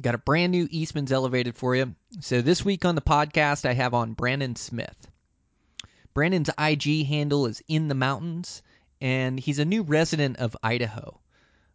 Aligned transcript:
Got 0.00 0.14
a 0.14 0.18
brand 0.18 0.52
new 0.52 0.66
Eastman's 0.70 1.12
Elevated 1.12 1.54
for 1.54 1.76
you. 1.76 1.94
So, 2.20 2.40
this 2.40 2.64
week 2.64 2.84
on 2.86 2.94
the 2.94 3.02
podcast, 3.02 3.66
I 3.66 3.74
have 3.74 3.92
on 3.92 4.14
Brandon 4.14 4.56
Smith. 4.56 5.10
Brandon's 6.14 6.50
IG 6.58 7.06
handle 7.06 7.46
is 7.46 7.62
In 7.68 7.88
the 7.88 7.94
Mountains, 7.94 8.62
and 9.02 9.38
he's 9.38 9.58
a 9.58 9.66
new 9.66 9.82
resident 9.82 10.38
of 10.38 10.56
Idaho. 10.62 11.20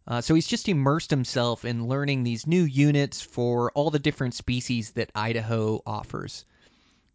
Uh, 0.06 0.20
so, 0.20 0.34
he's 0.34 0.48
just 0.48 0.68
immersed 0.68 1.10
himself 1.10 1.64
in 1.64 1.86
learning 1.86 2.24
these 2.24 2.46
new 2.46 2.64
units 2.64 3.22
for 3.22 3.70
all 3.72 3.90
the 3.90 4.00
different 4.00 4.34
species 4.34 4.90
that 4.90 5.12
Idaho 5.14 5.80
offers. 5.86 6.44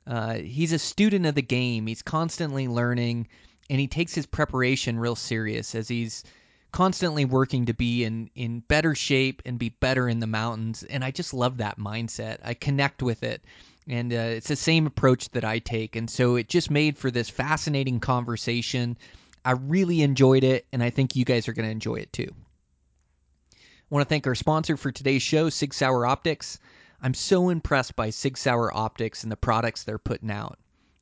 Uh, 0.08 0.36
he's 0.36 0.72
a 0.72 0.80
student 0.80 1.26
of 1.26 1.36
the 1.36 1.42
game, 1.42 1.86
he's 1.86 2.02
constantly 2.02 2.68
learning, 2.70 3.28
and 3.70 3.80
he 3.80 3.88
takes 3.88 4.16
his 4.16 4.26
preparation 4.26 4.98
real 4.98 5.16
serious 5.18 5.76
as 5.76 5.90
he's 5.90 6.24
constantly 6.74 7.24
working 7.24 7.68
to 7.68 7.74
be 7.74 8.04
in 8.04 8.30
in 8.36 8.60
better 8.62 8.96
shape 8.96 9.44
and 9.46 9.60
be 9.60 9.70
better 9.70 10.10
in 10.10 10.20
the 10.20 10.28
mountains 10.28 10.84
and 10.84 11.04
i 11.06 11.12
just 11.12 11.34
love 11.34 11.58
that 11.58 11.78
mindset. 11.78 12.40
I 12.44 12.56
connect 12.56 13.04
with 13.04 13.22
it 13.24 13.44
and 13.88 14.12
uh, 14.12 14.16
it's 14.16 14.48
the 14.48 14.56
same 14.56 14.88
approach 14.88 15.30
that 15.30 15.46
i 15.46 15.60
take 15.60 15.96
and 15.96 16.10
so 16.10 16.36
it 16.36 16.50
just 16.50 16.72
made 16.72 16.98
for 16.98 17.12
this 17.12 17.30
fascinating 17.30 18.00
conversation. 18.00 18.98
I 19.46 19.52
really 19.52 20.02
enjoyed 20.02 20.44
it 20.44 20.66
and 20.74 20.84
i 20.84 20.90
think 20.90 21.16
you 21.16 21.24
guys 21.24 21.48
are 21.48 21.54
going 21.54 21.68
to 21.68 21.72
enjoy 21.72 21.98
it 21.98 22.12
too. 22.12 22.34
I 23.54 23.62
want 23.92 24.04
to 24.04 24.10
thank 24.10 24.26
our 24.26 24.36
sponsor 24.36 24.76
for 24.76 24.92
today's 24.92 25.22
show 25.22 25.50
sig 25.50 25.76
sauer 25.76 26.08
optics. 26.08 26.58
I'm 27.04 27.14
so 27.14 27.50
impressed 27.50 27.96
by 27.96 28.10
sig 28.10 28.36
sauer 28.36 28.76
optics 28.76 29.22
and 29.22 29.32
the 29.32 29.38
products 29.38 29.84
they're 29.84 30.00
putting 30.00 30.32
out. 30.32 30.58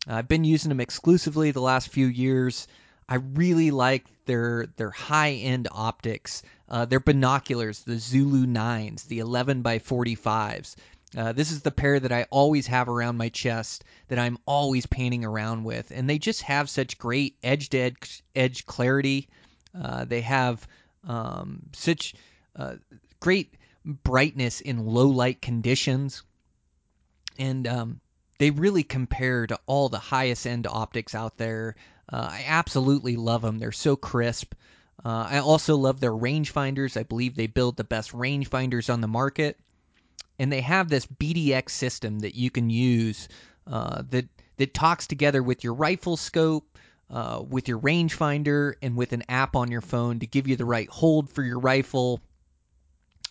I've 0.05 0.27
been 0.27 0.43
using 0.43 0.67
them 0.67 0.81
exclusively 0.81 1.51
the 1.51 1.61
last 1.61 1.87
few 1.89 2.07
years 2.07 2.67
I 3.11 3.15
really 3.15 3.71
like 3.71 4.05
their 4.25 4.67
their 4.77 4.89
high 4.89 5.31
end 5.31 5.67
optics. 5.69 6.43
Uh, 6.69 6.85
their 6.85 7.01
binoculars, 7.01 7.81
the 7.81 7.97
Zulu 7.97 8.47
nines, 8.47 9.03
the 9.03 9.19
11 9.19 9.63
by 9.63 9.79
45s. 9.79 10.77
Uh, 11.17 11.33
this 11.33 11.51
is 11.51 11.61
the 11.61 11.71
pair 11.71 11.99
that 11.99 12.13
I 12.13 12.25
always 12.29 12.67
have 12.67 12.87
around 12.87 13.17
my 13.17 13.27
chest 13.27 13.83
that 14.07 14.17
I'm 14.17 14.37
always 14.45 14.85
painting 14.85 15.25
around 15.25 15.65
with, 15.65 15.91
and 15.91 16.09
they 16.09 16.19
just 16.19 16.43
have 16.43 16.69
such 16.69 16.97
great 16.97 17.35
edge 17.43 17.67
to 17.71 17.79
edge, 17.79 18.23
edge 18.33 18.65
clarity. 18.65 19.27
Uh, 19.75 20.05
they 20.05 20.21
have 20.21 20.65
um, 21.05 21.63
such 21.73 22.13
uh, 22.55 22.75
great 23.19 23.55
brightness 23.83 24.61
in 24.61 24.85
low 24.85 25.09
light 25.09 25.41
conditions, 25.41 26.23
and 27.37 27.67
um, 27.67 27.99
they 28.39 28.51
really 28.51 28.83
compare 28.83 29.45
to 29.47 29.59
all 29.65 29.89
the 29.89 29.99
highest 29.99 30.47
end 30.47 30.65
optics 30.65 31.13
out 31.13 31.35
there. 31.35 31.75
Uh, 32.11 32.29
I 32.31 32.43
absolutely 32.47 33.15
love 33.15 33.41
them. 33.41 33.59
They're 33.59 33.71
so 33.71 33.95
crisp. 33.95 34.53
Uh, 35.03 35.27
I 35.29 35.37
also 35.39 35.75
love 35.77 35.99
their 35.99 36.11
rangefinders. 36.11 36.97
I 36.97 37.03
believe 37.03 37.35
they 37.35 37.47
build 37.47 37.77
the 37.77 37.83
best 37.83 38.11
rangefinders 38.11 38.91
on 38.91 39.01
the 39.01 39.07
market. 39.07 39.57
And 40.37 40.51
they 40.51 40.61
have 40.61 40.89
this 40.89 41.05
BDX 41.05 41.69
system 41.69 42.19
that 42.19 42.35
you 42.35 42.49
can 42.49 42.69
use 42.69 43.29
uh, 43.67 44.03
that 44.09 44.25
that 44.57 44.73
talks 44.73 45.07
together 45.07 45.41
with 45.41 45.63
your 45.63 45.73
rifle 45.73 46.17
scope, 46.17 46.77
uh, 47.09 47.43
with 47.47 47.67
your 47.67 47.79
rangefinder, 47.79 48.73
and 48.81 48.95
with 48.95 49.13
an 49.13 49.23
app 49.29 49.55
on 49.55 49.71
your 49.71 49.81
phone 49.81 50.19
to 50.19 50.27
give 50.27 50.47
you 50.47 50.55
the 50.55 50.65
right 50.65 50.89
hold 50.89 51.29
for 51.29 51.41
your 51.43 51.59
rifle, 51.59 52.21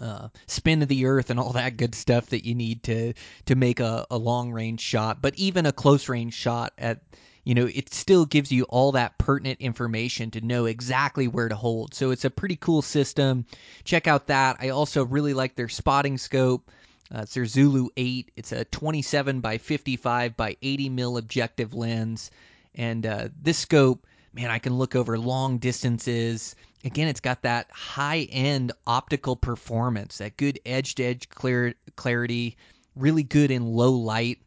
uh, 0.00 0.28
spin 0.46 0.82
of 0.82 0.88
the 0.88 1.06
earth, 1.06 1.30
and 1.30 1.38
all 1.38 1.52
that 1.52 1.76
good 1.76 1.94
stuff 1.94 2.26
that 2.26 2.44
you 2.44 2.54
need 2.54 2.82
to 2.84 3.12
to 3.46 3.54
make 3.54 3.80
a, 3.80 4.06
a 4.10 4.16
long 4.16 4.52
range 4.52 4.80
shot. 4.80 5.20
But 5.20 5.34
even 5.36 5.66
a 5.66 5.72
close 5.72 6.08
range 6.08 6.34
shot 6.34 6.72
at 6.78 7.00
you 7.44 7.54
know, 7.54 7.66
it 7.66 7.92
still 7.92 8.26
gives 8.26 8.52
you 8.52 8.64
all 8.64 8.92
that 8.92 9.16
pertinent 9.18 9.60
information 9.60 10.30
to 10.32 10.40
know 10.40 10.66
exactly 10.66 11.26
where 11.26 11.48
to 11.48 11.56
hold. 11.56 11.94
So 11.94 12.10
it's 12.10 12.24
a 12.24 12.30
pretty 12.30 12.56
cool 12.56 12.82
system. 12.82 13.46
Check 13.84 14.06
out 14.06 14.26
that. 14.26 14.56
I 14.60 14.68
also 14.70 15.04
really 15.04 15.34
like 15.34 15.54
their 15.54 15.68
spotting 15.68 16.18
scope. 16.18 16.70
Uh, 17.14 17.20
it's 17.22 17.34
their 17.34 17.46
Zulu 17.46 17.88
8. 17.96 18.30
It's 18.36 18.52
a 18.52 18.64
27 18.66 19.40
by 19.40 19.58
55 19.58 20.36
by 20.36 20.56
80 20.62 20.88
mil 20.90 21.16
objective 21.16 21.74
lens. 21.74 22.30
And 22.74 23.06
uh, 23.06 23.28
this 23.40 23.58
scope, 23.58 24.06
man, 24.32 24.50
I 24.50 24.58
can 24.58 24.74
look 24.76 24.94
over 24.94 25.18
long 25.18 25.58
distances. 25.58 26.54
Again, 26.84 27.08
it's 27.08 27.20
got 27.20 27.42
that 27.42 27.70
high 27.72 28.28
end 28.30 28.72
optical 28.86 29.34
performance, 29.34 30.18
that 30.18 30.36
good 30.36 30.60
edge 30.64 30.94
to 30.96 31.04
edge 31.04 31.28
clarity, 31.28 32.56
really 32.94 33.22
good 33.22 33.50
in 33.50 33.64
low 33.64 33.92
light 33.92 34.38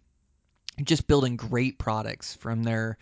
just 0.83 1.07
building 1.07 1.35
great 1.35 1.77
products 1.77 2.35
from 2.35 2.63
their 2.63 2.97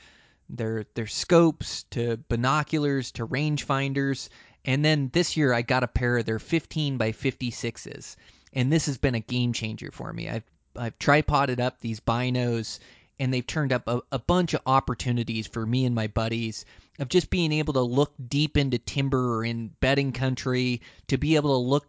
their 0.49 0.85
their 0.95 1.07
scopes 1.07 1.83
to 1.91 2.17
binoculars 2.27 3.11
to 3.13 3.25
rangefinders. 3.25 4.29
And 4.65 4.83
then 4.83 5.09
this 5.13 5.37
year 5.37 5.53
I 5.53 5.61
got 5.61 5.83
a 5.83 5.87
pair 5.87 6.17
of 6.17 6.25
their 6.25 6.39
15 6.39 6.97
by 6.97 7.11
56s 7.11 8.15
and 8.53 8.71
this 8.71 8.85
has 8.85 8.97
been 8.97 9.15
a 9.15 9.19
game 9.19 9.53
changer 9.53 9.91
for 9.91 10.11
me. 10.13 10.29
I've 10.29 10.43
I've 10.75 10.97
tripoded 10.99 11.59
up 11.59 11.79
these 11.79 11.99
binos 11.99 12.79
and 13.19 13.33
they've 13.33 13.45
turned 13.45 13.71
up 13.71 13.83
a, 13.87 14.01
a 14.11 14.19
bunch 14.19 14.53
of 14.53 14.61
opportunities 14.65 15.45
for 15.47 15.65
me 15.65 15.85
and 15.85 15.93
my 15.93 16.07
buddies 16.07 16.65
of 16.99 17.09
just 17.09 17.29
being 17.29 17.51
able 17.51 17.73
to 17.73 17.81
look 17.81 18.13
deep 18.27 18.57
into 18.57 18.77
timber 18.77 19.37
or 19.37 19.45
in 19.45 19.69
bedding 19.79 20.11
country 20.11 20.81
to 21.07 21.17
be 21.17 21.35
able 21.35 21.51
to 21.51 21.69
look 21.69 21.87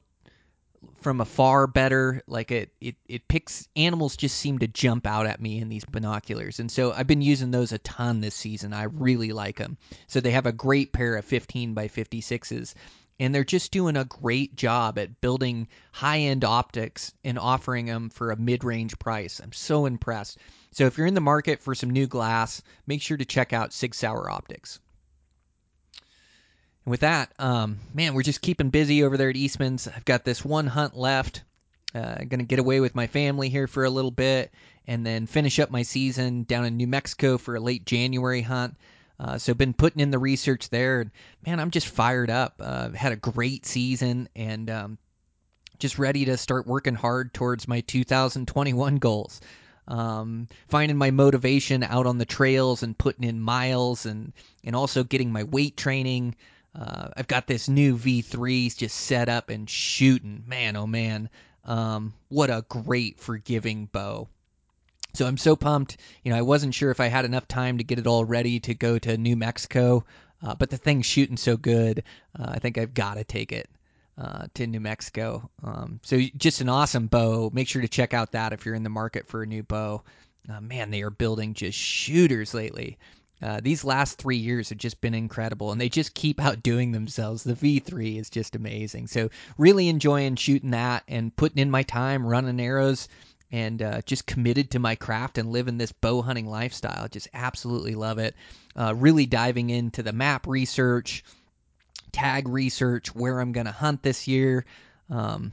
from 1.00 1.20
afar 1.20 1.66
better. 1.66 2.22
Like 2.26 2.50
it, 2.50 2.72
it, 2.80 2.96
it 3.08 3.28
picks 3.28 3.68
animals 3.76 4.16
just 4.16 4.38
seem 4.38 4.58
to 4.60 4.66
jump 4.66 5.06
out 5.06 5.26
at 5.26 5.40
me 5.40 5.58
in 5.58 5.68
these 5.68 5.84
binoculars, 5.84 6.60
and 6.60 6.70
so 6.70 6.92
I've 6.92 7.06
been 7.06 7.22
using 7.22 7.50
those 7.50 7.72
a 7.72 7.78
ton 7.78 8.20
this 8.20 8.34
season. 8.34 8.72
I 8.72 8.84
really 8.84 9.32
like 9.32 9.58
them. 9.58 9.78
So 10.06 10.20
they 10.20 10.30
have 10.30 10.46
a 10.46 10.52
great 10.52 10.92
pair 10.92 11.16
of 11.16 11.24
15 11.24 11.74
by 11.74 11.88
56s, 11.88 12.74
and 13.20 13.34
they're 13.34 13.44
just 13.44 13.72
doing 13.72 13.96
a 13.96 14.04
great 14.04 14.56
job 14.56 14.98
at 14.98 15.20
building 15.20 15.68
high 15.92 16.20
end 16.20 16.44
optics 16.44 17.12
and 17.24 17.38
offering 17.38 17.86
them 17.86 18.10
for 18.10 18.30
a 18.30 18.36
mid 18.36 18.64
range 18.64 18.98
price. 18.98 19.40
I'm 19.40 19.52
so 19.52 19.86
impressed. 19.86 20.38
So 20.70 20.86
if 20.86 20.96
you're 20.96 21.06
in 21.06 21.14
the 21.14 21.20
market 21.20 21.60
for 21.60 21.74
some 21.74 21.90
new 21.90 22.06
glass, 22.06 22.62
make 22.86 23.02
sure 23.02 23.16
to 23.16 23.24
check 23.24 23.52
out 23.52 23.72
Sig 23.72 23.94
Sauer 23.94 24.30
Optics. 24.30 24.80
And 26.84 26.90
with 26.90 27.00
that, 27.00 27.32
um, 27.38 27.78
man, 27.94 28.14
we're 28.14 28.22
just 28.22 28.42
keeping 28.42 28.70
busy 28.70 29.04
over 29.04 29.16
there 29.16 29.30
at 29.30 29.36
Eastman's. 29.36 29.88
I've 29.88 30.04
got 30.04 30.24
this 30.24 30.44
one 30.44 30.66
hunt 30.66 30.96
left. 30.96 31.42
Uh, 31.94 32.24
gonna 32.24 32.44
get 32.44 32.58
away 32.58 32.80
with 32.80 32.94
my 32.94 33.06
family 33.06 33.48
here 33.50 33.66
for 33.66 33.84
a 33.84 33.90
little 33.90 34.10
bit, 34.10 34.52
and 34.86 35.04
then 35.04 35.26
finish 35.26 35.58
up 35.58 35.70
my 35.70 35.82
season 35.82 36.44
down 36.44 36.64
in 36.64 36.76
New 36.76 36.86
Mexico 36.86 37.36
for 37.38 37.54
a 37.54 37.60
late 37.60 37.84
January 37.84 38.40
hunt. 38.40 38.76
Uh, 39.20 39.38
so 39.38 39.54
been 39.54 39.74
putting 39.74 40.00
in 40.00 40.10
the 40.10 40.18
research 40.18 40.68
there, 40.70 41.02
and 41.02 41.10
man, 41.46 41.60
I'm 41.60 41.70
just 41.70 41.86
fired 41.86 42.30
up. 42.30 42.54
Uh, 42.58 42.90
had 42.90 43.12
a 43.12 43.16
great 43.16 43.66
season, 43.66 44.28
and 44.34 44.70
um, 44.70 44.98
just 45.78 45.98
ready 45.98 46.24
to 46.24 46.36
start 46.36 46.66
working 46.66 46.94
hard 46.94 47.32
towards 47.34 47.68
my 47.68 47.82
2021 47.82 48.96
goals. 48.96 49.40
Um, 49.86 50.48
finding 50.68 50.96
my 50.96 51.10
motivation 51.10 51.82
out 51.82 52.06
on 52.06 52.18
the 52.18 52.24
trails 52.24 52.82
and 52.82 52.96
putting 52.96 53.24
in 53.24 53.40
miles, 53.40 54.06
and 54.06 54.32
and 54.64 54.74
also 54.74 55.04
getting 55.04 55.30
my 55.30 55.44
weight 55.44 55.76
training. 55.76 56.34
Uh, 56.74 57.08
I've 57.16 57.28
got 57.28 57.46
this 57.46 57.68
new 57.68 57.96
V3s 57.96 58.76
just 58.76 58.96
set 58.96 59.28
up 59.28 59.50
and 59.50 59.68
shooting. 59.68 60.44
Man, 60.46 60.76
oh 60.76 60.86
man, 60.86 61.28
um, 61.64 62.14
what 62.28 62.50
a 62.50 62.64
great 62.68 63.20
forgiving 63.20 63.86
bow. 63.86 64.28
So 65.14 65.26
I'm 65.26 65.36
so 65.36 65.54
pumped. 65.54 65.98
You 66.24 66.32
know, 66.32 66.38
I 66.38 66.42
wasn't 66.42 66.74
sure 66.74 66.90
if 66.90 67.00
I 67.00 67.08
had 67.08 67.26
enough 67.26 67.46
time 67.46 67.78
to 67.78 67.84
get 67.84 67.98
it 67.98 68.06
all 68.06 68.24
ready 68.24 68.58
to 68.60 68.74
go 68.74 68.98
to 68.98 69.18
New 69.18 69.36
Mexico, 69.36 70.04
uh, 70.42 70.54
but 70.54 70.70
the 70.70 70.78
thing's 70.78 71.06
shooting 71.06 71.36
so 71.36 71.56
good, 71.56 72.04
uh, 72.38 72.46
I 72.48 72.58
think 72.58 72.78
I've 72.78 72.94
got 72.94 73.14
to 73.14 73.24
take 73.24 73.52
it 73.52 73.68
uh, 74.16 74.46
to 74.54 74.66
New 74.66 74.80
Mexico. 74.80 75.50
Um, 75.62 76.00
so 76.02 76.18
just 76.36 76.60
an 76.60 76.68
awesome 76.68 77.06
bow. 77.06 77.50
Make 77.52 77.68
sure 77.68 77.82
to 77.82 77.88
check 77.88 78.14
out 78.14 78.32
that 78.32 78.52
if 78.52 78.64
you're 78.64 78.74
in 78.74 78.82
the 78.82 78.88
market 78.90 79.26
for 79.28 79.42
a 79.42 79.46
new 79.46 79.62
bow. 79.62 80.02
Uh, 80.48 80.60
man, 80.60 80.90
they 80.90 81.02
are 81.02 81.10
building 81.10 81.54
just 81.54 81.78
shooters 81.78 82.54
lately. 82.54 82.98
Uh, 83.42 83.60
these 83.60 83.84
last 83.84 84.18
three 84.18 84.36
years 84.36 84.68
have 84.68 84.78
just 84.78 85.00
been 85.00 85.14
incredible, 85.14 85.72
and 85.72 85.80
they 85.80 85.88
just 85.88 86.14
keep 86.14 86.40
outdoing 86.40 86.92
themselves. 86.92 87.42
The 87.42 87.54
V3 87.54 88.18
is 88.18 88.30
just 88.30 88.54
amazing. 88.54 89.08
So, 89.08 89.30
really 89.58 89.88
enjoying 89.88 90.36
shooting 90.36 90.70
that 90.70 91.02
and 91.08 91.34
putting 91.34 91.58
in 91.58 91.70
my 91.70 91.82
time 91.82 92.26
running 92.26 92.60
arrows 92.60 93.08
and 93.50 93.82
uh, 93.82 94.00
just 94.02 94.26
committed 94.26 94.70
to 94.70 94.78
my 94.78 94.94
craft 94.94 95.36
and 95.36 95.50
living 95.50 95.76
this 95.76 95.92
bow 95.92 96.22
hunting 96.22 96.46
lifestyle. 96.46 97.06
Just 97.08 97.28
absolutely 97.34 97.94
love 97.94 98.18
it. 98.18 98.34
Uh, 98.74 98.94
really 98.96 99.26
diving 99.26 99.68
into 99.68 100.02
the 100.02 100.12
map 100.12 100.46
research, 100.46 101.22
tag 102.12 102.48
research, 102.48 103.14
where 103.14 103.38
I'm 103.38 103.52
going 103.52 103.66
to 103.66 103.72
hunt 103.72 104.02
this 104.02 104.26
year. 104.26 104.64
Um, 105.10 105.52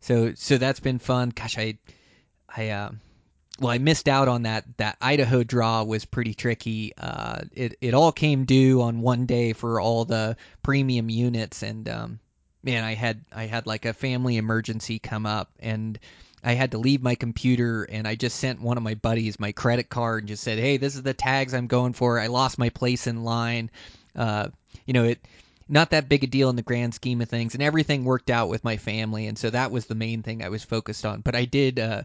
so, 0.00 0.32
so 0.34 0.56
that's 0.56 0.80
been 0.80 0.98
fun. 0.98 1.28
Gosh, 1.28 1.58
I, 1.58 1.76
I, 2.48 2.70
uh, 2.70 2.90
well, 3.60 3.70
I 3.70 3.78
missed 3.78 4.08
out 4.08 4.26
on 4.26 4.42
that. 4.42 4.64
That 4.78 4.96
Idaho 5.00 5.44
draw 5.44 5.82
was 5.84 6.06
pretty 6.06 6.32
tricky. 6.34 6.92
Uh, 6.96 7.42
it 7.52 7.76
it 7.80 7.94
all 7.94 8.10
came 8.10 8.46
due 8.46 8.80
on 8.80 9.02
one 9.02 9.26
day 9.26 9.52
for 9.52 9.80
all 9.80 10.06
the 10.06 10.36
premium 10.62 11.10
units, 11.10 11.62
and 11.62 11.88
um, 11.88 12.20
man, 12.62 12.82
I 12.82 12.94
had 12.94 13.24
I 13.30 13.44
had 13.44 13.66
like 13.66 13.84
a 13.84 13.92
family 13.92 14.38
emergency 14.38 14.98
come 14.98 15.26
up, 15.26 15.50
and 15.60 15.98
I 16.42 16.54
had 16.54 16.70
to 16.70 16.78
leave 16.78 17.02
my 17.02 17.14
computer, 17.14 17.84
and 17.84 18.08
I 18.08 18.14
just 18.14 18.38
sent 18.38 18.62
one 18.62 18.78
of 18.78 18.82
my 18.82 18.94
buddies 18.94 19.38
my 19.38 19.52
credit 19.52 19.90
card 19.90 20.22
and 20.22 20.28
just 20.28 20.42
said, 20.42 20.58
"Hey, 20.58 20.78
this 20.78 20.96
is 20.96 21.02
the 21.02 21.14
tags 21.14 21.52
I'm 21.52 21.66
going 21.66 21.92
for. 21.92 22.18
I 22.18 22.28
lost 22.28 22.58
my 22.58 22.70
place 22.70 23.06
in 23.06 23.24
line." 23.24 23.70
Uh, 24.16 24.48
you 24.86 24.94
know 24.94 25.04
it 25.04 25.20
not 25.68 25.90
that 25.90 26.08
big 26.08 26.24
a 26.24 26.26
deal 26.26 26.50
in 26.50 26.56
the 26.56 26.62
grand 26.62 26.94
scheme 26.94 27.20
of 27.20 27.28
things, 27.28 27.54
and 27.54 27.62
everything 27.62 28.04
worked 28.04 28.30
out 28.30 28.48
with 28.48 28.64
my 28.64 28.76
family, 28.76 29.26
and 29.26 29.38
so 29.38 29.50
that 29.50 29.70
was 29.70 29.86
the 29.86 29.94
main 29.94 30.22
thing 30.22 30.42
I 30.42 30.48
was 30.48 30.64
focused 30.64 31.06
on. 31.06 31.20
But 31.20 31.36
I 31.36 31.44
did, 31.44 31.78
uh, 31.78 32.02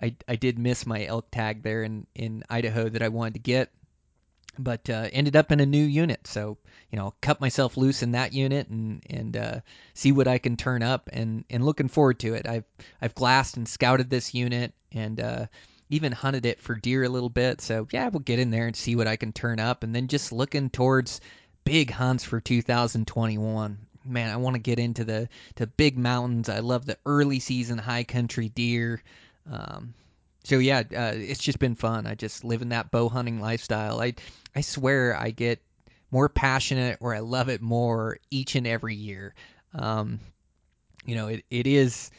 I 0.00 0.14
I 0.26 0.36
did 0.36 0.58
miss 0.58 0.86
my 0.86 1.04
elk 1.04 1.30
tag 1.30 1.62
there 1.62 1.82
in 1.82 2.06
in 2.14 2.44
Idaho 2.50 2.88
that 2.88 3.02
I 3.02 3.08
wanted 3.08 3.34
to 3.34 3.40
get, 3.40 3.70
but 4.58 4.88
uh, 4.90 5.08
ended 5.12 5.36
up 5.36 5.52
in 5.52 5.60
a 5.60 5.66
new 5.66 5.84
unit. 5.84 6.26
So 6.26 6.58
you 6.90 6.98
know, 6.98 7.06
I'll 7.06 7.16
cut 7.20 7.40
myself 7.40 7.76
loose 7.76 8.02
in 8.02 8.12
that 8.12 8.32
unit 8.32 8.68
and 8.68 9.02
and 9.08 9.36
uh, 9.36 9.60
see 9.94 10.12
what 10.12 10.28
I 10.28 10.38
can 10.38 10.56
turn 10.56 10.82
up, 10.82 11.10
and 11.12 11.44
and 11.50 11.64
looking 11.64 11.88
forward 11.88 12.20
to 12.20 12.34
it. 12.34 12.48
I've 12.48 12.64
I've 13.00 13.14
glassed 13.14 13.56
and 13.56 13.68
scouted 13.68 14.10
this 14.10 14.34
unit, 14.34 14.72
and 14.92 15.20
uh, 15.20 15.46
even 15.90 16.12
hunted 16.12 16.46
it 16.46 16.60
for 16.60 16.74
deer 16.74 17.04
a 17.04 17.08
little 17.08 17.28
bit. 17.28 17.60
So 17.60 17.86
yeah, 17.92 18.08
we'll 18.08 18.20
get 18.20 18.38
in 18.38 18.50
there 18.50 18.66
and 18.66 18.76
see 18.76 18.96
what 18.96 19.08
I 19.08 19.16
can 19.16 19.32
turn 19.32 19.60
up, 19.60 19.82
and 19.82 19.94
then 19.94 20.08
just 20.08 20.32
looking 20.32 20.70
towards 20.70 21.20
big 21.64 21.90
hunts 21.90 22.24
for 22.24 22.40
2021. 22.40 23.78
Man, 24.06 24.30
I 24.30 24.36
want 24.36 24.54
to 24.54 24.60
get 24.60 24.78
into 24.78 25.04
the 25.04 25.28
to 25.56 25.66
big 25.66 25.96
mountains. 25.96 26.48
I 26.48 26.58
love 26.58 26.84
the 26.84 26.98
early 27.06 27.40
season 27.40 27.78
high 27.78 28.04
country 28.04 28.50
deer. 28.50 29.02
Um, 29.50 29.94
so 30.44 30.58
yeah, 30.58 30.82
uh, 30.94 31.12
it's 31.14 31.42
just 31.42 31.58
been 31.58 31.74
fun. 31.74 32.06
I 32.06 32.14
just 32.14 32.44
live 32.44 32.62
in 32.62 32.70
that 32.70 32.90
bow 32.90 33.08
hunting 33.08 33.40
lifestyle. 33.40 34.00
I 34.00 34.14
I 34.54 34.60
swear 34.60 35.16
I 35.16 35.30
get 35.30 35.60
more 36.10 36.28
passionate 36.28 36.98
or 37.00 37.14
I 37.14 37.20
love 37.20 37.48
it 37.48 37.60
more 37.60 38.18
each 38.30 38.54
and 38.54 38.66
every 38.66 38.94
year. 38.94 39.34
Um, 39.74 40.20
you 41.04 41.14
know, 41.14 41.28
it, 41.28 41.44
it 41.50 41.66
is 41.66 42.10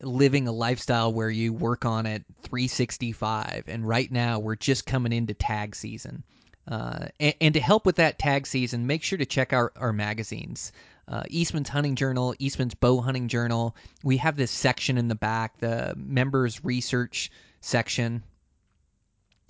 living 0.00 0.48
a 0.48 0.52
lifestyle 0.52 1.12
where 1.12 1.28
you 1.28 1.52
work 1.52 1.84
on 1.84 2.06
it 2.06 2.24
365 2.42 3.64
and 3.68 3.86
right 3.86 4.10
now 4.10 4.38
we're 4.38 4.56
just 4.56 4.86
coming 4.86 5.12
into 5.12 5.34
tag 5.34 5.76
season 5.76 6.24
uh, 6.66 7.08
and, 7.18 7.34
and, 7.40 7.54
to 7.54 7.60
help 7.60 7.84
with 7.84 7.96
that 7.96 8.18
tag 8.18 8.46
season, 8.46 8.86
make 8.86 9.02
sure 9.02 9.18
to 9.18 9.26
check 9.26 9.52
out 9.52 9.72
our 9.76 9.92
magazines. 9.92 10.72
Uh, 11.10 11.24
Eastman's 11.28 11.68
Hunting 11.68 11.96
Journal, 11.96 12.34
Eastman's 12.38 12.74
Bow 12.74 13.00
Hunting 13.00 13.26
Journal. 13.26 13.74
We 14.04 14.16
have 14.18 14.36
this 14.36 14.52
section 14.52 14.96
in 14.96 15.08
the 15.08 15.16
back, 15.16 15.58
the 15.58 15.92
members 15.96 16.64
research 16.64 17.32
section. 17.60 18.22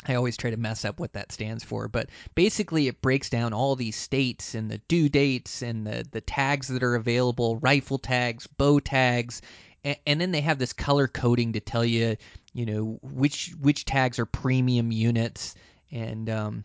I 0.06 0.14
always 0.14 0.38
try 0.38 0.48
to 0.48 0.56
mess 0.56 0.86
up 0.86 0.98
what 0.98 1.12
that 1.12 1.30
stands 1.30 1.62
for, 1.62 1.86
but 1.86 2.08
basically 2.34 2.88
it 2.88 3.02
breaks 3.02 3.28
down 3.28 3.52
all 3.52 3.76
these 3.76 3.96
states 3.96 4.54
and 4.54 4.70
the 4.70 4.78
due 4.88 5.10
dates 5.10 5.60
and 5.60 5.86
the, 5.86 6.06
the 6.10 6.22
tags 6.22 6.68
that 6.68 6.82
are 6.82 6.94
available, 6.94 7.56
rifle 7.56 7.98
tags, 7.98 8.46
bow 8.46 8.80
tags, 8.80 9.42
and, 9.84 9.98
and 10.06 10.18
then 10.18 10.30
they 10.30 10.40
have 10.40 10.58
this 10.58 10.72
color 10.72 11.06
coding 11.06 11.52
to 11.52 11.60
tell 11.60 11.84
you, 11.84 12.16
you 12.54 12.64
know, 12.64 12.98
which 13.02 13.54
which 13.60 13.84
tags 13.84 14.18
are 14.18 14.24
premium 14.24 14.90
units 14.90 15.54
and 15.92 16.30
um, 16.30 16.64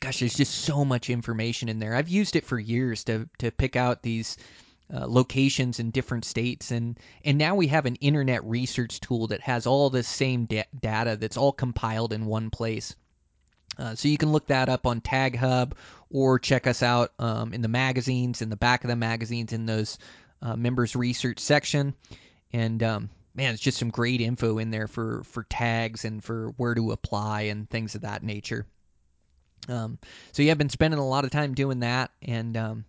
gosh, 0.00 0.20
there's 0.20 0.36
just 0.36 0.54
so 0.54 0.84
much 0.84 1.10
information 1.10 1.68
in 1.68 1.78
there. 1.78 1.94
I've 1.94 2.08
used 2.08 2.36
it 2.36 2.46
for 2.46 2.58
years 2.58 3.04
to 3.04 3.28
to 3.38 3.50
pick 3.50 3.76
out 3.76 4.02
these 4.02 4.36
uh, 4.92 5.06
locations 5.06 5.80
in 5.80 5.90
different 5.90 6.24
states, 6.24 6.70
and 6.70 6.98
and 7.24 7.38
now 7.38 7.54
we 7.54 7.66
have 7.68 7.86
an 7.86 7.96
internet 7.96 8.44
research 8.44 9.00
tool 9.00 9.26
that 9.28 9.40
has 9.40 9.66
all 9.66 9.90
this 9.90 10.08
same 10.08 10.46
da- 10.46 10.68
data 10.78 11.16
that's 11.16 11.36
all 11.36 11.52
compiled 11.52 12.12
in 12.12 12.26
one 12.26 12.50
place. 12.50 12.94
Uh, 13.78 13.94
so 13.94 14.08
you 14.08 14.16
can 14.16 14.32
look 14.32 14.46
that 14.46 14.68
up 14.68 14.86
on 14.86 15.00
Tag 15.00 15.36
Hub 15.36 15.74
or 16.10 16.38
check 16.38 16.66
us 16.66 16.82
out 16.82 17.12
um, 17.18 17.52
in 17.52 17.60
the 17.60 17.68
magazines, 17.68 18.40
in 18.40 18.48
the 18.48 18.56
back 18.56 18.84
of 18.84 18.88
the 18.88 18.96
magazines, 18.96 19.52
in 19.52 19.66
those 19.66 19.98
uh, 20.40 20.56
members 20.56 20.96
research 20.96 21.38
section. 21.40 21.94
And 22.52 22.82
um, 22.82 23.10
man, 23.34 23.52
it's 23.52 23.62
just 23.62 23.78
some 23.78 23.90
great 23.90 24.20
info 24.20 24.58
in 24.58 24.70
there 24.70 24.88
for 24.88 25.22
for 25.24 25.44
tags 25.44 26.04
and 26.04 26.22
for 26.22 26.54
where 26.56 26.74
to 26.74 26.92
apply 26.92 27.42
and 27.42 27.68
things 27.68 27.94
of 27.94 28.02
that 28.02 28.22
nature. 28.22 28.66
Um, 29.68 29.98
so 30.32 30.42
yeah, 30.42 30.52
I've 30.52 30.58
been 30.58 30.68
spending 30.68 31.00
a 31.00 31.06
lot 31.06 31.24
of 31.24 31.30
time 31.30 31.54
doing 31.54 31.80
that, 31.80 32.10
and 32.22 32.56
um, 32.56 32.84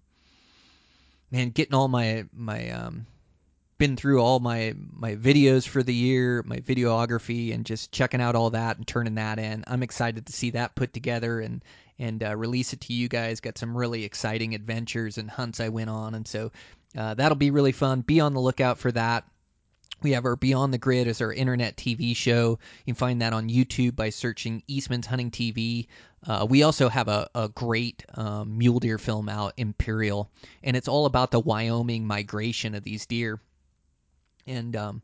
man, 1.31 1.49
getting 1.49 1.73
all 1.73 1.87
my 1.87 2.25
my 2.33 2.69
um, 2.71 3.05
been 3.77 3.95
through 3.95 4.21
all 4.21 4.39
my 4.39 4.73
my 4.91 5.15
videos 5.15 5.67
for 5.67 5.83
the 5.83 5.93
year, 5.93 6.43
my 6.45 6.57
videography, 6.57 7.53
and 7.53 7.65
just 7.65 7.91
checking 7.91 8.21
out 8.21 8.35
all 8.35 8.51
that 8.51 8.77
and 8.77 8.87
turning 8.87 9.15
that 9.15 9.39
in. 9.39 9.63
I'm 9.67 9.83
excited 9.83 10.25
to 10.25 10.33
see 10.33 10.51
that 10.51 10.75
put 10.75 10.93
together 10.93 11.39
and 11.39 11.63
and 11.99 12.23
uh, 12.23 12.35
release 12.35 12.73
it 12.73 12.81
to 12.81 12.93
you 12.93 13.07
guys. 13.07 13.39
Got 13.39 13.57
some 13.57 13.75
really 13.75 14.03
exciting 14.03 14.55
adventures 14.55 15.17
and 15.17 15.29
hunts 15.29 15.59
I 15.59 15.69
went 15.69 15.89
on, 15.89 16.15
and 16.15 16.27
so 16.27 16.51
uh, 16.97 17.13
that'll 17.13 17.35
be 17.35 17.51
really 17.51 17.71
fun. 17.71 18.01
Be 18.01 18.19
on 18.19 18.33
the 18.33 18.41
lookout 18.41 18.79
for 18.79 18.91
that. 18.91 19.25
We 20.01 20.11
have 20.11 20.25
our 20.25 20.35
Beyond 20.35 20.73
the 20.73 20.77
Grid 20.77 21.07
as 21.07 21.21
our 21.21 21.33
internet 21.33 21.75
TV 21.75 22.15
show. 22.15 22.59
You 22.85 22.93
can 22.93 22.95
find 22.95 23.21
that 23.21 23.33
on 23.33 23.49
YouTube 23.49 23.95
by 23.95 24.11
searching 24.11 24.61
Eastman's 24.67 25.07
Hunting 25.07 25.31
TV. 25.31 25.87
Uh, 26.25 26.45
we 26.47 26.63
also 26.63 26.87
have 26.87 27.07
a, 27.07 27.29
a 27.33 27.49
great 27.49 28.05
um, 28.15 28.57
mule 28.57 28.79
deer 28.79 28.97
film 28.97 29.27
out, 29.27 29.53
Imperial, 29.57 30.29
and 30.63 30.77
it's 30.77 30.87
all 30.87 31.05
about 31.05 31.31
the 31.31 31.39
Wyoming 31.39 32.05
migration 32.05 32.75
of 32.75 32.83
these 32.83 33.05
deer. 33.05 33.39
And 34.45 34.75
um, 34.75 35.01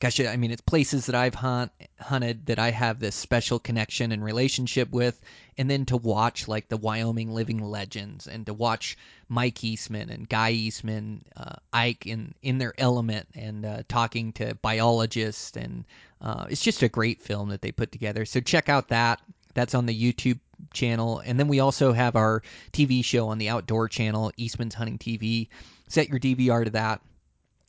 gosh, 0.00 0.18
I 0.18 0.36
mean, 0.36 0.50
it's 0.50 0.62
places 0.62 1.06
that 1.06 1.14
I've 1.14 1.34
hunt, 1.34 1.70
hunted 2.00 2.46
that 2.46 2.58
I 2.58 2.70
have 2.70 2.98
this 2.98 3.14
special 3.14 3.58
connection 3.58 4.12
and 4.12 4.24
relationship 4.24 4.90
with, 4.90 5.20
and 5.58 5.70
then 5.70 5.84
to 5.86 5.96
watch 5.98 6.48
like 6.48 6.68
the 6.68 6.78
Wyoming 6.78 7.32
living 7.32 7.62
legends, 7.62 8.26
and 8.26 8.46
to 8.46 8.54
watch 8.54 8.96
Mike 9.28 9.62
Eastman 9.62 10.08
and 10.08 10.28
Guy 10.28 10.52
Eastman, 10.52 11.24
uh, 11.36 11.56
Ike 11.72 12.06
in 12.06 12.34
in 12.42 12.56
their 12.56 12.72
element, 12.78 13.28
and 13.34 13.66
uh, 13.66 13.82
talking 13.88 14.32
to 14.34 14.54
biologists, 14.56 15.54
and 15.56 15.84
uh, 16.22 16.46
it's 16.48 16.62
just 16.62 16.82
a 16.82 16.88
great 16.88 17.22
film 17.22 17.50
that 17.50 17.60
they 17.60 17.70
put 17.70 17.92
together. 17.92 18.24
So 18.24 18.40
check 18.40 18.68
out 18.70 18.88
that. 18.88 19.20
That's 19.52 19.74
on 19.74 19.84
the 19.84 20.12
YouTube 20.12 20.38
channel, 20.72 21.18
and 21.18 21.38
then 21.38 21.48
we 21.48 21.60
also 21.60 21.92
have 21.92 22.16
our 22.16 22.42
TV 22.72 23.04
show 23.04 23.28
on 23.28 23.38
the 23.38 23.50
Outdoor 23.50 23.88
channel, 23.88 24.32
Eastman's 24.38 24.74
Hunting 24.74 24.96
TV. 24.96 25.48
Set 25.88 26.08
your 26.08 26.20
DVR 26.20 26.64
to 26.64 26.70
that 26.70 27.02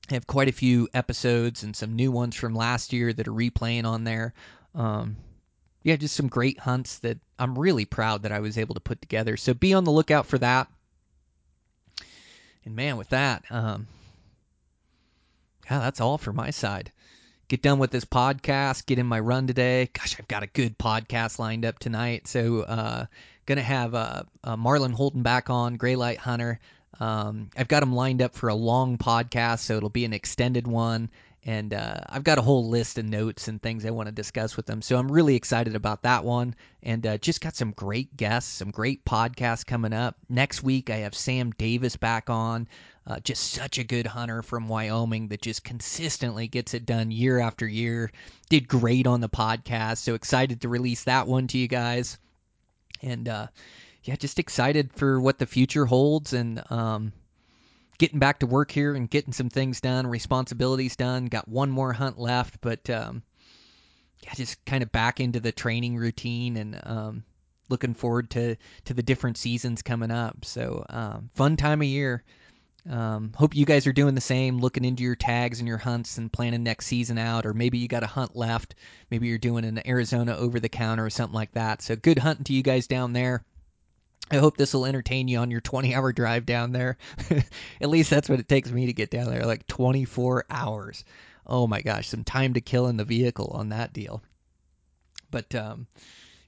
I 0.09 0.15
have 0.15 0.27
quite 0.27 0.49
a 0.49 0.53
few 0.53 0.89
episodes 0.93 1.63
and 1.63 1.75
some 1.75 1.95
new 1.95 2.11
ones 2.11 2.35
from 2.35 2.55
last 2.55 2.91
year 2.91 3.13
that 3.13 3.27
are 3.27 3.33
replaying 3.33 3.85
on 3.85 4.03
there. 4.03 4.33
Um, 4.75 5.17
yeah, 5.83 5.95
just 5.95 6.15
some 6.15 6.27
great 6.27 6.59
hunts 6.59 6.99
that 6.99 7.17
I'm 7.39 7.57
really 7.57 7.85
proud 7.85 8.23
that 8.23 8.31
I 8.31 8.39
was 8.39 8.57
able 8.57 8.75
to 8.75 8.81
put 8.81 9.01
together. 9.01 9.37
So 9.37 9.53
be 9.53 9.73
on 9.73 9.83
the 9.83 9.91
lookout 9.91 10.25
for 10.25 10.37
that. 10.39 10.67
And 12.65 12.75
man, 12.75 12.97
with 12.97 13.09
that, 13.09 13.43
um, 13.49 13.87
yeah, 15.69 15.79
that's 15.79 16.01
all 16.01 16.17
for 16.17 16.33
my 16.33 16.51
side. 16.51 16.91
Get 17.47 17.61
done 17.61 17.79
with 17.79 17.91
this 17.91 18.05
podcast, 18.05 18.85
get 18.85 18.99
in 18.99 19.05
my 19.05 19.19
run 19.19 19.47
today. 19.47 19.89
Gosh, 19.93 20.15
I've 20.19 20.27
got 20.27 20.43
a 20.43 20.47
good 20.47 20.77
podcast 20.77 21.39
lined 21.39 21.65
up 21.65 21.79
tonight. 21.79 22.27
So, 22.27 22.61
uh, 22.61 23.05
gonna 23.45 23.61
have 23.61 23.93
uh, 23.93 24.23
uh, 24.43 24.55
Marlon 24.55 24.93
Holden 24.93 25.23
back 25.23 25.49
on, 25.49 25.75
Gray 25.75 25.95
Light 25.95 26.19
Hunter. 26.19 26.59
Um, 26.99 27.49
I've 27.57 27.67
got 27.67 27.79
them 27.79 27.93
lined 27.93 28.21
up 28.21 28.35
for 28.35 28.49
a 28.49 28.55
long 28.55 28.97
podcast, 28.97 29.59
so 29.59 29.77
it'll 29.77 29.89
be 29.89 30.05
an 30.05 30.13
extended 30.13 30.67
one. 30.67 31.09
And 31.43 31.73
uh, 31.73 32.01
I've 32.07 32.23
got 32.23 32.37
a 32.37 32.43
whole 32.43 32.69
list 32.69 32.99
of 32.99 33.05
notes 33.05 33.47
and 33.47 33.59
things 33.59 33.83
I 33.83 33.89
want 33.89 34.05
to 34.07 34.11
discuss 34.11 34.55
with 34.55 34.67
them. 34.67 34.81
So 34.83 34.97
I'm 34.97 35.11
really 35.11 35.35
excited 35.35 35.75
about 35.75 36.03
that 36.03 36.23
one. 36.23 36.55
And 36.83 37.05
uh, 37.07 37.17
just 37.17 37.41
got 37.41 37.55
some 37.55 37.71
great 37.71 38.15
guests, 38.15 38.51
some 38.51 38.69
great 38.69 39.03
podcasts 39.05 39.65
coming 39.65 39.91
up. 39.93 40.17
Next 40.29 40.61
week, 40.61 40.91
I 40.91 40.97
have 40.97 41.15
Sam 41.15 41.49
Davis 41.57 41.95
back 41.95 42.29
on. 42.29 42.67
Uh, 43.07 43.19
just 43.21 43.53
such 43.53 43.79
a 43.79 43.83
good 43.83 44.05
hunter 44.05 44.43
from 44.43 44.67
Wyoming 44.67 45.29
that 45.29 45.41
just 45.41 45.63
consistently 45.63 46.47
gets 46.47 46.75
it 46.75 46.85
done 46.85 47.09
year 47.09 47.39
after 47.39 47.67
year. 47.67 48.11
Did 48.49 48.67
great 48.67 49.07
on 49.07 49.21
the 49.21 49.29
podcast. 49.29 49.97
So 49.97 50.13
excited 50.13 50.61
to 50.61 50.69
release 50.69 51.05
that 51.05 51.25
one 51.25 51.47
to 51.47 51.57
you 51.57 51.67
guys. 51.67 52.19
And 53.01 53.27
uh, 53.27 53.47
yeah, 54.03 54.15
just 54.15 54.39
excited 54.39 54.91
for 54.93 55.19
what 55.19 55.37
the 55.37 55.45
future 55.45 55.85
holds 55.85 56.33
and 56.33 56.63
um, 56.71 57.13
getting 57.97 58.19
back 58.19 58.39
to 58.39 58.47
work 58.47 58.71
here 58.71 58.95
and 58.95 59.09
getting 59.09 59.33
some 59.33 59.49
things 59.49 59.79
done, 59.79 60.07
responsibilities 60.07 60.95
done. 60.95 61.27
Got 61.27 61.47
one 61.47 61.69
more 61.69 61.93
hunt 61.93 62.17
left, 62.17 62.59
but 62.61 62.89
um, 62.89 63.21
yeah, 64.23 64.33
just 64.33 64.63
kind 64.65 64.81
of 64.81 64.91
back 64.91 65.19
into 65.19 65.39
the 65.39 65.51
training 65.51 65.97
routine 65.97 66.57
and 66.57 66.81
um, 66.83 67.23
looking 67.69 67.93
forward 67.93 68.31
to 68.31 68.55
to 68.85 68.93
the 68.93 69.03
different 69.03 69.37
seasons 69.37 69.83
coming 69.83 70.11
up. 70.11 70.45
So 70.45 70.83
um, 70.89 71.29
fun 71.35 71.57
time 71.57 71.81
of 71.81 71.87
year. 71.87 72.23
Um, 72.89 73.31
hope 73.35 73.55
you 73.55 73.67
guys 73.67 73.85
are 73.85 73.93
doing 73.93 74.15
the 74.15 74.21
same, 74.21 74.57
looking 74.57 74.83
into 74.83 75.03
your 75.03 75.15
tags 75.15 75.59
and 75.59 75.67
your 75.67 75.77
hunts 75.77 76.17
and 76.17 76.33
planning 76.33 76.63
next 76.63 76.87
season 76.87 77.19
out, 77.19 77.45
or 77.45 77.53
maybe 77.53 77.77
you 77.77 77.87
got 77.87 78.01
a 78.01 78.07
hunt 78.07 78.35
left. 78.35 78.73
Maybe 79.11 79.27
you're 79.27 79.37
doing 79.37 79.65
an 79.65 79.87
Arizona 79.87 80.35
over 80.35 80.59
the 80.59 80.69
counter 80.69 81.05
or 81.05 81.11
something 81.11 81.35
like 81.35 81.51
that. 81.51 81.83
So 81.83 81.95
good 81.95 82.17
hunting 82.17 82.45
to 82.45 82.53
you 82.53 82.63
guys 82.63 82.87
down 82.87 83.13
there. 83.13 83.43
I 84.29 84.37
hope 84.37 84.55
this 84.55 84.73
will 84.73 84.85
entertain 84.85 85.27
you 85.27 85.39
on 85.39 85.51
your 85.51 85.61
20 85.61 85.93
hour 85.93 86.13
drive 86.13 86.45
down 86.45 86.71
there. 86.71 86.97
At 87.81 87.89
least 87.89 88.09
that's 88.09 88.29
what 88.29 88.39
it 88.39 88.47
takes 88.47 88.71
me 88.71 88.85
to 88.85 88.93
get 88.93 89.11
down 89.11 89.25
there, 89.25 89.45
like 89.45 89.67
24 89.67 90.45
hours. 90.49 91.03
Oh 91.45 91.67
my 91.67 91.81
gosh, 91.81 92.07
some 92.07 92.23
time 92.23 92.53
to 92.53 92.61
kill 92.61 92.87
in 92.87 92.97
the 92.97 93.05
vehicle 93.05 93.51
on 93.53 93.69
that 93.69 93.93
deal. 93.93 94.21
But 95.31 95.53
um, 95.55 95.87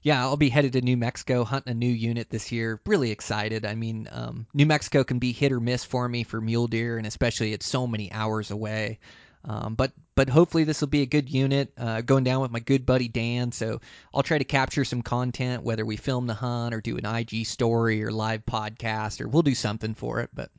yeah, 0.02 0.20
I'll 0.20 0.36
be 0.36 0.50
headed 0.50 0.74
to 0.74 0.82
New 0.82 0.96
Mexico 0.96 1.44
hunting 1.44 1.72
a 1.72 1.74
new 1.74 1.90
unit 1.90 2.30
this 2.30 2.52
year. 2.52 2.80
Really 2.86 3.10
excited. 3.10 3.64
I 3.64 3.74
mean, 3.74 4.06
um, 4.12 4.46
New 4.52 4.66
Mexico 4.66 5.02
can 5.02 5.18
be 5.18 5.32
hit 5.32 5.50
or 5.50 5.60
miss 5.60 5.84
for 5.84 6.08
me 6.08 6.24
for 6.24 6.40
mule 6.40 6.66
deer, 6.66 6.98
and 6.98 7.06
especially 7.06 7.54
it's 7.54 7.66
so 7.66 7.86
many 7.86 8.12
hours 8.12 8.50
away. 8.50 8.98
Um, 9.44 9.74
but 9.74 9.92
but 10.14 10.28
hopefully 10.28 10.64
this 10.64 10.80
will 10.80 10.88
be 10.88 11.02
a 11.02 11.06
good 11.06 11.28
unit. 11.28 11.72
Uh, 11.76 12.00
going 12.00 12.24
down 12.24 12.40
with 12.40 12.50
my 12.50 12.60
good 12.60 12.86
buddy 12.86 13.08
Dan, 13.08 13.52
so 13.52 13.80
I'll 14.12 14.22
try 14.22 14.38
to 14.38 14.44
capture 14.44 14.84
some 14.84 15.02
content, 15.02 15.62
whether 15.62 15.84
we 15.84 15.96
film 15.96 16.26
the 16.26 16.34
hunt 16.34 16.74
or 16.74 16.80
do 16.80 16.96
an 16.96 17.04
IG 17.04 17.46
story 17.46 18.02
or 18.02 18.10
live 18.10 18.46
podcast, 18.46 19.20
or 19.20 19.28
we'll 19.28 19.42
do 19.42 19.54
something 19.54 19.94
for 19.94 20.20
it. 20.20 20.30
But 20.32 20.50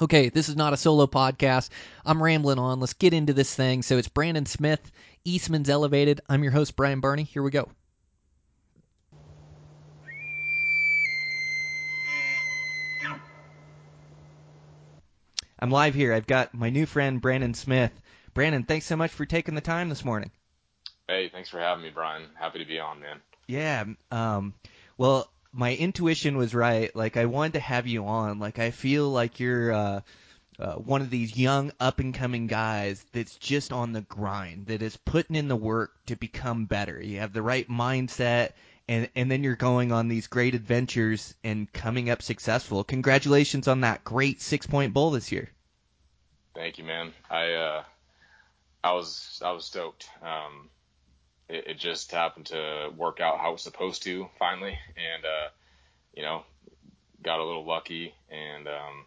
okay, 0.00 0.28
this 0.28 0.48
is 0.48 0.56
not 0.56 0.72
a 0.72 0.76
solo 0.76 1.06
podcast. 1.06 1.70
I'm 2.04 2.22
rambling 2.22 2.58
on. 2.58 2.80
Let's 2.80 2.92
get 2.92 3.14
into 3.14 3.32
this 3.32 3.54
thing. 3.54 3.82
So 3.82 3.98
it's 3.98 4.08
Brandon 4.08 4.46
Smith, 4.46 4.92
Eastman's 5.24 5.70
Elevated. 5.70 6.20
I'm 6.28 6.42
your 6.42 6.52
host 6.52 6.76
Brian 6.76 7.00
Barney. 7.00 7.24
Here 7.24 7.42
we 7.42 7.50
go. 7.50 7.70
I'm 15.58 15.70
live 15.70 15.94
here. 15.94 16.12
I've 16.12 16.26
got 16.26 16.54
my 16.54 16.70
new 16.70 16.86
friend 16.86 17.20
Brandon 17.20 17.54
Smith. 17.54 17.92
Brandon, 18.34 18.64
thanks 18.64 18.86
so 18.86 18.96
much 18.96 19.12
for 19.12 19.24
taking 19.24 19.54
the 19.54 19.60
time 19.60 19.88
this 19.88 20.04
morning. 20.04 20.30
Hey, 21.08 21.28
thanks 21.28 21.48
for 21.48 21.60
having 21.60 21.84
me, 21.84 21.90
Brian. 21.94 22.24
Happy 22.34 22.58
to 22.58 22.64
be 22.64 22.78
on, 22.78 23.00
man. 23.00 23.20
Yeah. 23.46 23.84
Um. 24.10 24.54
Well, 24.96 25.30
my 25.52 25.74
intuition 25.74 26.36
was 26.36 26.54
right. 26.54 26.94
Like 26.96 27.16
I 27.16 27.26
wanted 27.26 27.54
to 27.54 27.60
have 27.60 27.86
you 27.86 28.06
on. 28.06 28.38
Like 28.38 28.58
I 28.58 28.70
feel 28.70 29.08
like 29.10 29.38
you're 29.38 29.72
uh, 29.72 30.00
uh, 30.58 30.74
one 30.74 31.00
of 31.00 31.10
these 31.10 31.36
young 31.36 31.72
up 31.78 32.00
and 32.00 32.14
coming 32.14 32.46
guys 32.46 33.04
that's 33.12 33.36
just 33.36 33.72
on 33.72 33.92
the 33.92 34.00
grind, 34.02 34.66
that 34.66 34.82
is 34.82 34.96
putting 34.96 35.36
in 35.36 35.48
the 35.48 35.56
work 35.56 35.92
to 36.06 36.16
become 36.16 36.66
better. 36.66 37.00
You 37.00 37.20
have 37.20 37.32
the 37.32 37.42
right 37.42 37.68
mindset. 37.68 38.52
And, 38.86 39.08
and 39.14 39.30
then 39.30 39.42
you're 39.42 39.56
going 39.56 39.92
on 39.92 40.08
these 40.08 40.26
great 40.26 40.54
adventures 40.54 41.34
and 41.42 41.72
coming 41.72 42.10
up 42.10 42.20
successful. 42.20 42.84
Congratulations 42.84 43.66
on 43.66 43.80
that 43.80 44.04
great 44.04 44.42
six 44.42 44.66
point 44.66 44.92
bull 44.92 45.10
this 45.10 45.32
year. 45.32 45.50
Thank 46.54 46.78
you, 46.78 46.84
man. 46.84 47.12
I 47.30 47.52
uh, 47.54 47.84
I 48.84 48.92
was 48.92 49.40
I 49.44 49.52
was 49.52 49.64
stoked. 49.64 50.08
Um, 50.22 50.68
it, 51.48 51.66
it 51.68 51.78
just 51.78 52.12
happened 52.12 52.46
to 52.46 52.90
work 52.96 53.20
out 53.20 53.38
how 53.38 53.50
it 53.50 53.52
was 53.52 53.62
supposed 53.62 54.02
to 54.04 54.28
finally, 54.38 54.78
and 54.96 55.24
uh, 55.24 55.48
you 56.14 56.22
know, 56.22 56.44
got 57.22 57.40
a 57.40 57.44
little 57.44 57.64
lucky, 57.64 58.14
and 58.30 58.68
um, 58.68 59.06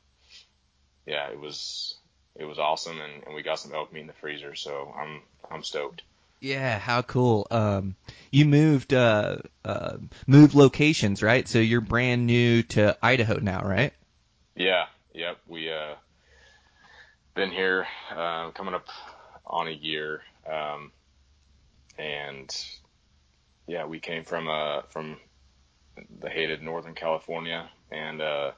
yeah, 1.05 1.29
it 1.29 1.39
was 1.39 1.95
it 2.35 2.45
was 2.45 2.59
awesome, 2.59 2.99
and, 2.99 3.23
and 3.25 3.35
we 3.35 3.43
got 3.43 3.59
some 3.59 3.73
elk 3.73 3.93
meat 3.93 4.01
in 4.01 4.07
the 4.07 4.13
freezer, 4.13 4.55
so 4.55 4.93
I'm 4.99 5.21
I'm 5.49 5.63
stoked. 5.63 6.01
Yeah, 6.39 6.77
how 6.77 7.01
cool. 7.01 7.47
Um, 7.49 7.95
you 8.31 8.45
moved 8.45 8.93
uh, 8.93 9.37
uh, 9.65 9.97
moved 10.27 10.53
locations, 10.53 11.23
right? 11.23 11.47
So 11.47 11.59
you're 11.59 11.81
brand 11.81 12.27
new 12.27 12.63
to 12.63 12.97
Idaho 13.01 13.39
now, 13.39 13.61
right? 13.63 13.93
Yeah, 14.55 14.85
yep. 15.13 15.39
We 15.47 15.71
uh, 15.71 15.95
been 17.33 17.49
here 17.49 17.87
uh, 18.15 18.51
coming 18.51 18.75
up 18.75 18.87
on 19.45 19.67
a 19.67 19.71
year, 19.71 20.21
um, 20.51 20.91
and 21.97 22.55
yeah, 23.65 23.85
we 23.85 23.99
came 23.99 24.23
from 24.23 24.47
uh, 24.47 24.81
from 24.89 25.17
the 26.19 26.29
hated 26.29 26.61
Northern 26.61 26.93
California, 26.93 27.67
and 27.91 28.21
uh, 28.21 28.51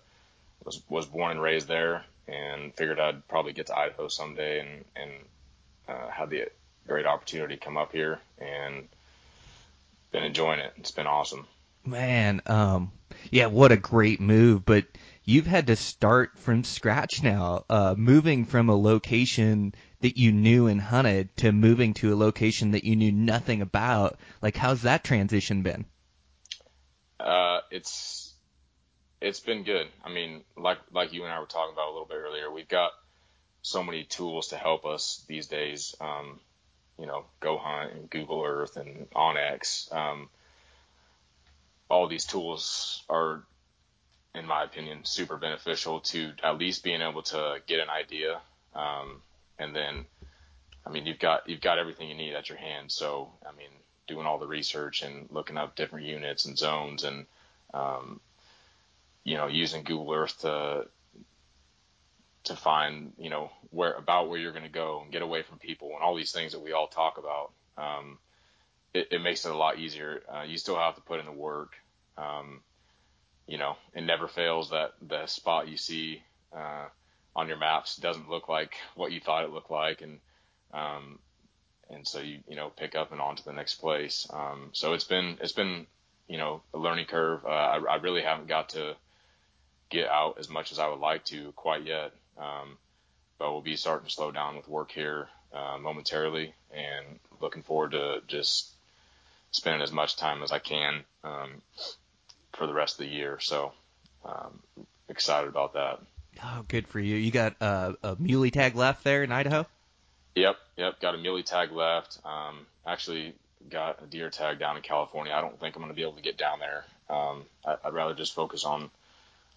was 0.65 0.81
was 0.89 1.05
born 1.05 1.31
and 1.31 1.41
raised 1.41 1.69
there, 1.69 2.03
and 2.27 2.75
figured 2.75 2.99
I'd 2.99 3.25
probably 3.29 3.53
get 3.53 3.67
to 3.67 3.77
Idaho 3.77 4.09
someday, 4.09 4.59
and 4.59 4.85
and 4.97 5.11
uh, 5.87 6.09
had 6.09 6.29
the 6.29 6.47
great 6.89 7.05
opportunity 7.05 7.55
to 7.55 7.63
come 7.63 7.77
up 7.77 7.93
here, 7.93 8.19
and 8.39 8.87
been 10.11 10.23
enjoying 10.23 10.59
it. 10.59 10.73
It's 10.77 10.91
been 10.91 11.07
awesome. 11.07 11.47
Man, 11.85 12.41
um, 12.45 12.91
yeah, 13.31 13.45
what 13.45 13.71
a 13.71 13.77
great 13.77 14.19
move. 14.19 14.65
But 14.65 14.85
you've 15.23 15.47
had 15.47 15.67
to 15.67 15.75
start 15.75 16.37
from 16.37 16.63
scratch 16.63 17.23
now, 17.23 17.63
uh, 17.69 17.95
moving 17.97 18.45
from 18.45 18.69
a 18.69 18.75
location 18.75 19.73
that 20.01 20.17
you 20.17 20.31
knew 20.31 20.67
and 20.67 20.81
hunted 20.81 21.35
to 21.37 21.51
moving 21.51 21.93
to 21.95 22.13
a 22.13 22.17
location 22.17 22.71
that 22.71 22.83
you 22.83 22.95
knew 22.95 23.11
nothing 23.11 23.61
about. 23.61 24.19
Like, 24.41 24.55
how's 24.55 24.83
that 24.83 25.03
transition 25.03 25.61
been? 25.61 25.85
Uh, 27.19 27.59
it's 27.69 28.33
it's 29.21 29.41
been 29.41 29.63
good. 29.63 29.87
I 30.03 30.09
mean, 30.09 30.43
like 30.57 30.79
like 30.91 31.13
you 31.13 31.23
and 31.23 31.33
I 31.33 31.39
were 31.39 31.45
talking 31.45 31.73
about 31.73 31.89
a 31.89 31.91
little 31.91 32.07
bit 32.07 32.17
earlier, 32.17 32.51
we've 32.51 32.67
got 32.67 32.91
so 33.61 33.83
many 33.83 34.05
tools 34.05 34.49
to 34.49 34.57
help 34.57 34.85
us 34.85 35.23
these 35.27 35.47
days. 35.47 35.95
Um, 35.99 36.39
you 36.99 37.05
know, 37.05 37.25
Go 37.39 37.57
Hunt 37.57 37.93
and 37.93 38.09
Google 38.09 38.43
Earth 38.43 38.75
and 38.77 39.09
onX. 39.11 39.93
Um, 39.95 40.29
all 41.89 42.07
these 42.07 42.25
tools 42.25 43.03
are, 43.09 43.43
in 44.35 44.45
my 44.45 44.63
opinion, 44.63 44.99
super 45.03 45.37
beneficial 45.37 46.01
to 46.01 46.33
at 46.43 46.57
least 46.57 46.83
being 46.83 47.01
able 47.01 47.23
to 47.23 47.57
get 47.65 47.79
an 47.79 47.89
idea. 47.89 48.39
Um, 48.75 49.21
and 49.57 49.75
then, 49.75 50.05
I 50.85 50.89
mean, 50.91 51.05
you've 51.05 51.19
got 51.19 51.49
you've 51.49 51.61
got 51.61 51.79
everything 51.79 52.09
you 52.09 52.15
need 52.15 52.33
at 52.33 52.49
your 52.49 52.57
hand. 52.57 52.91
So, 52.91 53.31
I 53.47 53.55
mean, 53.55 53.69
doing 54.07 54.25
all 54.25 54.37
the 54.37 54.47
research 54.47 55.01
and 55.01 55.27
looking 55.31 55.57
up 55.57 55.75
different 55.75 56.05
units 56.05 56.45
and 56.45 56.57
zones 56.57 57.03
and, 57.03 57.25
um, 57.73 58.19
you 59.23 59.37
know, 59.37 59.47
using 59.47 59.83
Google 59.83 60.13
Earth 60.13 60.39
to 60.41 60.87
to 62.45 62.55
find, 62.55 63.13
you 63.17 63.29
know, 63.29 63.51
where 63.69 63.93
about 63.93 64.29
where 64.29 64.39
you're 64.39 64.51
going 64.51 64.63
to 64.63 64.69
go 64.69 65.01
and 65.01 65.11
get 65.11 65.21
away 65.21 65.43
from 65.43 65.59
people 65.59 65.91
and 65.93 66.03
all 66.03 66.15
these 66.15 66.31
things 66.31 66.53
that 66.53 66.61
we 66.61 66.71
all 66.71 66.87
talk 66.87 67.17
about. 67.17 67.51
Um, 67.77 68.17
it, 68.93 69.09
it, 69.11 69.21
makes 69.21 69.45
it 69.45 69.51
a 69.51 69.57
lot 69.57 69.77
easier. 69.77 70.21
Uh, 70.33 70.43
you 70.43 70.57
still 70.57 70.77
have 70.77 70.95
to 70.95 71.01
put 71.01 71.19
in 71.19 71.25
the 71.25 71.31
work. 71.31 71.73
Um, 72.17 72.61
you 73.47 73.57
know, 73.57 73.77
it 73.93 74.03
never 74.03 74.27
fails 74.27 74.71
that 74.71 74.93
the 75.01 75.25
spot 75.25 75.67
you 75.67 75.77
see 75.77 76.21
uh, 76.55 76.85
on 77.35 77.47
your 77.47 77.57
maps 77.57 77.97
doesn't 77.97 78.29
look 78.29 78.49
like 78.49 78.75
what 78.95 79.11
you 79.11 79.19
thought 79.19 79.43
it 79.43 79.51
looked 79.51 79.71
like, 79.71 80.01
and 80.01 80.19
um, 80.73 81.19
and 81.89 82.07
so 82.07 82.19
you 82.19 82.39
you 82.47 82.55
know 82.55 82.69
pick 82.69 82.95
up 82.95 83.11
and 83.11 83.21
on 83.21 83.35
to 83.35 83.45
the 83.45 83.53
next 83.53 83.75
place. 83.75 84.27
Um, 84.31 84.69
so 84.73 84.93
it's 84.93 85.03
been 85.03 85.37
it's 85.41 85.53
been 85.53 85.87
you 86.27 86.37
know 86.37 86.61
a 86.73 86.77
learning 86.77 87.05
curve. 87.05 87.45
Uh, 87.45 87.49
I, 87.49 87.77
I 87.77 87.95
really 87.95 88.21
haven't 88.21 88.47
got 88.47 88.69
to 88.69 88.95
get 89.89 90.07
out 90.07 90.37
as 90.39 90.49
much 90.49 90.71
as 90.71 90.79
I 90.79 90.87
would 90.87 90.99
like 90.99 91.25
to 91.25 91.51
quite 91.53 91.85
yet. 91.85 92.11
Um, 92.39 92.77
but 93.37 93.51
we'll 93.51 93.61
be 93.61 93.75
starting 93.75 94.07
to 94.07 94.11
slow 94.11 94.31
down 94.31 94.55
with 94.55 94.67
work 94.67 94.91
here 94.91 95.27
uh, 95.53 95.77
momentarily, 95.79 96.53
and 96.71 97.19
looking 97.41 97.63
forward 97.63 97.91
to 97.91 98.21
just 98.27 98.69
spending 99.51 99.81
as 99.81 99.91
much 99.91 100.15
time 100.15 100.43
as 100.43 100.51
I 100.51 100.59
can 100.59 101.03
um, 101.23 101.61
for 102.53 102.67
the 102.67 102.73
rest 102.73 102.99
of 102.99 103.05
the 103.05 103.11
year. 103.11 103.39
So 103.39 103.71
um, 104.25 104.59
excited 105.07 105.47
about 105.47 105.73
that. 105.73 105.99
Oh, 106.43 106.63
good 106.67 106.87
for 106.87 106.99
you! 106.99 107.15
You 107.15 107.31
got 107.31 107.55
uh, 107.61 107.93
a 108.03 108.15
muley 108.19 108.51
tag 108.51 108.75
left 108.75 109.03
there 109.03 109.23
in 109.23 109.31
Idaho. 109.31 109.65
Yep, 110.35 110.57
yep. 110.77 110.99
Got 111.01 111.15
a 111.15 111.17
muley 111.17 111.43
tag 111.43 111.71
left. 111.71 112.19
Um, 112.23 112.65
actually, 112.85 113.33
got 113.69 114.01
a 114.01 114.05
deer 114.05 114.29
tag 114.29 114.59
down 114.59 114.77
in 114.77 114.81
California. 114.81 115.33
I 115.33 115.41
don't 115.41 115.59
think 115.59 115.75
I'm 115.75 115.81
going 115.81 115.91
to 115.91 115.95
be 115.95 116.03
able 116.03 116.13
to 116.13 116.21
get 116.21 116.37
down 116.37 116.59
there. 116.59 116.85
Um, 117.09 117.43
I, 117.65 117.75
would 117.85 117.93
rather 117.93 118.13
just 118.13 118.33
focus 118.33 118.63
on 118.63 118.89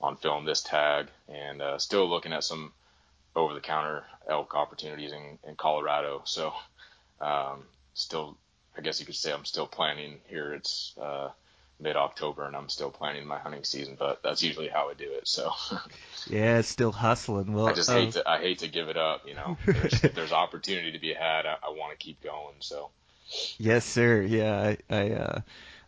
on 0.02 0.16
film 0.16 0.44
this 0.44 0.62
tag, 0.62 1.06
and 1.28 1.62
uh, 1.62 1.78
still 1.78 2.08
looking 2.08 2.32
at 2.32 2.44
some 2.44 2.72
over 3.34 3.54
the 3.54 3.60
counter 3.60 4.04
elk 4.28 4.54
opportunities 4.54 5.12
in, 5.12 5.38
in 5.46 5.54
Colorado. 5.54 6.22
So 6.24 6.52
um, 7.20 7.64
still, 7.94 8.36
I 8.76 8.80
guess 8.80 9.00
you 9.00 9.06
could 9.06 9.14
say 9.14 9.32
I'm 9.32 9.44
still 9.44 9.66
planning 9.66 10.18
here. 10.28 10.52
It's 10.52 10.92
uh, 11.00 11.30
mid 11.80 11.96
October 11.96 12.46
and 12.46 12.54
I'm 12.54 12.68
still 12.68 12.90
planning 12.90 13.26
my 13.26 13.38
hunting 13.38 13.64
season, 13.64 13.96
but 13.98 14.22
that's 14.22 14.42
usually 14.42 14.68
how 14.68 14.90
I 14.90 14.94
do 14.94 15.10
it. 15.12 15.26
So 15.26 15.50
yeah, 16.26 16.60
still 16.60 16.92
hustling. 16.92 17.52
Well, 17.52 17.68
I 17.68 17.72
just 17.72 17.90
hate 17.90 18.12
to 18.12 18.28
I 18.28 18.40
hate 18.40 18.60
to 18.60 18.68
give 18.68 18.88
it 18.88 18.96
up. 18.96 19.26
You 19.26 19.34
know, 19.34 19.56
there's, 19.66 20.00
there's 20.00 20.32
opportunity 20.32 20.92
to 20.92 20.98
be 20.98 21.12
had. 21.12 21.46
I, 21.46 21.56
I 21.62 21.70
want 21.70 21.98
to 21.98 22.04
keep 22.04 22.22
going. 22.22 22.56
So 22.60 22.90
yes, 23.58 23.84
sir. 23.84 24.22
Yeah, 24.22 24.74
I, 24.90 24.94
I 24.94 25.10
uh, 25.12 25.40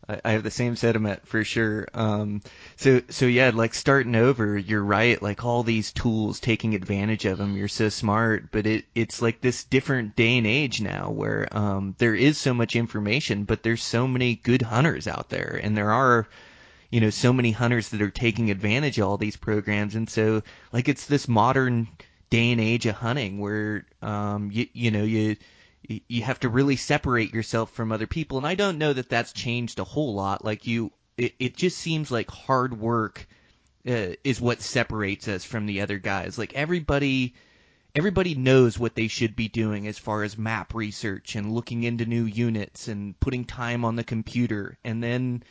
I, 0.09 0.21
I 0.25 0.33
have 0.33 0.43
the 0.43 0.51
same 0.51 0.77
sentiment 0.77 1.27
for 1.27 1.45
sure. 1.45 1.89
Um, 1.95 2.43
so 2.77 3.03
so 3.09 3.27
yeah, 3.27 3.51
like 3.55 3.75
starting 3.75 4.17
over, 4.17 4.57
you're 4.57 4.85
right. 4.85 5.21
Like 5.21 5.45
all 5.45 5.63
these 5.63 5.93
tools, 5.93 6.41
taking 6.41 6.75
advantage 6.75 7.25
of 7.25 7.39
them. 7.39 7.57
You're 7.57 7.69
so 7.69 7.89
smart, 7.89 8.51
but 8.51 8.67
it 8.67 8.85
it's 8.95 9.23
like 9.23 9.41
this 9.41 9.65
different 9.65 10.17
day 10.17 10.39
and 10.39 10.47
age 10.47 10.81
now 10.81 11.11
where 11.11 11.49
um, 11.57 11.95
there 11.99 12.15
is 12.15 12.39
so 12.39 12.55
much 12.55 12.77
information, 12.77 13.45
but 13.45 13.63
there's 13.63 13.83
so 13.83 14.07
many 14.07 14.37
good 14.37 14.63
hunters 14.63 15.07
out 15.07 15.31
there, 15.31 15.61
and 15.63 15.77
there 15.77 15.93
are 15.93 16.29
you 16.91 17.01
know 17.01 17.11
so 17.11 17.33
many 17.33 17.51
hunters 17.51 17.89
that 17.91 18.03
are 18.03 18.11
taking 18.11 18.51
advantage 18.51 18.99
of 18.99 19.09
all 19.09 19.17
these 19.17 19.37
programs, 19.37 19.95
and 19.95 20.09
so 20.09 20.43
like 20.73 20.89
it's 20.89 21.07
this 21.07 21.29
modern 21.29 21.89
day 22.31 22.53
and 22.53 22.61
age 22.61 22.87
of 22.87 22.97
hunting 22.97 23.39
where 23.39 23.87
um, 24.03 24.51
you 24.53 24.67
you 24.73 24.91
know 24.91 25.05
you 25.05 25.37
you 25.89 26.23
have 26.23 26.41
to 26.41 26.49
really 26.49 26.77
separate 26.77 27.35
yourself 27.35 27.71
from 27.73 27.93
other 27.93 28.07
people. 28.07 28.39
And 28.39 28.47
I 28.47 28.55
don't 28.55 28.79
know 28.79 28.93
that 28.93 29.09
that's 29.09 29.33
changed 29.33 29.79
a 29.79 29.85
whole 29.85 30.15
lot. 30.15 30.45
Like 30.45 30.67
you, 30.67 30.93
it, 31.17 31.35
it 31.39 31.57
just 31.57 31.79
seems 31.79 32.11
like 32.11 32.31
hard 32.31 32.79
work 32.79 33.27
uh, 33.87 34.15
is 34.25 34.41
what 34.41 34.63
separates 34.63 35.29
us 35.29 35.45
from 35.45 35.67
the 35.67 35.83
other 35.83 35.99
guys. 35.99 36.39
Like 36.39 36.55
everybody, 36.55 37.35
everybody 37.95 38.35
knows 38.35 38.79
what 38.79 38.95
they 38.95 39.09
should 39.09 39.37
be 39.37 39.49
doing 39.49 39.87
as 39.87 39.99
far 39.99 40.23
as 40.23 40.39
map 40.39 40.75
research 40.75 41.37
and 41.37 41.53
looking 41.53 41.85
into 41.85 42.07
new 42.07 42.25
units 42.25 42.89
and 42.89 43.19
putting 43.21 43.45
time 43.45 43.85
on 43.85 43.97
the 43.97 44.05
computer. 44.05 44.79
And 44.85 45.03
then, 45.03 45.43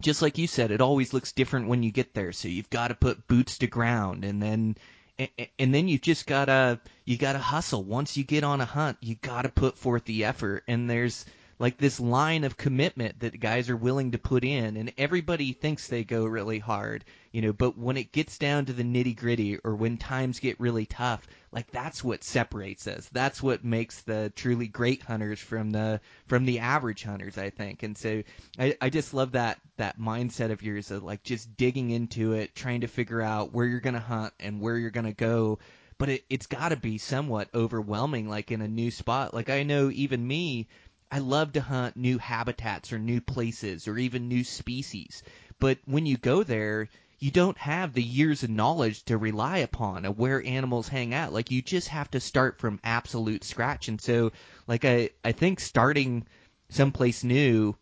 just 0.00 0.22
like 0.22 0.38
you 0.38 0.46
said, 0.46 0.70
it 0.70 0.80
always 0.80 1.12
looks 1.12 1.32
different 1.32 1.68
when 1.68 1.82
you 1.82 1.92
get 1.92 2.14
there. 2.14 2.32
So 2.32 2.48
you've 2.48 2.70
got 2.70 2.88
to 2.88 2.94
put 2.94 3.28
boots 3.28 3.58
to 3.58 3.66
ground, 3.66 4.24
and 4.24 4.42
then 4.42 4.76
and 5.18 5.28
and 5.58 5.74
then 5.74 5.88
you 5.88 5.98
just 5.98 6.26
gotta 6.26 6.80
you 7.04 7.16
gotta 7.16 7.38
hustle. 7.38 7.82
Once 7.82 8.16
you 8.16 8.24
get 8.24 8.44
on 8.44 8.60
a 8.60 8.64
hunt, 8.64 8.98
you 9.00 9.16
gotta 9.16 9.48
put 9.48 9.78
forth 9.78 10.04
the 10.04 10.24
effort. 10.24 10.64
And 10.66 10.88
there's 10.88 11.24
like 11.58 11.78
this 11.78 12.00
line 12.00 12.44
of 12.44 12.56
commitment 12.56 13.20
that 13.20 13.40
guys 13.40 13.70
are 13.70 13.76
willing 13.76 14.12
to 14.12 14.18
put 14.18 14.44
in 14.44 14.76
and 14.76 14.92
everybody 14.98 15.52
thinks 15.52 15.88
they 15.88 16.04
go 16.04 16.24
really 16.24 16.58
hard 16.58 17.04
you 17.32 17.42
know 17.42 17.52
but 17.52 17.78
when 17.78 17.96
it 17.96 18.12
gets 18.12 18.38
down 18.38 18.64
to 18.64 18.72
the 18.72 18.82
nitty 18.82 19.16
gritty 19.16 19.58
or 19.58 19.74
when 19.74 19.96
times 19.96 20.40
get 20.40 20.58
really 20.60 20.86
tough 20.86 21.26
like 21.54 21.70
that's 21.70 22.02
what 22.02 22.24
separates 22.24 22.88
us. 22.88 23.08
That's 23.12 23.40
what 23.40 23.64
makes 23.64 24.00
the 24.02 24.32
truly 24.34 24.66
great 24.66 25.02
hunters 25.02 25.38
from 25.38 25.70
the 25.70 26.00
from 26.26 26.46
the 26.46 26.58
average 26.58 27.04
hunters 27.04 27.38
i 27.38 27.50
think. 27.50 27.84
And 27.84 27.96
so 27.96 28.24
i 28.58 28.76
i 28.80 28.90
just 28.90 29.14
love 29.14 29.32
that 29.32 29.60
that 29.76 29.98
mindset 29.98 30.50
of 30.50 30.62
yours 30.62 30.90
of 30.90 31.04
like 31.04 31.22
just 31.22 31.56
digging 31.56 31.90
into 31.90 32.32
it 32.32 32.56
trying 32.56 32.80
to 32.80 32.88
figure 32.88 33.22
out 33.22 33.52
where 33.52 33.66
you're 33.66 33.78
going 33.78 33.94
to 33.94 34.00
hunt 34.00 34.34
and 34.40 34.60
where 34.60 34.76
you're 34.76 34.90
going 34.90 35.06
to 35.06 35.12
go. 35.12 35.60
But 35.96 36.08
it, 36.08 36.24
it's 36.28 36.46
got 36.46 36.70
to 36.70 36.76
be 36.76 36.98
somewhat 36.98 37.50
overwhelming 37.54 38.28
like 38.28 38.50
in 38.50 38.60
a 38.60 38.68
new 38.68 38.90
spot. 38.90 39.32
Like 39.32 39.48
i 39.48 39.62
know 39.62 39.90
even 39.90 40.26
me 40.26 40.66
I 41.14 41.18
love 41.18 41.52
to 41.52 41.60
hunt 41.60 41.96
new 41.96 42.18
habitats 42.18 42.92
or 42.92 42.98
new 42.98 43.20
places 43.20 43.86
or 43.86 43.96
even 43.96 44.26
new 44.26 44.42
species. 44.42 45.22
But 45.60 45.78
when 45.84 46.06
you 46.06 46.16
go 46.16 46.42
there, 46.42 46.88
you 47.20 47.30
don't 47.30 47.56
have 47.58 47.92
the 47.92 48.02
years 48.02 48.42
of 48.42 48.50
knowledge 48.50 49.04
to 49.04 49.16
rely 49.16 49.58
upon 49.58 50.06
of 50.06 50.18
where 50.18 50.44
animals 50.44 50.88
hang 50.88 51.14
out. 51.14 51.32
Like 51.32 51.52
you 51.52 51.62
just 51.62 51.86
have 51.86 52.10
to 52.10 52.18
start 52.18 52.58
from 52.58 52.80
absolute 52.82 53.44
scratch. 53.44 53.86
And 53.86 54.00
so, 54.00 54.32
like 54.66 54.84
I, 54.84 55.10
I 55.24 55.30
think 55.30 55.60
starting 55.60 56.26
someplace 56.68 57.22
new 57.22 57.76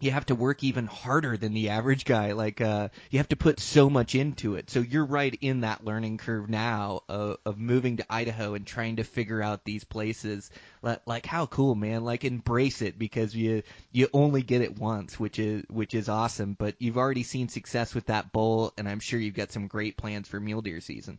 you 0.00 0.10
have 0.10 0.26
to 0.26 0.34
work 0.34 0.64
even 0.64 0.86
harder 0.86 1.36
than 1.36 1.52
the 1.52 1.68
average 1.68 2.04
guy. 2.04 2.32
Like 2.32 2.60
uh, 2.60 2.88
you 3.10 3.18
have 3.18 3.28
to 3.28 3.36
put 3.36 3.60
so 3.60 3.90
much 3.90 4.14
into 4.14 4.56
it. 4.56 4.70
So 4.70 4.80
you're 4.80 5.04
right 5.04 5.36
in 5.40 5.60
that 5.60 5.84
learning 5.84 6.18
curve 6.18 6.48
now 6.48 7.02
of, 7.08 7.36
of 7.44 7.58
moving 7.58 7.98
to 7.98 8.06
Idaho 8.08 8.54
and 8.54 8.66
trying 8.66 8.96
to 8.96 9.04
figure 9.04 9.42
out 9.42 9.64
these 9.64 9.84
places. 9.84 10.50
Like, 10.82 11.02
like 11.06 11.26
how 11.26 11.46
cool, 11.46 11.74
man! 11.74 12.04
Like 12.04 12.24
embrace 12.24 12.80
it 12.80 12.98
because 12.98 13.34
you 13.34 13.62
you 13.92 14.08
only 14.12 14.42
get 14.42 14.62
it 14.62 14.78
once, 14.78 15.20
which 15.20 15.38
is 15.38 15.64
which 15.68 15.94
is 15.94 16.08
awesome. 16.08 16.54
But 16.58 16.76
you've 16.78 16.98
already 16.98 17.22
seen 17.22 17.48
success 17.48 17.94
with 17.94 18.06
that 18.06 18.32
bull, 18.32 18.72
and 18.78 18.88
I'm 18.88 19.00
sure 19.00 19.20
you've 19.20 19.34
got 19.34 19.52
some 19.52 19.66
great 19.66 19.98
plans 19.98 20.28
for 20.28 20.40
mule 20.40 20.62
deer 20.62 20.80
season. 20.80 21.18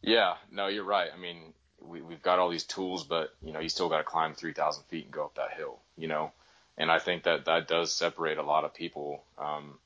Yeah, 0.00 0.34
no, 0.52 0.68
you're 0.68 0.84
right. 0.84 1.10
I 1.12 1.18
mean, 1.18 1.52
we, 1.80 2.00
we've 2.02 2.22
got 2.22 2.38
all 2.38 2.50
these 2.50 2.62
tools, 2.62 3.02
but 3.02 3.30
you 3.42 3.52
know, 3.52 3.58
you 3.58 3.68
still 3.68 3.88
got 3.88 3.98
to 3.98 4.04
climb 4.04 4.34
3,000 4.34 4.84
feet 4.84 5.06
and 5.06 5.12
go 5.12 5.24
up 5.24 5.34
that 5.34 5.54
hill. 5.54 5.80
You 5.96 6.06
know 6.06 6.32
and 6.78 6.90
I 6.90 7.00
think 7.00 7.24
that 7.24 7.44
that 7.46 7.68
does 7.68 7.92
separate 7.92 8.38
a 8.38 8.42
lot 8.42 8.64
of 8.64 8.72
people. 8.72 9.24
Um, 9.36 9.78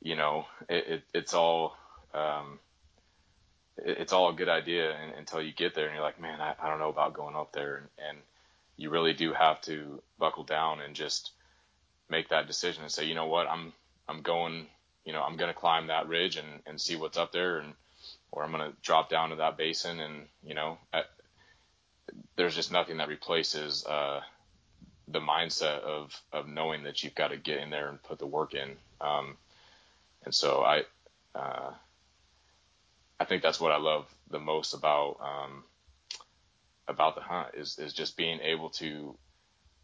you 0.00 0.16
know, 0.16 0.46
it, 0.68 0.86
it, 0.86 1.02
it's 1.12 1.34
all 1.34 1.76
um, 2.14 2.60
it, 3.76 3.98
it's 3.98 4.12
all 4.12 4.30
a 4.30 4.34
good 4.34 4.48
idea 4.48 4.96
until 5.18 5.42
you 5.42 5.52
get 5.52 5.74
there 5.74 5.86
and 5.86 5.94
you're 5.94 6.04
like, 6.04 6.20
man, 6.20 6.40
I, 6.40 6.54
I 6.62 6.70
don't 6.70 6.78
know 6.78 6.88
about 6.88 7.14
going 7.14 7.34
up 7.34 7.52
there, 7.52 7.76
and, 7.76 7.86
and 8.08 8.18
you 8.76 8.88
really 8.88 9.12
do 9.12 9.34
have 9.34 9.60
to 9.62 10.00
buckle 10.18 10.44
down 10.44 10.80
and 10.80 10.94
just 10.94 11.32
make 12.08 12.28
that 12.30 12.46
decision 12.46 12.84
and 12.84 12.92
say, 12.92 13.04
you 13.04 13.14
know 13.14 13.26
what, 13.26 13.48
I'm 13.48 13.72
I'm 14.08 14.22
going, 14.22 14.68
you 15.04 15.12
know, 15.12 15.22
I'm 15.22 15.36
going 15.36 15.52
to 15.52 15.58
climb 15.58 15.88
that 15.88 16.08
ridge 16.08 16.36
and 16.36 16.60
and 16.66 16.80
see 16.80 16.94
what's 16.94 17.18
up 17.18 17.32
there, 17.32 17.58
and 17.58 17.74
or 18.30 18.44
I'm 18.44 18.52
going 18.52 18.70
to 18.70 18.76
drop 18.80 19.10
down 19.10 19.30
to 19.30 19.36
that 19.36 19.58
basin, 19.58 19.98
and 19.98 20.28
you 20.44 20.54
know, 20.54 20.78
at, 20.92 21.06
there's 22.36 22.54
just 22.54 22.70
nothing 22.70 22.98
that 22.98 23.08
replaces. 23.08 23.84
Uh, 23.84 24.20
the 25.10 25.20
mindset 25.20 25.80
of 25.80 26.18
of 26.32 26.48
knowing 26.48 26.84
that 26.84 27.02
you've 27.02 27.14
got 27.14 27.28
to 27.28 27.36
get 27.36 27.58
in 27.58 27.70
there 27.70 27.88
and 27.88 28.02
put 28.02 28.18
the 28.18 28.26
work 28.26 28.54
in. 28.54 28.76
Um, 29.00 29.36
and 30.24 30.34
so 30.34 30.62
I 30.62 30.82
uh, 31.34 31.72
I 33.18 33.24
think 33.24 33.42
that's 33.42 33.60
what 33.60 33.72
I 33.72 33.78
love 33.78 34.06
the 34.30 34.38
most 34.38 34.74
about 34.74 35.16
um, 35.20 35.64
about 36.88 37.14
the 37.14 37.22
hunt 37.22 37.48
is 37.54 37.78
is 37.78 37.92
just 37.92 38.16
being 38.16 38.40
able 38.40 38.70
to 38.70 39.14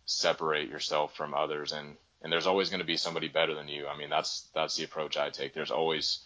separate 0.06 0.70
yourself 0.70 1.16
from 1.16 1.34
others 1.34 1.72
and 1.72 1.96
and 2.22 2.32
there's 2.32 2.46
always 2.46 2.70
going 2.70 2.80
to 2.80 2.86
be 2.86 2.96
somebody 2.96 3.28
better 3.28 3.54
than 3.54 3.68
you. 3.68 3.86
I 3.86 3.96
mean 3.96 4.10
that's 4.10 4.48
that's 4.54 4.76
the 4.76 4.84
approach 4.84 5.16
I 5.16 5.30
take. 5.30 5.54
There's 5.54 5.70
always 5.70 6.20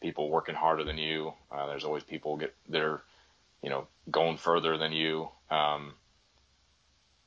people 0.00 0.30
working 0.30 0.54
harder 0.54 0.84
than 0.84 0.98
you. 0.98 1.32
Uh, 1.50 1.66
there's 1.66 1.84
always 1.84 2.04
people 2.04 2.36
get 2.36 2.54
they're 2.68 3.02
you 3.62 3.70
know 3.70 3.86
going 4.10 4.36
further 4.36 4.78
than 4.78 4.92
you. 4.92 5.28
Um, 5.50 5.94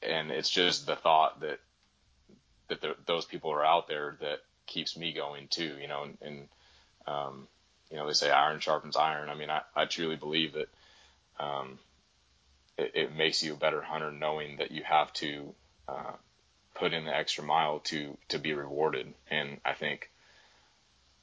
and 0.01 0.31
it's 0.31 0.49
just 0.49 0.85
the 0.85 0.95
thought 0.95 1.41
that 1.41 1.59
that 2.67 2.81
there, 2.81 2.95
those 3.05 3.25
people 3.25 3.51
are 3.51 3.65
out 3.65 3.87
there 3.87 4.17
that 4.21 4.39
keeps 4.65 4.97
me 4.97 5.13
going 5.13 5.47
too. 5.49 5.75
You 5.79 5.87
know, 5.87 6.03
and, 6.03 6.17
and 6.21 6.47
um, 7.07 7.47
you 7.89 7.97
know 7.97 8.07
they 8.07 8.13
say 8.13 8.31
iron 8.31 8.59
sharpens 8.59 8.95
iron. 8.95 9.29
I 9.29 9.35
mean, 9.35 9.49
I, 9.49 9.61
I 9.75 9.85
truly 9.85 10.15
believe 10.15 10.53
that 10.53 10.69
um, 11.39 11.79
it, 12.77 12.91
it 12.95 13.15
makes 13.15 13.43
you 13.43 13.53
a 13.53 13.57
better 13.57 13.81
hunter 13.81 14.11
knowing 14.11 14.57
that 14.57 14.71
you 14.71 14.83
have 14.83 15.11
to 15.13 15.53
uh, 15.87 16.13
put 16.75 16.93
in 16.93 17.05
the 17.05 17.15
extra 17.15 17.43
mile 17.43 17.79
to 17.79 18.17
to 18.29 18.39
be 18.39 18.53
rewarded. 18.53 19.13
And 19.29 19.59
I 19.65 19.73
think 19.73 20.09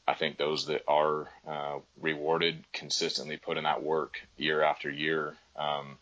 I 0.06 0.14
think 0.14 0.38
those 0.38 0.66
that 0.66 0.82
are 0.88 1.28
uh, 1.46 1.78
rewarded 2.00 2.64
consistently 2.72 3.36
put 3.36 3.58
in 3.58 3.64
that 3.64 3.82
work 3.82 4.20
year 4.36 4.62
after 4.62 4.90
year. 4.90 5.34
Um, 5.56 5.98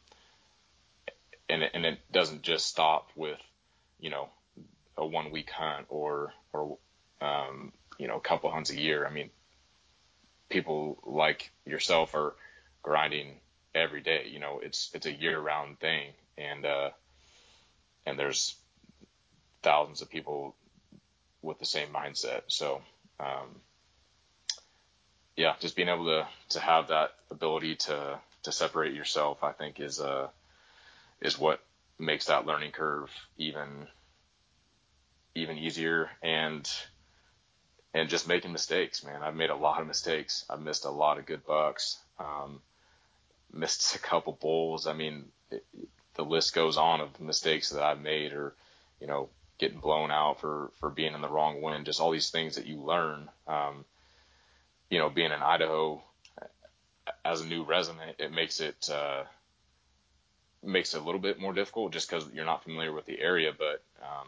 and 1.49 1.63
it, 1.63 1.71
and 1.75 1.85
it 1.85 1.99
doesn't 2.13 2.43
just 2.43 2.67
stop 2.67 3.11
with, 3.15 3.39
you 4.01 4.11
know, 4.11 4.29
a 4.97 5.07
one 5.07 5.31
week 5.31 5.51
hunt 5.51 5.87
or, 5.89 6.33
or, 6.53 6.79
um, 7.21 7.73
you 7.99 8.09
know, 8.09 8.17
a 8.17 8.21
couple 8.21 8.51
hunts 8.51 8.71
a 8.71 8.81
year. 8.81 9.07
I 9.07 9.11
mean, 9.13 9.31
people 10.49 10.99
like 11.05 11.51
yourself 11.65 12.15
are 12.15 12.35
grinding 12.83 13.35
every 13.75 14.01
day. 14.01 14.29
You 14.31 14.41
know, 14.41 14.61
it's, 14.63 14.91
it's 14.95 15.07
a 15.07 15.13
year 15.13 15.39
round 15.39 15.79
thing. 15.79 16.13
And, 16.39 16.65
uh, 16.65 16.91
and 18.05 18.19
there's 18.19 18.55
thousands 19.63 20.03
of 20.03 20.11
people 20.11 20.55
with 21.43 21.59
the 21.59 21.67
same 21.67 21.89
mindset. 21.89 22.43
So, 22.49 22.83
um, 23.21 23.61
yeah, 25.37 25.55
just 25.61 25.77
being 25.77 25.89
able 25.89 26.07
to, 26.07 26.27
to 26.51 26.61
have 26.61 26.89
that 26.89 27.13
ability 27.31 27.77
to, 27.77 28.19
to 28.45 28.53
separate 28.53 28.95
yourself, 28.95 29.45
I 29.45 29.53
think 29.53 29.81
is, 29.81 30.01
uh, 30.01 30.29
is 31.21 31.39
what 31.39 31.61
makes 31.99 32.27
that 32.27 32.47
learning 32.47 32.73
curve 32.73 33.11
even 33.39 33.87
even 35.35 35.59
easier 35.59 36.11
and 36.23 36.69
and 37.95 38.11
just 38.11 38.29
making 38.29 38.53
mistakes, 38.53 39.03
man. 39.03 39.23
I've 39.23 39.35
made 39.35 39.49
a 39.49 39.57
lot 39.57 39.81
of 39.81 39.87
mistakes. 39.87 40.45
I've 40.51 40.61
missed 40.61 40.85
a 40.85 40.91
lot 40.91 41.19
of 41.19 41.25
good 41.25 41.47
bucks. 41.47 41.99
Um, 42.19 42.61
missed 43.51 43.95
a 43.95 43.99
couple 43.99 44.35
bulls. 44.35 44.87
I 44.87 44.93
mean, 44.93 45.25
it, 45.51 45.65
the 46.15 46.25
list 46.25 46.55
goes 46.55 46.77
on 46.77 47.01
of 47.01 47.19
mistakes 47.21 47.71
that 47.71 47.83
I've 47.83 48.01
made, 48.01 48.33
or 48.33 48.55
you 49.01 49.07
know, 49.07 49.31
getting 49.59 49.81
blown 49.81 50.11
out 50.11 50.41
for 50.41 50.71
for 50.79 50.91
being 50.91 51.15
in 51.15 51.23
the 51.23 51.29
wrong 51.29 51.63
wind. 51.63 51.87
Just 51.87 52.01
all 52.01 52.11
these 52.11 52.31
things 52.31 52.57
that 52.57 52.67
you 52.67 52.77
learn. 52.77 53.29
Um, 53.47 53.85
you 54.91 54.99
know, 54.99 55.09
being 55.09 55.33
in 55.33 55.43
Idaho 55.43 56.03
as 57.25 57.41
a 57.41 57.47
new 57.47 57.65
resident, 57.65 58.17
it 58.19 58.33
makes 58.33 58.61
it 58.61 58.89
uh, 58.93 59.25
makes 60.67 60.95
it 60.95 61.01
a 61.01 61.05
little 61.05 61.21
bit 61.21 61.41
more 61.41 61.53
difficult 61.53 61.93
just 61.93 62.09
because 62.09 62.29
you're 62.33 62.45
not 62.45 62.63
familiar 62.63 62.93
with 62.93 63.07
the 63.07 63.21
area. 63.21 63.53
But 63.57 63.83
um, 64.03 64.27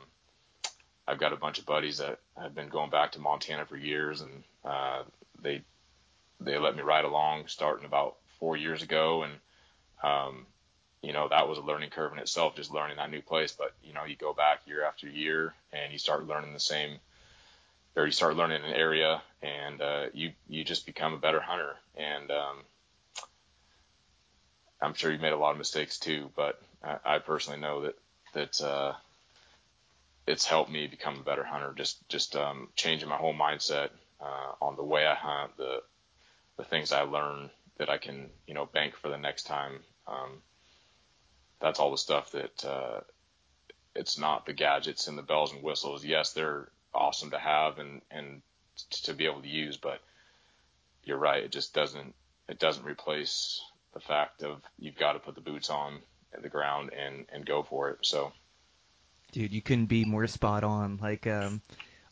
I've 1.06 1.18
got 1.18 1.32
a 1.32 1.36
bunch 1.36 1.58
of 1.58 1.66
buddies 1.66 1.98
that 1.98 2.20
have 2.36 2.54
been 2.54 2.68
going 2.68 2.90
back 2.90 3.12
to 3.12 3.20
Montana 3.20 3.64
for 3.64 3.76
years, 3.76 4.20
and 4.20 4.42
uh, 4.64 5.02
they 5.40 5.62
they 6.40 6.58
let 6.58 6.76
me 6.76 6.82
ride 6.82 7.04
along 7.04 7.44
starting 7.46 7.86
about 7.86 8.16
four 8.38 8.56
years 8.56 8.82
ago, 8.82 9.24
and 9.24 9.32
um, 10.02 10.46
you 11.02 11.12
know 11.12 11.28
that 11.28 11.48
was 11.48 11.58
a 11.58 11.62
learning 11.62 11.90
curve 11.90 12.12
in 12.12 12.18
itself, 12.18 12.56
just 12.56 12.72
learning 12.72 12.96
that 12.96 13.10
new 13.10 13.22
place. 13.22 13.52
But 13.52 13.72
you 13.82 13.92
know, 13.92 14.04
you 14.04 14.16
go 14.16 14.32
back 14.32 14.60
year 14.66 14.84
after 14.84 15.08
year, 15.08 15.54
and 15.72 15.92
you 15.92 15.98
start 15.98 16.26
learning 16.26 16.52
the 16.52 16.60
same, 16.60 16.98
or 17.96 18.06
you 18.06 18.12
start 18.12 18.36
learning 18.36 18.62
an 18.64 18.74
area, 18.74 19.22
and 19.42 19.80
uh, 19.80 20.06
you 20.12 20.32
you 20.48 20.64
just 20.64 20.86
become 20.86 21.14
a 21.14 21.18
better 21.18 21.40
hunter. 21.40 21.74
And 21.96 22.30
um, 22.30 22.56
I'm 24.80 24.94
sure 24.94 25.12
you 25.12 25.18
made 25.18 25.32
a 25.32 25.36
lot 25.36 25.52
of 25.52 25.58
mistakes 25.58 25.98
too, 25.98 26.30
but 26.36 26.60
I, 26.82 26.98
I 27.04 27.18
personally 27.18 27.60
know 27.60 27.82
that 27.82 27.98
that 28.34 28.60
uh, 28.60 28.92
it's 30.26 30.46
helped 30.46 30.70
me 30.70 30.86
become 30.86 31.18
a 31.18 31.24
better 31.24 31.44
hunter. 31.44 31.72
Just 31.76 32.06
just 32.08 32.36
um, 32.36 32.68
changing 32.76 33.08
my 33.08 33.16
whole 33.16 33.34
mindset 33.34 33.90
uh, 34.20 34.52
on 34.60 34.76
the 34.76 34.84
way 34.84 35.06
I 35.06 35.14
hunt, 35.14 35.56
the 35.56 35.82
the 36.56 36.64
things 36.64 36.92
I 36.92 37.02
learn 37.02 37.50
that 37.78 37.90
I 37.90 37.98
can 37.98 38.30
you 38.46 38.54
know 38.54 38.66
bank 38.66 38.94
for 38.96 39.08
the 39.08 39.18
next 39.18 39.44
time. 39.44 39.80
Um, 40.06 40.42
that's 41.60 41.80
all 41.80 41.90
the 41.90 41.98
stuff 41.98 42.30
that 42.32 42.64
uh, 42.64 43.00
it's 43.94 44.18
not 44.18 44.46
the 44.46 44.52
gadgets 44.52 45.08
and 45.08 45.18
the 45.18 45.22
bells 45.22 45.52
and 45.52 45.62
whistles. 45.62 46.04
Yes, 46.04 46.32
they're 46.32 46.68
awesome 46.94 47.30
to 47.30 47.38
have 47.38 47.78
and 47.78 48.02
and 48.10 48.42
to 48.90 49.14
be 49.14 49.26
able 49.26 49.42
to 49.42 49.48
use, 49.48 49.76
but 49.76 50.00
you're 51.04 51.18
right. 51.18 51.42
It 51.42 51.50
just 51.52 51.74
doesn't 51.74 52.14
it 52.48 52.58
doesn't 52.58 52.84
replace 52.84 53.60
the 53.94 54.00
fact 54.00 54.42
of 54.42 54.60
you've 54.78 54.96
got 54.96 55.12
to 55.14 55.18
put 55.18 55.34
the 55.34 55.40
boots 55.40 55.70
on 55.70 56.00
the 56.40 56.48
ground 56.48 56.90
and 56.92 57.26
and 57.32 57.46
go 57.46 57.62
for 57.62 57.90
it. 57.90 57.98
So, 58.02 58.32
dude, 59.32 59.52
you 59.52 59.62
couldn't 59.62 59.86
be 59.86 60.04
more 60.04 60.26
spot 60.26 60.64
on. 60.64 60.98
Like, 60.98 61.26
um, 61.26 61.62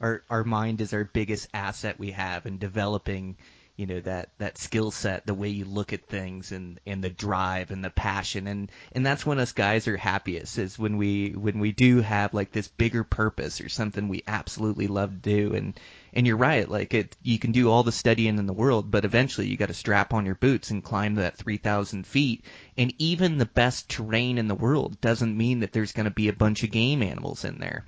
our 0.00 0.22
our 0.30 0.44
mind 0.44 0.80
is 0.80 0.92
our 0.92 1.04
biggest 1.04 1.48
asset 1.52 1.98
we 1.98 2.12
have 2.12 2.46
in 2.46 2.58
developing 2.58 3.36
you 3.76 3.84
know 3.84 4.00
that 4.00 4.30
that 4.38 4.56
skill 4.56 4.90
set 4.90 5.26
the 5.26 5.34
way 5.34 5.50
you 5.50 5.66
look 5.66 5.92
at 5.92 6.06
things 6.06 6.50
and 6.50 6.80
and 6.86 7.04
the 7.04 7.10
drive 7.10 7.70
and 7.70 7.84
the 7.84 7.90
passion. 7.90 8.46
And 8.46 8.72
and 8.92 9.04
that's 9.04 9.26
when 9.26 9.38
us 9.38 9.52
guys 9.52 9.86
are 9.86 9.98
happiest 9.98 10.58
is 10.58 10.78
when 10.78 10.96
we 10.96 11.30
when 11.30 11.58
we 11.58 11.72
do 11.72 12.00
have 12.00 12.32
like 12.32 12.52
this 12.52 12.68
bigger 12.68 13.04
purpose 13.04 13.60
or 13.60 13.68
something 13.68 14.08
we 14.08 14.22
absolutely 14.26 14.86
love 14.86 15.10
to 15.10 15.16
do. 15.30 15.54
And 15.54 15.78
and 16.14 16.26
you're 16.26 16.38
right 16.38 16.68
like 16.68 16.94
it 16.94 17.16
you 17.22 17.38
can 17.38 17.52
do 17.52 17.70
all 17.70 17.82
the 17.82 17.92
studying 17.92 18.38
in 18.38 18.46
the 18.46 18.52
world 18.54 18.90
but 18.90 19.04
eventually 19.04 19.46
you 19.46 19.58
got 19.58 19.68
to 19.68 19.74
strap 19.74 20.14
on 20.14 20.24
your 20.24 20.36
boots 20.36 20.70
and 20.70 20.82
climb 20.82 21.16
that 21.16 21.36
3000 21.36 22.06
feet. 22.06 22.44
And 22.78 22.94
even 22.98 23.36
the 23.36 23.44
best 23.44 23.90
terrain 23.90 24.38
in 24.38 24.48
the 24.48 24.54
world 24.54 25.00
doesn't 25.02 25.36
mean 25.36 25.60
that 25.60 25.72
there's 25.72 25.92
going 25.92 26.04
to 26.04 26.10
be 26.10 26.28
a 26.28 26.32
bunch 26.32 26.62
of 26.62 26.70
game 26.70 27.02
animals 27.02 27.44
in 27.44 27.58
there 27.58 27.84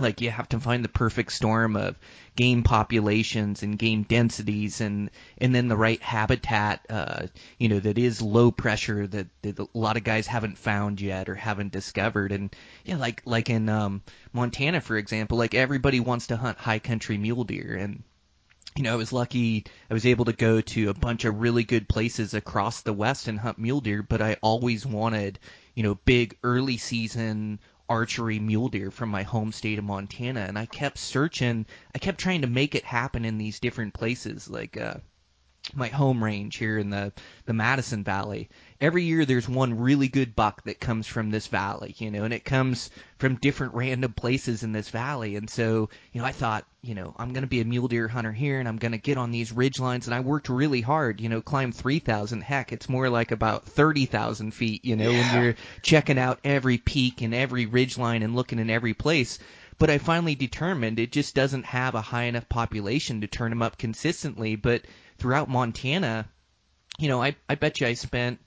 like 0.00 0.20
you 0.20 0.30
have 0.30 0.48
to 0.48 0.60
find 0.60 0.84
the 0.84 0.88
perfect 0.88 1.32
storm 1.32 1.76
of 1.76 1.96
game 2.36 2.62
populations 2.62 3.62
and 3.62 3.78
game 3.78 4.02
densities 4.02 4.80
and 4.80 5.10
and 5.38 5.54
then 5.54 5.68
the 5.68 5.76
right 5.76 6.00
habitat 6.00 6.86
uh 6.88 7.26
you 7.58 7.68
know 7.68 7.80
that 7.80 7.98
is 7.98 8.22
low 8.22 8.50
pressure 8.50 9.06
that, 9.06 9.26
that 9.42 9.58
a 9.58 9.66
lot 9.74 9.96
of 9.96 10.04
guys 10.04 10.26
haven't 10.26 10.58
found 10.58 11.00
yet 11.00 11.28
or 11.28 11.34
haven't 11.34 11.72
discovered. 11.72 12.32
And 12.32 12.54
yeah 12.84 12.96
like 12.96 13.22
like 13.24 13.50
in 13.50 13.68
um 13.68 14.02
Montana 14.32 14.80
for 14.80 14.96
example 14.96 15.38
like 15.38 15.54
everybody 15.54 16.00
wants 16.00 16.28
to 16.28 16.36
hunt 16.36 16.58
high 16.58 16.78
country 16.78 17.18
mule 17.18 17.44
deer. 17.44 17.76
And 17.76 18.02
you 18.76 18.84
know, 18.84 18.92
I 18.92 18.96
was 18.96 19.12
lucky 19.12 19.64
I 19.90 19.94
was 19.94 20.06
able 20.06 20.26
to 20.26 20.32
go 20.32 20.60
to 20.60 20.90
a 20.90 20.94
bunch 20.94 21.24
of 21.24 21.40
really 21.40 21.64
good 21.64 21.88
places 21.88 22.34
across 22.34 22.82
the 22.82 22.92
West 22.92 23.28
and 23.28 23.38
hunt 23.38 23.58
mule 23.58 23.80
deer, 23.80 24.02
but 24.02 24.22
I 24.22 24.36
always 24.42 24.86
wanted, 24.86 25.38
you 25.74 25.82
know, 25.82 25.96
big 26.04 26.38
early 26.44 26.76
season 26.76 27.58
archery 27.90 28.38
mule 28.38 28.68
deer 28.68 28.90
from 28.90 29.10
my 29.10 29.24
home 29.24 29.50
state 29.50 29.78
of 29.78 29.84
Montana, 29.84 30.40
and 30.40 30.56
I 30.56 30.64
kept 30.64 30.96
searching. 30.96 31.66
I 31.94 31.98
kept 31.98 32.20
trying 32.20 32.42
to 32.42 32.46
make 32.46 32.74
it 32.76 32.84
happen 32.84 33.24
in 33.24 33.36
these 33.36 33.58
different 33.58 33.92
places, 33.92 34.48
like 34.48 34.76
uh, 34.76 34.94
my 35.74 35.88
home 35.88 36.22
range 36.22 36.56
here 36.56 36.78
in 36.78 36.90
the 36.90 37.12
the 37.46 37.52
Madison 37.52 38.04
Valley. 38.04 38.48
Every 38.80 39.04
year 39.04 39.26
there's 39.26 39.46
one 39.46 39.78
really 39.78 40.08
good 40.08 40.34
buck 40.34 40.64
that 40.64 40.80
comes 40.80 41.06
from 41.06 41.30
this 41.30 41.48
valley, 41.48 41.94
you 41.98 42.10
know, 42.10 42.24
and 42.24 42.32
it 42.32 42.46
comes 42.46 42.88
from 43.18 43.34
different 43.34 43.74
random 43.74 44.14
places 44.14 44.62
in 44.62 44.72
this 44.72 44.88
valley. 44.88 45.36
And 45.36 45.50
so, 45.50 45.90
you 46.12 46.20
know, 46.20 46.26
I 46.26 46.32
thought, 46.32 46.64
you 46.80 46.94
know, 46.94 47.14
I'm 47.18 47.34
going 47.34 47.42
to 47.42 47.48
be 47.48 47.60
a 47.60 47.64
mule 47.66 47.88
deer 47.88 48.08
hunter 48.08 48.32
here 48.32 48.58
and 48.58 48.66
I'm 48.66 48.78
going 48.78 48.92
to 48.92 48.98
get 48.98 49.18
on 49.18 49.32
these 49.32 49.52
ridge 49.52 49.78
lines 49.78 50.06
and 50.06 50.14
I 50.14 50.20
worked 50.20 50.48
really 50.48 50.80
hard, 50.80 51.20
you 51.20 51.28
know, 51.28 51.42
climb 51.42 51.72
3,000. 51.72 52.40
Heck, 52.40 52.72
it's 52.72 52.88
more 52.88 53.10
like 53.10 53.32
about 53.32 53.66
30,000 53.66 54.52
feet, 54.52 54.82
you 54.82 54.96
know, 54.96 55.12
Yeah. 55.12 55.18
when 55.18 55.42
you're 55.42 55.54
checking 55.82 56.18
out 56.18 56.40
every 56.42 56.78
peak 56.78 57.20
and 57.20 57.34
every 57.34 57.66
ridge 57.66 57.98
line 57.98 58.22
and 58.22 58.34
looking 58.34 58.58
in 58.58 58.70
every 58.70 58.94
place. 58.94 59.38
But 59.78 59.90
I 59.90 59.98
finally 59.98 60.34
determined 60.34 60.98
it 60.98 61.12
just 61.12 61.34
doesn't 61.34 61.66
have 61.66 61.94
a 61.94 62.00
high 62.00 62.24
enough 62.24 62.48
population 62.48 63.20
to 63.20 63.26
turn 63.26 63.50
them 63.50 63.60
up 63.62 63.76
consistently. 63.76 64.56
But 64.56 64.86
throughout 65.18 65.50
Montana, 65.50 66.26
you 66.98 67.08
know, 67.08 67.22
I, 67.22 67.36
I 67.46 67.56
bet 67.56 67.80
you 67.80 67.86
I 67.86 67.92
spent, 67.94 68.38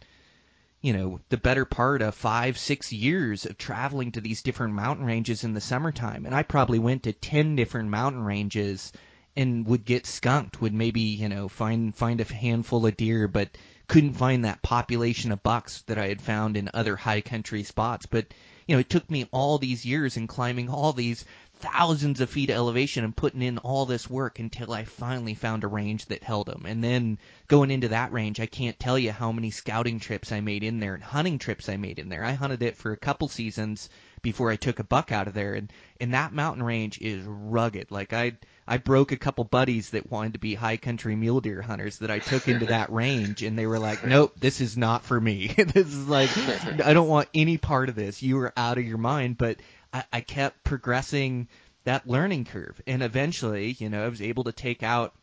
you 0.84 0.92
know, 0.92 1.22
the 1.30 1.38
better 1.38 1.64
part 1.64 2.02
of 2.02 2.14
five, 2.14 2.58
six 2.58 2.92
years 2.92 3.46
of 3.46 3.58
traveling 3.58 4.12
to 4.12 4.20
these 4.20 4.44
different 4.44 4.74
mountain 4.74 5.06
ranges 5.06 5.46
in 5.46 5.54
the 5.54 5.62
summertime. 5.62 6.26
And 6.26 6.36
I 6.36 6.44
probably 6.44 6.78
went 6.78 7.04
to 7.04 7.14
10 7.14 7.56
different 7.56 7.90
mountain 7.90 8.22
ranges 8.22 8.92
and 9.34 9.66
would 9.66 9.86
get 9.86 10.06
skunked, 10.06 10.62
would 10.62 10.74
maybe, 10.74 11.00
you 11.00 11.30
know, 11.30 11.48
find, 11.48 11.96
find 11.96 12.20
a 12.20 12.26
handful 12.26 12.86
of 12.86 12.98
deer, 12.98 13.30
but 13.30 13.58
couldn't 13.88 14.16
find 14.16 14.44
that 14.44 14.62
population 14.62 15.32
of 15.32 15.42
bucks 15.42 15.84
that 15.84 15.98
I 15.98 16.10
had 16.10 16.22
found 16.22 16.58
in 16.58 16.70
other 16.74 16.98
high 16.98 17.22
country 17.22 17.64
spots. 17.64 18.06
But, 18.06 18.34
you 18.68 18.76
know, 18.76 18.80
it 18.80 18.90
took 18.90 19.10
me 19.10 19.26
all 19.32 19.58
these 19.60 19.86
years 19.86 20.18
and 20.18 20.28
climbing 20.28 20.68
all 20.70 20.92
these 20.92 21.24
thousands 21.64 22.20
of 22.20 22.30
feet 22.30 22.50
of 22.50 22.58
elevation 22.58 23.06
and 23.06 23.16
putting 23.16 23.42
in 23.42 23.58
all 23.58 23.86
this 23.86 24.10
work 24.10 24.38
until 24.38 24.74
I 24.74 24.84
finally 24.84 25.34
found 25.34 25.64
a 25.64 25.68
range 25.68 26.08
that 26.08 26.22
held 26.22 26.48
them. 26.48 26.66
And 26.68 26.84
then 26.84 27.18
going 27.48 27.72
into 27.72 27.88
that 27.88 28.12
range, 28.12 28.42
I 28.42 28.48
can't 28.48 28.78
tell 28.78 29.00
you 29.00 29.14
how 29.14 29.32
many 29.32 29.50
scouting 29.50 30.02
trips 30.02 30.34
I 30.34 30.42
made 30.42 30.64
in 30.64 30.82
there 30.82 30.94
and 30.94 31.04
hunting 31.04 31.40
trips 31.40 31.70
I 31.70 31.78
made 31.78 32.00
in 32.00 32.10
there. 32.10 32.26
I 32.26 32.34
hunted 32.34 32.62
it 32.64 32.76
for 32.76 32.92
a 32.92 32.98
couple 32.98 33.30
seasons 33.30 33.90
before 34.22 34.52
I 34.52 34.58
took 34.58 34.80
a 34.80 34.84
buck 34.84 35.14
out 35.14 35.28
of 35.28 35.34
there. 35.34 35.54
And, 35.54 35.72
and 36.02 36.14
that 36.14 36.34
mountain 36.34 36.64
range 36.64 37.00
is 37.00 37.24
rugged. 37.26 37.92
Like 37.92 38.12
I, 38.12 38.34
I 38.68 38.78
broke 38.78 39.14
a 39.14 39.18
couple 39.18 39.46
buddies 39.46 39.92
that 39.92 40.12
wanted 40.12 40.34
to 40.34 40.40
be 40.40 40.56
high 40.56 40.78
country 40.78 41.16
mule 41.16 41.40
deer 41.40 41.62
hunters 41.62 42.00
that 42.00 42.12
I 42.12 42.20
took 42.20 42.50
into 42.50 42.66
that 42.66 42.92
range 42.92 43.42
and 43.42 43.58
they 43.58 43.68
were 43.68 43.80
like, 43.80 44.06
nope, 44.06 44.34
this 44.38 44.60
is 44.60 44.76
not 44.76 45.04
for 45.04 45.20
me. 45.20 45.48
this 45.58 45.88
is 45.88 46.08
like, 46.10 46.30
I 46.84 46.92
don't 46.92 47.08
want 47.08 47.30
any 47.34 47.58
part 47.58 47.88
of 47.88 47.96
this. 47.96 48.22
You 48.22 48.40
are 48.40 48.54
out 48.58 48.78
of 48.78 48.86
your 48.86 48.98
mind. 48.98 49.38
But 49.38 49.58
I, 49.94 50.04
I 50.12 50.22
kept 50.22 50.64
progressing 50.64 51.48
that 51.84 52.08
learning 52.08 52.46
curve. 52.46 52.82
And 52.88 53.04
eventually, 53.04 53.76
you 53.80 53.90
know, 53.90 54.04
I 54.04 54.10
was 54.10 54.22
able 54.22 54.46
to 54.46 54.52
take 54.52 54.84
out 54.84 55.14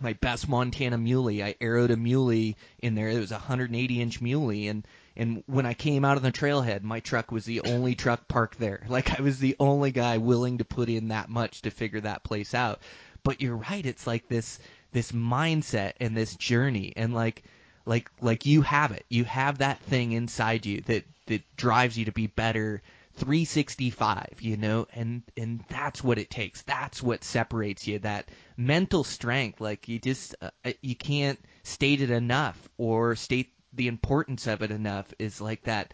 my 0.00 0.14
best 0.14 0.48
Montana 0.48 0.98
muley. 0.98 1.42
I 1.42 1.54
arrowed 1.60 1.90
a 1.90 1.96
muley 1.96 2.56
in 2.80 2.94
there. 2.94 3.08
It 3.08 3.18
was 3.18 3.32
a 3.32 3.34
180 3.34 4.00
inch 4.00 4.20
muley, 4.20 4.68
and 4.68 4.86
and 5.16 5.42
when 5.46 5.66
I 5.66 5.74
came 5.74 6.04
out 6.04 6.16
of 6.16 6.22
the 6.22 6.32
trailhead, 6.32 6.82
my 6.82 7.00
truck 7.00 7.30
was 7.30 7.44
the 7.44 7.60
only 7.60 7.94
truck 7.94 8.26
parked 8.26 8.58
there. 8.58 8.84
Like 8.88 9.18
I 9.18 9.22
was 9.22 9.38
the 9.38 9.56
only 9.60 9.90
guy 9.90 10.18
willing 10.18 10.58
to 10.58 10.64
put 10.64 10.88
in 10.88 11.08
that 11.08 11.28
much 11.28 11.62
to 11.62 11.70
figure 11.70 12.00
that 12.00 12.24
place 12.24 12.54
out. 12.54 12.80
But 13.22 13.40
you're 13.42 13.56
right. 13.56 13.84
It's 13.84 14.06
like 14.06 14.28
this 14.28 14.58
this 14.92 15.12
mindset 15.12 15.92
and 16.00 16.16
this 16.16 16.34
journey, 16.34 16.94
and 16.96 17.14
like 17.14 17.44
like 17.84 18.10
like 18.20 18.46
you 18.46 18.62
have 18.62 18.92
it. 18.92 19.04
You 19.10 19.24
have 19.24 19.58
that 19.58 19.80
thing 19.80 20.12
inside 20.12 20.64
you 20.64 20.80
that 20.82 21.04
that 21.26 21.42
drives 21.56 21.98
you 21.98 22.06
to 22.06 22.12
be 22.12 22.26
better 22.26 22.82
365 23.20 24.38
you 24.40 24.56
know 24.56 24.86
and 24.94 25.22
and 25.36 25.62
that's 25.68 26.02
what 26.02 26.18
it 26.18 26.30
takes. 26.30 26.62
That's 26.62 27.02
what 27.02 27.22
separates 27.22 27.86
you 27.86 27.98
that 28.00 28.30
mental 28.56 29.04
strength 29.04 29.60
like 29.60 29.88
you 29.88 29.98
just 29.98 30.34
uh, 30.40 30.50
you 30.80 30.96
can't 30.96 31.38
state 31.62 32.00
it 32.00 32.10
enough 32.10 32.56
or 32.78 33.14
state 33.16 33.52
the 33.74 33.88
importance 33.88 34.46
of 34.46 34.62
it 34.62 34.70
enough 34.70 35.12
is 35.18 35.40
like 35.40 35.62
that 35.64 35.92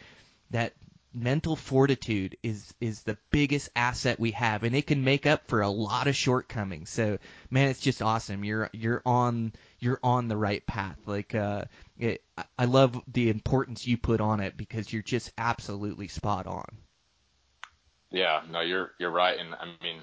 that 0.50 0.72
mental 1.12 1.56
fortitude 1.56 2.36
is 2.42 2.74
is 2.80 3.02
the 3.02 3.16
biggest 3.30 3.70
asset 3.74 4.20
we 4.20 4.30
have 4.32 4.62
and 4.64 4.76
it 4.76 4.86
can 4.86 5.02
make 5.02 5.26
up 5.26 5.48
for 5.48 5.62
a 5.62 5.68
lot 5.68 6.06
of 6.06 6.14
shortcomings. 6.14 6.90
So 6.90 7.18
man 7.50 7.68
it's 7.68 7.80
just 7.80 8.02
awesome. 8.02 8.44
You're 8.44 8.70
you're 8.72 9.02
on 9.04 9.52
you're 9.80 10.00
on 10.02 10.28
the 10.28 10.36
right 10.36 10.64
path. 10.66 10.98
Like 11.06 11.34
uh 11.34 11.64
it, 11.98 12.22
I- 12.38 12.44
I 12.58 12.64
love 12.66 13.00
the 13.12 13.30
importance 13.30 13.86
you 13.86 13.96
put 13.96 14.20
on 14.20 14.40
it 14.40 14.56
because 14.56 14.92
you're 14.92 15.02
just 15.02 15.32
absolutely 15.38 16.08
spot 16.08 16.46
on 16.46 16.66
Yeah, 18.16 18.42
no, 18.50 18.60
you're 18.62 18.92
you're 18.98 19.10
right, 19.10 19.38
and 19.38 19.54
I 19.54 19.66
mean 19.82 20.00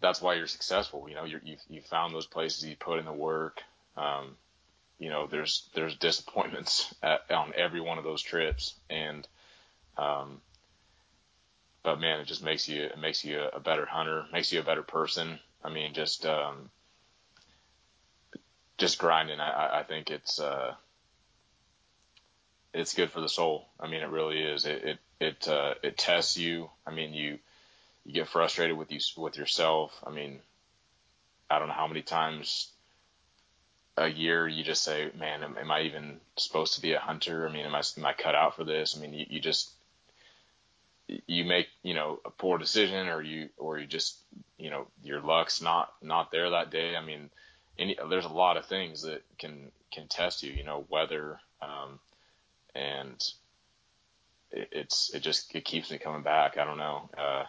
that's 0.00 0.22
why 0.22 0.34
you're 0.34 0.46
successful. 0.46 1.08
You 1.08 1.16
know, 1.16 1.24
you're, 1.24 1.40
you 1.44 1.56
you 1.68 1.82
found 1.82 2.14
those 2.14 2.26
places, 2.26 2.64
you 2.64 2.76
put 2.76 2.98
in 2.98 3.04
the 3.06 3.12
work. 3.12 3.62
Um, 3.96 4.36
you 4.98 5.10
know, 5.10 5.26
there's 5.26 5.68
there's 5.74 5.96
disappointments 5.96 6.94
at, 7.02 7.30
on 7.30 7.52
every 7.56 7.80
one 7.80 7.98
of 7.98 8.04
those 8.04 8.22
trips, 8.22 8.74
and 8.90 9.26
um, 9.98 10.42
but 11.82 12.00
man, 12.00 12.20
it 12.20 12.26
just 12.26 12.42
makes 12.44 12.68
you 12.68 12.84
it 12.84 12.98
makes 12.98 13.24
you 13.24 13.42
a 13.42 13.60
better 13.60 13.86
hunter, 13.86 14.26
makes 14.32 14.52
you 14.52 14.60
a 14.60 14.64
better 14.64 14.82
person. 14.84 15.40
I 15.64 15.70
mean, 15.70 15.94
just 15.94 16.24
um, 16.26 16.70
just 18.78 18.98
grinding. 18.98 19.40
I- 19.40 19.80
I 19.80 19.82
think 19.82 20.10
it's 20.10 20.40
uh, 20.40 20.74
it's 22.78 22.94
good 22.94 23.10
for 23.10 23.20
the 23.20 23.28
soul. 23.28 23.66
I 23.80 23.88
mean, 23.88 24.02
it 24.02 24.08
really 24.08 24.40
is. 24.40 24.64
It 24.64 24.84
it 24.84 24.98
it 25.20 25.48
uh, 25.48 25.74
it 25.82 25.98
tests 25.98 26.36
you. 26.36 26.70
I 26.86 26.92
mean, 26.92 27.12
you 27.12 27.38
you 28.04 28.12
get 28.12 28.28
frustrated 28.28 28.76
with 28.76 28.92
you 28.92 29.00
with 29.16 29.36
yourself. 29.36 29.92
I 30.06 30.10
mean, 30.10 30.38
I 31.50 31.58
don't 31.58 31.68
know 31.68 31.74
how 31.74 31.88
many 31.88 32.02
times 32.02 32.70
a 33.96 34.06
year 34.06 34.46
you 34.46 34.62
just 34.62 34.84
say, 34.84 35.10
"Man, 35.18 35.42
am, 35.42 35.58
am 35.58 35.70
I 35.72 35.82
even 35.82 36.20
supposed 36.36 36.74
to 36.74 36.80
be 36.80 36.92
a 36.92 37.00
hunter? 37.00 37.48
I 37.48 37.52
mean, 37.52 37.66
am 37.66 37.74
I 37.74 37.82
am 37.96 38.06
I 38.06 38.12
cut 38.12 38.36
out 38.36 38.54
for 38.54 38.62
this?" 38.62 38.96
I 38.96 39.00
mean, 39.00 39.12
you, 39.12 39.26
you 39.28 39.40
just 39.40 39.72
you 41.26 41.44
make 41.44 41.66
you 41.82 41.94
know 41.94 42.20
a 42.24 42.30
poor 42.30 42.58
decision, 42.58 43.08
or 43.08 43.20
you 43.20 43.48
or 43.58 43.78
you 43.78 43.86
just 43.86 44.18
you 44.56 44.70
know 44.70 44.86
your 45.02 45.20
luck's 45.20 45.60
not 45.60 45.92
not 46.00 46.30
there 46.30 46.50
that 46.50 46.70
day. 46.70 46.94
I 46.94 47.04
mean, 47.04 47.28
any 47.76 47.98
there's 48.08 48.24
a 48.24 48.28
lot 48.28 48.56
of 48.56 48.66
things 48.66 49.02
that 49.02 49.22
can 49.36 49.72
can 49.90 50.06
test 50.06 50.44
you. 50.44 50.52
You 50.52 50.62
know, 50.62 50.86
weather, 50.88 51.40
um, 51.60 51.98
and 52.74 53.22
it, 54.50 54.68
it's 54.72 55.10
it 55.14 55.20
just 55.20 55.54
it 55.54 55.64
keeps 55.64 55.90
me 55.90 55.98
coming 55.98 56.22
back. 56.22 56.58
I 56.58 56.64
don't 56.64 56.78
know. 56.78 57.08
Uh, 57.16 57.44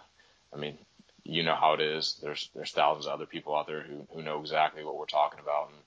I 0.53 0.57
mean, 0.57 0.77
you 1.23 1.43
know 1.43 1.55
how 1.55 1.73
it 1.73 1.81
is. 1.81 2.19
There's 2.21 2.49
there's 2.55 2.71
thousands 2.71 3.07
of 3.07 3.13
other 3.13 3.25
people 3.25 3.55
out 3.55 3.67
there 3.67 3.81
who 3.81 4.07
who 4.13 4.21
know 4.21 4.39
exactly 4.39 4.83
what 4.83 4.97
we're 4.97 5.05
talking 5.05 5.39
about 5.39 5.69
and 5.69 5.77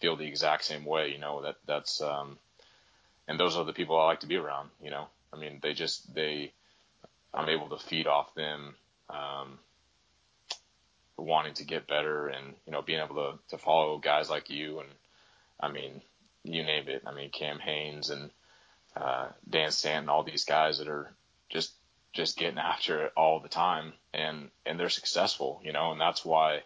feel 0.00 0.16
the 0.16 0.26
exact 0.26 0.64
same 0.64 0.84
way. 0.84 1.12
You 1.12 1.18
know 1.18 1.42
that 1.42 1.56
that's 1.66 2.00
um, 2.00 2.38
and 3.28 3.38
those 3.38 3.56
are 3.56 3.64
the 3.64 3.72
people 3.72 3.98
I 3.98 4.06
like 4.06 4.20
to 4.20 4.26
be 4.26 4.36
around. 4.36 4.70
You 4.82 4.90
know, 4.90 5.06
I 5.32 5.38
mean, 5.38 5.58
they 5.62 5.72
just 5.72 6.14
they 6.14 6.52
I'm 7.32 7.48
able 7.48 7.68
to 7.70 7.84
feed 7.84 8.06
off 8.06 8.34
them. 8.34 8.74
Um, 9.08 9.58
wanting 11.16 11.52
to 11.52 11.64
get 11.64 11.86
better 11.86 12.28
and 12.28 12.54
you 12.64 12.72
know 12.72 12.80
being 12.80 12.98
able 12.98 13.14
to 13.16 13.38
to 13.48 13.58
follow 13.58 13.98
guys 13.98 14.30
like 14.30 14.48
you 14.48 14.78
and 14.78 14.88
I 15.60 15.70
mean 15.70 16.00
you 16.44 16.62
name 16.62 16.88
it. 16.88 17.02
I 17.06 17.12
mean, 17.12 17.30
Cam 17.30 17.58
Hanes 17.58 18.10
and 18.10 18.30
uh, 19.00 19.28
Dan 19.48 19.70
Staton, 19.70 20.08
all 20.08 20.22
these 20.22 20.44
guys 20.44 20.78
that 20.78 20.88
are 20.88 21.10
just 21.48 21.72
just 22.12 22.36
getting 22.36 22.58
after 22.58 23.06
it 23.06 23.12
all 23.16 23.40
the 23.40 23.48
time, 23.48 23.92
and 24.12 24.50
and 24.66 24.78
they're 24.78 24.88
successful, 24.88 25.60
you 25.64 25.72
know, 25.72 25.92
and 25.92 26.00
that's 26.00 26.24
why. 26.24 26.62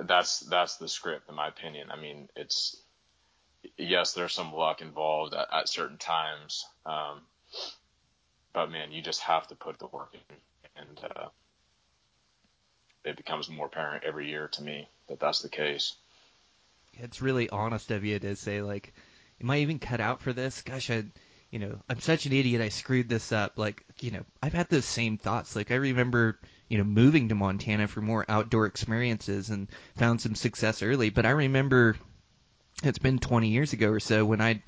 That's 0.00 0.40
that's 0.40 0.76
the 0.76 0.88
script, 0.88 1.28
in 1.28 1.34
my 1.34 1.48
opinion. 1.48 1.90
I 1.90 2.00
mean, 2.00 2.28
it's 2.36 2.76
yes, 3.76 4.12
there's 4.12 4.32
some 4.32 4.52
luck 4.52 4.80
involved 4.80 5.34
at, 5.34 5.48
at 5.52 5.68
certain 5.68 5.98
times, 5.98 6.64
um, 6.86 7.22
but 8.52 8.70
man, 8.70 8.92
you 8.92 9.02
just 9.02 9.20
have 9.22 9.48
to 9.48 9.56
put 9.56 9.78
the 9.80 9.88
work 9.88 10.14
in, 10.14 10.36
and 10.76 11.00
uh, 11.16 11.28
it 13.04 13.16
becomes 13.16 13.48
more 13.48 13.66
apparent 13.66 14.04
every 14.04 14.28
year 14.28 14.48
to 14.48 14.62
me 14.62 14.88
that 15.08 15.18
that's 15.18 15.40
the 15.40 15.48
case. 15.48 15.94
It's 16.94 17.22
really 17.22 17.48
honest 17.50 17.90
of 17.90 18.04
you 18.04 18.18
to 18.18 18.36
say 18.36 18.62
like, 18.62 18.92
am 19.40 19.50
I 19.50 19.58
even 19.58 19.78
cut 19.78 20.00
out 20.00 20.20
for 20.20 20.32
this? 20.32 20.62
Gosh, 20.62 20.90
I, 20.90 21.04
you 21.50 21.58
know, 21.58 21.78
I'm 21.88 22.00
such 22.00 22.26
an 22.26 22.32
idiot. 22.32 22.60
I 22.60 22.68
screwed 22.68 23.08
this 23.08 23.32
up. 23.32 23.58
Like, 23.58 23.84
you 24.00 24.10
know, 24.10 24.24
I've 24.42 24.52
had 24.52 24.68
those 24.68 24.84
same 24.84 25.18
thoughts. 25.18 25.56
Like, 25.56 25.70
I 25.70 25.76
remember, 25.76 26.38
you 26.68 26.78
know, 26.78 26.84
moving 26.84 27.28
to 27.28 27.34
Montana 27.34 27.88
for 27.88 28.00
more 28.00 28.24
outdoor 28.28 28.66
experiences 28.66 29.50
and 29.50 29.68
found 29.96 30.20
some 30.20 30.34
success 30.34 30.82
early. 30.82 31.10
But 31.10 31.26
I 31.26 31.30
remember 31.30 31.96
it's 32.82 32.98
been 32.98 33.18
20 33.18 33.48
years 33.48 33.72
ago 33.72 33.90
or 33.90 34.00
so 34.00 34.24
when 34.24 34.40
I, 34.40 34.62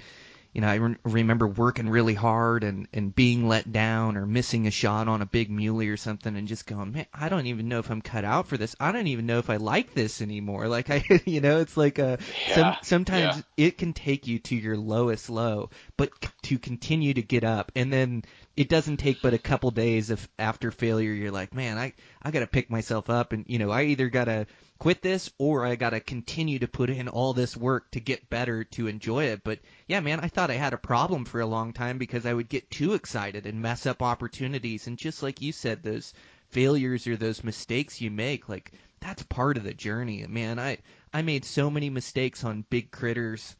you 0.52 0.60
know, 0.60 0.68
I 0.68 0.74
re- 0.76 0.96
remember 1.04 1.46
working 1.46 1.88
really 1.88 2.14
hard 2.14 2.64
and 2.64 2.88
and 2.92 3.14
being 3.14 3.46
let 3.48 3.70
down 3.72 4.16
or 4.16 4.26
missing 4.26 4.66
a 4.66 4.70
shot 4.70 5.08
on 5.08 5.22
a 5.22 5.26
big 5.26 5.50
muley 5.50 5.88
or 5.88 5.96
something 5.96 6.36
and 6.36 6.48
just 6.48 6.66
going, 6.66 6.92
man, 6.92 7.06
I 7.14 7.28
don't 7.28 7.46
even 7.46 7.68
know 7.68 7.78
if 7.78 7.90
I'm 7.90 8.02
cut 8.02 8.24
out 8.24 8.48
for 8.48 8.56
this. 8.56 8.74
I 8.80 8.92
don't 8.92 9.06
even 9.06 9.26
know 9.26 9.38
if 9.38 9.50
I 9.50 9.56
like 9.56 9.94
this 9.94 10.20
anymore. 10.22 10.68
Like 10.70 10.90
I, 10.90 11.04
you 11.26 11.40
know, 11.40 11.60
it's 11.60 11.76
like 11.76 11.98
a 11.98 12.18
Yeah, 12.46 12.46
some, 12.46 12.76
sometimes 12.82 13.36
yeah. 13.36 13.42
it 13.56 13.78
can 13.78 13.92
take 13.92 14.26
you 14.26 14.38
to 14.40 14.56
your 14.56 14.76
lowest 14.76 15.28
low, 15.30 15.70
but 15.96 16.10
c- 16.22 16.30
to 16.42 16.58
continue 16.58 17.12
to 17.14 17.22
get 17.22 17.44
up 17.44 17.72
and 17.74 17.92
then 17.92 18.22
it 18.60 18.68
doesn't 18.68 18.98
take 18.98 19.22
but 19.22 19.32
a 19.32 19.38
couple 19.38 19.70
days 19.70 20.10
of 20.10 20.28
after 20.38 20.70
failure 20.70 21.14
you're 21.14 21.30
like, 21.30 21.54
man, 21.54 21.78
I 21.78 21.94
I 22.20 22.30
got 22.30 22.40
to 22.40 22.46
pick 22.46 22.68
myself 22.68 23.08
up 23.08 23.32
and 23.32 23.46
you 23.48 23.58
know, 23.58 23.70
I 23.70 23.84
either 23.84 24.10
got 24.10 24.26
to 24.26 24.46
quit 24.78 25.00
this 25.00 25.32
or 25.38 25.64
I 25.64 25.76
got 25.76 25.90
to 25.90 26.00
continue 26.00 26.58
to 26.58 26.68
put 26.68 26.90
in 26.90 27.08
all 27.08 27.32
this 27.32 27.56
work 27.56 27.90
to 27.92 28.00
get 28.00 28.28
better 28.28 28.64
to 28.64 28.86
enjoy 28.86 29.24
it. 29.28 29.40
But 29.44 29.60
yeah, 29.86 30.00
man, 30.00 30.20
I 30.20 30.28
thought 30.28 30.50
I 30.50 30.56
had 30.56 30.74
a 30.74 30.78
problem 30.78 31.24
for 31.24 31.40
a 31.40 31.46
long 31.46 31.72
time 31.72 31.96
because 31.96 32.26
I 32.26 32.34
would 32.34 32.50
get 32.50 32.70
too 32.70 32.92
excited 32.92 33.46
and 33.46 33.62
mess 33.62 33.86
up 33.86 34.02
opportunities. 34.02 34.86
And 34.86 34.98
just 34.98 35.22
like 35.22 35.40
you 35.40 35.52
said, 35.52 35.82
those 35.82 36.12
failures 36.50 37.06
or 37.06 37.16
those 37.16 37.42
mistakes 37.42 38.02
you 38.02 38.10
make, 38.10 38.46
like 38.46 38.72
that's 39.00 39.22
part 39.22 39.56
of 39.56 39.64
the 39.64 39.72
journey, 39.72 40.26
man. 40.26 40.58
I 40.58 40.76
I 41.14 41.22
made 41.22 41.46
so 41.46 41.70
many 41.70 41.88
mistakes 41.88 42.44
on 42.44 42.66
big 42.68 42.90
critters, 42.90 43.56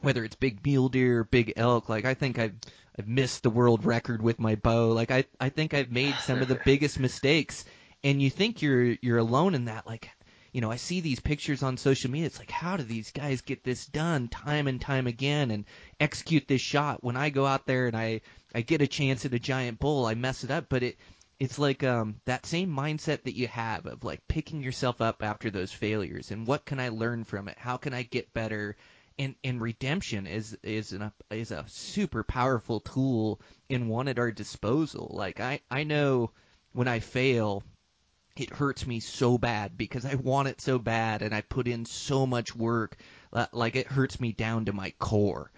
whether 0.00 0.24
it's 0.24 0.36
big 0.36 0.64
mule 0.64 0.88
deer 0.88 1.20
or 1.20 1.24
big 1.24 1.52
elk. 1.56 1.88
Like 1.88 2.04
I 2.04 2.14
think 2.14 2.38
I've 2.38 2.54
I've 2.98 3.08
missed 3.08 3.42
the 3.42 3.50
world 3.50 3.84
record 3.84 4.22
with 4.22 4.38
my 4.38 4.54
bow. 4.54 4.90
Like 4.92 5.10
I 5.10 5.24
I 5.40 5.48
think 5.48 5.74
I've 5.74 5.92
made 5.92 6.14
some 6.20 6.40
of 6.40 6.48
the 6.48 6.60
biggest 6.64 6.98
mistakes. 6.98 7.64
And 8.04 8.22
you 8.22 8.30
think 8.30 8.62
you're 8.62 8.96
you're 9.02 9.18
alone 9.18 9.54
in 9.54 9.64
that, 9.66 9.86
like 9.86 10.10
you 10.52 10.60
know, 10.60 10.70
I 10.70 10.76
see 10.76 11.00
these 11.00 11.20
pictures 11.20 11.62
on 11.62 11.76
social 11.76 12.10
media. 12.10 12.26
It's 12.26 12.38
like, 12.38 12.50
how 12.50 12.76
do 12.76 12.82
these 12.82 13.10
guys 13.10 13.42
get 13.42 13.64
this 13.64 13.86
done 13.86 14.28
time 14.28 14.66
and 14.66 14.80
time 14.80 15.06
again 15.06 15.50
and 15.50 15.66
execute 16.00 16.48
this 16.48 16.60
shot? 16.60 17.04
When 17.04 17.16
I 17.16 17.30
go 17.30 17.44
out 17.44 17.66
there 17.66 17.86
and 17.86 17.96
I 17.96 18.22
I 18.54 18.62
get 18.62 18.82
a 18.82 18.86
chance 18.86 19.24
at 19.24 19.34
a 19.34 19.38
giant 19.38 19.78
bull, 19.78 20.06
I 20.06 20.14
mess 20.14 20.44
it 20.44 20.50
up. 20.50 20.66
But 20.68 20.82
it 20.82 20.96
it's 21.38 21.58
like 21.58 21.84
um 21.84 22.20
that 22.24 22.46
same 22.46 22.70
mindset 22.74 23.22
that 23.24 23.36
you 23.36 23.46
have 23.48 23.86
of 23.86 24.04
like 24.04 24.26
picking 24.26 24.62
yourself 24.62 25.00
up 25.00 25.22
after 25.22 25.50
those 25.50 25.70
failures 25.70 26.30
and 26.30 26.46
what 26.46 26.64
can 26.64 26.80
I 26.80 26.88
learn 26.88 27.24
from 27.24 27.48
it? 27.48 27.58
How 27.58 27.76
can 27.76 27.92
I 27.94 28.02
get 28.02 28.32
better? 28.32 28.76
And 29.18 29.34
and 29.42 29.60
redemption 29.60 30.26
is 30.26 30.56
is 30.62 30.92
an 30.92 31.10
is 31.30 31.50
a 31.50 31.64
super 31.66 32.22
powerful 32.22 32.80
tool 32.80 33.40
and 33.68 33.88
one 33.88 34.08
at 34.08 34.18
our 34.18 34.30
disposal. 34.30 35.10
Like 35.12 35.40
I 35.40 35.60
I 35.70 35.84
know 35.84 36.30
when 36.72 36.88
I 36.88 37.00
fail 37.00 37.62
it 38.36 38.50
hurts 38.50 38.86
me 38.86 39.00
so 39.00 39.36
bad 39.36 39.76
because 39.76 40.04
I 40.04 40.14
want 40.14 40.46
it 40.48 40.60
so 40.60 40.78
bad 40.78 41.22
and 41.22 41.34
I 41.34 41.40
put 41.40 41.66
in 41.66 41.84
so 41.84 42.24
much 42.26 42.54
work. 42.54 42.96
Uh, 43.32 43.46
like 43.52 43.74
it 43.74 43.88
hurts 43.88 44.20
me 44.20 44.32
down 44.32 44.66
to 44.66 44.72
my 44.72 44.92
core. 44.98 45.50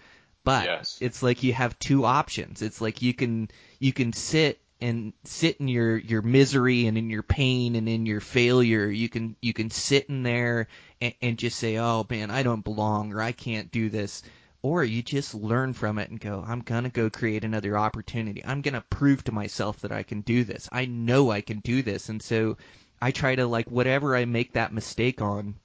But 0.43 0.65
Yes. 0.65 0.97
it's 0.99 1.21
like 1.21 1.43
you 1.43 1.53
have 1.53 1.77
two 1.77 2.05
options. 2.05 2.63
It's 2.63 2.81
like 2.81 3.03
you 3.03 3.13
can 3.13 3.49
you 3.79 3.93
can 3.93 4.13
sit 4.13 4.59
and 4.81 5.13
sit 5.23 5.57
in 5.57 5.67
your 5.67 5.97
your 5.97 6.21
misery 6.21 6.87
and 6.87 6.97
in 6.97 7.09
your 7.09 7.23
pain 7.23 7.75
and 7.75 7.87
in 7.87 8.05
your 8.05 8.21
failure. 8.21 8.87
You 8.87 9.09
can 9.09 9.35
you 9.41 9.53
can 9.53 9.69
sit 9.69 10.07
in 10.07 10.23
there 10.23 10.67
and, 10.99 11.13
and 11.21 11.37
just 11.37 11.59
say, 11.59 11.77
"Oh 11.77 12.05
man, 12.09 12.31
I 12.31 12.43
don't 12.43 12.63
belong 12.63 13.13
or 13.13 13.21
I 13.21 13.31
can't 13.31 13.71
do 13.71 13.89
this." 13.89 14.23
Or 14.63 14.83
you 14.83 15.01
just 15.01 15.33
learn 15.33 15.73
from 15.73 15.97
it 15.97 16.11
and 16.11 16.19
go, 16.19 16.43
I'm 16.47 16.59
going 16.59 16.83
to 16.83 16.91
go 16.91 17.09
create 17.09 17.43
another 17.43 17.75
opportunity. 17.75 18.45
I'm 18.45 18.61
going 18.61 18.75
to 18.75 18.81
prove 18.91 19.23
to 19.23 19.31
myself 19.31 19.79
that 19.81 19.91
I 19.91 20.03
can 20.03 20.21
do 20.21 20.43
this. 20.43 20.69
I 20.71 20.85
know 20.85 21.31
I 21.31 21.41
can 21.41 21.61
do 21.61 21.81
this. 21.81 22.09
And 22.09 22.21
so 22.21 22.57
I 23.01 23.09
try 23.09 23.33
to, 23.33 23.47
like, 23.47 23.71
whatever 23.71 24.15
I 24.15 24.25
make 24.25 24.53
that 24.53 24.71
mistake 24.71 25.19
on, 25.19 25.55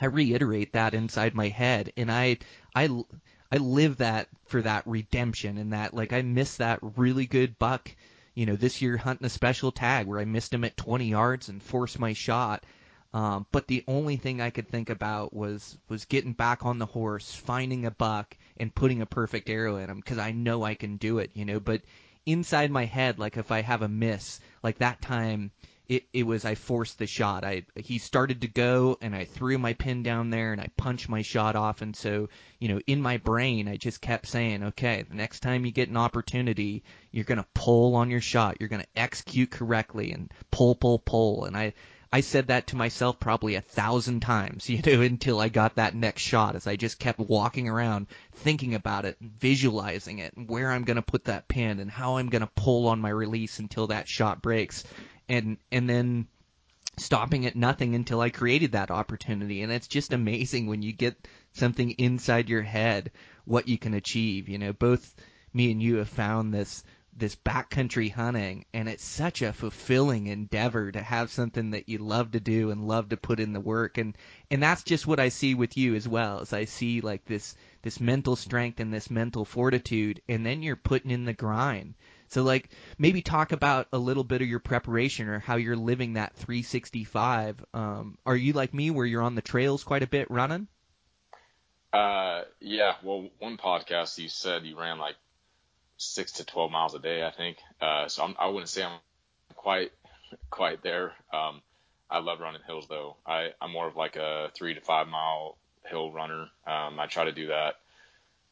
I 0.00 0.06
reiterate 0.06 0.72
that 0.72 0.94
inside 0.94 1.36
my 1.36 1.46
head. 1.46 1.92
And 1.96 2.10
I, 2.10 2.38
I, 2.74 2.88
I 3.52 3.58
live 3.58 3.98
that 3.98 4.26
for 4.46 4.60
that 4.62 4.84
redemption 4.84 5.56
and 5.56 5.72
that, 5.72 5.94
like, 5.94 6.12
I 6.12 6.22
miss 6.22 6.56
that 6.56 6.80
really 6.96 7.26
good 7.26 7.56
buck, 7.60 7.88
you 8.34 8.46
know, 8.46 8.56
this 8.56 8.82
year 8.82 8.96
hunting 8.96 9.26
a 9.26 9.30
special 9.30 9.72
tag 9.72 10.06
where 10.06 10.20
I 10.20 10.24
missed 10.24 10.52
him 10.52 10.64
at 10.64 10.76
20 10.76 11.06
yards 11.06 11.48
and 11.48 11.62
forced 11.62 11.98
my 11.98 12.12
shot. 12.12 12.64
Um, 13.12 13.46
but 13.52 13.68
the 13.68 13.84
only 13.86 14.16
thing 14.16 14.40
I 14.40 14.50
could 14.50 14.68
think 14.68 14.90
about 14.90 15.32
was 15.32 15.78
was 15.88 16.04
getting 16.04 16.32
back 16.32 16.64
on 16.64 16.78
the 16.78 16.86
horse, 16.86 17.32
finding 17.32 17.86
a 17.86 17.92
buck, 17.92 18.36
and 18.56 18.74
putting 18.74 19.00
a 19.02 19.06
perfect 19.06 19.48
arrow 19.48 19.76
in 19.76 19.88
him 19.88 19.98
because 19.98 20.18
I 20.18 20.32
know 20.32 20.64
I 20.64 20.74
can 20.74 20.96
do 20.96 21.18
it, 21.18 21.30
you 21.34 21.44
know. 21.44 21.60
But 21.60 21.82
inside 22.26 22.72
my 22.72 22.86
head, 22.86 23.20
like 23.20 23.36
if 23.36 23.52
I 23.52 23.62
have 23.62 23.82
a 23.82 23.88
miss, 23.88 24.40
like 24.64 24.78
that 24.78 25.00
time, 25.00 25.52
it 25.88 26.04
it 26.12 26.22
was 26.24 26.44
I 26.44 26.54
forced 26.54 26.98
the 26.98 27.06
shot. 27.06 27.44
I 27.44 27.64
he 27.76 27.98
started 27.98 28.40
to 28.40 28.48
go, 28.48 28.98
and 29.00 29.14
I 29.14 29.24
threw 29.24 29.58
my 29.58 29.74
pin 29.74 30.02
down 30.02 30.30
there, 30.30 30.52
and 30.52 30.60
I 30.60 30.68
punched 30.76 31.08
my 31.08 31.22
shot 31.22 31.56
off, 31.56 31.82
and 31.82 31.94
so 31.94 32.28
you 32.58 32.68
know 32.68 32.80
in 32.86 33.02
my 33.02 33.18
brain 33.18 33.68
I 33.68 33.76
just 33.76 34.00
kept 34.00 34.26
saying, 34.26 34.62
okay, 34.64 35.04
the 35.08 35.14
next 35.14 35.40
time 35.40 35.66
you 35.66 35.72
get 35.72 35.90
an 35.90 35.96
opportunity, 35.96 36.84
you're 37.10 37.24
gonna 37.24 37.46
pull 37.54 37.96
on 37.96 38.10
your 38.10 38.22
shot, 38.22 38.56
you're 38.60 38.68
gonna 38.68 38.86
execute 38.96 39.50
correctly, 39.50 40.12
and 40.12 40.32
pull, 40.50 40.74
pull, 40.74 40.98
pull, 40.98 41.44
and 41.44 41.56
I 41.56 41.74
I 42.14 42.20
said 42.20 42.46
that 42.46 42.68
to 42.68 42.76
myself 42.76 43.18
probably 43.18 43.56
a 43.56 43.60
thousand 43.60 44.20
times, 44.20 44.68
you 44.70 44.80
know, 44.86 45.02
until 45.02 45.40
I 45.40 45.48
got 45.48 45.74
that 45.74 45.96
next 45.96 46.22
shot 46.22 46.54
as 46.54 46.68
I 46.68 46.76
just 46.76 47.00
kept 47.00 47.18
walking 47.18 47.68
around 47.68 48.06
thinking 48.36 48.76
about 48.76 49.04
it, 49.04 49.16
visualizing 49.20 50.20
it, 50.20 50.36
and 50.36 50.48
where 50.48 50.70
I'm 50.70 50.84
going 50.84 50.94
to 50.94 51.02
put 51.02 51.24
that 51.24 51.48
pin 51.48 51.80
and 51.80 51.90
how 51.90 52.18
I'm 52.18 52.28
going 52.28 52.42
to 52.42 52.50
pull 52.54 52.86
on 52.86 53.00
my 53.00 53.08
release 53.08 53.58
until 53.58 53.88
that 53.88 54.06
shot 54.06 54.42
breaks. 54.42 54.84
And, 55.28 55.56
and 55.72 55.88
then 55.88 56.28
stopping 56.98 57.46
at 57.46 57.56
nothing 57.56 57.94
until 57.94 58.20
I 58.20 58.30
created 58.30 58.72
that 58.72 58.90
opportunity. 58.90 59.62
And 59.62 59.72
it's 59.72 59.88
just 59.88 60.12
amazing 60.12 60.66
when 60.66 60.82
you 60.82 60.92
get 60.92 61.28
something 61.52 61.90
inside 61.92 62.48
your 62.48 62.62
head, 62.62 63.10
what 63.44 63.68
you 63.68 63.78
can 63.78 63.94
achieve. 63.94 64.48
You 64.48 64.58
know, 64.58 64.72
both 64.72 65.14
me 65.52 65.70
and 65.70 65.82
you 65.82 65.96
have 65.96 66.08
found 66.08 66.52
this 66.52 66.84
this 67.16 67.36
backcountry 67.36 68.10
hunting 68.10 68.64
and 68.74 68.88
it's 68.88 69.04
such 69.04 69.40
a 69.40 69.52
fulfilling 69.52 70.26
endeavor 70.26 70.90
to 70.90 71.00
have 71.00 71.30
something 71.30 71.70
that 71.70 71.88
you 71.88 71.98
love 71.98 72.32
to 72.32 72.40
do 72.40 72.72
and 72.72 72.88
love 72.88 73.08
to 73.08 73.16
put 73.16 73.38
in 73.38 73.52
the 73.52 73.60
work 73.60 73.98
and 73.98 74.18
and 74.50 74.60
that's 74.60 74.82
just 74.82 75.06
what 75.06 75.20
I 75.20 75.28
see 75.28 75.54
with 75.54 75.76
you 75.76 75.94
as 75.94 76.08
well 76.08 76.40
as 76.40 76.52
I 76.52 76.64
see 76.64 77.00
like 77.00 77.24
this 77.24 77.54
this 77.82 78.00
mental 78.00 78.34
strength 78.34 78.80
and 78.80 78.92
this 78.92 79.10
mental 79.10 79.44
fortitude 79.44 80.22
and 80.28 80.44
then 80.44 80.60
you're 80.64 80.74
putting 80.74 81.12
in 81.12 81.24
the 81.24 81.32
grind 81.32 81.94
so 82.34 82.42
like 82.42 82.68
maybe 82.98 83.22
talk 83.22 83.52
about 83.52 83.88
a 83.92 83.98
little 83.98 84.24
bit 84.24 84.42
of 84.42 84.48
your 84.48 84.58
preparation 84.60 85.28
or 85.28 85.38
how 85.38 85.56
you're 85.56 85.76
living 85.76 86.14
that 86.14 86.34
365 86.34 87.64
um 87.72 88.18
are 88.26 88.36
you 88.36 88.52
like 88.52 88.74
me 88.74 88.90
where 88.90 89.06
you're 89.06 89.22
on 89.22 89.34
the 89.34 89.42
trails 89.42 89.84
quite 89.84 90.02
a 90.02 90.06
bit 90.06 90.30
running 90.30 90.68
Uh, 91.92 92.42
yeah. 92.60 92.94
Well, 93.04 93.28
one 93.38 93.56
podcast 93.56 94.18
you 94.18 94.28
said 94.28 94.64
you 94.64 94.76
ran 94.78 94.98
like 94.98 95.14
six 95.96 96.32
to 96.32 96.44
twelve 96.44 96.72
miles 96.72 96.94
a 96.94 96.98
day, 96.98 97.24
I 97.24 97.30
think. 97.30 97.58
Uh, 97.80 98.08
so 98.08 98.24
I'm, 98.24 98.34
I 98.36 98.48
wouldn't 98.48 98.68
say 98.68 98.82
I'm 98.82 98.98
quite 99.54 99.92
quite 100.50 100.82
there. 100.82 101.12
Um, 101.32 101.62
I 102.10 102.18
love 102.18 102.40
running 102.40 102.62
hills 102.66 102.86
though. 102.88 103.16
I 103.24 103.50
I'm 103.60 103.70
more 103.70 103.86
of 103.86 103.94
like 103.94 104.16
a 104.16 104.50
three 104.56 104.74
to 104.74 104.80
five 104.80 105.06
mile 105.06 105.56
hill 105.86 106.10
runner. 106.10 106.48
Um, 106.66 106.98
I 106.98 107.06
try 107.06 107.26
to 107.26 107.32
do 107.32 107.46
that 107.48 107.74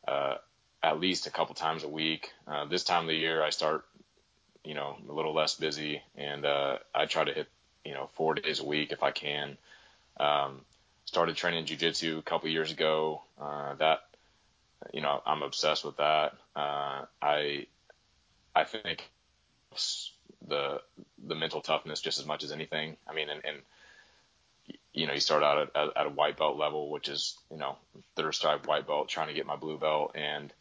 uh, 0.07 0.35
at 0.83 1.01
least 1.01 1.27
a 1.27 1.31
couple 1.31 1.55
times 1.55 1.85
a 1.85 1.89
week. 1.89 2.33
Uh, 2.47 2.65
this 2.65 2.85
time 2.85 3.03
of 3.03 3.09
the 3.09 3.15
year, 3.15 3.43
I 3.43 3.51
start, 3.51 3.85
you 4.65 4.75
know, 4.75 4.97
a 5.09 5.13
little 5.13 5.35
less 5.35 5.55
busy, 5.55 6.03
and 6.17 6.45
uh, 6.45 6.79
I 6.95 7.07
try 7.07 7.25
to 7.25 7.33
hit, 7.33 7.49
you 7.85 7.95
know, 7.95 8.09
four 8.15 8.35
days 8.35 8.61
a 8.61 8.65
week 8.65 8.93
if 8.93 9.03
I 9.03 9.11
can. 9.11 9.57
Um, 10.19 10.61
started 11.05 11.37
training 11.37 11.67
jujitsu 11.67 12.19
a 12.19 12.23
couple 12.23 12.49
years 12.49 12.71
ago. 12.71 13.23
Uh, 13.41 13.75
that, 13.75 14.01
you 14.93 15.01
know, 15.01 15.23
I'm 15.25 15.43
obsessed 15.43 15.85
with 15.85 15.97
that. 15.99 16.35
Uh, 16.57 17.05
I, 17.21 17.67
I 18.55 18.65
think 18.65 19.09
the 20.49 20.81
the 21.25 21.35
mental 21.35 21.61
toughness 21.61 22.01
just 22.01 22.19
as 22.19 22.27
much 22.27 22.43
as 22.43 22.53
anything. 22.53 22.97
I 23.09 23.15
mean, 23.15 23.31
and, 23.31 23.41
and 23.45 23.57
you 24.93 25.07
know, 25.07 25.15
you 25.15 25.21
start 25.21 25.43
out 25.43 25.59
at, 25.59 25.77
at, 25.77 25.97
at 25.97 26.07
a 26.07 26.11
white 26.11 26.37
belt 26.37 26.57
level, 26.57 26.91
which 26.91 27.09
is, 27.09 27.37
you 27.51 27.57
know, 27.57 27.77
third 28.17 28.35
stripe 28.35 28.67
white 28.67 28.87
belt, 28.87 29.09
trying 29.09 29.29
to 29.29 29.35
get 29.35 29.47
my 29.47 29.57
blue 29.57 29.79
belt. 29.79 30.13
And, 30.15 30.53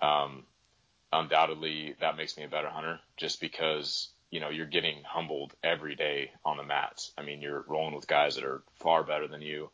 um, 0.00 0.44
undoubtedly 1.12 1.94
that 2.00 2.16
makes 2.16 2.36
me 2.36 2.44
a 2.44 2.48
better 2.48 2.68
hunter 2.68 3.00
just 3.16 3.40
because, 3.40 4.08
you 4.30 4.40
know, 4.40 4.50
you're 4.50 4.66
getting 4.66 5.02
humbled 5.04 5.54
every 5.62 5.94
day 5.94 6.30
on 6.44 6.56
the 6.56 6.62
mats. 6.62 7.12
I 7.16 7.22
mean, 7.22 7.40
you're 7.40 7.64
rolling 7.66 7.94
with 7.94 8.06
guys 8.06 8.34
that 8.36 8.44
are 8.44 8.62
far 8.78 9.02
better 9.04 9.26
than 9.26 9.42
you, 9.42 9.70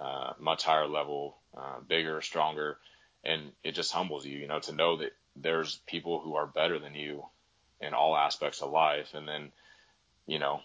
uh, 0.00 0.32
much 0.38 0.64
higher 0.64 0.86
level, 0.86 1.36
uh, 1.56 1.80
bigger, 1.86 2.20
stronger. 2.20 2.78
And 3.24 3.52
it 3.64 3.72
just 3.72 3.92
humbles 3.92 4.24
you, 4.24 4.38
you 4.38 4.46
know, 4.46 4.60
to 4.60 4.72
know 4.72 4.98
that 4.98 5.12
there's 5.34 5.80
people 5.86 6.20
who 6.20 6.36
are 6.36 6.46
better 6.46 6.78
than 6.78 6.94
you 6.94 7.24
in 7.80 7.92
all 7.92 8.16
aspects 8.16 8.62
of 8.62 8.70
life. 8.70 9.14
And 9.14 9.26
then, 9.26 9.50
you 10.26 10.38
know, 10.38 10.60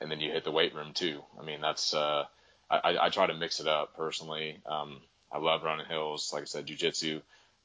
and 0.00 0.10
then 0.10 0.20
you 0.20 0.32
hit 0.32 0.44
the 0.44 0.50
weight 0.50 0.74
room 0.74 0.92
too. 0.94 1.22
I 1.38 1.44
mean, 1.44 1.60
that's, 1.60 1.92
uh, 1.94 2.24
I, 2.70 2.96
I 3.00 3.08
try 3.10 3.26
to 3.26 3.34
mix 3.34 3.60
it 3.60 3.68
up 3.68 3.96
personally. 3.96 4.58
Um, 4.66 5.00
I 5.30 5.38
love 5.38 5.62
running 5.62 5.86
hills, 5.86 6.32
like 6.32 6.42
I 6.42 6.46
said, 6.46 6.66
jujitsu, 6.66 7.20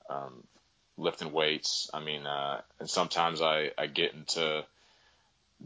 um, 0.09 0.43
lifting 1.01 1.31
weights. 1.31 1.89
I 1.93 1.99
mean, 1.99 2.25
uh, 2.25 2.61
and 2.79 2.89
sometimes 2.89 3.41
I, 3.41 3.71
I 3.77 3.87
get 3.87 4.13
into 4.13 4.63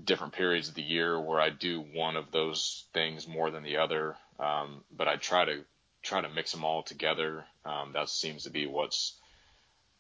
different 0.04 0.34
periods 0.34 0.70
of 0.70 0.76
the 0.76 0.82
year 0.82 1.20
where 1.20 1.40
I 1.40 1.50
do 1.50 1.82
one 1.82 2.16
of 2.16 2.32
those 2.32 2.86
things 2.94 3.28
more 3.28 3.52
than 3.52 3.64
the 3.64 3.78
other. 3.78 4.16
Um, 4.40 4.84
but 4.96 5.08
I 5.08 5.18
try 5.18 5.46
to 5.46 5.64
try 6.02 6.22
to 6.22 6.30
mix 6.30 6.52
them 6.52 6.64
all 6.64 6.84
together. 6.84 7.46
Um, 7.66 7.92
that 7.94 8.10
seems 8.10 8.44
to 8.44 8.50
be 8.50 8.66
what's 8.66 9.14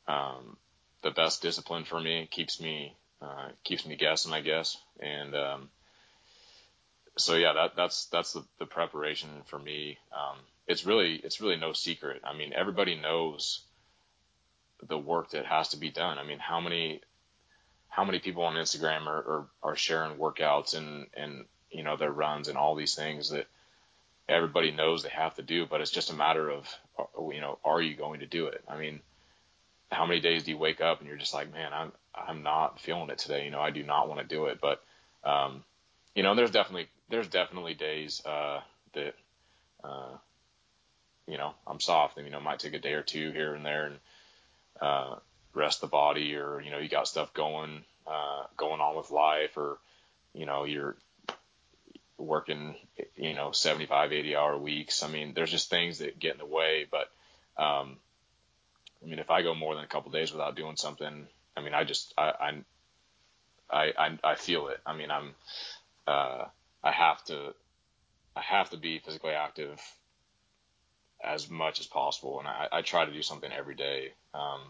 um, 0.07 0.57
the 1.01 1.11
best 1.11 1.41
discipline 1.41 1.83
for 1.83 1.99
me. 1.99 2.27
keeps 2.29 2.61
me 2.61 2.95
uh, 3.21 3.49
keeps 3.63 3.85
me 3.85 3.95
guessing, 3.95 4.33
I 4.33 4.41
guess. 4.41 4.77
And 4.99 5.35
um, 5.35 5.69
so 7.17 7.35
yeah, 7.35 7.53
that 7.53 7.75
that's 7.75 8.05
that's 8.07 8.33
the, 8.33 8.43
the 8.59 8.65
preparation 8.65 9.29
for 9.45 9.59
me. 9.59 9.97
Um, 10.13 10.37
it's 10.67 10.85
really 10.85 11.15
it's 11.15 11.41
really 11.41 11.57
no 11.57 11.73
secret. 11.73 12.21
I 12.23 12.35
mean, 12.37 12.53
everybody 12.53 12.95
knows 12.95 13.61
the 14.83 14.97
work 14.97 15.31
that 15.31 15.45
has 15.45 15.69
to 15.69 15.77
be 15.77 15.89
done. 15.89 16.17
I 16.17 16.23
mean, 16.23 16.39
how 16.39 16.59
many 16.59 17.01
how 17.88 18.03
many 18.03 18.19
people 18.19 18.43
on 18.43 18.55
Instagram 18.55 19.07
are 19.07 19.17
are, 19.17 19.47
are 19.63 19.75
sharing 19.75 20.17
workouts 20.17 20.75
and 20.75 21.07
and 21.13 21.45
you 21.71 21.83
know 21.83 21.97
their 21.97 22.11
runs 22.11 22.47
and 22.47 22.57
all 22.57 22.75
these 22.75 22.95
things 22.95 23.29
that 23.29 23.47
everybody 24.27 24.71
knows 24.71 25.03
they 25.03 25.09
have 25.09 25.35
to 25.35 25.41
do, 25.43 25.65
but 25.65 25.81
it's 25.81 25.91
just 25.91 26.11
a 26.11 26.15
matter 26.15 26.49
of 26.49 26.67
you 27.31 27.41
know 27.41 27.57
are 27.63 27.81
you 27.81 27.95
going 27.95 28.19
to 28.19 28.25
do 28.25 28.47
it? 28.47 28.63
I 28.67 28.77
mean, 28.77 28.99
how 29.91 30.05
many 30.05 30.19
days 30.19 30.43
do 30.43 30.51
you 30.51 30.57
wake 30.57 30.81
up 30.81 30.99
and 30.99 31.07
you're 31.07 31.17
just 31.17 31.33
like, 31.33 31.51
man, 31.53 31.71
I'm 31.73 31.91
I'm 32.13 32.43
not 32.43 32.79
feeling 32.79 33.09
it 33.09 33.17
today. 33.17 33.45
You 33.45 33.51
know, 33.51 33.61
I 33.61 33.71
do 33.71 33.83
not 33.83 34.07
want 34.07 34.21
to 34.21 34.27
do 34.27 34.45
it, 34.45 34.59
but 34.61 34.83
um, 35.23 35.63
you 36.15 36.23
know, 36.23 36.35
there's 36.35 36.51
definitely 36.51 36.88
there's 37.09 37.27
definitely 37.27 37.73
days 37.73 38.21
uh, 38.25 38.61
that 38.93 39.15
uh, 39.83 40.17
you 41.27 41.38
know 41.38 41.53
I'm 41.67 41.79
soft, 41.79 42.17
and 42.17 42.25
you 42.25 42.31
know 42.31 42.39
might 42.39 42.59
take 42.59 42.73
a 42.73 42.79
day 42.79 42.93
or 42.93 43.03
two 43.03 43.31
here 43.31 43.53
and 43.53 43.65
there 43.65 43.85
and 43.85 43.99
uh, 44.81 45.15
rest 45.53 45.81
the 45.81 45.88
body, 45.88 46.35
or 46.35 46.61
you 46.61 46.71
know 46.71 46.79
you 46.79 46.89
got 46.89 47.07
stuff 47.07 47.33
going 47.33 47.83
uh, 48.07 48.43
going 48.57 48.81
on 48.81 48.95
with 48.95 49.11
life, 49.11 49.57
or 49.57 49.77
you 50.33 50.45
know 50.45 50.63
you're 50.65 50.95
working 52.17 52.75
you 53.17 53.33
know 53.33 53.51
75 53.51 54.13
80 54.13 54.35
hour 54.35 54.57
weeks. 54.57 55.03
I 55.03 55.07
mean 55.07 55.33
there's 55.33 55.51
just 55.51 55.69
things 55.69 55.99
that 55.99 56.19
get 56.19 56.33
in 56.33 56.39
the 56.39 56.45
way 56.45 56.85
but 56.89 57.09
um 57.61 57.97
i 59.03 59.07
mean 59.07 59.19
if 59.19 59.29
i 59.29 59.41
go 59.41 59.53
more 59.55 59.75
than 59.75 59.83
a 59.83 59.88
couple 59.88 60.11
days 60.11 60.31
without 60.31 60.55
doing 60.55 60.75
something 60.75 61.27
i 61.55 61.61
mean 61.61 61.73
i 61.73 61.83
just 61.83 62.13
i 62.17 62.61
i 63.69 63.93
i, 63.97 64.19
I 64.23 64.35
feel 64.35 64.67
it. 64.67 64.79
I 64.85 64.95
mean 64.95 65.11
i'm 65.11 65.35
uh 66.07 66.45
I 66.83 66.91
have 66.91 67.23
to 67.25 67.53
I 68.35 68.41
have 68.41 68.69
to 68.69 68.77
be 68.77 68.99
physically 68.99 69.31
active 69.31 69.81
as 71.25 71.49
much 71.49 71.79
as 71.79 71.88
possible, 71.88 72.39
and 72.39 72.47
I, 72.47 72.67
I 72.71 72.81
try 72.81 73.05
to 73.05 73.11
do 73.11 73.21
something 73.21 73.51
every 73.51 73.75
day. 73.75 74.13
Um, 74.33 74.61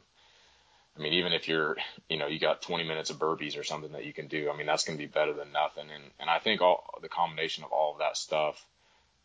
I 0.98 1.02
mean, 1.02 1.13
even 1.13 1.34
if 1.34 1.48
you're, 1.48 1.76
you 2.10 2.18
know, 2.18 2.28
you 2.28 2.39
got 2.39 2.62
20 2.62 2.86
minutes 2.86 3.10
of 3.10 3.20
burpees 3.20 3.60
or 3.60 3.63
something 3.63 3.91
that 3.91 4.06
you 4.06 4.13
can 4.13 4.28
do, 4.28 4.50
I 4.50 4.58
mean, 4.58 4.65
that's 4.65 4.86
going 4.86 4.98
to 4.98 5.04
be 5.04 5.12
better 5.12 5.34
than 5.34 5.52
nothing. 5.52 5.89
And, 5.94 6.04
and 6.20 6.30
I 6.30 6.39
think 6.39 6.62
all 6.62 6.86
the 7.02 7.10
combination 7.10 7.63
of 7.63 7.72
all 7.72 7.94
of 7.94 8.00
that 8.00 8.15
stuff, 8.15 8.65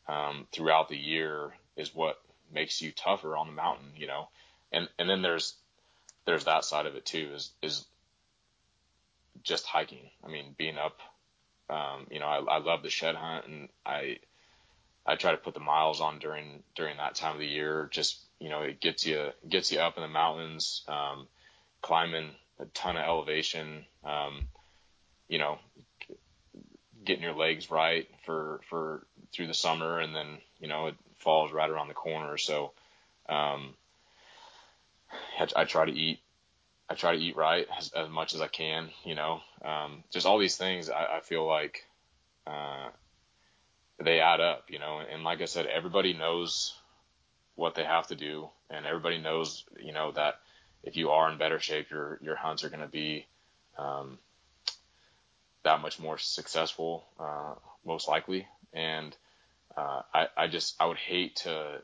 um, 0.08 0.46
throughout 0.52 0.88
the 0.88 0.96
year 0.96 1.52
is 1.76 1.94
what 1.94 2.20
makes 2.52 2.82
you 2.82 2.90
tougher 2.90 3.36
on 3.36 3.46
the 3.46 3.52
mountain, 3.52 3.92
you 3.96 4.08
know? 4.08 4.28
And, 4.72 4.88
and 4.98 5.08
then 5.08 5.22
there's, 5.22 5.54
there's 6.26 6.44
that 6.44 6.64
side 6.64 6.86
of 6.86 6.96
it 6.96 7.06
too, 7.06 7.30
is, 7.34 7.50
is 7.62 7.84
just 9.44 9.64
hiking. 9.66 10.10
I 10.24 10.28
mean, 10.28 10.54
being 10.58 10.76
up 10.76 10.98
um, 11.70 12.06
you 12.10 12.18
know, 12.18 12.26
I, 12.26 12.56
I 12.56 12.58
love 12.58 12.82
the 12.82 12.90
shed 12.90 13.14
hunt 13.14 13.46
and 13.46 13.68
I, 13.86 14.18
I 15.06 15.16
try 15.16 15.32
to 15.32 15.36
put 15.36 15.54
the 15.54 15.60
miles 15.60 16.00
on 16.00 16.18
during, 16.18 16.62
during 16.74 16.96
that 16.98 17.14
time 17.14 17.34
of 17.34 17.40
the 17.40 17.46
year. 17.46 17.88
Just, 17.90 18.18
you 18.38 18.48
know, 18.48 18.62
it 18.62 18.80
gets 18.80 19.06
you, 19.06 19.30
gets 19.48 19.72
you 19.72 19.80
up 19.80 19.96
in 19.96 20.02
the 20.02 20.08
mountains, 20.08 20.84
um, 20.88 21.26
climbing 21.82 22.30
a 22.58 22.66
ton 22.66 22.96
of 22.96 23.02
elevation, 23.04 23.84
um, 24.04 24.48
you 25.28 25.38
know, 25.38 25.58
getting 27.04 27.22
your 27.22 27.34
legs 27.34 27.70
right 27.70 28.08
for, 28.26 28.60
for 28.68 29.06
through 29.32 29.46
the 29.46 29.54
summer 29.54 29.98
and 29.98 30.14
then, 30.14 30.38
you 30.58 30.68
know, 30.68 30.88
it 30.88 30.94
falls 31.18 31.52
right 31.52 31.70
around 31.70 31.88
the 31.88 31.94
corner. 31.94 32.36
So, 32.36 32.72
um, 33.28 33.74
I, 35.38 35.48
I 35.56 35.64
try 35.64 35.86
to 35.86 35.92
eat 35.92 36.20
I 36.90 36.94
try 36.94 37.14
to 37.14 37.22
eat 37.22 37.36
right 37.36 37.68
as, 37.78 37.92
as 37.92 38.10
much 38.10 38.34
as 38.34 38.40
I 38.40 38.48
can, 38.48 38.90
you 39.04 39.14
know, 39.14 39.40
um, 39.64 40.02
just 40.10 40.26
all 40.26 40.38
these 40.38 40.56
things 40.56 40.90
I, 40.90 41.18
I 41.18 41.20
feel 41.20 41.46
like, 41.46 41.84
uh, 42.48 42.88
they 44.02 44.20
add 44.20 44.40
up, 44.40 44.64
you 44.68 44.78
know, 44.78 45.00
and 45.00 45.24
like 45.24 45.40
I 45.40 45.44
said, 45.44 45.66
everybody 45.66 46.12
knows 46.14 46.74
what 47.54 47.74
they 47.74 47.84
have 47.84 48.06
to 48.08 48.16
do 48.16 48.48
and 48.70 48.86
everybody 48.86 49.18
knows, 49.18 49.64
you 49.78 49.92
know, 49.92 50.12
that 50.12 50.36
if 50.82 50.96
you 50.96 51.10
are 51.10 51.30
in 51.30 51.38
better 51.38 51.58
shape, 51.58 51.90
your, 51.90 52.18
your 52.22 52.36
hunts 52.36 52.64
are 52.64 52.70
going 52.70 52.80
to 52.80 52.88
be, 52.88 53.26
um, 53.76 54.18
that 55.62 55.82
much 55.82 55.98
more 56.00 56.16
successful, 56.16 57.04
uh, 57.18 57.54
most 57.84 58.08
likely. 58.08 58.46
And, 58.72 59.14
uh, 59.76 60.02
I, 60.14 60.26
I 60.36 60.48
just, 60.48 60.76
I 60.80 60.86
would 60.86 60.96
hate 60.96 61.36
to, 61.36 61.82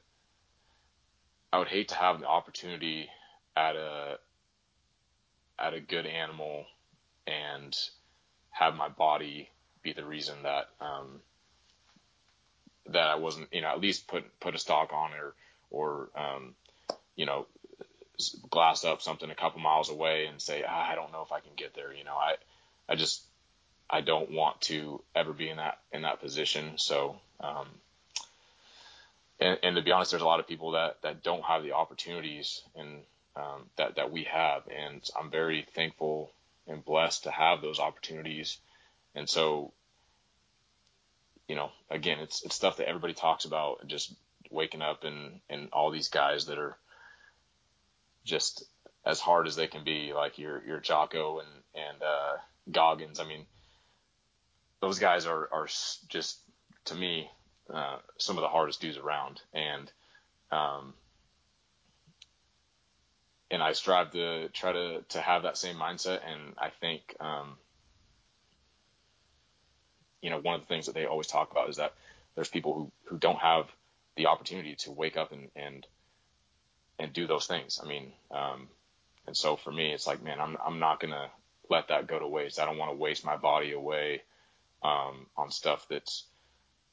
I 1.52 1.58
would 1.58 1.68
hate 1.68 1.88
to 1.88 1.94
have 1.94 2.20
the 2.20 2.26
opportunity 2.26 3.08
at 3.54 3.76
a, 3.76 4.18
at 5.58 5.74
a 5.74 5.80
good 5.80 6.06
animal 6.06 6.64
and 7.26 7.76
have 8.50 8.74
my 8.74 8.88
body 8.88 9.50
be 9.82 9.92
the 9.92 10.04
reason 10.04 10.36
that 10.42 10.68
um, 10.80 11.20
that 12.90 13.08
I 13.08 13.16
wasn't, 13.16 13.48
you 13.52 13.60
know, 13.60 13.68
at 13.68 13.80
least 13.80 14.08
put 14.08 14.24
put 14.40 14.54
a 14.54 14.58
stalk 14.58 14.92
on 14.92 15.12
or 15.12 15.34
or 15.70 16.08
um, 16.16 16.54
you 17.14 17.26
know, 17.26 17.46
glass 18.50 18.84
up 18.84 19.02
something 19.02 19.30
a 19.30 19.34
couple 19.34 19.60
miles 19.60 19.90
away 19.90 20.26
and 20.26 20.40
say 20.40 20.64
ah, 20.66 20.90
I 20.90 20.94
don't 20.94 21.12
know 21.12 21.22
if 21.22 21.32
I 21.32 21.40
can 21.40 21.52
get 21.56 21.74
there. 21.74 21.92
You 21.92 22.04
know, 22.04 22.14
I 22.14 22.34
I 22.88 22.96
just 22.96 23.22
I 23.88 24.00
don't 24.00 24.30
want 24.30 24.60
to 24.62 25.02
ever 25.14 25.32
be 25.32 25.48
in 25.48 25.56
that 25.58 25.78
in 25.92 26.02
that 26.02 26.20
position. 26.20 26.72
So. 26.76 27.16
Um, 27.40 27.66
and, 29.38 29.58
and 29.62 29.76
to 29.76 29.82
be 29.82 29.92
honest, 29.92 30.12
there's 30.12 30.22
a 30.22 30.26
lot 30.26 30.40
of 30.40 30.48
people 30.48 30.70
that, 30.70 31.02
that 31.02 31.22
don't 31.22 31.44
have 31.44 31.62
the 31.62 31.72
opportunities 31.72 32.62
and 32.74 33.02
um, 33.36 33.66
that 33.76 33.96
that 33.96 34.10
we 34.10 34.24
have, 34.24 34.62
and 34.74 35.02
I'm 35.18 35.30
very 35.30 35.66
thankful 35.74 36.30
and 36.66 36.84
blessed 36.84 37.24
to 37.24 37.30
have 37.30 37.60
those 37.60 37.78
opportunities. 37.78 38.58
And 39.14 39.28
so, 39.28 39.72
you 41.48 41.56
know, 41.56 41.70
again, 41.90 42.18
it's 42.20 42.42
it's 42.44 42.54
stuff 42.54 42.78
that 42.78 42.88
everybody 42.88 43.14
talks 43.14 43.44
about, 43.44 43.86
just 43.86 44.14
waking 44.50 44.82
up 44.82 45.04
and 45.04 45.40
and 45.48 45.68
all 45.72 45.90
these 45.90 46.08
guys 46.08 46.46
that 46.46 46.58
are 46.58 46.76
just 48.24 48.64
as 49.04 49.20
hard 49.20 49.46
as 49.46 49.56
they 49.56 49.66
can 49.66 49.84
be, 49.84 50.12
like 50.12 50.38
your 50.38 50.62
your 50.66 50.80
Jocko 50.80 51.40
and 51.40 51.48
and 51.74 52.02
uh, 52.02 52.36
Goggins. 52.70 53.20
I 53.20 53.24
mean, 53.24 53.46
those 54.80 54.98
guys 54.98 55.26
are 55.26 55.48
are 55.52 55.68
just 56.08 56.38
to 56.86 56.94
me 56.94 57.30
uh, 57.72 57.98
some 58.18 58.36
of 58.36 58.42
the 58.42 58.48
hardest 58.48 58.80
dudes 58.80 58.98
around, 58.98 59.40
and 59.52 59.90
um, 60.50 60.94
and 63.50 63.62
I 63.62 63.72
strive 63.72 64.12
to 64.12 64.48
try 64.48 64.72
to 64.72 65.02
to 65.10 65.20
have 65.20 65.44
that 65.44 65.56
same 65.56 65.76
mindset. 65.76 66.20
And 66.26 66.54
I 66.58 66.70
think, 66.70 67.16
um, 67.20 67.56
you 70.26 70.30
know, 70.30 70.40
one 70.40 70.56
of 70.56 70.60
the 70.60 70.66
things 70.66 70.86
that 70.86 70.96
they 70.96 71.06
always 71.06 71.28
talk 71.28 71.52
about 71.52 71.68
is 71.68 71.76
that 71.76 71.94
there's 72.34 72.48
people 72.48 72.74
who 72.74 72.90
who 73.04 73.16
don't 73.16 73.38
have 73.38 73.66
the 74.16 74.26
opportunity 74.26 74.74
to 74.74 74.90
wake 74.90 75.16
up 75.16 75.30
and 75.30 75.50
and 75.54 75.86
and 76.98 77.12
do 77.12 77.28
those 77.28 77.46
things. 77.46 77.78
I 77.80 77.86
mean, 77.86 78.12
um, 78.32 78.66
and 79.28 79.36
so 79.36 79.54
for 79.54 79.70
me, 79.70 79.92
it's 79.92 80.04
like, 80.04 80.24
man, 80.24 80.40
I'm 80.40 80.56
I'm 80.66 80.80
not 80.80 80.98
gonna 80.98 81.30
let 81.70 81.86
that 81.88 82.08
go 82.08 82.18
to 82.18 82.26
waste. 82.26 82.58
I 82.58 82.64
don't 82.64 82.76
want 82.76 82.90
to 82.90 82.96
waste 82.96 83.24
my 83.24 83.36
body 83.36 83.70
away 83.70 84.22
um, 84.82 85.26
on 85.36 85.52
stuff 85.52 85.86
that's 85.88 86.24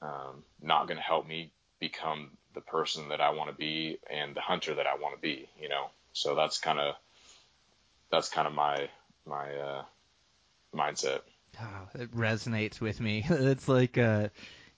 um, 0.04 0.44
not 0.62 0.86
going 0.86 0.98
to 0.98 1.04
help 1.04 1.28
me 1.28 1.52
become 1.80 2.30
the 2.54 2.62
person 2.62 3.10
that 3.10 3.20
I 3.20 3.32
want 3.32 3.50
to 3.50 3.56
be 3.56 3.98
and 4.12 4.36
the 4.36 4.42
hunter 4.42 4.76
that 4.76 4.86
I 4.86 4.94
want 4.94 5.16
to 5.16 5.22
be. 5.22 5.50
You 5.60 5.70
know, 5.70 5.88
so 6.12 6.36
that's 6.36 6.60
kind 6.60 6.80
of 6.80 6.94
that's 8.12 8.30
kind 8.30 8.48
of 8.48 8.54
my 8.54 8.90
my 9.26 9.56
uh, 9.56 9.84
mindset. 10.76 11.22
Oh, 11.60 11.88
it 11.96 12.12
resonates 12.16 12.80
with 12.80 13.00
me. 13.02 13.26
It's 13.30 13.68
like 13.68 13.98
uh, 13.98 14.30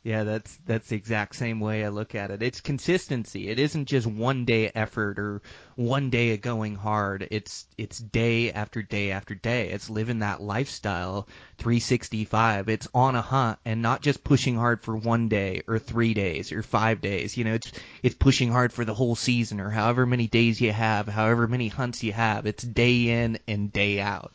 Yeah, 0.04 0.26
that's 0.26 0.58
that's 0.68 0.90
the 0.90 0.98
exact 0.98 1.36
same 1.38 1.62
way 1.62 1.86
I 1.86 1.90
look 1.90 2.16
at 2.16 2.32
it. 2.32 2.44
It's 2.44 2.62
consistency. 2.62 3.50
It 3.50 3.60
isn't 3.60 3.88
just 3.88 4.08
one 4.08 4.46
day 4.46 4.72
effort 4.76 5.20
or 5.20 5.42
one 5.78 6.12
day 6.12 6.34
of 6.36 6.42
going 6.42 6.76
hard. 6.76 7.28
It's 7.32 7.66
it's 7.80 8.00
day 8.00 8.52
after 8.54 8.84
day 8.84 9.12
after 9.12 9.36
day. 9.36 9.72
It's 9.72 9.90
living 9.90 10.20
that 10.20 10.42
lifestyle 10.44 11.28
365. 11.60 12.70
It's 12.70 12.90
on 12.94 13.16
a 13.16 13.24
hunt 13.24 13.60
and 13.66 13.82
not 13.82 14.04
just 14.04 14.24
pushing 14.26 14.58
hard 14.58 14.84
for 14.84 14.98
one 14.98 15.30
day 15.30 15.64
or 15.68 15.80
3 15.80 16.14
days 16.16 16.52
or 16.54 16.64
5 16.64 17.02
days. 17.02 17.38
You 17.38 17.46
know, 17.46 17.56
it's 17.56 17.72
it's 18.04 18.16
pushing 18.16 18.52
hard 18.52 18.74
for 18.74 18.86
the 18.86 18.96
whole 18.96 19.16
season 19.16 19.62
or 19.62 19.72
however 19.72 20.06
many 20.06 20.28
days 20.28 20.62
you 20.62 20.74
have, 20.74 21.08
however 21.08 21.48
many 21.48 21.70
hunts 21.70 22.04
you 22.04 22.14
have. 22.14 22.46
It's 22.46 22.64
day 22.66 23.10
in 23.24 23.40
and 23.48 23.74
day 23.74 24.02
out. 24.02 24.34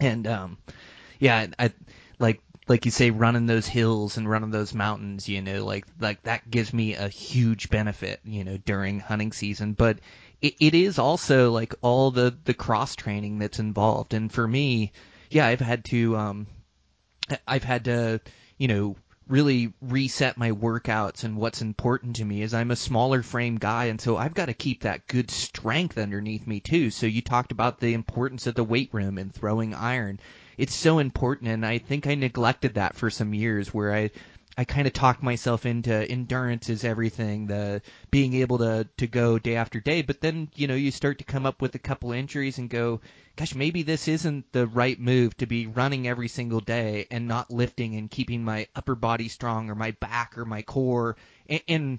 And 0.00 0.26
um 0.26 0.58
yeah, 1.18 1.46
I 1.58 1.72
like 2.18 2.40
like 2.68 2.84
you 2.84 2.90
say, 2.90 3.10
running 3.10 3.46
those 3.46 3.66
hills 3.66 4.16
and 4.16 4.28
running 4.28 4.50
those 4.50 4.74
mountains, 4.74 5.28
you 5.28 5.40
know, 5.40 5.64
like 5.64 5.86
like 6.00 6.22
that 6.24 6.50
gives 6.50 6.72
me 6.72 6.94
a 6.94 7.08
huge 7.08 7.70
benefit, 7.70 8.20
you 8.24 8.44
know, 8.44 8.56
during 8.56 9.00
hunting 9.00 9.32
season. 9.32 9.72
But 9.72 10.00
it, 10.42 10.54
it 10.60 10.74
is 10.74 10.98
also 10.98 11.52
like 11.52 11.74
all 11.80 12.10
the 12.10 12.36
the 12.44 12.54
cross 12.54 12.96
training 12.96 13.38
that's 13.38 13.58
involved, 13.58 14.14
and 14.14 14.32
for 14.32 14.46
me, 14.46 14.92
yeah, 15.30 15.46
I've 15.46 15.60
had 15.60 15.84
to 15.86 16.16
um, 16.16 16.46
I've 17.46 17.64
had 17.64 17.84
to, 17.84 18.20
you 18.58 18.68
know, 18.68 18.96
really 19.28 19.72
reset 19.80 20.36
my 20.36 20.52
workouts 20.52 21.24
and 21.24 21.36
what's 21.36 21.62
important 21.62 22.16
to 22.16 22.24
me 22.24 22.42
is 22.42 22.54
I'm 22.54 22.70
a 22.70 22.76
smaller 22.76 23.22
frame 23.24 23.56
guy 23.56 23.86
and 23.86 24.00
so 24.00 24.16
I've 24.16 24.34
got 24.34 24.46
to 24.46 24.54
keep 24.54 24.82
that 24.82 25.08
good 25.08 25.32
strength 25.32 25.98
underneath 25.98 26.46
me 26.46 26.60
too. 26.60 26.90
So 26.90 27.06
you 27.06 27.22
talked 27.22 27.50
about 27.50 27.80
the 27.80 27.94
importance 27.94 28.46
of 28.46 28.54
the 28.54 28.62
weight 28.62 28.90
room 28.92 29.18
and 29.18 29.34
throwing 29.34 29.74
iron 29.74 30.20
it's 30.56 30.74
so 30.74 30.98
important 30.98 31.50
and 31.50 31.64
I 31.64 31.78
think 31.78 32.06
I 32.06 32.14
neglected 32.14 32.74
that 32.74 32.96
for 32.96 33.10
some 33.10 33.34
years 33.34 33.72
where 33.74 33.94
I 33.94 34.10
I 34.58 34.64
kind 34.64 34.86
of 34.86 34.94
talked 34.94 35.22
myself 35.22 35.66
into 35.66 35.92
endurance 36.10 36.70
is 36.70 36.82
everything, 36.82 37.46
the 37.46 37.82
being 38.10 38.32
able 38.32 38.56
to 38.58 38.88
to 38.96 39.06
go 39.06 39.38
day 39.38 39.54
after 39.56 39.80
day. 39.80 40.00
But 40.00 40.22
then 40.22 40.48
you 40.54 40.66
know 40.66 40.74
you 40.74 40.90
start 40.90 41.18
to 41.18 41.24
come 41.24 41.44
up 41.44 41.60
with 41.60 41.74
a 41.74 41.78
couple 41.78 42.12
injuries 42.12 42.56
and 42.56 42.70
go, 42.70 43.02
gosh, 43.36 43.54
maybe 43.54 43.82
this 43.82 44.08
isn't 44.08 44.50
the 44.52 44.66
right 44.66 44.98
move 44.98 45.36
to 45.38 45.46
be 45.46 45.66
running 45.66 46.08
every 46.08 46.28
single 46.28 46.60
day 46.60 47.06
and 47.10 47.28
not 47.28 47.50
lifting 47.50 47.96
and 47.96 48.10
keeping 48.10 48.42
my 48.44 48.66
upper 48.74 48.94
body 48.94 49.28
strong 49.28 49.68
or 49.68 49.74
my 49.74 49.90
back 49.90 50.38
or 50.38 50.46
my 50.46 50.62
core. 50.62 51.16
And, 51.50 51.62
and 51.68 51.98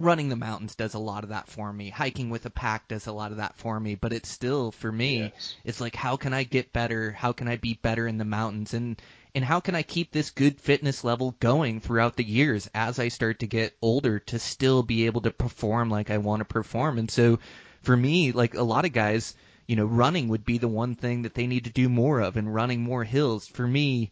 running 0.00 0.28
the 0.28 0.36
mountains 0.36 0.74
does 0.74 0.94
a 0.94 0.98
lot 0.98 1.24
of 1.24 1.30
that 1.30 1.48
for 1.48 1.72
me. 1.72 1.90
Hiking 1.90 2.30
with 2.30 2.46
a 2.46 2.50
pack 2.50 2.88
does 2.88 3.06
a 3.06 3.12
lot 3.12 3.30
of 3.32 3.38
that 3.38 3.56
for 3.56 3.78
me, 3.80 3.94
but 3.94 4.12
it's 4.12 4.28
still 4.28 4.70
for 4.70 4.92
me 4.92 5.32
Yes. 5.34 5.56
it's 5.64 5.80
like 5.80 5.96
how 5.96 6.16
can 6.16 6.32
I 6.32 6.44
get 6.44 6.72
better? 6.72 7.12
How 7.12 7.32
can 7.32 7.48
I 7.48 7.56
be 7.56 7.74
better 7.74 8.06
in 8.06 8.18
the 8.18 8.24
mountains? 8.24 8.74
And 8.74 9.00
and 9.34 9.44
how 9.44 9.60
can 9.60 9.74
I 9.74 9.82
keep 9.82 10.10
this 10.10 10.30
good 10.30 10.60
fitness 10.60 11.04
level 11.04 11.36
going 11.38 11.80
throughout 11.80 12.16
the 12.16 12.24
years 12.24 12.68
as 12.74 12.98
I 12.98 13.08
start 13.08 13.40
to 13.40 13.46
get 13.46 13.76
older 13.82 14.18
to 14.20 14.38
still 14.38 14.82
be 14.82 15.06
able 15.06 15.20
to 15.22 15.30
perform 15.30 15.90
like 15.90 16.10
I 16.10 16.18
want 16.18 16.40
to 16.40 16.44
perform? 16.44 16.98
And 16.98 17.10
so 17.10 17.38
for 17.82 17.96
me, 17.96 18.32
like 18.32 18.54
a 18.54 18.62
lot 18.62 18.84
of 18.84 18.92
guys, 18.92 19.34
you 19.66 19.76
know, 19.76 19.84
running 19.84 20.28
would 20.28 20.44
be 20.44 20.58
the 20.58 20.68
one 20.68 20.94
thing 20.94 21.22
that 21.22 21.34
they 21.34 21.46
need 21.46 21.64
to 21.64 21.70
do 21.70 21.88
more 21.88 22.20
of 22.20 22.36
and 22.36 22.52
running 22.52 22.82
more 22.82 23.04
hills. 23.04 23.46
For 23.46 23.66
me, 23.66 24.10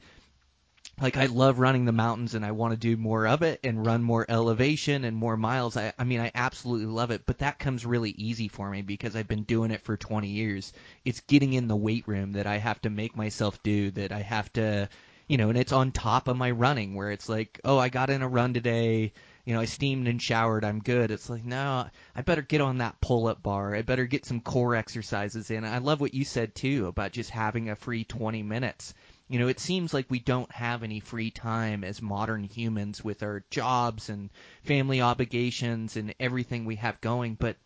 like 0.98 1.18
I 1.18 1.26
love 1.26 1.58
running 1.58 1.84
the 1.84 1.92
mountains 1.92 2.34
and 2.34 2.44
I 2.44 2.52
want 2.52 2.72
to 2.72 2.78
do 2.78 2.96
more 2.96 3.26
of 3.26 3.42
it 3.42 3.60
and 3.62 3.84
run 3.84 4.02
more 4.02 4.24
elevation 4.28 5.04
and 5.04 5.14
more 5.14 5.36
miles. 5.36 5.76
I, 5.76 5.92
I 5.98 6.04
mean, 6.04 6.20
I 6.20 6.30
absolutely 6.34 6.86
love 6.86 7.10
it, 7.10 7.26
but 7.26 7.38
that 7.38 7.58
comes 7.58 7.84
really 7.84 8.12
easy 8.12 8.48
for 8.48 8.70
me 8.70 8.80
because 8.80 9.14
I've 9.14 9.28
been 9.28 9.42
doing 9.42 9.70
it 9.72 9.82
for 9.82 9.98
20 9.98 10.28
years. 10.28 10.72
It's 11.04 11.20
getting 11.20 11.52
in 11.52 11.68
the 11.68 11.76
weight 11.76 12.08
room 12.08 12.32
that 12.32 12.46
I 12.46 12.56
have 12.56 12.80
to 12.82 12.90
make 12.90 13.14
myself 13.14 13.62
do 13.62 13.90
that 13.90 14.10
I 14.10 14.20
have 14.20 14.50
to, 14.54 14.88
you 15.28 15.36
know, 15.36 15.50
and 15.50 15.58
it's 15.58 15.72
on 15.72 15.92
top 15.92 16.28
of 16.28 16.36
my 16.38 16.50
running 16.50 16.94
where 16.94 17.10
it's 17.10 17.28
like, 17.28 17.60
oh, 17.62 17.76
I 17.76 17.90
got 17.90 18.08
in 18.08 18.22
a 18.22 18.28
run 18.28 18.54
today. 18.54 19.12
You 19.44 19.54
know, 19.54 19.60
I 19.60 19.66
steamed 19.66 20.08
and 20.08 20.20
showered. 20.20 20.64
I'm 20.64 20.80
good. 20.80 21.10
It's 21.10 21.28
like, 21.28 21.44
no, 21.44 21.86
I 22.16 22.22
better 22.22 22.42
get 22.42 22.62
on 22.62 22.78
that 22.78 23.02
pull 23.02 23.26
up 23.26 23.42
bar. 23.42 23.74
I 23.74 23.82
better 23.82 24.06
get 24.06 24.24
some 24.24 24.40
core 24.40 24.74
exercises 24.74 25.50
in. 25.50 25.66
I 25.66 25.78
love 25.78 26.00
what 26.00 26.14
you 26.14 26.24
said 26.24 26.54
too 26.54 26.86
about 26.86 27.12
just 27.12 27.28
having 27.30 27.68
a 27.68 27.76
free 27.76 28.04
20 28.04 28.42
minutes 28.42 28.94
you 29.28 29.38
know, 29.38 29.48
it 29.48 29.60
seems 29.60 29.92
like 29.92 30.06
we 30.08 30.20
don't 30.20 30.50
have 30.52 30.82
any 30.82 31.00
free 31.00 31.30
time 31.30 31.82
as 31.82 32.00
modern 32.00 32.44
humans 32.44 33.02
with 33.02 33.22
our 33.22 33.44
jobs 33.50 34.08
and 34.08 34.30
family 34.62 35.00
obligations 35.00 35.96
and 35.96 36.14
everything 36.20 36.64
we 36.64 36.76
have 36.76 37.00
going, 37.00 37.34
but 37.34 37.56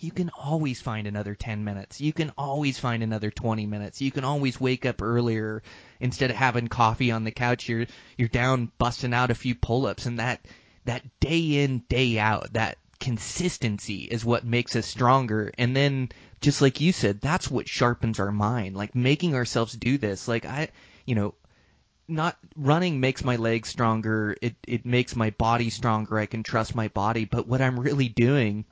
you 0.00 0.10
can 0.10 0.30
always 0.30 0.80
find 0.80 1.06
another 1.06 1.34
10 1.34 1.64
minutes. 1.64 2.00
You 2.00 2.12
can 2.12 2.32
always 2.36 2.78
find 2.78 3.02
another 3.02 3.30
20 3.30 3.66
minutes. 3.66 4.00
You 4.00 4.10
can 4.10 4.24
always 4.24 4.60
wake 4.60 4.86
up 4.86 5.02
earlier 5.02 5.62
instead 6.00 6.30
of 6.30 6.36
having 6.36 6.68
coffee 6.68 7.10
on 7.10 7.24
the 7.24 7.30
couch. 7.30 7.68
You're 7.68 7.86
you're 8.16 8.28
down 8.28 8.72
busting 8.78 9.14
out 9.14 9.30
a 9.30 9.36
few 9.36 9.54
pull-ups 9.54 10.06
and 10.06 10.18
that 10.18 10.46
that 10.84 11.02
day 11.20 11.62
in 11.62 11.80
day 11.88 12.18
out, 12.18 12.52
that 12.54 12.78
consistency 13.00 14.02
is 14.02 14.24
what 14.24 14.44
makes 14.44 14.76
us 14.76 14.86
stronger. 14.86 15.52
And 15.58 15.76
then 15.76 16.10
just 16.40 16.62
like 16.62 16.80
you 16.80 16.92
said, 16.92 17.20
that's 17.20 17.50
what 17.50 17.68
sharpens 17.68 18.20
our 18.20 18.32
mind. 18.32 18.76
Like 18.76 18.94
making 18.94 19.34
ourselves 19.34 19.74
do 19.74 19.98
this. 19.98 20.28
Like 20.28 20.44
I, 20.44 20.68
you 21.04 21.14
know, 21.14 21.34
not 22.06 22.36
running 22.56 23.00
makes 23.00 23.24
my 23.24 23.36
legs 23.36 23.68
stronger. 23.68 24.36
It 24.42 24.56
it 24.66 24.84
makes 24.84 25.16
my 25.16 25.30
body 25.30 25.70
stronger. 25.70 26.18
I 26.18 26.26
can 26.26 26.42
trust 26.42 26.74
my 26.74 26.88
body. 26.88 27.24
But 27.24 27.46
what 27.46 27.62
I'm 27.62 27.80
really 27.80 28.08
doing 28.08 28.64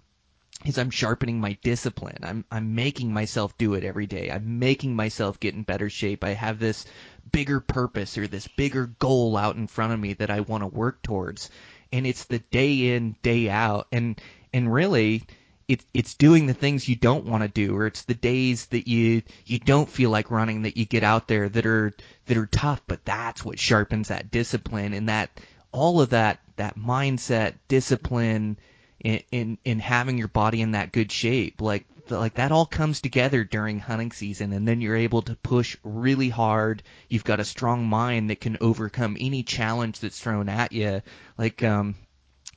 is 0.64 0.78
I'm 0.78 0.90
sharpening 0.90 1.40
my 1.40 1.58
discipline. 1.62 2.18
I'm 2.22 2.44
I'm 2.50 2.74
making 2.74 3.12
myself 3.12 3.56
do 3.58 3.74
it 3.74 3.84
every 3.84 4.06
day. 4.06 4.30
I'm 4.30 4.58
making 4.58 4.94
myself 4.94 5.40
get 5.40 5.54
in 5.54 5.62
better 5.62 5.90
shape. 5.90 6.24
I 6.24 6.34
have 6.34 6.58
this 6.58 6.84
bigger 7.30 7.60
purpose 7.60 8.18
or 8.18 8.26
this 8.26 8.48
bigger 8.48 8.86
goal 8.86 9.36
out 9.36 9.56
in 9.56 9.66
front 9.66 9.92
of 9.92 10.00
me 10.00 10.12
that 10.14 10.30
I 10.30 10.40
want 10.40 10.62
to 10.62 10.68
work 10.68 11.02
towards. 11.02 11.50
And 11.92 12.06
it's 12.06 12.24
the 12.24 12.38
day 12.38 12.94
in, 12.94 13.16
day 13.22 13.48
out. 13.48 13.88
And 13.92 14.20
and 14.52 14.72
really 14.72 15.22
it's 15.68 15.84
it's 15.94 16.14
doing 16.14 16.46
the 16.46 16.54
things 16.54 16.88
you 16.88 16.96
don't 16.96 17.24
want 17.24 17.42
to 17.42 17.48
do 17.48 17.76
or 17.76 17.86
it's 17.86 18.02
the 18.02 18.14
days 18.14 18.66
that 18.66 18.88
you 18.88 19.22
you 19.44 19.58
don't 19.58 19.88
feel 19.88 20.10
like 20.10 20.30
running 20.30 20.62
that 20.62 20.76
you 20.76 20.84
get 20.84 21.02
out 21.02 21.28
there 21.28 21.48
that 21.48 21.66
are 21.66 21.92
that 22.26 22.36
are 22.36 22.46
tough, 22.46 22.82
but 22.86 23.04
that's 23.04 23.44
what 23.44 23.58
sharpens 23.58 24.08
that 24.08 24.30
discipline 24.30 24.92
and 24.92 25.08
that 25.08 25.30
all 25.72 26.00
of 26.00 26.10
that 26.10 26.40
that 26.56 26.76
mindset, 26.76 27.54
discipline, 27.68 28.58
in, 29.00 29.22
in 29.30 29.58
in 29.64 29.78
having 29.78 30.18
your 30.18 30.28
body 30.28 30.60
in 30.60 30.72
that 30.72 30.92
good 30.92 31.10
shape 31.10 31.60
like 31.60 31.84
like 32.08 32.34
that 32.34 32.52
all 32.52 32.66
comes 32.66 33.00
together 33.00 33.44
during 33.44 33.78
hunting 33.78 34.12
season 34.12 34.52
and 34.52 34.66
then 34.66 34.80
you're 34.80 34.96
able 34.96 35.22
to 35.22 35.36
push 35.36 35.76
really 35.82 36.28
hard. 36.28 36.82
You've 37.08 37.24
got 37.24 37.40
a 37.40 37.44
strong 37.44 37.86
mind 37.86 38.30
that 38.30 38.40
can 38.40 38.58
overcome 38.60 39.16
any 39.18 39.42
challenge 39.42 40.00
that's 40.00 40.20
thrown 40.20 40.48
at 40.48 40.72
you 40.72 41.02
like 41.38 41.62
um 41.62 41.94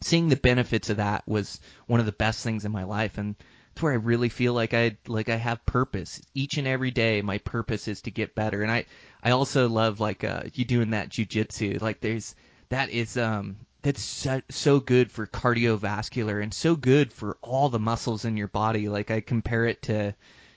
seeing 0.06 0.30
the 0.30 0.36
benefits 0.36 0.90
of 0.90 0.98
that 0.98 1.28
was 1.28 1.60
one 1.88 2.00
of 2.00 2.06
the 2.06 2.12
best 2.12 2.44
things 2.44 2.64
in 2.66 2.72
my 2.72 2.84
life 2.84 3.18
and 3.18 3.36
it's 3.72 3.82
where 3.82 3.92
I 3.92 3.98
really 3.98 4.30
feel 4.30 4.54
like 4.54 4.74
I 4.74 4.98
like 5.08 5.30
I 5.30 5.36
have 5.36 5.66
purpose 5.66 6.22
each 6.34 6.58
and 6.58 6.68
every 6.68 6.92
day 6.92 7.22
my 7.22 7.40
purpose 7.40 7.88
is 7.88 8.02
to 8.04 8.12
get 8.12 8.36
better 8.36 8.62
and 8.62 8.72
I 8.72 8.86
I 9.24 9.32
also 9.32 9.68
love 9.68 10.00
like 10.00 10.24
uh 10.24 10.44
you 10.54 10.64
doing 10.64 10.92
that 10.92 11.10
jujitsu 11.10 11.82
like 11.82 12.02
there's 12.02 12.36
that 12.70 12.90
is 12.90 13.18
um 13.18 13.58
that's 13.86 14.02
so, 14.02 14.42
so 14.50 14.80
good 14.80 15.12
for 15.12 15.28
cardiovascular 15.28 16.42
and 16.42 16.52
so 16.52 16.76
good 16.76 17.14
for 17.14 17.38
all 17.44 17.70
the 17.70 17.78
muscles 17.78 18.26
in 18.26 18.36
your 18.36 18.48
body. 18.48 18.90
Like 18.90 19.12
I 19.12 19.22
compare 19.22 19.66
it 19.66 19.84
to, 19.84 20.16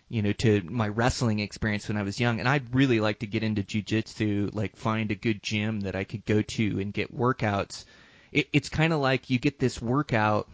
you 0.09 0.23
know, 0.23 0.33
to 0.33 0.63
my 0.63 0.89
wrestling 0.89 1.41
experience 1.41 1.89
when 1.89 1.99
I 1.99 2.05
was 2.05 2.19
young. 2.19 2.41
And 2.41 2.49
I'd 2.49 2.75
really 2.75 3.01
like 3.01 3.19
to 3.19 3.27
get 3.27 3.43
into 3.43 3.63
jujitsu, 3.63 4.55
like 4.55 4.77
find 4.77 5.11
a 5.11 5.15
good 5.15 5.43
gym 5.43 5.81
that 5.81 5.95
I 5.95 6.05
could 6.05 6.25
go 6.25 6.41
to 6.41 6.81
and 6.81 6.91
get 6.91 7.15
workouts. 7.15 7.85
It, 8.33 8.49
it's 8.53 8.69
kind 8.69 8.93
of 8.93 9.01
like 9.01 9.31
you 9.31 9.39
get 9.39 9.59
this 9.59 9.81
workout, 9.81 10.49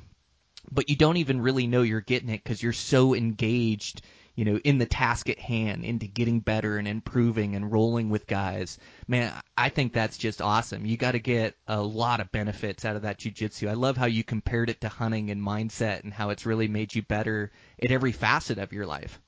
but 0.70 0.88
you 0.88 0.96
don't 0.96 1.16
even 1.18 1.40
really 1.40 1.66
know 1.66 1.82
you're 1.82 2.00
getting 2.00 2.30
it 2.30 2.42
because 2.42 2.62
you're 2.62 2.72
so 2.72 3.14
engaged 3.14 4.02
you 4.34 4.44
know, 4.44 4.56
in 4.64 4.78
the 4.78 4.86
task 4.86 5.30
at 5.30 5.38
hand, 5.38 5.84
into 5.84 6.06
getting 6.06 6.40
better 6.40 6.76
and 6.76 6.88
improving 6.88 7.54
and 7.54 7.70
rolling 7.70 8.10
with 8.10 8.26
guys. 8.26 8.78
Man, 9.06 9.32
I 9.56 9.68
think 9.68 9.92
that's 9.92 10.18
just 10.18 10.42
awesome. 10.42 10.84
You 10.84 10.96
got 10.96 11.12
to 11.12 11.20
get 11.20 11.56
a 11.68 11.80
lot 11.80 12.20
of 12.20 12.32
benefits 12.32 12.84
out 12.84 12.96
of 12.96 13.02
that 13.02 13.18
jujitsu. 13.18 13.68
I 13.68 13.74
love 13.74 13.96
how 13.96 14.06
you 14.06 14.24
compared 14.24 14.70
it 14.70 14.80
to 14.80 14.88
hunting 14.88 15.30
and 15.30 15.40
mindset 15.40 16.02
and 16.02 16.12
how 16.12 16.30
it's 16.30 16.46
really 16.46 16.66
made 16.66 16.94
you 16.94 17.02
better 17.02 17.52
at 17.80 17.92
every 17.92 18.10
facet 18.10 18.58
of 18.58 18.72
your 18.72 18.86
life. 18.86 19.20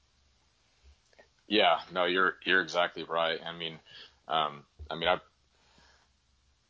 Yeah, 1.47 1.79
no, 1.93 2.07
you're 2.07 2.35
you're 2.45 2.63
exactly 2.63 3.05
right. 3.05 3.39
I 3.45 3.57
mean, 3.57 3.79
um, 4.27 4.65
I 4.91 4.97
mean, 4.97 5.09
I 5.09 5.21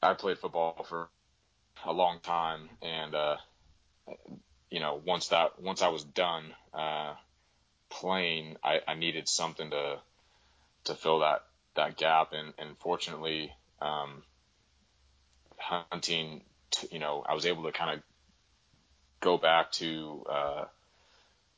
I 0.03 0.13
played 0.13 0.39
football 0.39 0.85
for 0.87 1.09
a 1.87 1.93
long 1.93 2.21
time, 2.21 2.69
and 2.83 3.15
uh, 3.15 3.37
you 4.71 4.81
know, 4.81 5.01
once 5.05 5.29
that 5.29 5.61
once 5.61 5.83
I 5.83 5.89
was 5.89 6.05
done, 6.05 6.45
uh, 6.75 7.15
playing, 7.89 8.57
I, 8.63 8.81
I 8.87 8.95
needed 8.95 9.29
something 9.29 9.71
to 9.71 9.99
to 10.85 10.95
fill 10.95 11.21
that 11.21 11.45
that 11.75 11.97
gap, 11.97 12.33
and 12.33 12.53
and 12.59 12.77
fortunately, 12.79 13.53
um, 13.81 14.23
hunting, 15.59 16.43
t- 16.71 16.89
you 16.91 16.99
know, 16.99 17.25
I 17.27 17.35
was 17.35 17.47
able 17.47 17.65
to 17.65 17.73
kind 17.73 17.99
of 17.99 18.03
go 19.21 19.39
back 19.39 19.73
to 19.73 20.27
uh, 20.29 20.65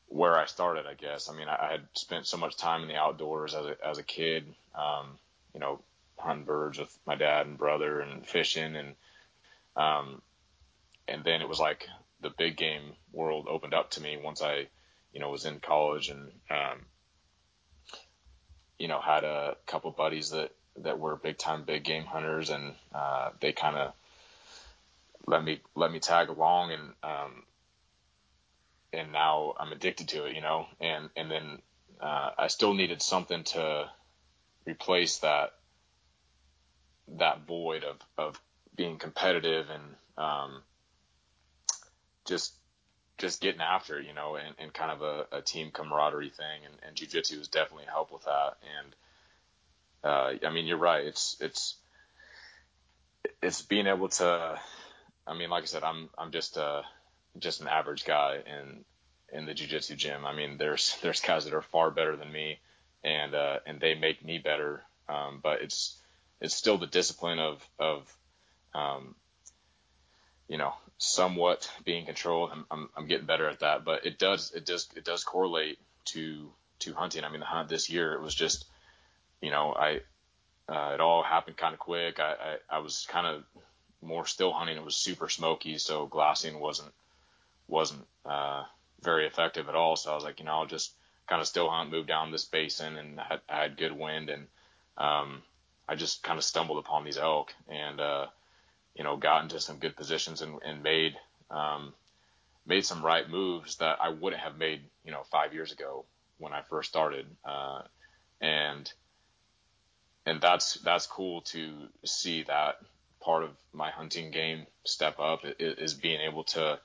where 0.08 0.36
I 0.36 0.46
started. 0.46 0.86
I 0.86 0.94
guess. 0.94 1.28
I 1.30 1.34
mean, 1.34 1.48
I, 1.48 1.68
I 1.68 1.70
had 1.72 1.82
spent 1.94 2.26
so 2.26 2.36
much 2.36 2.56
time 2.56 2.82
in 2.82 2.88
the 2.88 2.96
outdoors 2.96 3.54
as 3.54 3.66
a 3.66 3.76
as 3.84 3.98
a 3.98 4.02
kid, 4.02 4.44
um, 4.74 5.18
you 5.54 5.60
know, 5.60 5.80
hunting 6.18 6.44
birds 6.44 6.78
with 6.78 6.96
my 7.06 7.14
dad 7.14 7.46
and 7.46 7.58
brother, 7.58 8.00
and 8.00 8.26
fishing, 8.26 8.76
and 8.76 8.94
um, 9.76 10.22
and 11.06 11.24
then 11.24 11.40
it 11.40 11.48
was 11.48 11.58
like 11.58 11.86
the 12.20 12.30
big 12.30 12.56
game 12.56 12.92
world 13.12 13.46
opened 13.48 13.74
up 13.74 13.90
to 13.92 14.02
me 14.02 14.18
once 14.22 14.42
I, 14.42 14.66
you 15.12 15.20
know, 15.20 15.30
was 15.30 15.46
in 15.46 15.60
college 15.60 16.10
and, 16.10 16.30
um, 16.50 16.80
you 18.78 18.88
know, 18.88 19.00
had 19.00 19.24
a 19.24 19.56
couple 19.66 19.90
buddies 19.90 20.30
that, 20.30 20.50
that 20.78 20.98
were 20.98 21.16
big 21.16 21.38
time 21.38 21.64
big 21.64 21.84
game 21.84 22.04
hunters 22.04 22.50
and, 22.50 22.74
uh, 22.94 23.30
they 23.40 23.52
kind 23.52 23.76
of 23.76 23.92
let 25.26 25.44
me, 25.44 25.60
let 25.74 25.90
me 25.90 26.00
tag 26.00 26.28
along 26.28 26.72
and, 26.72 26.82
um, 27.02 27.42
and 28.92 29.12
now 29.12 29.54
I'm 29.58 29.72
addicted 29.72 30.08
to 30.08 30.24
it, 30.26 30.34
you 30.34 30.40
know, 30.40 30.66
and, 30.80 31.10
and 31.16 31.30
then, 31.30 31.62
uh, 32.00 32.30
I 32.38 32.46
still 32.46 32.74
needed 32.74 33.02
something 33.02 33.44
to 33.44 33.90
replace 34.66 35.18
that, 35.18 35.52
that 37.16 37.46
void 37.46 37.84
of, 37.84 37.96
of 38.16 38.40
being 38.78 38.96
competitive 38.96 39.66
and, 39.68 39.82
um, 40.16 40.62
just 42.24 42.54
just 43.18 43.40
getting 43.40 43.60
after 43.60 43.98
it, 43.98 44.06
you 44.06 44.14
know, 44.14 44.36
and, 44.36 44.54
and 44.58 44.72
kind 44.72 44.92
of 44.92 45.02
a, 45.02 45.38
a 45.38 45.42
team 45.42 45.70
camaraderie 45.72 46.30
thing. 46.30 46.60
And, 46.64 46.74
and 46.86 46.96
jujitsu 46.96 47.38
has 47.38 47.48
definitely 47.48 47.86
helped 47.90 48.12
with 48.12 48.24
that. 48.24 48.58
And 48.78 48.94
uh, 50.04 50.46
I 50.46 50.50
mean, 50.50 50.66
you're 50.66 50.78
right. 50.78 51.04
It's 51.04 51.36
it's 51.40 51.74
it's 53.42 53.62
being 53.62 53.86
able 53.86 54.08
to. 54.08 54.60
I 55.26 55.34
mean, 55.36 55.50
like 55.50 55.64
I 55.64 55.66
said, 55.66 55.82
I'm 55.82 56.08
I'm 56.16 56.30
just 56.30 56.56
uh 56.56 56.82
just 57.38 57.60
an 57.60 57.68
average 57.68 58.04
guy 58.04 58.38
in 58.46 58.84
in 59.32 59.46
the 59.46 59.54
jujitsu 59.54 59.96
gym. 59.96 60.24
I 60.24 60.34
mean, 60.34 60.56
there's 60.56 60.96
there's 61.02 61.20
guys 61.20 61.44
that 61.44 61.54
are 61.54 61.62
far 61.62 61.90
better 61.90 62.16
than 62.16 62.30
me, 62.30 62.60
and 63.02 63.34
uh, 63.34 63.58
and 63.66 63.80
they 63.80 63.94
make 63.94 64.24
me 64.24 64.38
better. 64.38 64.84
Um, 65.08 65.40
but 65.42 65.62
it's 65.62 65.98
it's 66.40 66.54
still 66.54 66.78
the 66.78 66.86
discipline 66.86 67.40
of 67.40 67.68
of 67.78 68.16
um, 68.78 69.14
you 70.48 70.56
know, 70.56 70.72
somewhat 70.98 71.70
being 71.84 72.06
controlled. 72.06 72.50
I'm, 72.52 72.64
I'm, 72.70 72.88
I'm 72.96 73.06
getting 73.06 73.26
better 73.26 73.48
at 73.48 73.60
that, 73.60 73.84
but 73.84 74.06
it 74.06 74.18
does, 74.18 74.52
it 74.54 74.64
does, 74.64 74.88
it 74.96 75.04
does 75.04 75.24
correlate 75.24 75.78
to, 76.06 76.50
to 76.80 76.94
hunting. 76.94 77.24
I 77.24 77.30
mean, 77.30 77.40
the 77.40 77.46
hunt 77.46 77.68
this 77.68 77.90
year, 77.90 78.14
it 78.14 78.22
was 78.22 78.34
just, 78.34 78.64
you 79.40 79.50
know, 79.50 79.74
I, 79.74 80.00
uh, 80.68 80.94
it 80.94 81.00
all 81.00 81.22
happened 81.22 81.56
kind 81.56 81.74
of 81.74 81.80
quick. 81.80 82.18
I, 82.18 82.56
I, 82.70 82.76
I 82.76 82.78
was 82.78 83.06
kind 83.08 83.26
of 83.26 83.44
more 84.00 84.26
still 84.26 84.52
hunting. 84.52 84.76
It 84.76 84.84
was 84.84 84.96
super 84.96 85.28
smoky. 85.28 85.78
So 85.78 86.06
glassing 86.06 86.60
wasn't, 86.60 86.92
wasn't, 87.66 88.06
uh, 88.24 88.64
very 89.02 89.26
effective 89.26 89.68
at 89.68 89.74
all. 89.74 89.96
So 89.96 90.10
I 90.10 90.14
was 90.14 90.24
like, 90.24 90.40
you 90.40 90.46
know, 90.46 90.52
I'll 90.52 90.66
just 90.66 90.92
kind 91.28 91.40
of 91.40 91.46
still 91.46 91.68
hunt, 91.68 91.90
move 91.90 92.06
down 92.06 92.32
this 92.32 92.44
basin 92.44 92.96
and 92.96 93.20
I 93.20 93.24
had, 93.24 93.40
I 93.48 93.62
had 93.62 93.76
good 93.76 93.92
wind. 93.92 94.30
And, 94.30 94.46
um, 94.96 95.42
I 95.88 95.94
just 95.94 96.22
kind 96.22 96.38
of 96.38 96.44
stumbled 96.44 96.78
upon 96.78 97.04
these 97.04 97.18
elk 97.18 97.54
and, 97.68 98.00
uh, 98.00 98.26
you 98.98 99.04
know, 99.04 99.16
got 99.16 99.44
into 99.44 99.60
some 99.60 99.78
good 99.78 99.96
positions 99.96 100.42
and, 100.42 100.58
and 100.66 100.82
made, 100.82 101.14
um, 101.52 101.94
made 102.66 102.84
some 102.84 103.02
right 103.02 103.30
moves 103.30 103.76
that 103.76 103.98
I 104.02 104.08
wouldn't 104.08 104.42
have 104.42 104.58
made, 104.58 104.80
you 105.04 105.12
know, 105.12 105.22
five 105.30 105.54
years 105.54 105.70
ago 105.70 106.04
when 106.38 106.52
I 106.52 106.62
first 106.62 106.90
started. 106.90 107.24
Uh, 107.44 107.82
and, 108.40 108.92
and 110.26 110.40
that's, 110.40 110.74
that's 110.74 111.06
cool 111.06 111.42
to 111.42 111.70
see 112.04 112.42
that 112.42 112.80
part 113.20 113.44
of 113.44 113.50
my 113.72 113.90
hunting 113.90 114.32
game 114.32 114.66
step 114.84 115.20
up 115.20 115.40
is 115.58 115.94
being 115.94 116.20
able 116.20 116.42
to, 116.44 116.78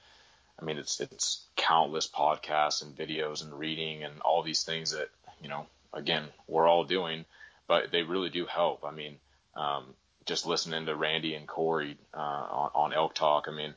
I 0.61 0.65
mean, 0.65 0.77
it's, 0.77 1.01
it's 1.01 1.43
countless 1.55 2.07
podcasts 2.07 2.83
and 2.83 2.95
videos 2.95 3.43
and 3.43 3.57
reading 3.57 4.03
and 4.03 4.21
all 4.21 4.43
these 4.43 4.63
things 4.63 4.91
that, 4.91 5.09
you 5.41 5.49
know, 5.49 5.65
again, 5.93 6.25
we're 6.47 6.67
all 6.67 6.83
doing, 6.83 7.25
but 7.67 7.91
they 7.91 8.03
really 8.03 8.29
do 8.29 8.45
help. 8.45 8.83
I 8.85 8.91
mean, 8.91 9.15
um, 9.55 9.85
just 10.25 10.45
listening 10.45 10.85
to 10.85 10.95
Randy 10.95 11.35
and 11.35 11.47
Corey 11.47 11.97
uh, 12.13 12.17
on, 12.17 12.71
on 12.75 12.93
Elk 12.93 13.13
Talk. 13.13 13.45
I 13.47 13.51
mean, 13.51 13.73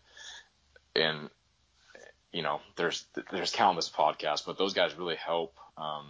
and 0.94 1.30
you 2.32 2.42
know, 2.42 2.60
there's 2.76 3.04
there's 3.30 3.52
countless 3.52 3.88
podcasts, 3.88 4.44
but 4.44 4.58
those 4.58 4.74
guys 4.74 4.94
really 4.94 5.16
help 5.16 5.56
um, 5.76 6.06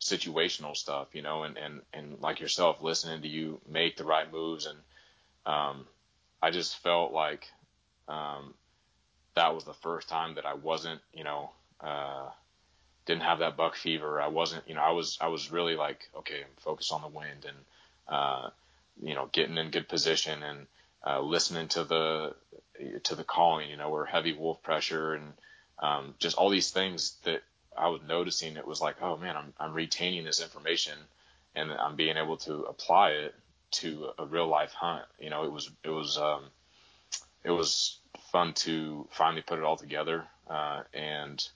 situational 0.00 0.76
stuff, 0.76 1.08
you 1.12 1.22
know, 1.22 1.44
and 1.44 1.56
and 1.56 1.80
and 1.92 2.20
like 2.20 2.40
yourself, 2.40 2.82
listening 2.82 3.22
to 3.22 3.28
you 3.28 3.60
make 3.68 3.96
the 3.96 4.04
right 4.04 4.30
moves, 4.30 4.66
and 4.66 4.78
um, 5.46 5.86
I 6.42 6.50
just 6.50 6.78
felt 6.78 7.12
like 7.12 7.48
um, 8.08 8.54
that 9.34 9.54
was 9.54 9.64
the 9.64 9.74
first 9.74 10.08
time 10.08 10.34
that 10.34 10.46
I 10.46 10.54
wasn't, 10.54 11.00
you 11.12 11.24
know. 11.24 11.50
Uh, 11.80 12.28
didn't 13.04 13.22
have 13.22 13.40
that 13.40 13.56
buck 13.56 13.74
fever. 13.74 14.20
I 14.20 14.28
wasn't, 14.28 14.68
you 14.68 14.74
know, 14.74 14.80
I 14.80 14.92
was, 14.92 15.18
I 15.20 15.28
was 15.28 15.50
really 15.50 15.74
like, 15.74 16.08
okay, 16.18 16.36
I'm 16.36 16.56
focused 16.58 16.92
on 16.92 17.02
the 17.02 17.08
wind 17.08 17.44
and, 17.46 17.56
uh, 18.08 18.50
you 19.00 19.14
know, 19.14 19.28
getting 19.32 19.58
in 19.58 19.70
good 19.70 19.88
position 19.88 20.42
and 20.42 20.66
uh, 21.06 21.20
listening 21.20 21.68
to 21.68 21.84
the 21.84 22.34
to 23.04 23.14
the 23.14 23.24
calling, 23.24 23.70
you 23.70 23.76
know, 23.76 23.90
or 23.90 24.04
heavy 24.04 24.32
wolf 24.32 24.62
pressure 24.62 25.14
and 25.14 25.32
um, 25.78 26.14
just 26.18 26.36
all 26.36 26.50
these 26.50 26.70
things 26.70 27.16
that 27.24 27.42
I 27.76 27.88
was 27.88 28.00
noticing. 28.06 28.56
It 28.56 28.66
was 28.66 28.80
like, 28.80 28.96
oh 29.02 29.16
man, 29.16 29.36
I'm 29.36 29.52
I'm 29.58 29.74
retaining 29.74 30.24
this 30.24 30.42
information 30.42 30.98
and 31.54 31.70
I'm 31.72 31.96
being 31.96 32.16
able 32.16 32.36
to 32.38 32.62
apply 32.62 33.10
it 33.10 33.34
to 33.72 34.08
a 34.18 34.26
real 34.26 34.46
life 34.46 34.72
hunt. 34.72 35.04
You 35.18 35.30
know, 35.30 35.44
it 35.44 35.52
was 35.52 35.70
it 35.84 35.90
was 35.90 36.18
um, 36.18 36.44
it 37.44 37.50
was 37.50 37.98
fun 38.30 38.54
to 38.54 39.06
finally 39.10 39.42
put 39.42 39.58
it 39.58 39.64
all 39.64 39.76
together 39.76 40.24
uh, 40.48 40.82
and 40.92 41.46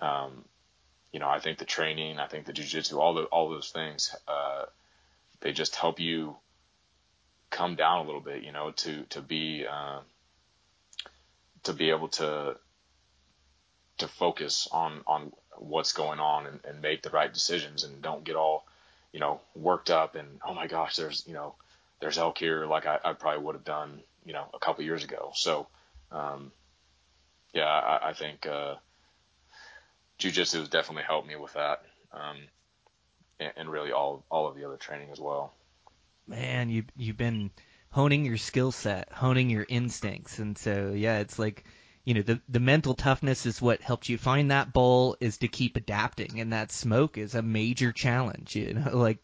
um, 0.00 0.44
you 1.12 1.20
know, 1.20 1.28
I 1.28 1.40
think 1.40 1.58
the 1.58 1.64
training, 1.64 2.18
I 2.18 2.26
think 2.26 2.46
the 2.46 2.52
jujitsu, 2.52 2.98
all 2.98 3.14
the 3.14 3.24
all 3.24 3.48
those 3.48 3.70
things, 3.70 4.14
uh, 4.26 4.66
they 5.40 5.52
just 5.52 5.74
help 5.76 6.00
you 6.00 6.36
come 7.50 7.74
down 7.74 8.00
a 8.00 8.04
little 8.04 8.20
bit, 8.20 8.42
you 8.42 8.52
know, 8.52 8.70
to 8.70 9.02
to 9.10 9.20
be 9.20 9.66
uh, 9.70 10.00
to 11.64 11.72
be 11.72 11.90
able 11.90 12.08
to 12.08 12.56
to 13.98 14.08
focus 14.08 14.68
on 14.72 15.02
on 15.06 15.32
what's 15.56 15.92
going 15.92 16.20
on 16.20 16.46
and, 16.46 16.60
and 16.64 16.80
make 16.80 17.02
the 17.02 17.10
right 17.10 17.32
decisions 17.32 17.84
and 17.84 18.00
don't 18.00 18.24
get 18.24 18.36
all 18.36 18.64
you 19.12 19.20
know 19.20 19.40
worked 19.54 19.90
up 19.90 20.14
and 20.14 20.28
oh 20.46 20.54
my 20.54 20.66
gosh 20.66 20.96
there's 20.96 21.24
you 21.26 21.34
know 21.34 21.54
there's 22.00 22.18
elk 22.18 22.38
here 22.38 22.66
like 22.66 22.86
I, 22.86 22.98
I 23.04 23.12
probably 23.12 23.44
would 23.44 23.56
have 23.56 23.64
done 23.64 24.00
you 24.24 24.32
know 24.32 24.44
a 24.54 24.58
couple 24.58 24.84
years 24.84 25.04
ago. 25.04 25.32
So 25.34 25.66
um, 26.12 26.52
yeah 27.52 27.66
I, 27.66 28.10
I 28.10 28.12
think 28.12 28.46
uh, 28.46 28.76
jujitsu 30.18 30.60
has 30.60 30.68
definitely 30.68 31.04
helped 31.04 31.26
me 31.26 31.36
with 31.36 31.54
that 31.54 31.82
um, 32.12 32.36
and, 33.56 33.70
really 33.70 33.92
all 33.92 34.24
all 34.30 34.46
of 34.46 34.56
the 34.56 34.64
other 34.64 34.76
training 34.76 35.08
as 35.10 35.20
well 35.20 35.52
man, 36.28 36.70
you 36.70 36.84
you've 36.96 37.16
been 37.16 37.50
honing 37.90 38.24
your 38.24 38.36
skill 38.36 38.70
set, 38.70 39.10
honing 39.12 39.50
your 39.50 39.66
instincts, 39.68 40.38
and 40.38 40.56
so 40.56 40.92
yeah, 40.94 41.18
it's 41.18 41.38
like 41.38 41.64
you 42.04 42.14
know 42.14 42.22
the 42.22 42.40
the 42.48 42.60
mental 42.60 42.94
toughness 42.94 43.46
is 43.46 43.60
what 43.60 43.82
helped 43.82 44.08
you 44.08 44.16
find 44.18 44.50
that 44.50 44.72
bowl 44.72 45.16
is 45.20 45.38
to 45.38 45.48
keep 45.48 45.76
adapting, 45.76 46.40
and 46.40 46.52
that 46.52 46.72
smoke 46.72 47.18
is 47.18 47.34
a 47.34 47.42
major 47.42 47.92
challenge. 47.92 48.56
You 48.56 48.74
know, 48.74 48.90
like 48.96 49.18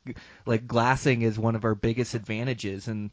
like 0.46 0.66
glassing 0.66 1.22
is 1.22 1.38
one 1.38 1.56
of 1.56 1.64
our 1.64 1.74
biggest 1.74 2.14
advantages, 2.14 2.88
and 2.88 3.10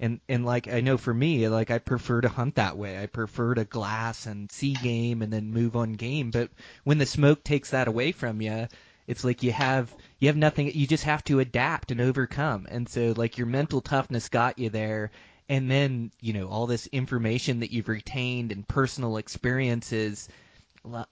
and 0.00 0.20
and 0.28 0.44
like 0.44 0.66
I 0.66 0.80
know 0.80 0.98
for 0.98 1.14
me, 1.14 1.48
like 1.48 1.70
I 1.70 1.78
prefer 1.78 2.20
to 2.20 2.28
hunt 2.28 2.56
that 2.56 2.76
way. 2.76 3.00
I 3.00 3.06
prefer 3.06 3.54
to 3.54 3.64
glass 3.64 4.26
and 4.26 4.50
see 4.50 4.76
game 4.76 5.22
and 5.22 5.32
then 5.32 5.52
move 5.52 5.76
on 5.76 5.92
game. 5.92 6.30
But 6.30 6.50
when 6.84 6.98
the 6.98 7.06
smoke 7.06 7.44
takes 7.44 7.70
that 7.70 7.88
away 7.88 8.12
from 8.12 8.40
you, 8.40 8.66
it's 9.06 9.24
like 9.24 9.42
you 9.42 9.52
have 9.52 9.94
you 10.18 10.28
have 10.28 10.36
nothing. 10.36 10.70
You 10.72 10.86
just 10.86 11.04
have 11.04 11.24
to 11.24 11.40
adapt 11.40 11.90
and 11.90 12.00
overcome. 12.00 12.66
And 12.70 12.88
so 12.88 13.14
like 13.16 13.38
your 13.38 13.46
mental 13.46 13.80
toughness 13.80 14.28
got 14.28 14.58
you 14.58 14.70
there. 14.70 15.10
And 15.48 15.70
then 15.70 16.12
you 16.20 16.32
know 16.32 16.48
all 16.48 16.66
this 16.66 16.86
information 16.86 17.60
that 17.60 17.72
you've 17.72 17.88
retained 17.88 18.52
and 18.52 18.66
personal 18.66 19.16
experiences, 19.16 20.28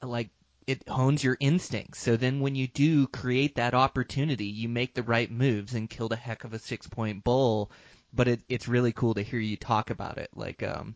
like 0.02 0.30
it 0.66 0.88
hones 0.88 1.24
your 1.24 1.36
instincts. 1.40 2.00
So 2.00 2.16
then 2.16 2.40
when 2.40 2.54
you 2.54 2.68
do 2.68 3.08
create 3.08 3.56
that 3.56 3.74
opportunity, 3.74 4.46
you 4.46 4.68
make 4.68 4.94
the 4.94 5.02
right 5.02 5.30
moves 5.30 5.74
and 5.74 5.90
kill 5.90 6.08
a 6.12 6.16
heck 6.16 6.44
of 6.44 6.54
a 6.54 6.58
six 6.58 6.86
point 6.86 7.24
bull. 7.24 7.70
But 8.12 8.28
it, 8.28 8.40
it's 8.48 8.68
really 8.68 8.92
cool 8.92 9.14
to 9.14 9.22
hear 9.22 9.38
you 9.40 9.56
talk 9.56 9.90
about 9.90 10.18
it. 10.18 10.30
Like, 10.34 10.62
um, 10.62 10.94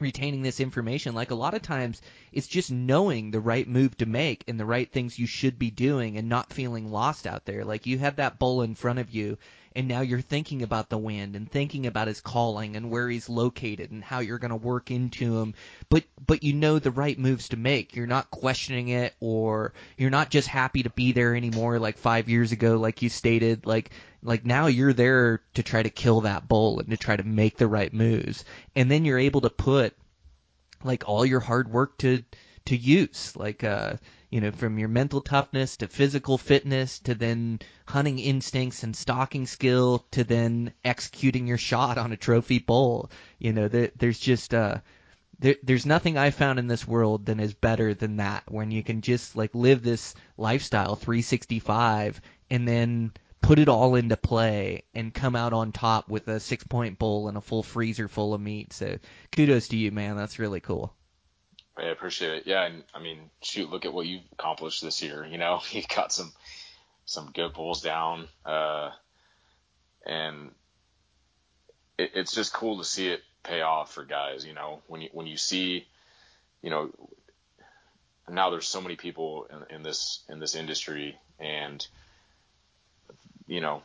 retaining 0.00 0.42
this 0.42 0.60
information. 0.60 1.14
Like 1.14 1.30
a 1.30 1.34
lot 1.36 1.54
of 1.54 1.62
times, 1.62 2.00
it's 2.32 2.46
just 2.46 2.70
knowing 2.70 3.30
the 3.30 3.40
right 3.40 3.66
move 3.66 3.96
to 3.98 4.06
make 4.06 4.44
and 4.46 4.58
the 4.58 4.64
right 4.64 4.90
things 4.90 5.18
you 5.18 5.26
should 5.26 5.58
be 5.58 5.70
doing 5.70 6.16
and 6.16 6.28
not 6.28 6.52
feeling 6.52 6.90
lost 6.90 7.26
out 7.26 7.44
there. 7.44 7.64
Like 7.64 7.86
you 7.86 7.98
have 7.98 8.16
that 8.16 8.38
bull 8.38 8.62
in 8.62 8.74
front 8.74 8.98
of 8.98 9.10
you 9.10 9.38
and 9.78 9.86
now 9.86 10.00
you're 10.00 10.20
thinking 10.20 10.64
about 10.64 10.88
the 10.88 10.98
wind 10.98 11.36
and 11.36 11.48
thinking 11.48 11.86
about 11.86 12.08
his 12.08 12.20
calling 12.20 12.74
and 12.74 12.90
where 12.90 13.08
he's 13.08 13.28
located 13.28 13.92
and 13.92 14.02
how 14.02 14.18
you're 14.18 14.40
going 14.40 14.50
to 14.50 14.56
work 14.56 14.90
into 14.90 15.38
him. 15.38 15.54
But 15.88 16.02
but 16.26 16.42
you 16.42 16.52
know 16.52 16.80
the 16.80 16.90
right 16.90 17.16
moves 17.16 17.50
to 17.50 17.56
make. 17.56 17.94
You're 17.94 18.08
not 18.08 18.32
questioning 18.32 18.88
it 18.88 19.14
or 19.20 19.72
you're 19.96 20.10
not 20.10 20.30
just 20.30 20.48
happy 20.48 20.82
to 20.82 20.90
be 20.90 21.12
there 21.12 21.36
anymore 21.36 21.78
like 21.78 21.96
5 21.96 22.28
years 22.28 22.50
ago 22.50 22.76
like 22.76 23.02
you 23.02 23.08
stated. 23.08 23.66
Like 23.66 23.92
like 24.20 24.44
now 24.44 24.66
you're 24.66 24.92
there 24.92 25.42
to 25.54 25.62
try 25.62 25.84
to 25.84 25.90
kill 25.90 26.22
that 26.22 26.48
bull 26.48 26.80
and 26.80 26.90
to 26.90 26.96
try 26.96 27.14
to 27.14 27.22
make 27.22 27.56
the 27.56 27.68
right 27.68 27.94
moves. 27.94 28.44
And 28.74 28.90
then 28.90 29.04
you're 29.04 29.20
able 29.20 29.42
to 29.42 29.50
put 29.50 29.94
like 30.82 31.08
all 31.08 31.24
your 31.24 31.38
hard 31.38 31.70
work 31.70 31.98
to 31.98 32.24
to 32.64 32.76
use, 32.76 33.36
like 33.36 33.62
uh, 33.62 33.92
you 34.30 34.40
know, 34.40 34.50
from 34.50 34.78
your 34.78 34.88
mental 34.88 35.20
toughness 35.20 35.78
to 35.78 35.88
physical 35.88 36.36
fitness 36.36 36.98
to 37.00 37.14
then 37.14 37.60
hunting 37.86 38.18
instincts 38.18 38.82
and 38.82 38.94
stalking 38.94 39.46
skill 39.46 40.04
to 40.10 40.24
then 40.24 40.72
executing 40.84 41.46
your 41.46 41.58
shot 41.58 41.96
on 41.98 42.12
a 42.12 42.16
trophy 42.16 42.58
bull. 42.58 43.10
You 43.38 43.52
know, 43.52 43.68
there, 43.68 43.90
there's 43.96 44.18
just 44.18 44.52
uh, 44.52 44.78
there, 45.38 45.56
there's 45.62 45.86
nothing 45.86 46.18
I 46.18 46.30
found 46.30 46.58
in 46.58 46.66
this 46.66 46.86
world 46.86 47.26
that 47.26 47.40
is 47.40 47.54
better 47.54 47.94
than 47.94 48.16
that 48.16 48.44
when 48.50 48.70
you 48.70 48.82
can 48.82 49.00
just 49.00 49.36
like 49.36 49.54
live 49.54 49.82
this 49.82 50.14
lifestyle 50.36 50.96
365 50.96 52.20
and 52.50 52.66
then 52.66 53.12
put 53.40 53.58
it 53.58 53.68
all 53.68 53.94
into 53.94 54.16
play 54.16 54.82
and 54.94 55.14
come 55.14 55.36
out 55.36 55.52
on 55.52 55.72
top 55.72 56.08
with 56.08 56.28
a 56.28 56.40
six 56.40 56.64
point 56.64 56.98
bowl 56.98 57.28
and 57.28 57.36
a 57.36 57.40
full 57.40 57.62
freezer 57.62 58.08
full 58.08 58.34
of 58.34 58.40
meat. 58.40 58.72
So 58.72 58.98
kudos 59.32 59.68
to 59.68 59.76
you, 59.76 59.90
man. 59.90 60.16
That's 60.16 60.38
really 60.38 60.60
cool. 60.60 60.92
I 61.78 61.86
appreciate 61.86 62.32
it. 62.32 62.46
Yeah, 62.46 62.64
and 62.64 62.82
I 62.94 63.00
mean, 63.00 63.30
shoot, 63.40 63.70
look 63.70 63.84
at 63.84 63.92
what 63.92 64.06
you've 64.06 64.22
accomplished 64.32 64.82
this 64.82 65.02
year. 65.02 65.24
You 65.24 65.38
know, 65.38 65.60
you 65.70 65.82
got 65.94 66.12
some 66.12 66.32
some 67.04 67.30
good 67.32 67.54
bulls 67.54 67.80
down, 67.80 68.28
uh, 68.44 68.90
and 70.04 70.50
it, 71.96 72.12
it's 72.14 72.34
just 72.34 72.52
cool 72.52 72.78
to 72.78 72.84
see 72.84 73.08
it 73.08 73.22
pay 73.42 73.62
off 73.62 73.92
for 73.94 74.04
guys. 74.04 74.44
You 74.44 74.54
know, 74.54 74.82
when 74.86 75.02
you 75.02 75.08
when 75.12 75.26
you 75.26 75.36
see, 75.36 75.86
you 76.62 76.70
know, 76.70 76.90
now 78.28 78.50
there's 78.50 78.66
so 78.66 78.80
many 78.80 78.96
people 78.96 79.46
in, 79.50 79.76
in 79.76 79.82
this 79.82 80.24
in 80.28 80.40
this 80.40 80.54
industry, 80.54 81.16
and 81.38 81.86
you 83.46 83.60
know, 83.60 83.82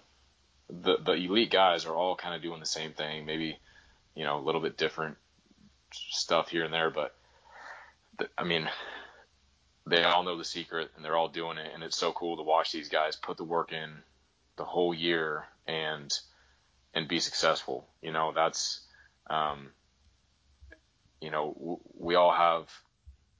the 0.70 0.98
the 0.98 1.14
elite 1.14 1.52
guys 1.52 1.86
are 1.86 1.96
all 1.96 2.16
kind 2.16 2.36
of 2.36 2.42
doing 2.42 2.60
the 2.60 2.66
same 2.66 2.94
thing. 2.94 3.26
Maybe, 3.26 3.58
you 4.16 4.24
know, 4.24 4.40
a 4.40 4.44
little 4.44 4.62
bit 4.62 4.78
different 4.78 5.18
stuff 5.92 6.50
here 6.50 6.64
and 6.64 6.74
there, 6.74 6.90
but 6.90 7.16
I 8.38 8.44
mean, 8.44 8.70
they 9.86 10.04
all 10.04 10.24
know 10.24 10.38
the 10.38 10.46
secret 10.46 10.92
and 10.96 11.04
they're 11.04 11.18
all 11.18 11.30
doing 11.30 11.58
it, 11.58 11.72
and 11.74 11.84
it's 11.84 11.98
so 11.98 12.12
cool 12.12 12.38
to 12.38 12.44
watch 12.44 12.72
these 12.72 12.90
guys 12.90 13.16
put 13.16 13.38
the 13.38 13.44
work 13.44 13.72
in 13.72 13.92
the 14.58 14.66
whole 14.66 14.94
year 14.94 15.46
and 15.68 16.12
and 16.94 17.08
be 17.08 17.20
successful. 17.20 17.88
You 18.02 18.12
know, 18.12 18.32
that's 18.34 18.82
um, 19.30 19.72
you 21.22 21.32
know, 21.32 21.54
w- 21.58 21.80
we 21.98 22.16
all 22.16 22.34
have, 22.34 22.70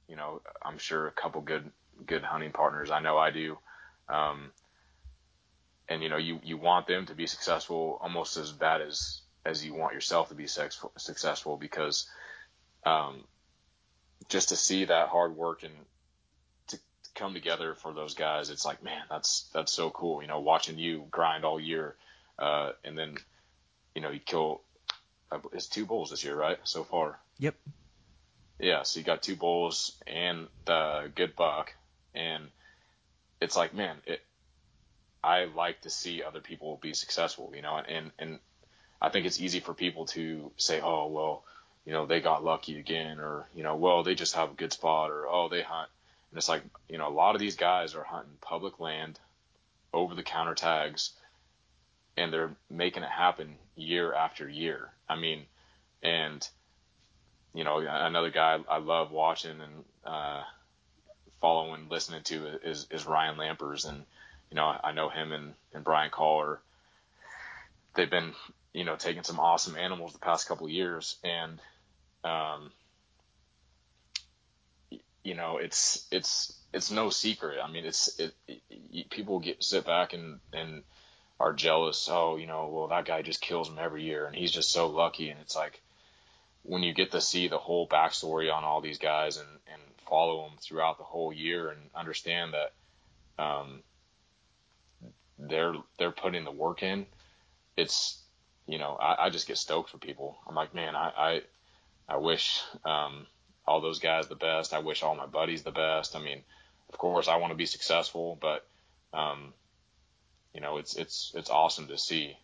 you 0.08 0.16
know, 0.16 0.40
I'm 0.62 0.78
sure 0.78 1.06
a 1.06 1.12
couple 1.12 1.40
good 1.42 1.70
good 2.06 2.22
hunting 2.22 2.52
partners. 2.52 2.90
I 2.90 3.00
know 3.00 3.16
I 3.16 3.30
do. 3.30 3.58
Um, 4.08 4.50
and 5.88 6.02
you 6.02 6.08
know, 6.08 6.16
you 6.16 6.40
you 6.42 6.56
want 6.56 6.86
them 6.86 7.06
to 7.06 7.14
be 7.14 7.26
successful 7.26 7.98
almost 8.02 8.36
as 8.36 8.52
bad 8.52 8.80
as 8.80 9.20
as 9.44 9.64
you 9.64 9.74
want 9.74 9.94
yourself 9.94 10.30
to 10.30 10.34
be 10.34 10.46
successful, 10.46 10.92
successful 10.96 11.56
because 11.58 12.08
um, 12.86 13.24
just 14.28 14.50
to 14.50 14.56
see 14.56 14.86
that 14.86 15.08
hard 15.08 15.36
work 15.36 15.62
and 15.62 15.72
to, 16.68 16.76
to 16.76 16.82
come 17.14 17.34
together 17.34 17.74
for 17.74 17.92
those 17.92 18.14
guys, 18.14 18.50
it's 18.50 18.64
like, 18.64 18.82
man, 18.82 19.02
that's 19.10 19.48
that's 19.52 19.72
so 19.72 19.90
cool. 19.90 20.22
You 20.22 20.28
know, 20.28 20.40
watching 20.40 20.78
you 20.78 21.04
grind 21.10 21.44
all 21.44 21.60
year, 21.60 21.94
uh, 22.38 22.72
and 22.84 22.96
then 22.96 23.16
you 23.94 24.02
know 24.02 24.10
you 24.10 24.20
kill. 24.20 24.60
It's 25.52 25.66
two 25.66 25.84
bulls 25.84 26.10
this 26.10 26.22
year, 26.22 26.36
right? 26.36 26.58
So 26.64 26.84
far. 26.84 27.18
Yep. 27.38 27.56
Yeah, 28.60 28.82
so 28.82 29.00
you 29.00 29.04
got 29.04 29.22
two 29.22 29.34
bulls 29.34 30.00
and 30.06 30.46
the 30.64 31.10
good 31.14 31.34
buck, 31.34 31.74
and 32.14 32.44
it's 33.40 33.56
like, 33.56 33.74
man, 33.74 33.96
it. 34.06 34.20
I 35.22 35.46
like 35.46 35.80
to 35.82 35.90
see 35.90 36.22
other 36.22 36.40
people 36.40 36.78
be 36.82 36.92
successful, 36.92 37.52
you 37.56 37.62
know, 37.62 37.76
and 37.76 38.12
and 38.18 38.38
I 39.00 39.08
think 39.08 39.26
it's 39.26 39.40
easy 39.40 39.60
for 39.60 39.74
people 39.74 40.06
to 40.06 40.50
say, 40.56 40.80
oh 40.80 41.08
well, 41.08 41.44
you 41.84 41.92
know, 41.92 42.06
they 42.06 42.20
got 42.20 42.44
lucky 42.44 42.78
again, 42.78 43.20
or, 43.20 43.46
you 43.54 43.62
know, 43.62 43.76
well, 43.76 44.02
they 44.02 44.14
just 44.14 44.34
have 44.34 44.50
a 44.50 44.54
good 44.54 44.72
spot, 44.72 45.10
or, 45.10 45.26
oh, 45.28 45.48
they 45.48 45.62
hunt. 45.62 45.88
And 46.30 46.38
it's 46.38 46.48
like, 46.48 46.62
you 46.88 46.98
know, 46.98 47.08
a 47.08 47.10
lot 47.10 47.34
of 47.34 47.40
these 47.40 47.56
guys 47.56 47.94
are 47.94 48.02
hunting 48.02 48.36
public 48.40 48.80
land, 48.80 49.18
over 49.92 50.14
the 50.14 50.22
counter 50.22 50.54
tags, 50.54 51.10
and 52.16 52.32
they're 52.32 52.50
making 52.68 53.02
it 53.02 53.08
happen 53.10 53.54
year 53.76 54.12
after 54.12 54.48
year. 54.48 54.90
I 55.08 55.16
mean, 55.16 55.42
and, 56.02 56.46
you 57.54 57.64
know, 57.64 57.78
another 57.78 58.30
guy 58.30 58.58
I 58.68 58.78
love 58.78 59.12
watching 59.12 59.52
and, 59.52 59.84
uh, 60.04 60.42
following, 61.40 61.88
listening 61.90 62.22
to 62.24 62.46
is, 62.64 62.86
is 62.90 63.06
Ryan 63.06 63.36
Lampers. 63.36 63.88
And, 63.88 64.04
you 64.50 64.56
know, 64.56 64.74
I 64.82 64.92
know 64.92 65.10
him 65.10 65.32
and, 65.32 65.54
and 65.72 65.84
Brian 65.84 66.10
Caller. 66.10 66.60
They've 67.94 68.10
been, 68.10 68.32
you 68.72 68.84
know, 68.84 68.96
taking 68.96 69.22
some 69.22 69.38
awesome 69.38 69.76
animals 69.76 70.12
the 70.12 70.18
past 70.18 70.48
couple 70.48 70.66
of 70.66 70.72
years. 70.72 71.16
And, 71.22 71.60
um, 72.24 72.70
you 75.22 75.34
know, 75.34 75.58
it's 75.58 76.06
it's 76.10 76.58
it's 76.72 76.90
no 76.90 77.10
secret. 77.10 77.58
I 77.62 77.70
mean, 77.70 77.84
it's 77.84 78.18
it, 78.18 78.34
it, 78.48 79.10
people 79.10 79.40
get 79.40 79.62
sit 79.62 79.84
back 79.84 80.12
and 80.12 80.40
and 80.52 80.82
are 81.38 81.52
jealous. 81.52 82.08
Oh, 82.10 82.36
you 82.36 82.46
know, 82.46 82.68
well 82.72 82.88
that 82.88 83.06
guy 83.06 83.22
just 83.22 83.40
kills 83.40 83.68
them 83.68 83.78
every 83.80 84.04
year, 84.04 84.26
and 84.26 84.34
he's 84.34 84.52
just 84.52 84.72
so 84.72 84.86
lucky. 84.86 85.30
And 85.30 85.40
it's 85.40 85.56
like 85.56 85.80
when 86.62 86.82
you 86.82 86.94
get 86.94 87.12
to 87.12 87.20
see 87.20 87.48
the 87.48 87.58
whole 87.58 87.88
backstory 87.88 88.52
on 88.52 88.64
all 88.64 88.80
these 88.80 88.98
guys 88.98 89.36
and 89.36 89.48
and 89.72 89.80
follow 90.08 90.42
them 90.42 90.58
throughout 90.60 90.98
the 90.98 91.04
whole 91.04 91.32
year 91.32 91.70
and 91.70 91.80
understand 91.94 92.52
that 92.52 93.42
um, 93.42 93.82
they're 95.38 95.74
they're 95.98 96.10
putting 96.10 96.44
the 96.44 96.52
work 96.52 96.82
in. 96.82 97.06
It's 97.76 98.20
you 98.66 98.78
know, 98.78 98.96
I, 99.00 99.26
I 99.26 99.30
just 99.30 99.46
get 99.46 99.58
stoked 99.58 99.90
for 99.90 99.98
people. 99.98 100.38
I'm 100.46 100.54
like, 100.54 100.74
man, 100.74 100.96
I, 100.96 101.12
I 101.16 101.42
I 102.08 102.18
wish 102.18 102.60
um, 102.84 103.26
all 103.66 103.80
those 103.80 103.98
guys 103.98 104.28
the 104.28 104.34
best. 104.34 104.74
I 104.74 104.80
wish 104.80 105.02
all 105.02 105.14
my 105.14 105.26
buddies 105.26 105.62
the 105.62 105.70
best. 105.70 106.16
I 106.16 106.20
mean, 106.20 106.42
of 106.88 106.98
course, 106.98 107.28
I 107.28 107.36
want 107.36 107.52
to 107.52 107.56
be 107.56 107.66
successful, 107.66 108.38
but 108.40 108.66
um, 109.12 109.54
you 110.52 110.60
know, 110.60 110.76
it's 110.76 110.96
it's 110.96 111.32
it's 111.34 111.50
awesome 111.50 111.88
to 111.88 111.98
see. 111.98 112.36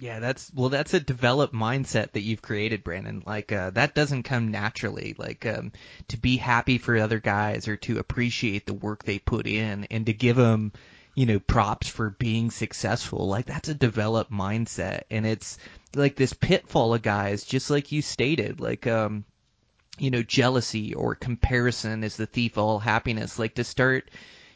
Yeah, 0.00 0.20
that's 0.20 0.52
well, 0.54 0.68
that's 0.68 0.94
a 0.94 1.00
developed 1.00 1.52
mindset 1.52 2.12
that 2.12 2.20
you've 2.20 2.42
created, 2.42 2.84
Brandon. 2.84 3.22
Like 3.26 3.50
uh, 3.50 3.70
that 3.70 3.94
doesn't 3.94 4.22
come 4.22 4.52
naturally. 4.52 5.16
Like 5.18 5.44
um, 5.44 5.72
to 6.08 6.16
be 6.16 6.36
happy 6.36 6.78
for 6.78 6.96
other 6.96 7.18
guys 7.18 7.66
or 7.66 7.76
to 7.78 7.98
appreciate 7.98 8.64
the 8.66 8.74
work 8.74 9.02
they 9.02 9.18
put 9.18 9.48
in 9.48 9.84
and 9.90 10.06
to 10.06 10.12
give 10.12 10.36
them, 10.36 10.72
you 11.16 11.26
know, 11.26 11.40
props 11.40 11.88
for 11.88 12.10
being 12.10 12.52
successful. 12.52 13.26
Like 13.26 13.46
that's 13.46 13.68
a 13.68 13.74
developed 13.74 14.30
mindset, 14.30 15.02
and 15.10 15.26
it's 15.26 15.58
like 15.94 16.16
this 16.16 16.32
pitfall 16.32 16.94
of 16.94 17.02
guys, 17.02 17.44
just 17.44 17.70
like 17.70 17.92
you 17.92 18.02
stated, 18.02 18.60
like 18.60 18.86
um, 18.86 19.24
you 19.98 20.10
know, 20.10 20.22
jealousy 20.22 20.94
or 20.94 21.14
comparison 21.14 22.04
is 22.04 22.16
the 22.16 22.26
thief 22.26 22.52
of 22.52 22.64
all 22.64 22.78
happiness. 22.78 23.38
Like 23.38 23.54
to 23.56 23.64
start, 23.64 24.10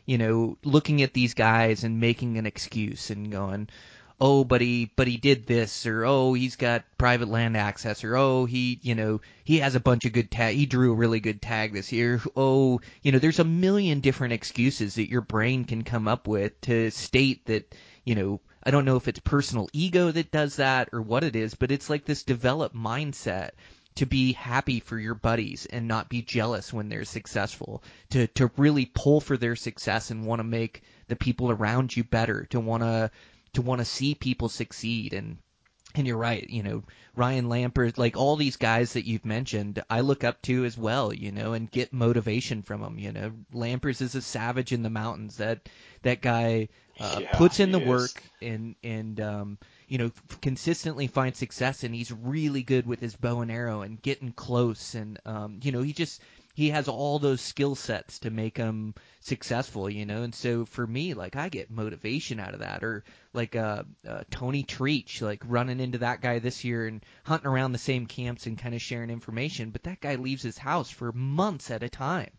you 0.07 0.18
know, 0.18 0.59
looking 0.64 1.03
at 1.03 1.14
these 1.14 1.35
guys 1.35 1.85
and 1.85 2.01
making 2.01 2.39
an 2.39 2.47
excuse 2.47 3.11
and 3.11 3.30
going, 3.30 3.68
oh, 4.20 4.45
but 4.45 4.61
he, 4.61 4.91
but 4.95 5.09
he 5.09 5.16
did 5.16 5.47
this, 5.47 5.85
or 5.85 6.05
oh, 6.05 6.33
he's 6.35 6.55
got 6.57 6.85
private 6.97 7.28
land 7.28 7.57
access, 7.57 8.05
or 8.05 8.16
oh, 8.16 8.45
he, 8.45 8.78
you 8.83 8.95
know, 8.95 9.20
he 9.43 9.59
has 9.59 9.74
a 9.74 9.80
bunch 9.80 10.05
of 10.05 10.12
good 10.12 10.30
tag, 10.30 10.55
he 10.55 10.66
drew 10.66 10.93
a 10.93 10.97
really 10.97 11.18
good 11.18 11.43
tag 11.43 11.72
this 11.72 11.91
year. 11.91 12.20
Oh, 12.37 12.80
you 13.03 13.11
know, 13.11 13.18
there's 13.18 13.41
a 13.41 13.45
million 13.45 14.01
different 14.01 14.33
excuses 14.33 14.95
that 14.95 15.11
your 15.11 15.22
brain 15.22 15.64
can 15.64 15.83
come 15.83 16.07
up 16.07 16.28
with 16.28 16.61
to 16.62 16.91
state 16.91 17.47
that, 17.47 17.74
you 18.05 18.14
know, 18.14 18.41
I 18.62 18.70
don't 18.70 18.84
know 18.84 18.96
if 18.96 19.08
it's 19.08 19.20
personal 19.20 19.68
ego 19.72 20.10
that 20.10 20.30
does 20.30 20.56
that 20.56 20.90
or 20.92 21.02
what 21.02 21.24
it 21.24 21.36
is, 21.36 21.54
but 21.54 21.70
it's 21.70 21.90
like 21.90 22.04
this 22.04 22.22
developed 22.22 22.76
mindset 22.76 23.50
to 23.96 24.06
be 24.06 24.32
happy 24.32 24.80
for 24.80 24.98
your 24.98 25.14
buddies 25.14 25.66
and 25.66 25.86
not 25.86 26.08
be 26.08 26.22
jealous 26.22 26.72
when 26.72 26.88
they're 26.88 27.04
successful, 27.04 27.82
to 28.10 28.26
to 28.28 28.50
really 28.56 28.86
pull 28.86 29.20
for 29.20 29.36
their 29.36 29.56
success 29.56 30.10
and 30.10 30.24
want 30.24 30.40
to 30.40 30.44
make 30.44 30.82
the 31.08 31.16
people 31.16 31.50
around 31.50 31.94
you 31.94 32.04
better, 32.04 32.46
to 32.46 32.60
want 32.60 32.82
to 32.82 33.10
to 33.54 33.62
want 33.62 33.80
to 33.80 33.84
see 33.84 34.14
people 34.14 34.48
succeed 34.48 35.12
and 35.12 35.38
and 35.94 36.06
you're 36.06 36.16
right, 36.16 36.48
you 36.48 36.62
know, 36.62 36.82
Ryan 37.14 37.48
Lampers, 37.48 37.98
like 37.98 38.16
all 38.16 38.36
these 38.36 38.56
guys 38.56 38.94
that 38.94 39.06
you've 39.06 39.26
mentioned, 39.26 39.82
I 39.90 40.00
look 40.00 40.24
up 40.24 40.40
to 40.42 40.64
as 40.64 40.78
well, 40.78 41.12
you 41.12 41.32
know, 41.32 41.52
and 41.52 41.70
get 41.70 41.92
motivation 41.92 42.62
from 42.62 42.80
them. 42.80 42.98
You 42.98 43.12
know, 43.12 43.32
Lampers 43.52 44.00
is 44.00 44.14
a 44.14 44.22
savage 44.22 44.72
in 44.72 44.82
the 44.82 44.88
mountains. 44.88 45.36
That 45.36 45.68
that 46.02 46.22
guy 46.22 46.68
uh, 47.03 47.18
Yeah, 47.20 47.36
puts 47.36 47.59
in 47.59 47.72
the 47.72 47.80
is. 47.80 47.88
work 47.88 48.22
and 48.40 48.76
and 48.84 49.20
um, 49.20 49.59
you 49.88 49.98
know 49.98 50.12
consistently 50.40 51.09
finds 51.09 51.36
success, 51.38 51.82
and 51.82 51.92
he's 51.92 52.12
really 52.12 52.62
good 52.62 52.86
with 52.86 53.00
his 53.00 53.16
bow 53.16 53.40
and 53.40 53.50
arrow 53.50 53.82
and 53.82 54.00
getting 54.00 54.32
close, 54.32 54.94
and 54.94 55.18
um, 55.26 55.59
you 55.64 55.72
know 55.72 55.82
he 55.82 55.92
just 55.92 56.22
he 56.55 56.70
has 56.70 56.86
all 56.86 57.18
those 57.18 57.40
skill 57.40 57.74
sets 57.74 58.20
to 58.20 58.30
make 58.30 58.57
him 58.57 58.94
successful, 59.20 59.90
you 59.90 60.07
know. 60.07 60.22
And 60.22 60.32
so 60.32 60.64
for 60.64 60.86
me, 60.86 61.14
like 61.14 61.34
I 61.34 61.48
get 61.48 61.72
motivation 61.72 62.38
out 62.38 62.55
of 62.55 62.61
that, 62.61 62.84
or 62.84 63.03
like 63.32 63.57
uh, 63.57 63.82
uh 64.07 64.22
Tony 64.30 64.62
Treach, 64.62 65.20
like 65.22 65.42
running 65.44 65.80
into 65.80 65.98
that 65.98 66.20
guy 66.20 66.38
this 66.38 66.62
year 66.62 66.86
and 66.86 67.05
hunting 67.24 67.48
around 67.48 67.72
the 67.72 67.78
same 67.78 68.07
camps 68.07 68.46
and 68.46 68.57
kind 68.57 68.76
of 68.76 68.82
sharing 68.82 69.11
information. 69.11 69.70
But 69.70 69.82
that 69.84 70.00
guy 70.00 70.14
leaves 70.14 70.44
his 70.44 70.59
house 70.59 70.90
for 70.90 71.11
months 71.11 71.72
at 71.72 71.82
a 71.82 71.88
time 71.88 72.30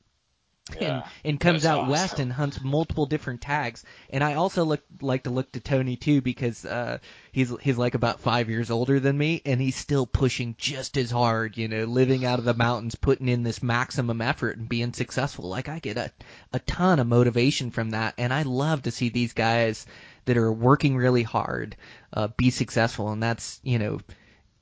Yeah, 0.79 1.03
and 1.25 1.37
comes 1.39 1.63
that's 1.63 1.71
out 1.71 1.79
awesome. 1.81 1.91
west 1.91 2.19
and 2.19 2.31
hunts 2.31 2.61
multiple 2.61 3.05
different 3.05 3.41
tags. 3.41 3.83
And 4.09 4.23
I 4.23 4.35
also 4.35 4.63
look 4.63 4.81
like 5.01 5.23
to 5.23 5.29
look 5.29 5.51
to 5.51 5.59
Tony 5.59 5.97
too 5.97 6.21
because 6.21 6.63
uh, 6.63 6.99
he's 7.33 7.53
he's 7.61 7.77
like 7.77 7.95
about 7.95 8.21
five 8.21 8.49
years 8.49 8.71
older 8.71 9.01
than 9.01 9.17
me, 9.17 9.41
and 9.45 9.59
he's 9.59 9.75
still 9.75 10.07
pushing 10.07 10.55
just 10.57 10.95
as 10.97 11.11
hard. 11.11 11.57
You 11.57 11.67
know, 11.67 11.83
living 11.83 12.23
out 12.23 12.39
of 12.39 12.45
the 12.45 12.53
mountains, 12.53 12.95
putting 12.95 13.27
in 13.27 13.43
this 13.43 13.61
maximum 13.61 14.21
effort 14.21 14.57
and 14.57 14.69
being 14.69 14.93
successful. 14.93 15.49
Like 15.49 15.67
I 15.67 15.79
get 15.79 15.97
a 15.97 16.11
a 16.53 16.59
ton 16.59 16.99
of 16.99 17.07
motivation 17.07 17.69
from 17.69 17.89
that, 17.89 18.13
and 18.17 18.33
I 18.33 18.43
love 18.43 18.83
to 18.83 18.91
see 18.91 19.09
these 19.09 19.33
guys 19.33 19.85
that 20.25 20.37
are 20.37 20.51
working 20.51 20.95
really 20.95 21.23
hard 21.23 21.75
uh, 22.13 22.29
be 22.37 22.51
successful, 22.51 23.11
and 23.11 23.21
that's 23.21 23.59
you 23.63 23.79
know 23.79 23.99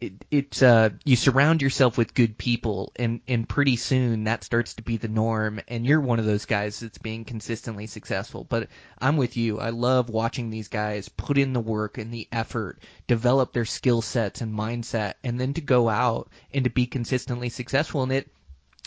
it, 0.02 0.26
it's 0.32 0.64
uh, 0.64 0.90
you 1.06 1.16
surround 1.16 1.62
yourself 1.62 1.96
with 1.96 2.16
good 2.16 2.36
people, 2.38 2.92
and 2.96 3.22
and 3.28 3.48
pretty 3.48 3.76
soon 3.76 4.24
that 4.24 4.44
starts 4.44 4.74
to 4.74 4.82
be 4.82 4.98
the 4.98 5.08
norm, 5.08 5.62
and 5.68 5.86
you're 5.86 6.02
one 6.02 6.18
of 6.18 6.26
those 6.26 6.46
guys 6.46 6.80
that's 6.80 6.98
being 6.98 7.24
consistently 7.24 7.86
successful. 7.86 8.44
But 8.44 8.70
I'm 9.00 9.16
with 9.16 9.38
you. 9.38 9.60
I 9.60 9.70
love 9.70 10.10
watching 10.10 10.50
these 10.50 10.70
guys 10.70 11.08
put 11.08 11.38
in 11.38 11.54
the 11.54 11.60
work 11.60 12.00
and 12.00 12.12
the 12.12 12.28
effort, 12.32 12.82
develop 13.06 13.54
their 13.54 13.66
skill 13.66 14.02
sets 14.02 14.42
and 14.42 14.58
mindset, 14.58 15.14
and 15.24 15.40
then 15.40 15.54
to 15.54 15.62
go 15.62 15.88
out 15.88 16.30
and 16.52 16.64
to 16.64 16.72
be 16.72 16.88
consistently 16.88 17.50
successful. 17.50 18.02
And 18.02 18.12
it 18.12 18.32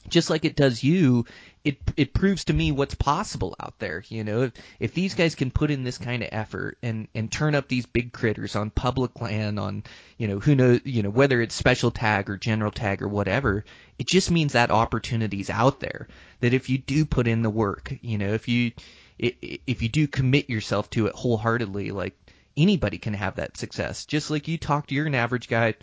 just 0.08 0.30
like 0.30 0.44
it 0.44 0.56
does 0.56 0.82
you, 0.82 1.24
it 1.64 1.78
it 1.96 2.12
proves 2.12 2.44
to 2.44 2.52
me 2.52 2.72
what's 2.72 2.94
possible 2.94 3.56
out 3.58 3.78
there. 3.78 4.04
You 4.08 4.24
know, 4.24 4.42
if, 4.42 4.52
if 4.78 4.94
these 4.94 5.14
guys 5.14 5.34
can 5.34 5.50
put 5.50 5.70
in 5.70 5.82
this 5.82 5.98
kind 5.98 6.22
of 6.22 6.28
effort 6.32 6.78
and 6.82 7.08
and 7.14 7.30
turn 7.30 7.54
up 7.54 7.68
these 7.68 7.86
big 7.86 8.12
critters 8.12 8.54
on 8.54 8.70
public 8.70 9.20
land, 9.20 9.58
on 9.58 9.82
you 10.18 10.28
know 10.28 10.38
who 10.38 10.54
knows, 10.54 10.80
you 10.84 11.02
know 11.02 11.10
whether 11.10 11.40
it's 11.40 11.54
special 11.54 11.90
tag 11.90 12.28
or 12.28 12.36
general 12.36 12.70
tag 12.70 13.02
or 13.02 13.08
whatever, 13.08 13.64
it 13.98 14.06
just 14.06 14.30
means 14.30 14.52
that 14.52 14.70
opportunity's 14.70 15.50
out 15.50 15.80
there. 15.80 16.08
That 16.40 16.54
if 16.54 16.68
you 16.68 16.78
do 16.78 17.04
put 17.04 17.26
in 17.26 17.42
the 17.42 17.50
work, 17.50 17.94
you 18.02 18.18
know, 18.18 18.34
if 18.34 18.48
you 18.48 18.72
if 19.18 19.82
you 19.82 19.88
do 19.88 20.06
commit 20.06 20.50
yourself 20.50 20.90
to 20.90 21.06
it 21.06 21.14
wholeheartedly, 21.14 21.92
like 21.92 22.14
anybody 22.56 22.98
can 22.98 23.14
have 23.14 23.36
that 23.36 23.56
success. 23.56 24.04
Just 24.04 24.30
like 24.30 24.48
you 24.48 24.58
talk 24.58 24.86
to 24.86 24.94
you're 24.94 25.06
an 25.06 25.14
average 25.14 25.48
guy. 25.48 25.74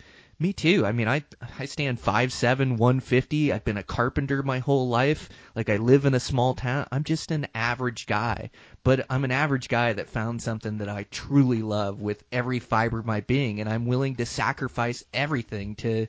Me 0.42 0.54
too. 0.54 0.88
I 0.88 0.92
mean, 0.92 1.08
I 1.08 1.24
I 1.60 1.66
stand 1.66 2.00
five 2.00 2.34
seven, 2.34 2.78
one 2.78 3.00
fifty. 3.00 3.54
I've 3.54 3.64
been 3.64 3.78
a 3.78 3.84
carpenter 3.84 4.42
my 4.42 4.58
whole 4.58 4.90
life. 4.90 5.30
Like 5.54 5.70
I 5.70 5.78
live 5.78 6.06
in 6.06 6.16
a 6.16 6.20
small 6.20 6.56
town. 6.56 6.88
I'm 6.92 7.04
just 7.04 7.30
an 7.30 7.48
average 7.54 8.08
guy, 8.08 8.50
but 8.84 9.06
I'm 9.08 9.24
an 9.24 9.30
average 9.30 9.68
guy 9.68 9.94
that 9.94 10.10
found 10.10 10.42
something 10.42 10.80
that 10.80 10.90
I 10.90 11.04
truly 11.12 11.62
love 11.62 12.02
with 12.02 12.24
every 12.32 12.58
fiber 12.58 12.98
of 12.98 13.06
my 13.06 13.22
being, 13.22 13.60
and 13.60 13.70
I'm 13.70 13.86
willing 13.86 14.16
to 14.16 14.26
sacrifice 14.26 15.04
everything 15.14 15.76
to, 15.76 16.08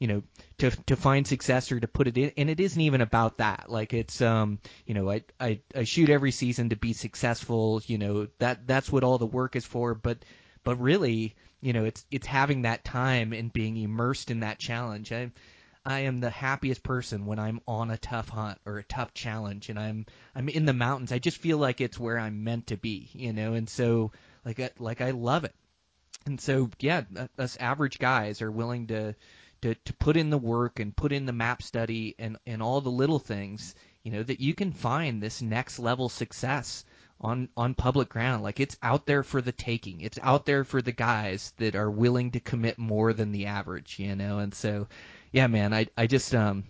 you 0.00 0.08
know, 0.08 0.22
to 0.58 0.72
to 0.86 0.96
find 0.96 1.24
success 1.24 1.70
or 1.70 1.78
to 1.78 1.86
put 1.86 2.08
it 2.08 2.18
in. 2.18 2.32
And 2.36 2.50
it 2.50 2.58
isn't 2.58 2.80
even 2.82 3.00
about 3.00 3.38
that. 3.38 3.66
Like 3.70 3.94
it's 3.94 4.20
um, 4.20 4.58
you 4.86 4.94
know, 4.94 5.08
I 5.08 5.22
I 5.38 5.60
I 5.72 5.84
shoot 5.84 6.10
every 6.10 6.32
season 6.32 6.70
to 6.70 6.76
be 6.76 6.94
successful. 6.94 7.80
You 7.86 7.98
know, 7.98 8.26
that 8.40 8.66
that's 8.66 8.90
what 8.90 9.04
all 9.04 9.18
the 9.18 9.26
work 9.26 9.54
is 9.54 9.64
for. 9.64 9.94
But 9.94 10.24
but 10.64 10.80
really, 10.80 11.36
you 11.60 11.72
know, 11.72 11.84
it's 11.84 12.04
it's 12.10 12.26
having 12.26 12.62
that 12.62 12.84
time 12.84 13.32
and 13.32 13.52
being 13.52 13.76
immersed 13.76 14.30
in 14.30 14.40
that 14.40 14.58
challenge. 14.58 15.12
I 15.12 15.30
I 15.84 16.00
am 16.00 16.18
the 16.18 16.30
happiest 16.30 16.82
person 16.82 17.26
when 17.26 17.38
I'm 17.38 17.60
on 17.66 17.90
a 17.90 17.96
tough 17.98 18.28
hunt 18.28 18.58
or 18.66 18.78
a 18.78 18.84
tough 18.84 19.14
challenge 19.14 19.68
and 19.68 19.78
I'm 19.78 20.06
I'm 20.34 20.48
in 20.48 20.66
the 20.66 20.72
mountains. 20.72 21.12
I 21.12 21.18
just 21.18 21.38
feel 21.38 21.58
like 21.58 21.80
it's 21.80 21.98
where 21.98 22.18
I'm 22.18 22.44
meant 22.44 22.68
to 22.68 22.76
be, 22.76 23.08
you 23.12 23.32
know. 23.32 23.54
And 23.54 23.68
so 23.68 24.12
like 24.44 24.60
I, 24.60 24.70
like 24.78 25.00
I 25.00 25.10
love 25.10 25.44
it. 25.44 25.54
And 26.26 26.40
so 26.40 26.70
yeah, 26.78 27.02
uh, 27.16 27.26
us 27.38 27.56
average 27.56 27.98
guys 27.98 28.42
are 28.42 28.50
willing 28.50 28.88
to 28.88 29.14
to 29.62 29.74
to 29.74 29.92
put 29.94 30.16
in 30.16 30.30
the 30.30 30.38
work 30.38 30.78
and 30.78 30.94
put 30.94 31.12
in 31.12 31.26
the 31.26 31.32
map 31.32 31.62
study 31.62 32.14
and 32.18 32.36
and 32.46 32.62
all 32.62 32.80
the 32.80 32.90
little 32.90 33.18
things, 33.18 33.74
you 34.02 34.12
know, 34.12 34.22
that 34.22 34.40
you 34.40 34.54
can 34.54 34.72
find 34.72 35.22
this 35.22 35.42
next 35.42 35.78
level 35.78 36.08
success 36.08 36.84
on 37.20 37.48
on 37.56 37.74
public 37.74 38.08
ground. 38.08 38.42
Like 38.42 38.60
it's 38.60 38.76
out 38.82 39.06
there 39.06 39.22
for 39.22 39.40
the 39.40 39.52
taking. 39.52 40.00
It's 40.00 40.18
out 40.22 40.46
there 40.46 40.64
for 40.64 40.82
the 40.82 40.92
guys 40.92 41.52
that 41.58 41.74
are 41.74 41.90
willing 41.90 42.30
to 42.32 42.40
commit 42.40 42.78
more 42.78 43.12
than 43.12 43.32
the 43.32 43.46
average, 43.46 43.98
you 43.98 44.14
know. 44.14 44.38
And 44.38 44.54
so, 44.54 44.88
yeah, 45.32 45.46
man, 45.46 45.72
I 45.74 45.86
I 45.96 46.06
just 46.06 46.34
um 46.34 46.64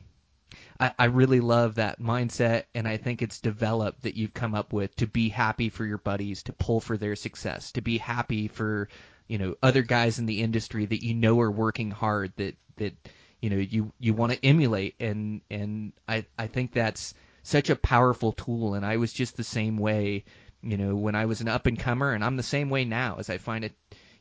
I, 0.80 0.92
I 0.98 1.04
really 1.06 1.40
love 1.40 1.74
that 1.74 2.00
mindset, 2.00 2.64
and 2.74 2.88
I 2.88 2.96
think 2.96 3.20
it's 3.20 3.40
developed 3.40 4.02
that 4.02 4.16
you've 4.16 4.34
come 4.34 4.54
up 4.54 4.72
with 4.72 4.94
to 4.96 5.06
be 5.06 5.28
happy 5.28 5.68
for 5.68 5.84
your 5.84 5.98
buddies, 5.98 6.42
to 6.44 6.52
pull 6.52 6.80
for 6.80 6.96
their 6.96 7.16
success, 7.16 7.72
to 7.72 7.80
be 7.80 7.98
happy 7.98 8.48
for 8.48 8.88
you 9.26 9.38
know 9.38 9.54
other 9.62 9.82
guys 9.82 10.18
in 10.18 10.26
the 10.26 10.40
industry 10.40 10.86
that 10.86 11.04
you 11.04 11.14
know 11.14 11.38
are 11.40 11.50
working 11.50 11.90
hard, 11.90 12.32
that 12.36 12.56
that 12.76 12.94
you 13.40 13.50
know 13.50 13.56
you 13.56 13.92
you 13.98 14.14
want 14.14 14.32
to 14.32 14.44
emulate, 14.44 14.94
and 15.00 15.42
and 15.50 15.92
I 16.08 16.24
I 16.38 16.46
think 16.46 16.72
that's 16.72 17.12
such 17.48 17.70
a 17.70 17.76
powerful 17.76 18.32
tool, 18.32 18.74
and 18.74 18.84
I 18.84 18.98
was 18.98 19.12
just 19.12 19.36
the 19.36 19.44
same 19.44 19.78
way, 19.78 20.24
you 20.62 20.76
know, 20.76 20.94
when 20.94 21.14
I 21.14 21.26
was 21.26 21.40
an 21.40 21.48
up 21.48 21.66
and 21.66 21.78
comer, 21.78 22.12
and 22.12 22.22
I'm 22.22 22.36
the 22.36 22.42
same 22.42 22.68
way 22.68 22.84
now 22.84 23.16
as 23.18 23.30
I 23.30 23.38
find 23.38 23.64
it 23.64 23.72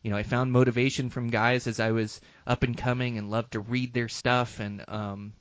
you 0.04 0.12
know, 0.12 0.18
I 0.18 0.24
found 0.24 0.52
motivation 0.54 1.10
from 1.10 1.28
guys 1.28 1.68
as 1.68 1.80
I 1.80 1.92
was 1.92 2.22
up 2.46 2.64
and 2.64 2.78
coming 2.78 3.18
and 3.18 3.30
loved 3.30 3.54
to 3.54 3.60
read 3.60 3.94
their 3.94 4.08
stuff 4.08 4.60
and 4.60 4.86
um 4.88 5.34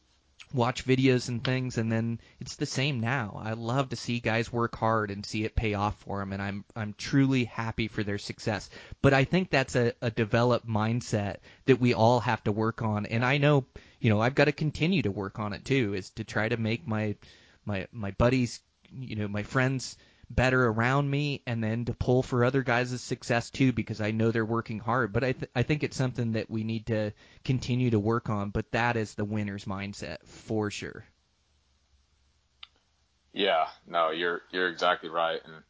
watch 0.55 0.87
videos 0.87 1.28
and 1.28 1.45
things 1.45 1.76
and 1.76 1.93
then 1.93 2.20
it's 2.41 2.57
the 2.57 2.66
same 2.66 2.99
now. 3.01 3.41
I 3.45 3.53
love 3.53 3.91
to 3.91 3.97
see 3.97 4.18
guys 4.18 4.53
work 4.53 4.76
hard 4.76 5.11
and 5.11 5.26
see 5.26 5.45
it 5.45 5.55
pay 5.55 5.74
off 5.74 6.01
for 6.01 6.18
them 6.18 6.32
and 6.32 6.43
I'm 6.43 6.64
I'm 6.74 6.95
truly 6.97 7.45
happy 7.45 7.87
for 7.89 8.03
their 8.03 8.18
success. 8.18 8.70
But 9.03 9.12
I 9.12 9.24
think 9.24 9.51
that's 9.51 9.76
a, 9.76 9.93
a 10.01 10.11
developed 10.11 10.66
mindset 10.66 11.37
that 11.66 11.80
we 11.80 11.95
all 11.95 12.20
have 12.20 12.43
to 12.45 12.53
work 12.53 12.82
on 12.82 13.07
and 13.07 13.24
I 13.24 13.39
know, 13.39 13.66
you 14.01 14.11
know, 14.11 14.20
I've 14.20 14.34
got 14.34 14.47
to 14.47 14.53
continue 14.53 15.03
to 15.03 15.11
work 15.11 15.39
on 15.39 15.53
it 15.53 15.64
too 15.64 15.95
is 15.95 16.11
to 16.11 16.24
try 16.24 16.49
to 16.49 16.57
make 16.57 16.87
my 16.89 17.14
my 17.67 17.87
my 17.93 18.12
buddies, 18.12 18.61
you 18.91 19.17
know, 19.17 19.29
my 19.29 19.43
friends 19.43 19.97
better 20.29 20.67
around 20.67 21.09
me 21.09 21.43
and 21.47 21.62
then 21.62 21.85
to 21.85 21.95
pull 21.95 22.23
for 22.23 22.45
other 22.45 22.62
guys' 22.62 23.01
success 23.01 23.51
too 23.51 23.73
because 23.73 24.01
I 24.01 24.11
know 24.11 24.31
they're 24.31 24.45
working 24.45 24.81
hard. 24.81 25.12
But 25.12 25.25
I 25.25 25.33
th- 25.33 25.51
I 25.55 25.62
think 25.62 25.85
it's 25.85 25.97
something 25.97 26.33
that 26.33 26.51
we 26.51 26.64
need 26.64 26.87
to 26.87 27.12
continue 27.45 27.91
to 27.91 27.99
work 27.99 28.29
on. 28.29 28.51
But 28.51 28.71
that 28.73 28.97
is 28.97 29.14
the 29.14 29.25
winner's 29.25 29.64
mindset 29.64 30.19
for 30.25 30.71
sure. 30.71 31.05
Yeah, 33.33 33.67
no, 33.87 34.11
you're 34.11 34.43
you're 34.51 34.69
exactly 34.69 35.11
right. 35.11 35.41
And 35.45 35.62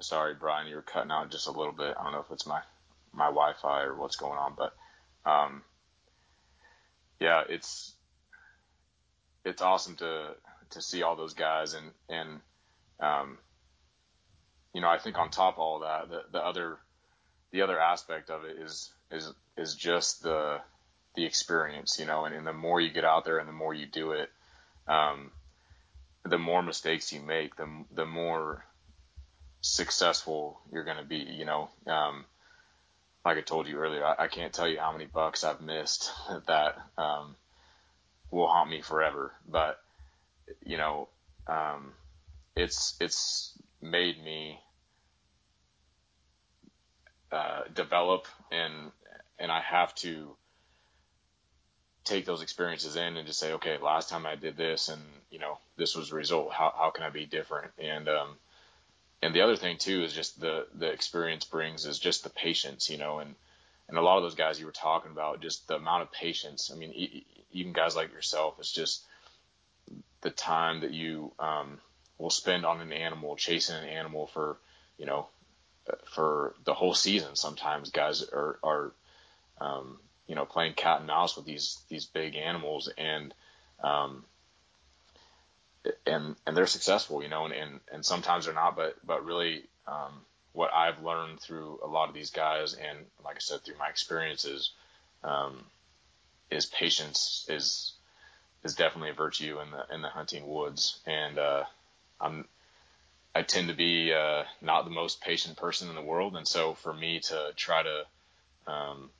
sorry, 0.00 0.34
Brian, 0.34 0.68
you 0.68 0.76
were 0.76 0.82
cutting 0.82 1.10
out 1.10 1.30
just 1.30 1.48
a 1.48 1.52
little 1.52 1.72
bit. 1.72 1.96
I 1.98 2.04
don't 2.04 2.12
know 2.12 2.20
if 2.20 2.30
it's 2.30 2.46
my 2.46 2.60
my 3.12 3.26
Wi-Fi 3.26 3.82
or 3.82 3.94
what's 3.94 4.16
going 4.16 4.38
on, 4.38 4.54
but 4.56 4.74
um, 5.28 5.62
yeah, 7.20 7.42
it's 7.48 7.92
it's 9.44 9.62
awesome 9.62 9.96
to 9.96 10.34
to 10.74 10.82
see 10.82 11.02
all 11.02 11.16
those 11.16 11.34
guys 11.34 11.74
and 11.74 11.90
and 12.08 12.40
um, 13.00 13.38
you 14.72 14.80
know 14.80 14.88
I 14.88 14.98
think 14.98 15.18
on 15.18 15.30
top 15.30 15.54
of 15.54 15.60
all 15.60 15.80
that 15.80 16.08
the 16.10 16.22
the 16.32 16.44
other 16.44 16.78
the 17.50 17.62
other 17.62 17.80
aspect 17.80 18.30
of 18.30 18.44
it 18.44 18.58
is 18.58 18.92
is 19.10 19.32
is 19.56 19.74
just 19.74 20.22
the 20.22 20.60
the 21.14 21.24
experience, 21.24 21.98
you 21.98 22.06
know, 22.06 22.24
and, 22.24 22.34
and 22.34 22.46
the 22.46 22.52
more 22.52 22.80
you 22.80 22.90
get 22.90 23.04
out 23.04 23.24
there 23.24 23.38
and 23.38 23.48
the 23.48 23.52
more 23.52 23.72
you 23.72 23.86
do 23.86 24.12
it, 24.12 24.30
um, 24.88 25.30
the 26.24 26.38
more 26.38 26.62
mistakes 26.62 27.12
you 27.12 27.20
make, 27.20 27.56
the 27.56 27.68
the 27.94 28.06
more 28.06 28.64
successful 29.60 30.60
you're 30.72 30.84
going 30.84 30.98
to 30.98 31.04
be. 31.04 31.18
You 31.18 31.44
know, 31.44 31.68
um, 31.86 32.24
like 33.24 33.38
I 33.38 33.42
told 33.42 33.68
you 33.68 33.76
earlier, 33.76 34.04
I, 34.04 34.24
I 34.24 34.28
can't 34.28 34.52
tell 34.52 34.68
you 34.68 34.80
how 34.80 34.92
many 34.92 35.06
bucks 35.06 35.44
I've 35.44 35.60
missed 35.60 36.10
that 36.46 36.76
um, 36.98 37.36
will 38.30 38.48
haunt 38.48 38.70
me 38.70 38.82
forever. 38.82 39.32
But 39.48 39.78
you 40.64 40.76
know, 40.76 41.08
um, 41.46 41.92
it's 42.56 42.96
it's 43.00 43.58
made 43.80 44.22
me 44.22 44.58
uh, 47.32 47.62
develop 47.74 48.26
and 48.52 48.92
and 49.38 49.50
I 49.50 49.60
have 49.60 49.94
to 49.96 50.36
take 52.04 52.26
those 52.26 52.42
experiences 52.42 52.96
in 52.96 53.16
and 53.16 53.26
just 53.26 53.40
say, 53.40 53.54
okay, 53.54 53.78
last 53.78 54.08
time 54.08 54.26
I 54.26 54.36
did 54.36 54.56
this 54.56 54.88
and, 54.88 55.02
you 55.30 55.38
know, 55.38 55.58
this 55.76 55.96
was 55.96 56.10
the 56.10 56.16
result. 56.16 56.52
How, 56.52 56.72
how 56.76 56.90
can 56.90 57.04
I 57.04 57.10
be 57.10 57.26
different? 57.26 57.72
And, 57.78 58.08
um, 58.08 58.36
and 59.22 59.34
the 59.34 59.40
other 59.40 59.56
thing 59.56 59.78
too 59.78 60.02
is 60.02 60.12
just 60.12 60.38
the, 60.38 60.66
the 60.74 60.90
experience 60.90 61.44
brings 61.44 61.86
is 61.86 61.98
just 61.98 62.22
the 62.22 62.30
patience, 62.30 62.90
you 62.90 62.98
know, 62.98 63.20
and, 63.20 63.34
and 63.88 63.96
a 63.98 64.02
lot 64.02 64.18
of 64.18 64.22
those 64.22 64.34
guys 64.34 64.60
you 64.60 64.66
were 64.66 64.72
talking 64.72 65.12
about, 65.12 65.40
just 65.40 65.66
the 65.66 65.76
amount 65.76 66.02
of 66.02 66.12
patience. 66.12 66.70
I 66.72 66.76
mean, 66.76 66.92
e- 66.92 67.26
even 67.52 67.72
guys 67.72 67.96
like 67.96 68.12
yourself, 68.12 68.56
it's 68.58 68.72
just 68.72 69.04
the 70.24 70.30
time 70.30 70.80
that 70.80 70.90
you, 70.90 71.30
um, 71.38 71.78
will 72.18 72.30
spend 72.30 72.64
on 72.66 72.80
an 72.80 72.92
animal, 72.92 73.36
chasing 73.36 73.76
an 73.76 73.84
animal 73.84 74.26
for, 74.26 74.56
you 74.98 75.06
know, 75.06 75.28
for 76.06 76.54
the 76.64 76.74
whole 76.74 76.94
season. 76.94 77.36
Sometimes 77.36 77.90
guys 77.90 78.22
are, 78.32 78.58
are, 78.62 78.92
um, 79.60 79.98
you 80.26 80.34
know, 80.34 80.44
playing 80.44 80.74
cat 80.74 80.98
and 80.98 81.06
mouse 81.06 81.36
with 81.36 81.44
these 81.44 81.78
these 81.88 82.06
big 82.06 82.36
animals, 82.36 82.88
and 82.96 83.34
um, 83.82 84.24
and 86.06 86.36
and 86.46 86.56
they're 86.56 86.66
successful, 86.66 87.22
you 87.22 87.28
know, 87.28 87.44
and, 87.44 87.54
and 87.54 87.80
and 87.92 88.06
sometimes 88.06 88.46
they're 88.46 88.54
not, 88.54 88.76
but 88.76 88.96
but 89.04 89.24
really, 89.24 89.64
um, 89.86 90.12
what 90.52 90.72
I've 90.72 91.02
learned 91.02 91.40
through 91.40 91.80
a 91.84 91.86
lot 91.86 92.08
of 92.08 92.14
these 92.14 92.30
guys, 92.30 92.74
and 92.74 92.98
like 93.24 93.36
I 93.36 93.40
said, 93.40 93.62
through 93.62 93.78
my 93.78 93.88
experiences, 93.88 94.70
um, 95.22 95.64
is 96.50 96.66
patience 96.66 97.44
is 97.48 97.93
is 98.64 98.74
definitely 98.74 99.10
a 99.10 99.14
virtue 99.14 99.58
in 99.60 99.70
the 99.70 99.94
in 99.94 100.02
the 100.02 100.08
hunting 100.08 100.46
woods, 100.46 100.98
and 101.06 101.38
uh, 101.38 101.64
I'm 102.20 102.46
I 103.34 103.42
tend 103.42 103.68
to 103.68 103.74
be 103.74 104.12
uh, 104.12 104.44
not 104.62 104.84
the 104.84 104.90
most 104.90 105.20
patient 105.20 105.56
person 105.56 105.88
in 105.88 105.94
the 105.94 106.02
world, 106.02 106.36
and 106.36 106.46
so 106.46 106.74
for 106.74 106.92
me 106.92 107.20
to 107.20 107.50
try 107.56 107.82
to 107.82 108.04
um, 108.66 109.10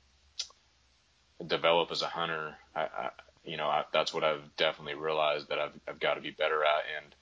develop 1.45 1.91
as 1.91 2.01
a 2.01 2.07
hunter, 2.07 2.55
I, 2.75 2.81
I 2.81 3.09
you 3.43 3.57
know 3.57 3.67
I, 3.67 3.83
that's 3.93 4.13
what 4.13 4.23
I've 4.23 4.55
definitely 4.57 4.95
realized 4.95 5.49
that 5.49 5.59
I've 5.59 5.79
I've 5.87 5.99
got 5.99 6.15
to 6.15 6.21
be 6.21 6.31
better 6.31 6.63
at, 6.63 6.83
and 7.01 7.15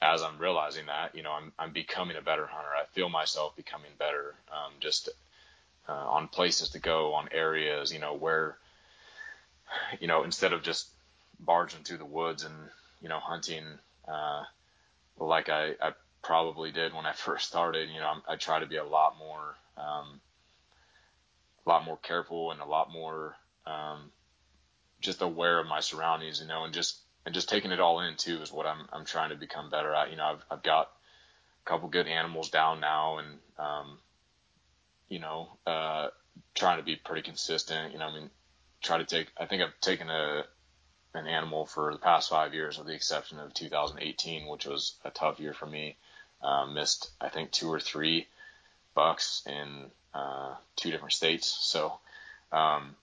as 0.00 0.22
I'm 0.22 0.38
realizing 0.38 0.86
that, 0.86 1.14
you 1.14 1.22
know, 1.22 1.32
I'm 1.32 1.52
I'm 1.58 1.72
becoming 1.72 2.16
a 2.16 2.22
better 2.22 2.46
hunter. 2.46 2.70
I 2.70 2.84
feel 2.92 3.08
myself 3.08 3.56
becoming 3.56 3.90
better, 3.98 4.34
um, 4.52 4.72
just 4.80 5.08
uh, 5.88 5.92
on 5.92 6.28
places 6.28 6.70
to 6.70 6.78
go, 6.78 7.14
on 7.14 7.28
areas, 7.32 7.92
you 7.92 7.98
know, 7.98 8.14
where, 8.14 8.56
you 10.00 10.06
know, 10.06 10.24
instead 10.24 10.52
of 10.52 10.62
just 10.62 10.88
barging 11.44 11.84
through 11.84 11.98
the 11.98 12.04
woods 12.04 12.44
and 12.44 12.54
you 13.00 13.08
know 13.08 13.18
hunting 13.20 13.64
uh, 14.08 14.42
like 15.18 15.48
I, 15.48 15.72
I 15.80 15.92
probably 16.22 16.72
did 16.72 16.94
when 16.94 17.06
I 17.06 17.12
first 17.16 17.48
started. 17.48 17.90
You 17.90 18.00
know, 18.00 18.08
I'm, 18.08 18.22
I 18.28 18.36
try 18.36 18.60
to 18.60 18.66
be 18.66 18.76
a 18.76 18.84
lot 18.84 19.16
more, 19.18 19.56
um, 19.76 20.20
a 21.64 21.68
lot 21.68 21.84
more 21.84 21.98
careful 21.98 22.52
and 22.52 22.60
a 22.60 22.66
lot 22.66 22.92
more 22.92 23.36
um, 23.66 24.10
just 25.00 25.22
aware 25.22 25.58
of 25.58 25.66
my 25.66 25.80
surroundings. 25.80 26.40
You 26.40 26.48
know, 26.48 26.64
and 26.64 26.74
just 26.74 26.98
and 27.24 27.34
just 27.34 27.48
taking 27.48 27.72
it 27.72 27.80
all 27.80 28.00
in 28.00 28.16
too 28.16 28.40
is 28.42 28.52
what 28.52 28.66
I'm 28.66 28.86
I'm 28.92 29.04
trying 29.04 29.30
to 29.30 29.36
become 29.36 29.70
better 29.70 29.94
at. 29.94 30.10
You 30.10 30.16
know, 30.16 30.24
I've 30.24 30.44
I've 30.50 30.62
got 30.62 30.90
a 31.64 31.68
couple 31.68 31.88
good 31.88 32.06
animals 32.06 32.50
down 32.50 32.80
now, 32.80 33.18
and 33.18 33.38
um, 33.58 33.98
you 35.08 35.20
know, 35.20 35.56
uh, 35.66 36.08
trying 36.54 36.78
to 36.78 36.84
be 36.84 36.96
pretty 36.96 37.22
consistent. 37.22 37.92
You 37.92 37.98
know, 37.98 38.06
I 38.06 38.12
mean, 38.12 38.30
try 38.82 38.98
to 38.98 39.04
take. 39.04 39.28
I 39.38 39.46
think 39.46 39.62
I've 39.62 39.78
taken 39.80 40.10
a 40.10 40.44
an 41.14 41.26
animal 41.26 41.64
for 41.66 41.92
the 41.92 41.98
past 41.98 42.30
five 42.30 42.54
years, 42.54 42.76
with 42.76 42.86
the 42.86 42.94
exception 42.94 43.38
of 43.38 43.54
2018, 43.54 44.46
which 44.46 44.66
was 44.66 44.94
a 45.04 45.10
tough 45.10 45.40
year 45.40 45.54
for 45.54 45.66
me. 45.66 45.96
Um, 46.42 46.74
missed, 46.74 47.10
I 47.20 47.28
think, 47.30 47.52
two 47.52 47.72
or 47.72 47.80
three 47.80 48.26
bucks 48.94 49.42
in 49.46 49.90
uh, 50.12 50.54
two 50.76 50.90
different 50.90 51.14
states. 51.14 51.46
So, 51.46 51.98
um, 52.52 52.96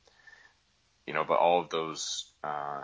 you 1.07 1.14
know, 1.14 1.24
but 1.24 1.39
all 1.39 1.62
of 1.62 1.70
those 1.70 2.26
uh, 2.43 2.84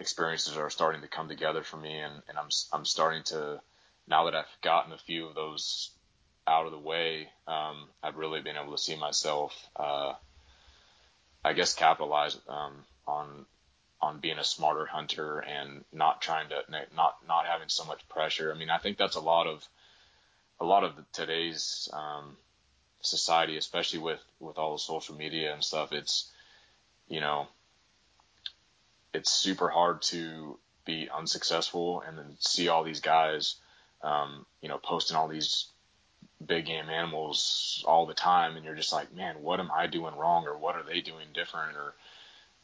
experiences 0.00 0.56
are 0.56 0.70
starting 0.70 1.02
to 1.02 1.08
come 1.08 1.28
together 1.28 1.62
for 1.62 1.76
me, 1.76 1.98
and, 1.98 2.14
and 2.28 2.38
I'm 2.38 2.48
I'm 2.72 2.84
starting 2.84 3.22
to 3.24 3.60
now 4.08 4.24
that 4.24 4.34
I've 4.34 4.60
gotten 4.62 4.92
a 4.92 4.98
few 4.98 5.26
of 5.26 5.34
those 5.34 5.90
out 6.46 6.66
of 6.66 6.72
the 6.72 6.78
way, 6.78 7.28
um, 7.46 7.88
I've 8.02 8.16
really 8.16 8.40
been 8.40 8.56
able 8.56 8.72
to 8.72 8.82
see 8.82 8.96
myself, 8.96 9.54
uh, 9.76 10.14
I 11.44 11.52
guess, 11.52 11.74
capitalize 11.74 12.36
um, 12.48 12.72
on 13.06 13.46
on 14.02 14.18
being 14.18 14.38
a 14.38 14.44
smarter 14.44 14.84
hunter 14.84 15.38
and 15.38 15.84
not 15.92 16.20
trying 16.20 16.48
to 16.48 16.62
not 16.94 17.16
not 17.26 17.46
having 17.46 17.68
so 17.68 17.84
much 17.84 18.06
pressure. 18.08 18.52
I 18.52 18.58
mean, 18.58 18.68
I 18.68 18.78
think 18.78 18.98
that's 18.98 19.16
a 19.16 19.20
lot 19.20 19.46
of 19.46 19.66
a 20.60 20.64
lot 20.64 20.82
of 20.82 20.92
today's 21.12 21.88
um, 21.92 22.36
society, 23.00 23.56
especially 23.56 24.00
with 24.00 24.20
with 24.40 24.58
all 24.58 24.72
the 24.72 24.78
social 24.80 25.14
media 25.14 25.52
and 25.54 25.62
stuff. 25.62 25.92
It's 25.92 26.30
you 27.08 27.20
know, 27.20 27.46
it's 29.14 29.30
super 29.30 29.68
hard 29.68 30.02
to 30.02 30.58
be 30.84 31.08
unsuccessful 31.08 32.02
and 32.06 32.18
then 32.18 32.36
see 32.40 32.68
all 32.68 32.82
these 32.82 33.00
guys, 33.00 33.56
um, 34.02 34.46
you 34.60 34.68
know, 34.68 34.78
posting 34.78 35.16
all 35.16 35.28
these 35.28 35.66
big 36.44 36.66
game 36.66 36.88
animals 36.90 37.84
all 37.86 38.06
the 38.06 38.14
time, 38.14 38.56
and 38.56 38.64
you're 38.64 38.74
just 38.74 38.92
like, 38.92 39.14
man, 39.14 39.42
what 39.42 39.60
am 39.60 39.70
I 39.72 39.86
doing 39.86 40.16
wrong, 40.16 40.46
or 40.46 40.58
what 40.58 40.74
are 40.74 40.82
they 40.82 41.00
doing 41.00 41.28
different, 41.32 41.76
or 41.76 41.94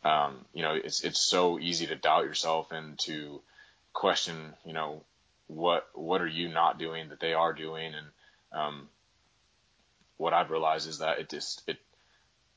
um, 0.05 0.45
you 0.53 0.63
know, 0.63 0.75
it's 0.75 1.03
it's 1.03 1.21
so 1.21 1.59
easy 1.59 1.87
to 1.87 1.97
doubt 1.97 2.25
yourself 2.25 2.73
and 2.73 2.99
to 3.01 3.41
question, 3.93 4.55
you 4.65 4.73
know, 4.73 5.03
what 5.49 5.89
what 5.95 6.21
are 6.21 6.27
you 6.29 6.49
not 6.49 6.79
doing 6.79 7.09
that 7.09 7.21
they 7.21 7.35
are 7.35 7.53
doing, 7.53 7.93
and 7.95 8.07
um, 8.53 8.89
what 10.17 10.35
I've 10.35 10.51
realized 10.51 10.89
is 10.89 10.99
that 10.99 11.19
it 11.19 11.29
just 11.29 11.63
it 11.67 11.79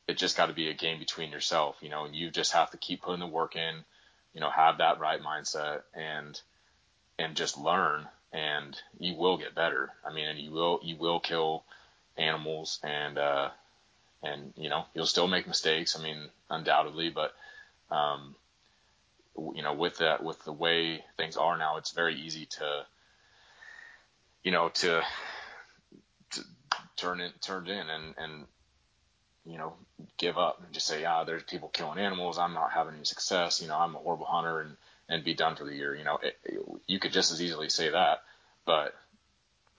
it 0.07 0.17
just 0.17 0.37
got 0.37 0.47
to 0.47 0.53
be 0.53 0.69
a 0.69 0.73
game 0.73 0.99
between 0.99 1.31
yourself, 1.31 1.77
you 1.81 1.89
know, 1.89 2.05
and 2.05 2.15
you 2.15 2.29
just 2.29 2.53
have 2.53 2.71
to 2.71 2.77
keep 2.77 3.01
putting 3.01 3.21
the 3.21 3.27
work 3.27 3.55
in, 3.55 3.75
you 4.33 4.41
know, 4.41 4.49
have 4.49 4.79
that 4.79 4.99
right 4.99 5.21
mindset 5.21 5.81
and 5.93 6.39
and 7.17 7.35
just 7.35 7.57
learn, 7.57 8.07
and 8.31 8.79
you 8.99 9.15
will 9.15 9.37
get 9.37 9.55
better. 9.55 9.91
I 10.05 10.13
mean, 10.13 10.27
and 10.27 10.39
you 10.39 10.51
will 10.51 10.79
you 10.83 10.95
will 10.95 11.19
kill 11.19 11.63
animals 12.17 12.79
and 12.83 13.17
uh, 13.17 13.49
and 14.23 14.53
you 14.55 14.69
know 14.69 14.85
you'll 14.93 15.05
still 15.05 15.27
make 15.27 15.47
mistakes. 15.47 15.97
I 15.97 16.03
mean, 16.03 16.29
undoubtedly, 16.49 17.09
but 17.09 17.33
um, 17.89 18.35
you 19.55 19.63
know, 19.63 19.73
with 19.73 19.97
that, 19.97 20.23
with 20.23 20.43
the 20.43 20.53
way 20.53 21.03
things 21.17 21.37
are 21.37 21.57
now, 21.57 21.77
it's 21.77 21.91
very 21.91 22.15
easy 22.15 22.45
to, 22.45 22.85
you 24.43 24.51
know, 24.51 24.69
to, 24.69 25.01
to 26.31 26.41
turn 26.95 27.21
it 27.21 27.33
turned 27.41 27.67
in 27.67 27.89
and 27.89 28.13
and 28.17 28.45
you 29.45 29.57
know 29.57 29.73
give 30.17 30.37
up 30.37 30.61
and 30.63 30.73
just 30.73 30.87
say, 30.87 31.03
ah, 31.05 31.23
there's 31.23 31.43
people 31.43 31.69
killing 31.69 31.99
animals. 31.99 32.37
I'm 32.37 32.53
not 32.53 32.71
having 32.71 32.95
any 32.95 33.05
success. 33.05 33.61
You 33.61 33.67
know, 33.67 33.77
I'm 33.77 33.95
a 33.95 33.99
horrible 33.99 34.25
hunter 34.25 34.61
and 34.61 34.77
and 35.09 35.23
be 35.23 35.33
done 35.33 35.55
for 35.55 35.65
the 35.65 35.75
year. 35.75 35.95
You 35.95 36.03
know, 36.03 36.19
it, 36.21 36.37
it, 36.45 36.61
you 36.87 36.99
could 36.99 37.13
just 37.13 37.31
as 37.31 37.41
easily 37.41 37.69
say 37.69 37.89
that, 37.89 38.23
but 38.65 38.95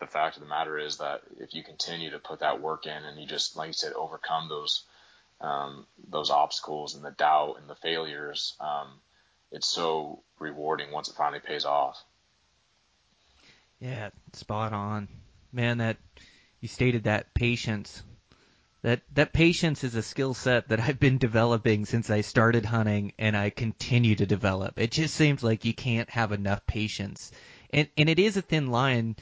the 0.02 0.08
fact 0.08 0.36
of 0.36 0.42
the 0.42 0.48
matter 0.48 0.78
is 0.78 0.98
that 0.98 1.22
if 1.38 1.54
you 1.54 1.62
continue 1.62 2.10
to 2.10 2.18
put 2.18 2.40
that 2.40 2.60
work 2.60 2.86
in 2.86 3.04
and 3.04 3.20
you 3.20 3.26
just, 3.26 3.56
like 3.56 3.68
you 3.68 3.72
said, 3.72 3.92
overcome 3.92 4.48
those 4.48 4.84
um, 5.40 5.86
those 6.08 6.30
obstacles 6.30 6.94
and 6.94 7.04
the 7.04 7.10
doubt 7.10 7.56
and 7.60 7.68
the 7.68 7.74
failures, 7.74 8.54
um, 8.60 9.00
it's 9.50 9.66
so 9.66 10.22
rewarding 10.38 10.92
once 10.92 11.08
it 11.08 11.16
finally 11.16 11.40
pays 11.40 11.64
off. 11.64 12.02
Yeah, 13.80 14.10
spot 14.32 14.72
on, 14.72 15.08
man. 15.52 15.78
That 15.78 15.96
you 16.60 16.68
stated 16.68 17.04
that 17.04 17.32
patience. 17.34 18.02
That 18.82 19.02
that 19.14 19.32
patience 19.32 19.84
is 19.84 19.94
a 19.94 20.02
skill 20.02 20.34
set 20.34 20.68
that 20.68 20.80
I've 20.80 20.98
been 20.98 21.18
developing 21.18 21.84
since 21.84 22.10
I 22.10 22.22
started 22.22 22.64
hunting, 22.64 23.12
and 23.18 23.36
I 23.36 23.50
continue 23.50 24.16
to 24.16 24.26
develop. 24.26 24.78
It 24.78 24.90
just 24.90 25.14
seems 25.14 25.42
like 25.42 25.64
you 25.64 25.74
can't 25.74 26.10
have 26.10 26.32
enough 26.32 26.66
patience, 26.66 27.30
and 27.70 27.88
and 27.96 28.08
it 28.08 28.18
is 28.18 28.36
a 28.36 28.42
thin 28.42 28.68
line 28.68 29.16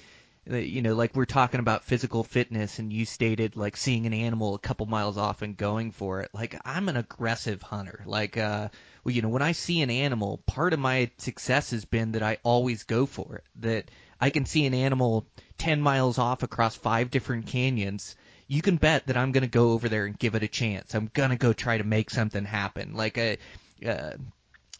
you 0.46 0.82
know, 0.82 0.94
like 0.94 1.14
we're 1.14 1.26
talking 1.26 1.60
about 1.60 1.84
physical 1.84 2.24
fitness, 2.24 2.78
and 2.78 2.92
you 2.92 3.04
stated 3.04 3.56
like 3.56 3.76
seeing 3.76 4.06
an 4.06 4.14
animal 4.14 4.54
a 4.54 4.58
couple 4.58 4.86
miles 4.86 5.18
off 5.18 5.42
and 5.42 5.56
going 5.56 5.92
for 5.92 6.20
it. 6.22 6.30
Like 6.32 6.58
I'm 6.64 6.88
an 6.88 6.96
aggressive 6.96 7.62
hunter. 7.62 8.02
Like, 8.06 8.36
uh, 8.36 8.68
well, 9.04 9.14
you 9.14 9.22
know, 9.22 9.28
when 9.28 9.42
I 9.42 9.52
see 9.52 9.82
an 9.82 9.90
animal, 9.90 10.38
part 10.46 10.72
of 10.72 10.78
my 10.78 11.10
success 11.18 11.70
has 11.70 11.84
been 11.84 12.12
that 12.12 12.22
I 12.22 12.38
always 12.42 12.84
go 12.84 13.06
for 13.06 13.36
it. 13.36 13.44
That 13.60 13.90
I 14.20 14.30
can 14.30 14.46
see 14.46 14.66
an 14.66 14.74
animal 14.74 15.26
10 15.58 15.80
miles 15.80 16.18
off 16.18 16.42
across 16.42 16.76
five 16.76 17.10
different 17.10 17.46
canyons. 17.46 18.16
You 18.46 18.62
can 18.62 18.76
bet 18.76 19.06
that 19.06 19.16
I'm 19.16 19.32
going 19.32 19.42
to 19.42 19.48
go 19.48 19.70
over 19.70 19.88
there 19.88 20.06
and 20.06 20.18
give 20.18 20.34
it 20.34 20.42
a 20.42 20.48
chance. 20.48 20.94
I'm 20.94 21.10
going 21.12 21.30
to 21.30 21.36
go 21.36 21.52
try 21.52 21.78
to 21.78 21.84
make 21.84 22.10
something 22.10 22.44
happen. 22.44 22.94
Like 22.94 23.16
a, 23.16 23.38
uh, 23.86 24.12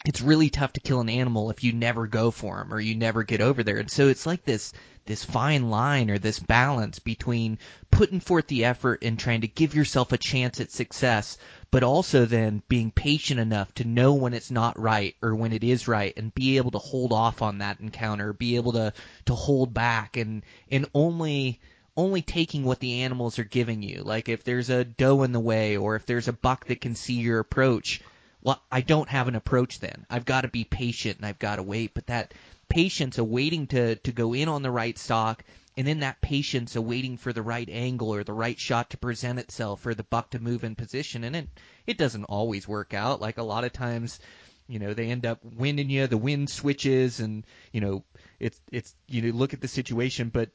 it's 0.06 0.22
really 0.22 0.48
tough 0.48 0.72
to 0.72 0.80
kill 0.80 1.00
an 1.00 1.10
animal 1.10 1.50
if 1.50 1.62
you 1.62 1.72
never 1.72 2.06
go 2.06 2.30
for 2.30 2.56
them 2.56 2.72
or 2.72 2.80
you 2.80 2.94
never 2.94 3.22
get 3.22 3.42
over 3.42 3.62
there. 3.62 3.76
And 3.76 3.90
so 3.90 4.08
it's 4.08 4.24
like 4.24 4.44
this 4.44 4.72
this 5.04 5.24
fine 5.24 5.70
line 5.70 6.10
or 6.10 6.18
this 6.18 6.38
balance 6.38 6.98
between 7.00 7.58
putting 7.90 8.20
forth 8.20 8.46
the 8.46 8.64
effort 8.64 9.02
and 9.02 9.18
trying 9.18 9.40
to 9.40 9.48
give 9.48 9.74
yourself 9.74 10.12
a 10.12 10.18
chance 10.18 10.60
at 10.60 10.70
success, 10.70 11.36
but 11.70 11.82
also 11.82 12.26
then 12.26 12.62
being 12.68 12.90
patient 12.90 13.40
enough 13.40 13.74
to 13.74 13.84
know 13.84 14.14
when 14.14 14.34
it's 14.34 14.50
not 14.50 14.78
right 14.78 15.16
or 15.20 15.34
when 15.34 15.52
it 15.52 15.64
is 15.64 15.88
right 15.88 16.14
and 16.16 16.34
be 16.34 16.58
able 16.58 16.70
to 16.70 16.78
hold 16.78 17.12
off 17.12 17.42
on 17.42 17.58
that 17.58 17.80
encounter, 17.80 18.32
be 18.32 18.56
able 18.56 18.72
to 18.72 18.92
to 19.26 19.34
hold 19.34 19.74
back 19.74 20.16
and 20.16 20.44
and 20.70 20.86
only 20.94 21.60
only 21.96 22.22
taking 22.22 22.64
what 22.64 22.80
the 22.80 23.02
animals 23.02 23.38
are 23.38 23.44
giving 23.44 23.82
you. 23.82 24.02
Like 24.02 24.30
if 24.30 24.44
there's 24.44 24.70
a 24.70 24.84
doe 24.84 25.24
in 25.24 25.32
the 25.32 25.40
way 25.40 25.76
or 25.76 25.96
if 25.96 26.06
there's 26.06 26.28
a 26.28 26.32
buck 26.32 26.66
that 26.66 26.80
can 26.80 26.94
see 26.94 27.14
your 27.14 27.40
approach, 27.40 28.00
well, 28.42 28.62
I 28.70 28.80
don't 28.80 29.08
have 29.08 29.28
an 29.28 29.34
approach 29.34 29.80
then. 29.80 30.06
I've 30.08 30.24
got 30.24 30.42
to 30.42 30.48
be 30.48 30.64
patient 30.64 31.18
and 31.18 31.26
I've 31.26 31.38
got 31.38 31.56
to 31.56 31.62
wait. 31.62 31.94
But 31.94 32.06
that 32.06 32.34
patience 32.68 33.18
of 33.18 33.28
waiting 33.28 33.66
to, 33.68 33.96
to 33.96 34.12
go 34.12 34.32
in 34.32 34.48
on 34.48 34.62
the 34.62 34.70
right 34.70 34.96
stalk, 34.96 35.44
and 35.76 35.86
then 35.86 36.00
that 36.00 36.20
patience 36.20 36.76
of 36.76 36.84
waiting 36.84 37.16
for 37.16 37.32
the 37.32 37.42
right 37.42 37.68
angle 37.70 38.12
or 38.12 38.24
the 38.24 38.32
right 38.32 38.58
shot 38.58 38.90
to 38.90 38.98
present 38.98 39.38
itself 39.38 39.80
for 39.80 39.94
the 39.94 40.02
buck 40.02 40.30
to 40.30 40.38
move 40.38 40.64
in 40.64 40.74
position. 40.74 41.24
And 41.24 41.36
it, 41.36 41.48
it 41.86 41.98
doesn't 41.98 42.24
always 42.24 42.66
work 42.66 42.92
out. 42.92 43.20
Like 43.20 43.38
a 43.38 43.42
lot 43.42 43.64
of 43.64 43.72
times, 43.72 44.20
you 44.68 44.78
know, 44.78 44.94
they 44.94 45.06
end 45.06 45.26
up 45.26 45.40
winning 45.44 45.90
you, 45.90 46.06
the 46.06 46.18
wind 46.18 46.50
switches, 46.50 47.20
and, 47.20 47.44
you 47.72 47.80
know, 47.80 48.04
it's, 48.38 48.60
it's, 48.70 48.94
you 49.08 49.22
know, 49.22 49.36
look 49.36 49.54
at 49.54 49.60
the 49.60 49.68
situation. 49.68 50.28
But 50.28 50.50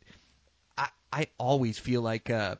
I, 0.77 0.89
I 1.11 1.27
always 1.37 1.79
feel 1.79 2.01
like, 2.01 2.29
uh, 2.29 2.55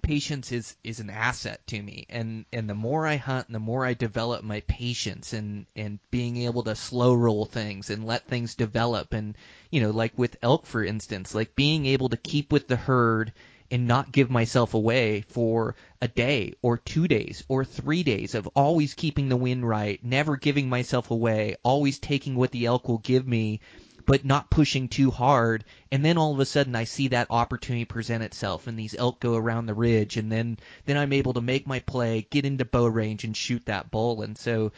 patience 0.00 0.52
is 0.52 0.76
is 0.82 1.00
an 1.00 1.10
asset 1.10 1.66
to 1.66 1.82
me. 1.82 2.06
And 2.08 2.46
and 2.52 2.68
the 2.70 2.74
more 2.74 3.06
I 3.06 3.16
hunt 3.16 3.48
and 3.48 3.54
the 3.54 3.60
more 3.60 3.84
I 3.84 3.94
develop 3.94 4.42
my 4.42 4.60
patience 4.60 5.32
and 5.32 5.66
and 5.76 5.98
being 6.10 6.38
able 6.38 6.62
to 6.62 6.74
slow 6.74 7.12
roll 7.14 7.44
things 7.44 7.90
and 7.90 8.06
let 8.06 8.26
things 8.26 8.54
develop. 8.54 9.12
And 9.12 9.36
you 9.70 9.80
know 9.80 9.90
like 9.90 10.16
with 10.16 10.36
elk 10.42 10.66
for 10.66 10.84
instance 10.84 11.34
like 11.34 11.54
being 11.54 11.86
able 11.86 12.08
to 12.08 12.16
keep 12.16 12.52
with 12.52 12.68
the 12.68 12.76
herd 12.76 13.32
and 13.72 13.88
not 13.88 14.12
give 14.12 14.30
myself 14.30 14.74
away 14.74 15.22
for 15.28 15.74
a 16.02 16.06
day 16.06 16.52
or 16.60 16.76
two 16.76 17.08
days 17.08 17.42
or 17.48 17.64
three 17.64 18.02
days 18.02 18.34
of 18.34 18.46
always 18.48 18.92
keeping 18.92 19.30
the 19.30 19.36
wind 19.36 19.66
right, 19.66 19.98
never 20.04 20.36
giving 20.36 20.68
myself 20.68 21.10
away, 21.10 21.56
always 21.62 21.98
taking 21.98 22.36
what 22.36 22.50
the 22.50 22.66
elk 22.66 22.86
will 22.86 22.98
give 22.98 23.26
me, 23.26 23.60
but 24.06 24.24
not 24.24 24.50
pushing 24.50 24.88
too 24.88 25.10
hard. 25.10 25.64
And 25.90 26.04
then 26.04 26.18
all 26.18 26.32
of 26.32 26.40
a 26.40 26.46
sudden 26.46 26.74
I 26.74 26.84
see 26.84 27.08
that 27.08 27.28
opportunity 27.30 27.84
present 27.84 28.22
itself 28.22 28.66
and 28.66 28.78
these 28.78 28.94
elk 28.94 29.20
go 29.20 29.34
around 29.34 29.66
the 29.66 29.74
ridge 29.74 30.16
and 30.16 30.30
then, 30.30 30.58
then 30.86 30.96
I'm 30.96 31.12
able 31.12 31.34
to 31.34 31.40
make 31.40 31.66
my 31.66 31.80
play, 31.80 32.26
get 32.30 32.44
into 32.44 32.64
bow 32.64 32.86
range 32.86 33.24
and 33.24 33.36
shoot 33.36 33.66
that 33.66 33.90
bull. 33.90 34.22
And 34.22 34.36
so, 34.36 34.72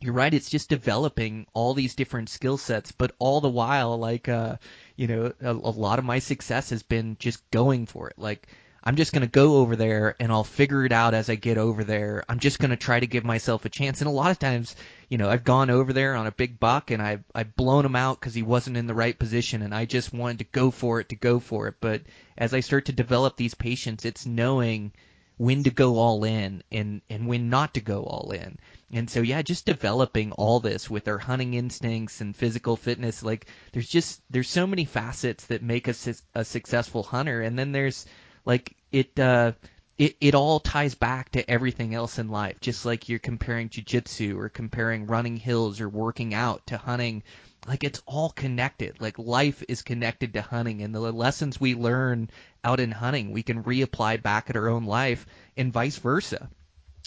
you're 0.00 0.12
right. 0.12 0.34
It's 0.34 0.50
just 0.50 0.68
developing 0.68 1.46
all 1.54 1.72
these 1.72 1.94
different 1.94 2.28
skill 2.28 2.58
sets, 2.58 2.92
but 2.92 3.14
all 3.18 3.40
the 3.40 3.48
while, 3.48 3.96
like, 3.98 4.28
uh, 4.28 4.56
you 4.96 5.06
know, 5.06 5.32
a, 5.40 5.50
a 5.50 5.52
lot 5.52 5.98
of 5.98 6.04
my 6.04 6.18
success 6.18 6.70
has 6.70 6.82
been 6.82 7.16
just 7.18 7.50
going 7.50 7.86
for 7.86 8.10
it. 8.10 8.18
Like, 8.18 8.46
I'm 8.82 8.96
just 8.96 9.14
going 9.14 9.22
to 9.22 9.28
go 9.28 9.56
over 9.56 9.76
there 9.76 10.14
and 10.20 10.30
I'll 10.30 10.44
figure 10.44 10.84
it 10.84 10.92
out 10.92 11.14
as 11.14 11.30
I 11.30 11.36
get 11.36 11.56
over 11.56 11.84
there. 11.84 12.22
I'm 12.28 12.38
just 12.38 12.58
going 12.58 12.70
to 12.70 12.76
try 12.76 13.00
to 13.00 13.06
give 13.06 13.24
myself 13.24 13.64
a 13.64 13.70
chance. 13.70 14.02
And 14.02 14.08
a 14.08 14.12
lot 14.12 14.30
of 14.30 14.38
times, 14.38 14.76
you 15.14 15.18
know, 15.18 15.30
I've 15.30 15.44
gone 15.44 15.70
over 15.70 15.92
there 15.92 16.16
on 16.16 16.26
a 16.26 16.32
big 16.32 16.58
buck 16.58 16.90
and 16.90 17.00
I've, 17.00 17.22
I've 17.32 17.54
blown 17.54 17.84
him 17.84 17.94
out 17.94 18.18
because 18.18 18.34
he 18.34 18.42
wasn't 18.42 18.76
in 18.76 18.88
the 18.88 18.94
right 18.94 19.16
position 19.16 19.62
and 19.62 19.72
I 19.72 19.84
just 19.84 20.12
wanted 20.12 20.38
to 20.38 20.44
go 20.46 20.72
for 20.72 20.98
it 20.98 21.10
to 21.10 21.14
go 21.14 21.38
for 21.38 21.68
it. 21.68 21.76
But 21.80 22.02
as 22.36 22.52
I 22.52 22.58
start 22.58 22.86
to 22.86 22.92
develop 22.92 23.36
these 23.36 23.54
patience, 23.54 24.04
it's 24.04 24.26
knowing 24.26 24.90
when 25.36 25.62
to 25.62 25.70
go 25.70 25.98
all 25.98 26.24
in 26.24 26.64
and, 26.72 27.00
and 27.08 27.28
when 27.28 27.48
not 27.48 27.74
to 27.74 27.80
go 27.80 28.02
all 28.02 28.32
in. 28.32 28.58
And 28.92 29.08
so, 29.08 29.20
yeah, 29.20 29.40
just 29.42 29.66
developing 29.66 30.32
all 30.32 30.58
this 30.58 30.90
with 30.90 31.06
our 31.06 31.18
hunting 31.18 31.54
instincts 31.54 32.20
and 32.20 32.34
physical 32.34 32.74
fitness. 32.74 33.22
Like, 33.22 33.46
there's 33.70 33.88
just, 33.88 34.20
there's 34.30 34.50
so 34.50 34.66
many 34.66 34.84
facets 34.84 35.46
that 35.46 35.62
make 35.62 35.86
us 35.86 36.24
a 36.34 36.44
successful 36.44 37.04
hunter. 37.04 37.40
And 37.40 37.56
then 37.56 37.70
there's, 37.70 38.04
like, 38.44 38.74
it, 38.90 39.16
uh, 39.16 39.52
it, 39.96 40.16
it 40.20 40.34
all 40.34 40.58
ties 40.58 40.94
back 40.94 41.30
to 41.30 41.48
everything 41.48 41.94
else 41.94 42.18
in 42.18 42.28
life. 42.28 42.60
Just 42.60 42.84
like 42.84 43.08
you're 43.08 43.18
comparing 43.18 43.68
jujitsu 43.68 44.36
or 44.36 44.48
comparing 44.48 45.06
running 45.06 45.36
hills 45.36 45.80
or 45.80 45.88
working 45.88 46.34
out 46.34 46.66
to 46.66 46.76
hunting. 46.76 47.22
Like, 47.66 47.84
it's 47.84 48.02
all 48.04 48.30
connected. 48.30 49.00
Like, 49.00 49.18
life 49.18 49.62
is 49.68 49.82
connected 49.82 50.34
to 50.34 50.42
hunting. 50.42 50.82
And 50.82 50.94
the 50.94 51.00
lessons 51.00 51.60
we 51.60 51.74
learn 51.74 52.28
out 52.62 52.80
in 52.80 52.90
hunting, 52.90 53.30
we 53.30 53.42
can 53.42 53.62
reapply 53.62 54.22
back 54.22 54.50
at 54.50 54.56
our 54.56 54.68
own 54.68 54.84
life 54.84 55.26
and 55.56 55.72
vice 55.72 55.96
versa 55.96 56.50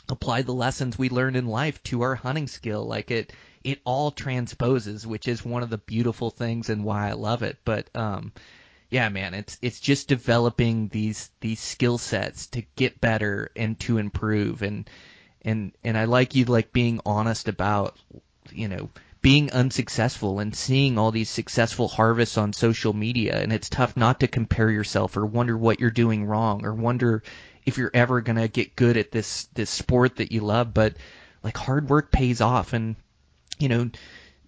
apply 0.10 0.42
the 0.42 0.54
lessons 0.54 0.98
we 0.98 1.10
learn 1.10 1.36
in 1.36 1.46
life 1.46 1.84
to 1.84 2.02
our 2.02 2.16
hunting 2.16 2.48
skill. 2.48 2.86
Like 2.86 3.12
it, 3.12 3.34
it 3.64 3.82
all 3.84 4.12
transposes, 4.12 5.06
which 5.06 5.28
is 5.28 5.44
one 5.44 5.64
of 5.64 5.70
the 5.70 5.78
beautiful 5.78 6.30
things 6.30 6.70
and 6.70 6.86
why 6.86 7.10
I 7.10 7.14
love 7.14 7.44
it. 7.44 7.58
But, 7.66 7.90
um, 7.94 8.32
yeah, 8.90 9.10
man, 9.10 9.34
it's, 9.34 9.58
it's 9.62 9.80
just 9.80 10.08
developing 10.08 10.88
these, 10.90 11.30
these 11.42 11.60
skill 11.60 11.98
sets 11.98 12.48
to 12.48 12.64
get 12.76 13.02
better 13.02 13.52
and 13.56 13.80
to 13.82 13.98
improve. 13.98 14.62
And, 14.62 14.90
and, 15.42 15.72
and 15.84 15.98
I 15.98 16.06
like 16.06 16.36
you 16.36 16.46
like 16.46 16.72
being 16.72 17.02
honest 17.06 17.48
about, 17.48 17.98
you 18.52 18.68
know, 18.68 18.90
being 19.22 19.52
unsuccessful 19.52 20.40
and 20.40 20.56
seeing 20.56 20.98
all 20.98 21.12
these 21.12 21.30
successful 21.30 21.88
harvests 21.88 22.38
on 22.38 22.54
social 22.54 22.94
media 22.94 23.42
and 23.42 23.52
it's 23.52 23.68
tough 23.68 23.98
not 23.98 24.22
to 24.22 24.28
compare 24.28 24.70
yourself 24.70 25.18
or 25.18 25.26
wonder 25.26 25.58
what 25.58 25.80
you're 25.80 25.90
doing 25.90 26.24
wrong 26.24 26.64
or 26.66 26.74
wonder 26.74 27.24
if 27.68 27.78
you're 27.78 27.92
ever 27.94 28.22
gonna 28.22 28.48
get 28.48 28.78
good 28.78 28.96
at 28.96 29.12
this 29.12 29.50
this 29.54 29.70
sport 29.70 30.16
that 30.16 30.32
you 30.32 30.40
love. 30.40 30.74
But 30.74 30.96
like 31.44 31.58
hard 31.58 31.90
work 31.90 32.12
pays 32.12 32.40
off, 32.42 32.72
and 32.74 32.96
you 33.60 33.68
know, 33.68 33.90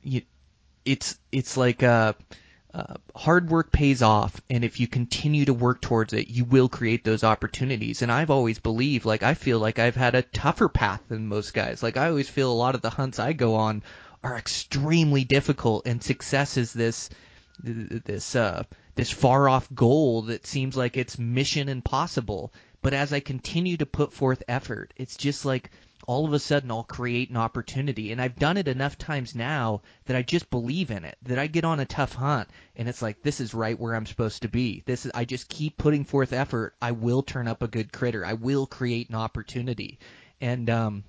you, 0.02 0.22
it's 0.86 1.20
it's 1.32 1.58
like 1.58 1.84
uh, 1.84 2.14
uh, 2.74 2.96
hard 3.16 3.50
work 3.50 3.72
pays 3.72 4.02
off, 4.02 4.40
and 4.50 4.64
if 4.64 4.80
you 4.80 4.88
continue 4.88 5.46
to 5.46 5.54
work 5.54 5.82
towards 5.82 6.14
it, 6.14 6.28
you 6.30 6.46
will 6.46 6.70
create 6.70 7.04
those 7.04 7.24
opportunities. 7.24 8.02
And 8.02 8.12
I've 8.12 8.30
always 8.30 8.60
believed, 8.60 9.06
like 9.06 9.24
I 9.24 9.34
feel 9.34 9.60
like 9.60 9.80
I've 9.80 9.96
had 9.96 10.16
a 10.16 10.22
tougher 10.22 10.70
path 10.70 11.02
than 11.08 11.28
most 11.28 11.54
guys. 11.54 11.82
Like 11.82 11.98
I 11.98 12.10
always 12.10 12.30
feel 12.30 12.52
a 12.52 12.54
lot 12.54 12.76
of 12.76 12.82
the 12.82 12.90
hunts 12.90 13.20
I 13.20 13.34
go 13.34 13.56
on 13.56 13.84
are 14.24 14.38
extremely 14.38 15.24
difficult, 15.24 15.88
and 15.88 16.04
success 16.04 16.58
is 16.58 16.74
this 16.74 17.10
this 17.62 18.36
uh 18.36 18.64
this 18.96 19.12
far 19.12 19.50
off 19.50 19.68
goal 19.74 20.24
that 20.24 20.48
seems 20.48 20.78
like 20.78 20.96
it's 20.96 21.20
mission 21.20 21.68
impossible 21.68 22.54
but 22.82 22.94
as 22.94 23.12
I 23.12 23.20
continue 23.20 23.78
to 23.78 23.86
put 23.86 24.14
forth 24.14 24.44
effort, 24.48 24.94
it's 24.96 25.18
just 25.18 25.44
like 25.44 25.72
all 26.08 26.26
of 26.26 26.34
a 26.34 26.40
sudden 26.40 26.72
I'll 26.72 26.84
create 26.84 27.30
an 27.30 27.38
opportunity. 27.38 28.12
And 28.12 28.22
I've 28.22 28.38
done 28.38 28.58
it 28.58 28.68
enough 28.68 28.98
times 28.98 29.36
now 29.36 29.82
that 30.06 30.16
I 30.16 30.22
just 30.22 30.50
believe 30.50 30.92
in 30.92 31.06
it. 31.06 31.18
That 31.24 31.40
I 31.40 31.48
get 31.48 31.66
on 31.66 31.80
a 31.80 31.86
tough 31.86 32.14
hunt 32.14 32.50
and 32.76 32.88
it's 32.88 33.02
like 33.02 33.22
this 33.22 33.40
is 33.40 33.54
right 33.54 33.80
where 33.80 33.96
I'm 33.96 34.06
supposed 34.06 34.42
to 34.44 34.48
be. 34.48 34.84
This 34.86 35.06
is 35.06 35.12
I 35.14 35.26
just 35.26 35.50
keep 35.50 35.78
putting 35.78 36.06
forth 36.06 36.34
effort. 36.34 36.76
I 36.82 36.92
will 36.92 37.24
turn 37.24 37.48
up 37.48 37.62
a 37.62 37.68
good 37.68 37.92
critter. 37.92 38.26
I 38.26 38.34
will 38.34 38.66
create 38.66 39.10
an 39.10 39.16
opportunity. 39.16 40.00
And 40.42 40.70
um 40.70 41.04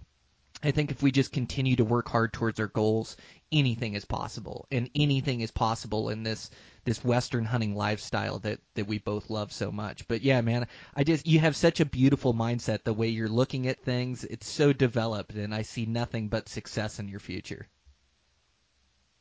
I 0.62 0.72
think 0.72 0.90
if 0.90 1.02
we 1.02 1.10
just 1.10 1.32
continue 1.32 1.76
to 1.76 1.84
work 1.84 2.08
hard 2.08 2.32
towards 2.34 2.60
our 2.60 2.66
goals, 2.66 3.16
anything 3.50 3.94
is 3.94 4.04
possible, 4.04 4.66
and 4.70 4.90
anything 4.94 5.40
is 5.40 5.50
possible 5.50 6.10
in 6.10 6.22
this 6.22 6.50
this 6.84 7.04
Western 7.04 7.44
hunting 7.44 7.74
lifestyle 7.74 8.38
that 8.40 8.60
that 8.74 8.86
we 8.86 8.98
both 8.98 9.30
love 9.30 9.52
so 9.52 9.70
much. 9.70 10.06
But 10.08 10.22
yeah, 10.22 10.40
man, 10.40 10.66
I 10.94 11.04
just 11.04 11.26
you 11.26 11.38
have 11.40 11.56
such 11.56 11.80
a 11.80 11.84
beautiful 11.84 12.34
mindset. 12.34 12.84
The 12.84 12.94
way 12.94 13.08
you're 13.08 13.28
looking 13.28 13.66
at 13.66 13.82
things, 13.82 14.24
it's 14.24 14.48
so 14.48 14.72
developed, 14.72 15.34
and 15.34 15.54
I 15.54 15.62
see 15.62 15.86
nothing 15.86 16.28
but 16.28 16.48
success 16.48 16.98
in 16.98 17.08
your 17.08 17.20
future. 17.20 17.68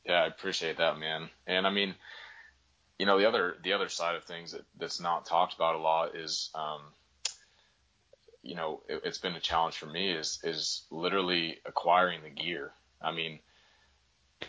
Yeah, 0.04 0.22
I 0.22 0.26
appreciate 0.26 0.78
that, 0.78 0.98
man. 0.98 1.28
And 1.46 1.66
I 1.66 1.70
mean, 1.70 1.94
you 2.98 3.06
know, 3.06 3.18
the 3.18 3.28
other 3.28 3.56
the 3.62 3.72
other 3.72 3.88
side 3.88 4.16
of 4.16 4.24
things 4.24 4.52
that, 4.52 4.62
that's 4.78 5.00
not 5.00 5.26
talked 5.26 5.54
about 5.54 5.76
a 5.76 5.78
lot 5.78 6.16
is. 6.16 6.50
Um, 6.54 6.80
you 8.42 8.54
know, 8.54 8.80
it, 8.88 9.04
has 9.04 9.18
been 9.18 9.34
a 9.34 9.40
challenge 9.40 9.76
for 9.76 9.84
me 9.84 10.12
is 10.12 10.40
is 10.42 10.84
literally 10.90 11.58
acquiring 11.66 12.22
the 12.22 12.30
gear. 12.30 12.72
I 13.02 13.12
mean, 13.12 13.38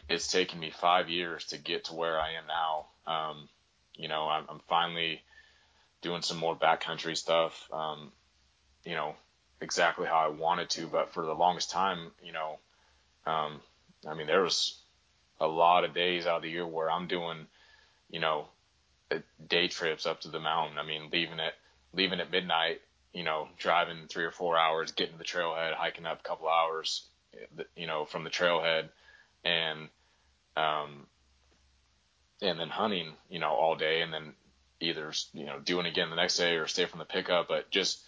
it's 0.09 0.31
taken 0.31 0.59
me 0.59 0.71
five 0.71 1.09
years 1.09 1.45
to 1.47 1.57
get 1.57 1.85
to 1.85 1.95
where 1.95 2.19
I 2.19 2.33
am 2.33 2.43
now. 2.47 2.85
Um, 3.11 3.49
you 3.95 4.07
know, 4.07 4.27
I'm, 4.27 4.45
I'm, 4.49 4.61
finally 4.67 5.21
doing 6.01 6.21
some 6.21 6.37
more 6.37 6.55
backcountry 6.55 7.17
stuff. 7.17 7.67
Um, 7.71 8.11
you 8.85 8.95
know, 8.95 9.15
exactly 9.59 10.07
how 10.07 10.19
I 10.19 10.29
wanted 10.29 10.69
to, 10.71 10.87
but 10.87 11.13
for 11.13 11.25
the 11.25 11.33
longest 11.33 11.71
time, 11.71 12.11
you 12.23 12.31
know, 12.31 12.57
um, 13.25 13.59
I 14.07 14.13
mean, 14.13 14.27
there 14.27 14.41
was 14.41 14.79
a 15.39 15.47
lot 15.47 15.83
of 15.83 15.93
days 15.93 16.25
out 16.25 16.37
of 16.37 16.43
the 16.43 16.49
year 16.49 16.65
where 16.65 16.89
I'm 16.89 17.07
doing, 17.07 17.47
you 18.09 18.19
know, 18.19 18.47
day 19.47 19.67
trips 19.67 20.05
up 20.05 20.21
to 20.21 20.29
the 20.29 20.39
mountain. 20.39 20.77
I 20.77 20.85
mean, 20.85 21.09
leaving 21.11 21.39
at 21.39 21.53
leaving 21.93 22.19
at 22.19 22.31
midnight 22.31 22.81
you 23.13 23.23
know, 23.23 23.47
driving 23.57 24.07
three 24.07 24.23
or 24.23 24.31
four 24.31 24.57
hours, 24.57 24.91
getting 24.91 25.13
to 25.13 25.17
the 25.17 25.25
trailhead, 25.25 25.73
hiking 25.73 26.05
up 26.05 26.19
a 26.19 26.27
couple 26.27 26.47
hours, 26.47 27.05
you 27.75 27.87
know, 27.87 28.05
from 28.05 28.23
the 28.23 28.29
trailhead, 28.29 28.89
and 29.43 29.89
um, 30.55 31.07
and 32.41 32.59
then 32.59 32.69
hunting, 32.69 33.13
you 33.29 33.39
know, 33.39 33.51
all 33.51 33.75
day, 33.75 34.01
and 34.01 34.13
then 34.13 34.33
either 34.79 35.11
you 35.33 35.45
know 35.45 35.59
doing 35.59 35.85
again 35.85 36.09
the 36.09 36.15
next 36.15 36.37
day 36.37 36.55
or 36.55 36.67
stay 36.67 36.85
from 36.85 36.99
the 36.99 37.05
pickup. 37.05 37.47
But 37.47 37.69
just 37.69 38.01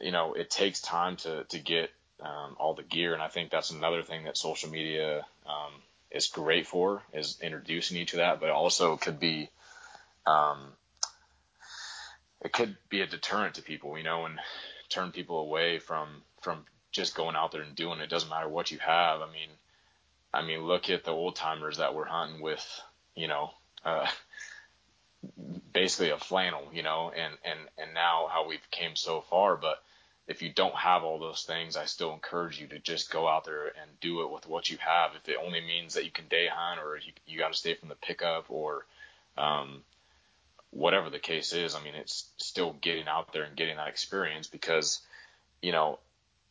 you 0.00 0.12
know, 0.12 0.34
it 0.34 0.50
takes 0.50 0.80
time 0.80 1.16
to 1.16 1.44
to 1.44 1.58
get 1.58 1.90
um, 2.20 2.56
all 2.58 2.74
the 2.74 2.82
gear, 2.82 3.12
and 3.12 3.22
I 3.22 3.28
think 3.28 3.50
that's 3.50 3.70
another 3.70 4.02
thing 4.02 4.24
that 4.24 4.36
social 4.36 4.70
media 4.70 5.26
um, 5.46 5.72
is 6.10 6.28
great 6.28 6.66
for 6.66 7.02
is 7.12 7.38
introducing 7.42 7.96
you 7.96 8.06
to 8.06 8.16
that, 8.18 8.40
but 8.40 8.50
also 8.50 8.96
could 8.96 9.20
be 9.20 9.50
um, 10.26 10.58
it 12.42 12.52
could 12.52 12.76
be 12.88 13.00
a 13.00 13.06
deterrent 13.06 13.54
to 13.54 13.62
people, 13.62 13.96
you 13.96 14.04
know, 14.04 14.26
and 14.26 14.38
turn 14.88 15.12
people 15.12 15.38
away 15.38 15.78
from 15.78 16.22
from 16.40 16.64
just 16.90 17.14
going 17.14 17.36
out 17.36 17.52
there 17.52 17.62
and 17.62 17.74
doing 17.74 18.00
it. 18.00 18.04
it 18.04 18.10
doesn't 18.10 18.28
matter 18.28 18.48
what 18.48 18.70
you 18.70 18.78
have. 18.78 19.20
I 19.22 19.26
mean, 19.26 19.48
I 20.32 20.42
mean, 20.42 20.62
look 20.62 20.90
at 20.90 21.04
the 21.04 21.10
old 21.10 21.36
timers 21.36 21.78
that 21.78 21.94
were 21.94 22.04
hunting 22.04 22.40
with, 22.40 22.64
you 23.14 23.28
know, 23.28 23.50
uh, 23.84 24.06
basically 25.72 26.10
a 26.10 26.18
flannel, 26.18 26.68
you 26.72 26.82
know, 26.82 27.12
and 27.14 27.34
and 27.44 27.60
and 27.78 27.94
now 27.94 28.28
how 28.30 28.48
we've 28.48 28.70
came 28.70 28.96
so 28.96 29.20
far. 29.20 29.56
But 29.56 29.82
if 30.26 30.42
you 30.42 30.50
don't 30.50 30.74
have 30.74 31.02
all 31.02 31.18
those 31.18 31.44
things, 31.44 31.76
I 31.76 31.84
still 31.84 32.12
encourage 32.12 32.60
you 32.60 32.68
to 32.68 32.78
just 32.78 33.10
go 33.10 33.28
out 33.28 33.44
there 33.44 33.66
and 33.66 34.00
do 34.00 34.22
it 34.22 34.30
with 34.30 34.46
what 34.46 34.70
you 34.70 34.78
have. 34.78 35.12
If 35.16 35.28
it 35.28 35.36
only 35.44 35.60
means 35.60 35.94
that 35.94 36.04
you 36.04 36.10
can 36.10 36.28
day 36.28 36.48
hunt 36.50 36.80
or 36.80 36.96
you 36.96 37.12
you 37.26 37.38
got 37.38 37.52
to 37.52 37.58
stay 37.58 37.74
from 37.74 37.88
the 37.88 37.94
pickup 37.96 38.46
or 38.48 38.86
um, 39.36 39.82
whatever 40.70 41.10
the 41.10 41.18
case 41.18 41.52
is, 41.52 41.74
I 41.74 41.82
mean, 41.82 41.94
it's 41.94 42.26
still 42.38 42.74
getting 42.80 43.08
out 43.08 43.32
there 43.32 43.42
and 43.44 43.56
getting 43.56 43.76
that 43.76 43.88
experience 43.88 44.46
because, 44.46 45.00
you 45.60 45.72
know, 45.72 45.98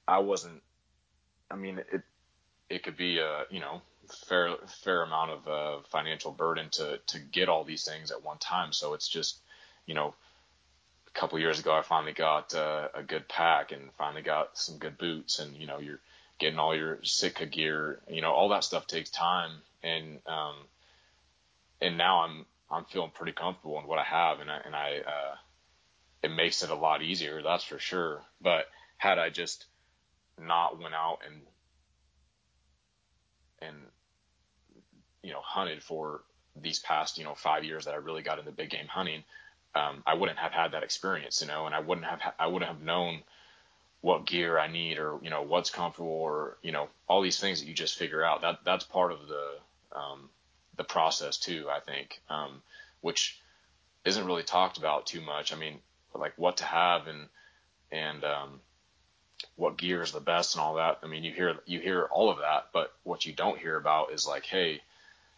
I 0.08 0.20
wasn't, 0.20 0.62
I 1.50 1.56
mean, 1.56 1.80
it, 1.92 2.02
it 2.72 2.84
could 2.84 2.98
be 2.98 3.20
a, 3.20 3.44
you 3.50 3.60
know, 3.60 3.82
fair, 4.28 4.56
fair 4.84 5.04
amount 5.04 5.32
of 5.32 5.48
uh, 5.48 5.82
financial 5.90 6.32
burden 6.32 6.70
to, 6.72 7.00
to 7.08 7.20
get 7.20 7.50
all 7.50 7.64
these 7.64 7.86
things 7.86 8.12
at 8.12 8.24
one 8.24 8.38
time. 8.38 8.74
So 8.74 8.94
it's 8.94 9.08
just, 9.08 9.40
you 9.86 9.94
know, 9.94 10.14
a 11.08 11.20
couple 11.20 11.40
years 11.40 11.60
ago, 11.60 11.74
I 11.74 11.82
finally 11.82 12.14
got 12.14 12.56
uh, 12.56 12.88
a 12.94 13.04
good 13.04 13.28
pack 13.28 13.72
and 13.72 13.92
finally 13.98 14.22
got 14.22 14.58
some 14.58 14.78
good 14.78 14.98
boots 14.98 15.40
and, 15.40 15.56
you 15.56 15.68
know, 15.68 15.80
you're 15.80 16.00
getting 16.40 16.60
all 16.60 16.76
your 16.76 17.00
Sitka 17.04 17.46
gear, 17.46 18.00
you 18.10 18.22
know, 18.22 18.32
all 18.32 18.50
that 18.50 18.64
stuff 18.64 18.88
takes 18.88 19.10
time. 19.10 19.52
And, 19.84 20.20
um, 20.26 20.56
and 21.82 21.98
now 21.98 22.22
I'm, 22.22 22.46
I'm 22.72 22.86
feeling 22.86 23.12
pretty 23.14 23.34
comfortable 23.34 23.80
in 23.80 23.86
what 23.86 24.00
I 24.00 24.04
have, 24.04 24.40
and 24.40 24.50
I 24.50 24.62
and 24.64 24.76
I 24.76 25.00
uh, 25.06 25.36
it 26.24 26.32
makes 26.32 26.64
it 26.64 26.70
a 26.70 26.76
lot 26.76 27.02
easier, 27.02 27.42
that's 27.42 27.66
for 27.66 27.80
sure. 27.80 28.22
But 28.40 28.66
had 28.98 29.20
I 29.20 29.30
just 29.30 29.66
not 30.40 30.80
went 30.80 30.94
out 30.94 31.20
and 31.26 31.42
and 33.62 33.76
you 35.24 35.32
know 35.32 35.42
hunted 35.42 35.84
for 35.84 36.22
these 36.62 36.80
past 36.80 37.18
you 37.18 37.24
know 37.24 37.36
five 37.36 37.64
years 37.64 37.86
that 37.86 37.94
I 37.94 37.98
really 37.98 38.24
got 38.24 38.40
into 38.40 38.52
big 38.52 38.70
game 38.70 38.88
hunting, 38.88 39.24
um, 39.76 40.04
I 40.06 40.16
wouldn't 40.16 40.40
have 40.40 40.52
had 40.52 40.74
that 40.74 40.84
experience, 40.84 41.42
you 41.42 41.48
know, 41.48 41.66
and 41.66 41.76
I 41.76 41.80
wouldn't 41.80 42.08
have 42.08 42.22
I 42.40 42.48
wouldn't 42.48 42.72
have 42.72 42.82
known 42.82 43.22
what 44.02 44.26
gear 44.26 44.58
I 44.58 44.68
need 44.68 44.98
or 44.98 45.20
you 45.22 45.30
know 45.30 45.44
what's 45.44 45.70
comfortable 45.70 46.10
or 46.10 46.58
you 46.62 46.72
know 46.72 46.90
all 47.08 47.22
these 47.22 47.40
things 47.40 47.62
that 47.62 47.68
you 47.68 47.74
just 47.74 47.98
figure 47.98 48.24
out. 48.24 48.42
That 48.42 48.60
that's 48.66 48.84
part 48.84 49.12
of 49.12 49.28
the 49.28 49.98
um, 49.98 50.30
the 50.78 50.84
process 50.84 51.38
too, 51.38 51.68
I 51.70 51.80
think, 51.80 52.22
um, 52.30 52.62
which 53.02 53.40
isn't 54.06 54.26
really 54.26 54.44
talked 54.44 54.78
about 54.78 55.06
too 55.06 55.22
much. 55.22 55.54
I 55.54 55.56
mean, 55.56 55.80
like 56.14 56.34
what 56.38 56.58
to 56.58 56.66
have 56.66 57.08
and 57.08 57.28
and 57.92 58.24
um, 58.24 58.60
what 59.62 59.78
gear 59.78 60.02
is 60.02 60.12
the 60.12 60.20
best 60.20 60.56
and 60.56 60.62
all 60.62 60.74
that. 60.74 60.98
I 61.04 61.08
mean, 61.08 61.24
you 61.24 61.32
hear 61.32 61.56
you 61.68 61.80
hear 61.80 62.06
all 62.06 62.32
of 62.32 62.40
that, 62.40 62.70
but 62.74 62.92
what 63.04 63.28
you 63.28 63.32
don't 63.32 63.60
hear 63.60 63.76
about 63.76 64.12
is 64.12 64.28
like, 64.28 64.44
hey, 64.44 64.82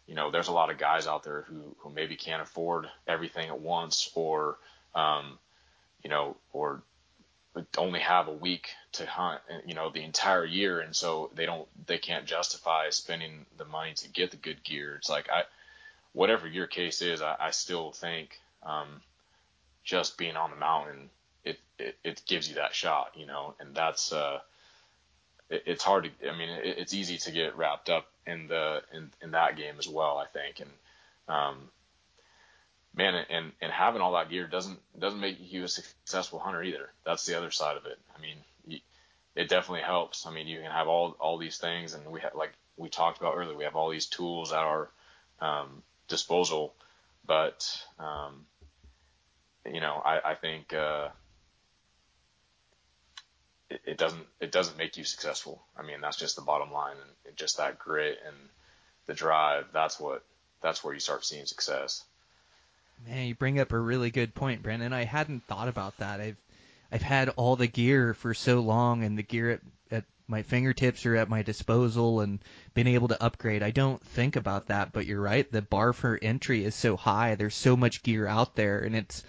you 0.06 0.14
know, 0.14 0.30
there's 0.30 0.48
a 0.48 0.52
lot 0.52 0.70
of 0.70 0.78
guys 0.78 1.06
out 1.06 1.24
there 1.24 1.42
who 1.42 1.76
who 1.80 1.90
maybe 1.90 2.16
can't 2.16 2.40
afford 2.40 2.86
everything 3.06 3.50
at 3.50 3.60
once, 3.60 4.10
or 4.14 4.56
um, 4.94 5.38
you 6.02 6.08
know, 6.08 6.36
or 6.54 6.80
only 7.76 8.00
have 8.00 8.28
a 8.28 8.32
week 8.32 8.70
to 8.92 9.04
hunt, 9.04 9.42
you 9.66 9.74
know, 9.74 9.90
the 9.90 10.02
entire 10.02 10.46
year, 10.46 10.80
and 10.80 10.96
so 10.96 11.30
they 11.34 11.44
don't 11.44 11.68
they 11.86 11.98
can't 11.98 12.24
justify 12.24 12.88
spending 12.88 13.44
the 13.58 13.66
money 13.66 13.92
to 13.92 14.08
get 14.08 14.30
the 14.30 14.38
good 14.38 14.64
gear. 14.64 14.94
It's 14.96 15.10
like 15.10 15.28
I, 15.28 15.42
whatever 16.14 16.48
your 16.48 16.66
case 16.66 17.02
is, 17.02 17.20
I, 17.20 17.36
I 17.38 17.50
still 17.50 17.92
think 17.92 18.40
um, 18.62 19.02
just 19.84 20.16
being 20.16 20.36
on 20.36 20.48
the 20.48 20.56
mountain 20.56 21.10
it, 21.78 21.96
it, 22.04 22.22
gives 22.26 22.48
you 22.48 22.56
that 22.56 22.74
shot, 22.74 23.12
you 23.16 23.26
know, 23.26 23.54
and 23.60 23.74
that's, 23.74 24.12
uh, 24.12 24.38
it, 25.50 25.64
it's 25.66 25.84
hard 25.84 26.04
to, 26.04 26.28
I 26.28 26.36
mean, 26.36 26.48
it, 26.48 26.78
it's 26.78 26.94
easy 26.94 27.18
to 27.18 27.32
get 27.32 27.56
wrapped 27.56 27.90
up 27.90 28.06
in 28.26 28.46
the, 28.46 28.82
in, 28.92 29.10
in 29.22 29.30
that 29.32 29.56
game 29.56 29.74
as 29.78 29.88
well, 29.88 30.18
I 30.18 30.26
think. 30.26 30.60
And, 30.60 30.70
um, 31.28 31.56
man, 32.94 33.14
and, 33.28 33.52
and 33.60 33.72
having 33.72 34.00
all 34.00 34.12
that 34.12 34.30
gear 34.30 34.46
doesn't, 34.46 34.78
doesn't 34.98 35.20
make 35.20 35.36
you 35.40 35.64
a 35.64 35.68
successful 35.68 36.38
hunter 36.38 36.62
either. 36.62 36.90
That's 37.04 37.26
the 37.26 37.36
other 37.36 37.50
side 37.50 37.76
of 37.76 37.86
it. 37.86 37.98
I 38.16 38.20
mean, 38.20 38.80
it 39.34 39.48
definitely 39.48 39.82
helps. 39.82 40.26
I 40.26 40.30
mean, 40.30 40.46
you 40.46 40.60
can 40.60 40.70
have 40.70 40.88
all, 40.88 41.16
all 41.18 41.38
these 41.38 41.58
things 41.58 41.94
and 41.94 42.06
we 42.06 42.20
have, 42.20 42.34
like 42.34 42.52
we 42.76 42.88
talked 42.88 43.18
about 43.20 43.34
earlier, 43.36 43.56
we 43.56 43.64
have 43.64 43.76
all 43.76 43.90
these 43.90 44.06
tools 44.06 44.52
at 44.52 44.58
our, 44.58 44.90
um, 45.40 45.82
disposal, 46.06 46.74
but, 47.26 47.66
um, 47.98 48.46
you 49.66 49.80
know, 49.80 50.00
I, 50.04 50.20
I 50.30 50.34
think, 50.34 50.72
uh, 50.72 51.08
it, 53.84 53.98
doesn't 53.98 54.26
it 54.40 54.52
doesn't 54.52 54.78
make 54.78 54.96
you 54.96 55.04
successful. 55.04 55.62
I 55.76 55.82
mean, 55.82 56.00
that's 56.00 56.16
just 56.16 56.36
the 56.36 56.42
bottom 56.42 56.72
line, 56.72 56.96
and 57.26 57.36
just 57.36 57.58
that 57.58 57.78
grit 57.78 58.18
and 58.26 58.36
the 59.06 59.14
drive. 59.14 59.66
That's 59.72 59.98
what 59.98 60.24
that's 60.62 60.82
where 60.82 60.94
you 60.94 61.00
start 61.00 61.24
seeing 61.24 61.46
success. 61.46 62.04
Man, 63.06 63.26
you 63.26 63.34
bring 63.34 63.58
up 63.58 63.72
a 63.72 63.78
really 63.78 64.10
good 64.10 64.34
point, 64.34 64.62
Brandon. 64.62 64.92
I 64.92 65.04
hadn't 65.04 65.46
thought 65.46 65.68
about 65.68 65.98
that. 65.98 66.20
I've 66.20 66.36
I've 66.92 67.02
had 67.02 67.30
all 67.30 67.56
the 67.56 67.66
gear 67.66 68.14
for 68.14 68.34
so 68.34 68.60
long, 68.60 69.02
and 69.02 69.18
the 69.18 69.22
gear 69.22 69.50
at, 69.50 69.60
at 69.90 70.04
my 70.28 70.42
fingertips 70.42 71.04
or 71.06 71.16
at 71.16 71.28
my 71.28 71.42
disposal, 71.42 72.20
and 72.20 72.38
been 72.72 72.86
able 72.86 73.08
to 73.08 73.22
upgrade. 73.22 73.62
I 73.62 73.70
don't 73.70 74.02
think 74.02 74.36
about 74.36 74.68
that, 74.68 74.92
but 74.92 75.06
you're 75.06 75.20
right. 75.20 75.50
The 75.50 75.62
bar 75.62 75.92
for 75.92 76.18
entry 76.20 76.64
is 76.64 76.74
so 76.74 76.96
high. 76.96 77.34
There's 77.34 77.54
so 77.54 77.76
much 77.76 78.02
gear 78.02 78.26
out 78.26 78.54
there, 78.54 78.78
and 78.80 78.94
it's 78.94 79.22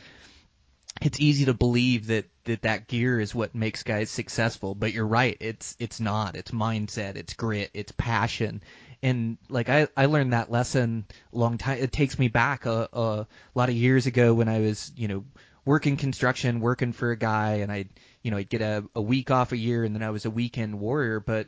it's 1.01 1.19
easy 1.19 1.45
to 1.45 1.53
believe 1.53 2.07
that, 2.07 2.25
that 2.45 2.61
that 2.61 2.87
gear 2.87 3.19
is 3.19 3.35
what 3.35 3.53
makes 3.53 3.83
guys 3.83 4.09
successful, 4.09 4.75
but 4.75 4.93
you're 4.93 5.07
right. 5.07 5.37
It's 5.39 5.75
it's 5.79 5.99
not. 5.99 6.35
It's 6.35 6.51
mindset. 6.51 7.15
It's 7.15 7.33
grit. 7.33 7.71
It's 7.73 7.91
passion. 7.91 8.61
And 9.03 9.37
like 9.49 9.69
I, 9.69 9.87
I 9.95 10.05
learned 10.05 10.33
that 10.33 10.51
lesson 10.51 11.05
a 11.33 11.37
long 11.37 11.57
time. 11.57 11.79
It 11.79 11.91
takes 11.91 12.17
me 12.17 12.27
back 12.27 12.65
a, 12.65 12.87
a 12.93 13.27
lot 13.53 13.69
of 13.69 13.75
years 13.75 14.05
ago 14.07 14.33
when 14.33 14.47
I 14.47 14.59
was 14.61 14.91
you 14.95 15.07
know 15.07 15.25
working 15.65 15.97
construction, 15.97 16.59
working 16.59 16.93
for 16.93 17.11
a 17.11 17.17
guy, 17.17 17.55
and 17.55 17.71
I'd 17.71 17.89
you 18.23 18.31
know 18.31 18.37
I'd 18.37 18.49
get 18.49 18.61
a, 18.61 18.85
a 18.95 19.01
week 19.01 19.31
off 19.31 19.51
a 19.51 19.57
year, 19.57 19.83
and 19.83 19.93
then 19.93 20.03
I 20.03 20.11
was 20.11 20.25
a 20.25 20.31
weekend 20.31 20.79
warrior. 20.79 21.19
But 21.19 21.47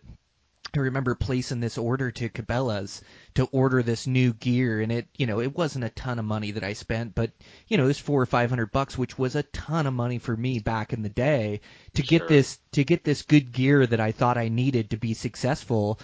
I 0.76 0.80
remember 0.80 1.16
placing 1.16 1.60
this 1.60 1.78
order 1.78 2.12
to 2.12 2.30
Cabela's 2.30 3.02
to 3.36 3.46
order 3.46 3.82
this 3.82 4.06
new 4.06 4.34
gear, 4.34 4.82
and 4.82 4.92
it, 4.92 5.08
you 5.18 5.26
know, 5.26 5.40
it 5.40 5.56
wasn't 5.56 5.86
a 5.86 5.90
ton 5.90 6.20
of 6.20 6.26
money 6.26 6.52
that 6.52 6.64
I 6.64 6.74
spent, 6.74 7.16
but 7.16 7.32
you 7.68 7.78
know, 7.78 7.86
it 7.86 7.88
was 7.88 8.00
four 8.00 8.22
or 8.22 8.26
five 8.26 8.50
hundred 8.50 8.72
bucks, 8.72 8.98
which 8.98 9.18
was 9.18 9.36
a 9.36 9.44
ton 9.44 9.88
of 9.88 9.94
money 9.94 10.20
for 10.20 10.36
me 10.36 10.60
back 10.60 10.94
in 10.94 11.04
the 11.04 11.10
day 11.10 11.62
to 11.96 12.04
Sure. 12.04 12.20
get 12.20 12.28
this 12.28 12.60
to 12.74 12.84
get 12.84 13.04
this 13.04 13.22
good 13.24 13.52
gear 13.52 13.88
that 13.88 14.00
I 14.00 14.12
thought 14.12 14.38
I 14.38 14.50
needed 14.50 14.90
to 14.92 14.98
be 14.98 15.14
successful. 15.14 16.00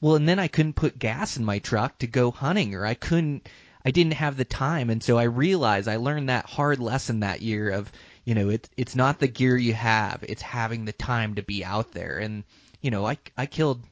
Well, 0.00 0.16
and 0.16 0.28
then 0.28 0.38
I 0.38 0.48
couldn't 0.48 0.74
put 0.76 0.98
gas 0.98 1.36
in 1.36 1.44
my 1.44 1.58
truck 1.58 1.98
to 1.98 2.06
go 2.06 2.30
hunting, 2.30 2.74
or 2.74 2.84
I 2.84 2.94
couldn't, 2.94 3.48
I 3.84 3.90
didn't 3.90 4.14
have 4.14 4.36
the 4.36 4.44
time, 4.44 4.90
and 4.90 5.02
so 5.02 5.18
I 5.18 5.24
realized 5.24 5.88
I 5.88 5.96
learned 5.96 6.28
that 6.28 6.46
hard 6.46 6.78
lesson 6.80 7.20
that 7.20 7.42
year 7.42 7.70
of, 7.70 7.90
you 8.24 8.34
know, 8.34 8.48
it's 8.48 8.68
it's 8.76 8.96
not 8.96 9.18
the 9.20 9.28
gear 9.28 9.56
you 9.56 9.74
have, 9.74 10.24
it's 10.28 10.42
having 10.42 10.84
the 10.84 10.92
time 10.92 11.34
to 11.36 11.42
be 11.42 11.64
out 11.64 11.92
there, 11.92 12.18
and 12.18 12.44
you 12.80 12.90
know, 12.90 13.06
I 13.06 13.18
I 13.36 13.46
killed 13.46 13.82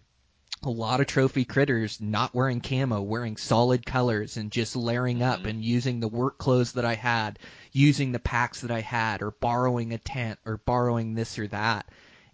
a 0.65 0.71
lot 0.71 1.01
of 1.01 1.07
trophy 1.07 1.45
critters 1.45 2.01
not 2.01 2.35
wearing 2.35 2.61
camo, 2.61 3.01
wearing 3.03 3.37
solid 3.37 3.85
colors 3.85 4.37
and 4.37 4.51
just 4.51 4.77
layering 4.77 5.23
up 5.23 5.41
Mhm. 5.41 5.51
and 5.51 5.65
using 5.65 6.01
the 6.01 6.09
work 6.09 6.39
clothes 6.39 6.73
that 6.73 6.85
I 6.85 6.95
had, 6.95 7.39
using 7.73 8.13
the 8.13 8.19
packs 8.19 8.61
that 8.63 8.71
I 8.71 8.81
had, 8.81 9.23
or 9.23 9.31
borrowing 9.31 9.93
a 9.93 9.99
tent 9.99 10.39
or 10.45 10.59
borrowing 10.59 11.15
this 11.15 11.39
or 11.39 11.47
that. 11.49 11.87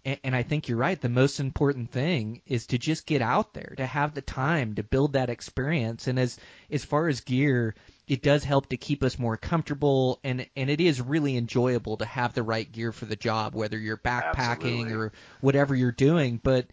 And, 0.03 0.19
and 0.23 0.35
I 0.35 0.41
think 0.43 0.67
you're 0.67 0.79
right. 0.79 0.99
The 0.99 1.09
most 1.09 1.39
important 1.39 1.91
thing 1.91 2.41
is 2.47 2.67
to 2.67 2.77
just 2.79 3.05
get 3.05 3.21
out 3.21 3.53
there, 3.53 3.75
to 3.77 3.85
have 3.85 4.13
the 4.15 4.21
time 4.21 4.75
to 4.75 4.83
build 4.83 5.13
that 5.13 5.29
experience. 5.29 6.07
And 6.07 6.17
as 6.17 6.37
as 6.71 6.83
far 6.83 7.07
as 7.07 7.21
gear, 7.21 7.75
it 8.07 8.23
does 8.23 8.43
help 8.43 8.69
to 8.69 8.77
keep 8.77 9.03
us 9.03 9.19
more 9.19 9.37
comfortable, 9.37 10.19
and 10.23 10.47
and 10.55 10.69
it 10.71 10.81
is 10.81 10.99
really 10.99 11.37
enjoyable 11.37 11.97
to 11.97 12.05
have 12.05 12.33
the 12.33 12.41
right 12.43 12.69
gear 12.71 12.91
for 12.91 13.05
the 13.05 13.15
job, 13.15 13.53
whether 13.53 13.77
you're 13.77 13.95
backpacking 13.97 14.85
Absolutely. 14.85 14.93
or 14.93 15.11
whatever 15.39 15.75
you're 15.75 15.91
doing. 15.91 16.39
But 16.41 16.65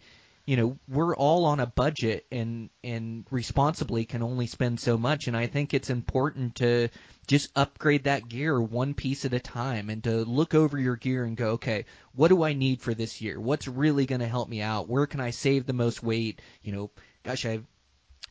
you 0.49 0.57
know 0.57 0.79
we're 0.87 1.15
all 1.15 1.45
on 1.45 1.59
a 1.59 1.67
budget 1.67 2.25
and 2.31 2.71
and 2.83 3.23
responsibly 3.29 4.03
can 4.03 4.23
only 4.23 4.47
spend 4.47 4.79
so 4.79 4.97
much. 4.97 5.27
And 5.27 5.37
i 5.37 5.45
think 5.45 5.75
it's 5.75 5.91
important 5.91 6.55
to 6.55 6.89
just 7.27 7.51
upgrade 7.55 8.05
that 8.05 8.27
gear 8.27 8.59
one 8.59 8.95
piece 8.95 9.25
at 9.25 9.33
a 9.35 9.39
time 9.39 9.91
and 9.91 10.03
to 10.05 10.25
look 10.25 10.55
over 10.55 10.79
your 10.79 10.95
gear 10.95 11.23
and 11.23 11.37
go 11.37 11.49
okay 11.49 11.85
what 12.15 12.29
do 12.29 12.41
i 12.41 12.53
need 12.53 12.81
for 12.81 12.95
this 12.95 13.21
year? 13.21 13.39
What's 13.39 13.67
really 13.67 14.07
going 14.07 14.21
to 14.21 14.27
help 14.27 14.49
me 14.49 14.63
out? 14.63 14.89
Where 14.89 15.05
can 15.05 15.19
i 15.19 15.29
save 15.29 15.67
the 15.67 15.73
most 15.73 16.01
weight? 16.01 16.41
You 16.63 16.71
know 16.71 16.91
gosh 17.21 17.45
i've 17.45 17.67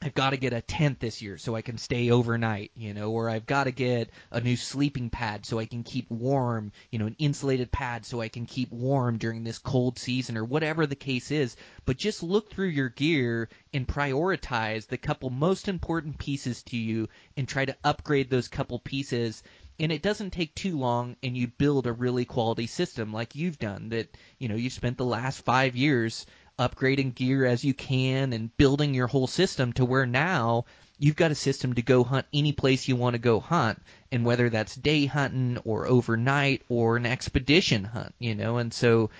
I've 0.00 0.14
got 0.14 0.30
to 0.30 0.36
get 0.36 0.52
a 0.52 0.60
tent 0.60 1.00
this 1.00 1.22
year 1.22 1.38
so 1.38 1.56
I 1.56 1.62
can 1.62 1.76
stay 1.76 2.10
overnight, 2.10 2.70
you 2.76 2.94
know, 2.94 3.10
or 3.10 3.28
I've 3.28 3.46
got 3.46 3.64
to 3.64 3.72
get 3.72 4.10
a 4.30 4.40
new 4.40 4.56
sleeping 4.56 5.10
pad 5.10 5.44
so 5.44 5.58
I 5.58 5.66
can 5.66 5.82
keep 5.82 6.08
warm, 6.08 6.70
you 6.90 7.00
know, 7.00 7.06
an 7.06 7.16
insulated 7.18 7.72
pad 7.72 8.06
so 8.06 8.20
I 8.20 8.28
can 8.28 8.46
keep 8.46 8.70
warm 8.70 9.18
during 9.18 9.42
this 9.42 9.58
cold 9.58 9.98
season 9.98 10.36
or 10.36 10.44
whatever 10.44 10.86
the 10.86 10.94
case 10.94 11.32
is. 11.32 11.56
But 11.84 11.96
just 11.96 12.22
look 12.22 12.48
through 12.48 12.68
your 12.68 12.90
gear 12.90 13.48
and 13.74 13.88
prioritize 13.88 14.86
the 14.86 14.98
couple 14.98 15.30
most 15.30 15.66
important 15.66 16.18
pieces 16.18 16.62
to 16.64 16.76
you 16.76 17.08
and 17.36 17.48
try 17.48 17.64
to 17.64 17.76
upgrade 17.82 18.30
those 18.30 18.46
couple 18.46 18.78
pieces. 18.78 19.42
And 19.80 19.90
it 19.90 20.02
doesn't 20.02 20.30
take 20.30 20.54
too 20.54 20.78
long 20.78 21.16
and 21.24 21.36
you 21.36 21.48
build 21.48 21.88
a 21.88 21.92
really 21.92 22.24
quality 22.24 22.68
system 22.68 23.12
like 23.12 23.34
you've 23.34 23.58
done 23.58 23.88
that, 23.88 24.16
you 24.38 24.48
know, 24.48 24.56
you 24.56 24.70
spent 24.70 24.96
the 24.96 25.04
last 25.04 25.44
five 25.44 25.74
years 25.74 26.24
upgrading 26.58 27.14
gear 27.14 27.46
as 27.46 27.64
you 27.64 27.74
can 27.74 28.32
and 28.32 28.56
building 28.56 28.94
your 28.94 29.06
whole 29.06 29.26
system 29.26 29.72
to 29.72 29.84
where 29.84 30.06
now 30.06 30.64
you've 30.98 31.16
got 31.16 31.30
a 31.30 31.36
system 31.36 31.74
to 31.74 31.82
go 31.82 32.02
hunt 32.02 32.26
any 32.32 32.52
place 32.52 32.88
you 32.88 32.96
want 32.96 33.14
to 33.14 33.18
go 33.18 33.40
hunt. 33.40 33.80
And 34.10 34.24
whether 34.24 34.50
that's 34.50 34.74
day 34.74 35.06
hunting 35.06 35.58
or 35.64 35.86
overnight 35.86 36.62
or 36.68 36.96
an 36.96 37.06
expedition 37.06 37.84
hunt 37.84 38.14
you 38.18 38.34
know? 38.34 38.58
And 38.58 38.72
so 38.72 39.10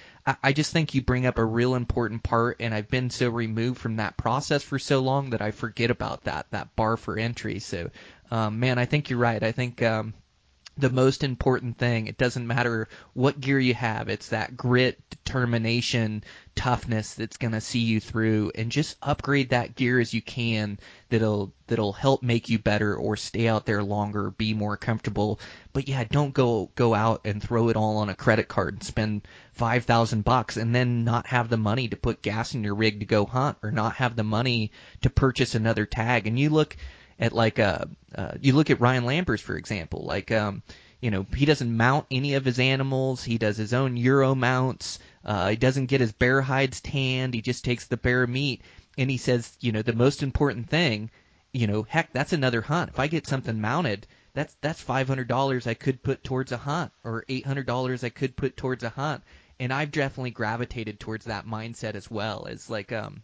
I, 0.43 0.53
just 0.53 0.73
think 0.73 0.95
you 0.95 1.03
bring 1.03 1.27
up 1.27 1.39
a 1.39 1.45
real 1.45 1.75
important 1.75 2.23
part 2.23 2.57
and 2.61 2.75
i've 2.75 2.89
been 2.89 3.09
so 3.09 3.31
removed 3.31 3.79
from 3.79 3.97
that 3.97 4.17
process 4.17 4.63
for 4.63 4.79
so 4.79 5.01
long 5.01 5.31
that 5.31 5.41
i 5.41 5.53
forget 5.53 5.91
about 5.91 6.25
that 6.25 6.47
that 6.51 6.75
bar 6.77 6.97
for 6.97 7.19
entry. 7.19 7.61
So 7.61 7.91
um, 8.31 8.61
man 8.61 8.79
i 8.79 8.85
think 8.85 9.09
you're 9.09 9.19
right. 9.19 9.43
I 9.43 9.53
think 9.53 9.83
um, 9.83 10.15
the 10.79 10.91
most 10.91 11.25
important 11.25 11.77
thing. 11.77 12.07
It 12.07 12.17
doesn't 12.17 12.47
matter 12.47 12.89
what 13.13 13.41
gear 13.41 13.59
you 13.59 13.75
have. 13.75 14.09
It's 14.09 14.29
that 14.29 14.57
grit, 14.57 14.99
determination, 15.11 16.23
toughness 16.55 17.15
that's 17.15 17.37
going 17.37 17.53
to 17.53 17.61
see 17.61 17.81
you 17.81 17.99
through 18.01 18.53
and 18.55 18.71
just 18.71 18.97
upgrade 19.03 19.51
that 19.51 19.75
gear 19.75 19.99
as 19.99 20.15
you 20.15 20.23
can 20.23 20.79
that'll 21.09 21.53
that'll 21.67 21.93
help 21.93 22.23
make 22.23 22.49
you 22.49 22.59
better 22.59 22.95
or 22.95 23.17
stay 23.17 23.49
out 23.49 23.67
there 23.67 23.83
longer, 23.83 24.31
be 24.31 24.55
more 24.55 24.77
comfortable. 24.77 25.41
But 25.73 25.89
yeah, 25.89 26.05
don't 26.05 26.33
go 26.33 26.71
go 26.77 26.95
out 26.95 27.23
and 27.25 27.43
throw 27.43 27.69
it 27.69 27.77
all 27.77 27.99
on 27.99 28.09
a 28.09 28.15
credit 28.15 28.47
card 28.47 28.75
and 28.75 28.83
spend 28.83 29.27
5,000 29.55 30.25
bucks 30.25 30.57
and 30.57 30.75
then 30.75 31.05
not 31.05 31.27
have 31.27 31.49
the 31.49 31.57
money 31.57 31.89
to 31.89 31.97
put 31.97 32.23
gas 32.23 32.55
in 32.55 32.63
your 32.63 32.77
rig 32.77 33.01
to 33.01 33.07
go 33.07 33.27
hunt 33.27 33.59
or 33.63 33.73
not 33.73 33.97
have 33.97 34.15
the 34.15 34.25
money 34.25 34.71
to 35.03 35.11
purchase 35.11 35.57
another 35.57 35.87
tag. 35.87 36.29
And 36.29 36.39
you 36.39 36.51
look 36.51 36.77
at 37.19 37.33
like 37.33 37.59
uh, 37.59 37.85
uh 38.15 38.33
you 38.41 38.53
look 38.55 38.71
at 38.71 38.81
Ryan 38.81 39.05
Lampers 39.05 39.41
for 39.41 39.57
example, 39.57 40.05
like 40.05 40.31
um 40.31 40.63
you 41.01 41.11
know, 41.13 41.27
he 41.37 41.45
doesn't 41.45 41.77
mount 41.77 42.07
any 42.11 42.35
of 42.35 42.45
his 42.45 42.59
animals. 42.59 43.23
He 43.23 43.39
does 43.39 43.57
his 43.57 43.73
own 43.73 43.97
Euro 43.97 44.35
mounts. 44.35 44.99
Uh, 45.25 45.51
he 45.51 45.57
doesn't 45.57 45.87
get 45.87 46.01
his 46.01 46.13
bear 46.13 46.41
hides 46.43 46.81
tanned. 46.81 47.35
He 47.35 47.41
just 47.41 47.65
takes 47.65 47.87
the 47.87 47.97
bear 47.97 48.27
meat. 48.27 48.63
And 48.97 49.09
he 49.09 49.17
says, 49.17 49.57
you 49.61 49.71
know, 49.71 49.83
the 49.83 49.93
most 49.93 50.25
important 50.25 50.69
thing, 50.69 51.11
you 51.53 51.69
know, 51.69 51.85
heck, 51.85 52.13
that's 52.13 52.33
another 52.33 52.63
hunt. 52.63 52.91
If 52.91 52.99
I 52.99 53.07
get 53.07 53.29
something 53.29 53.61
mounted, 53.61 54.09
that's 54.35 54.57
that's 54.61 54.81
five 54.81 55.07
hundred 55.07 55.29
dollars 55.29 55.67
I 55.67 55.75
could 55.75 56.03
put 56.03 56.25
towards 56.25 56.51
a 56.51 56.57
hunt, 56.57 56.93
or 57.05 57.25
eight 57.29 57.47
hundred 57.47 57.67
dollars 57.67 58.03
I 58.03 58.09
could 58.09 58.37
put 58.37 58.57
towards 58.57 58.83
a 58.83 58.89
hunt. 58.89 59.23
And 59.61 59.73
I've 59.73 59.93
definitely 59.93 60.31
gravitated 60.31 60.99
towards 60.99 61.27
that 61.27 61.47
mindset 61.47 61.95
as 61.95 62.11
well. 62.11 62.47
As 62.49 62.69
like, 62.69 62.93
um, 62.93 63.23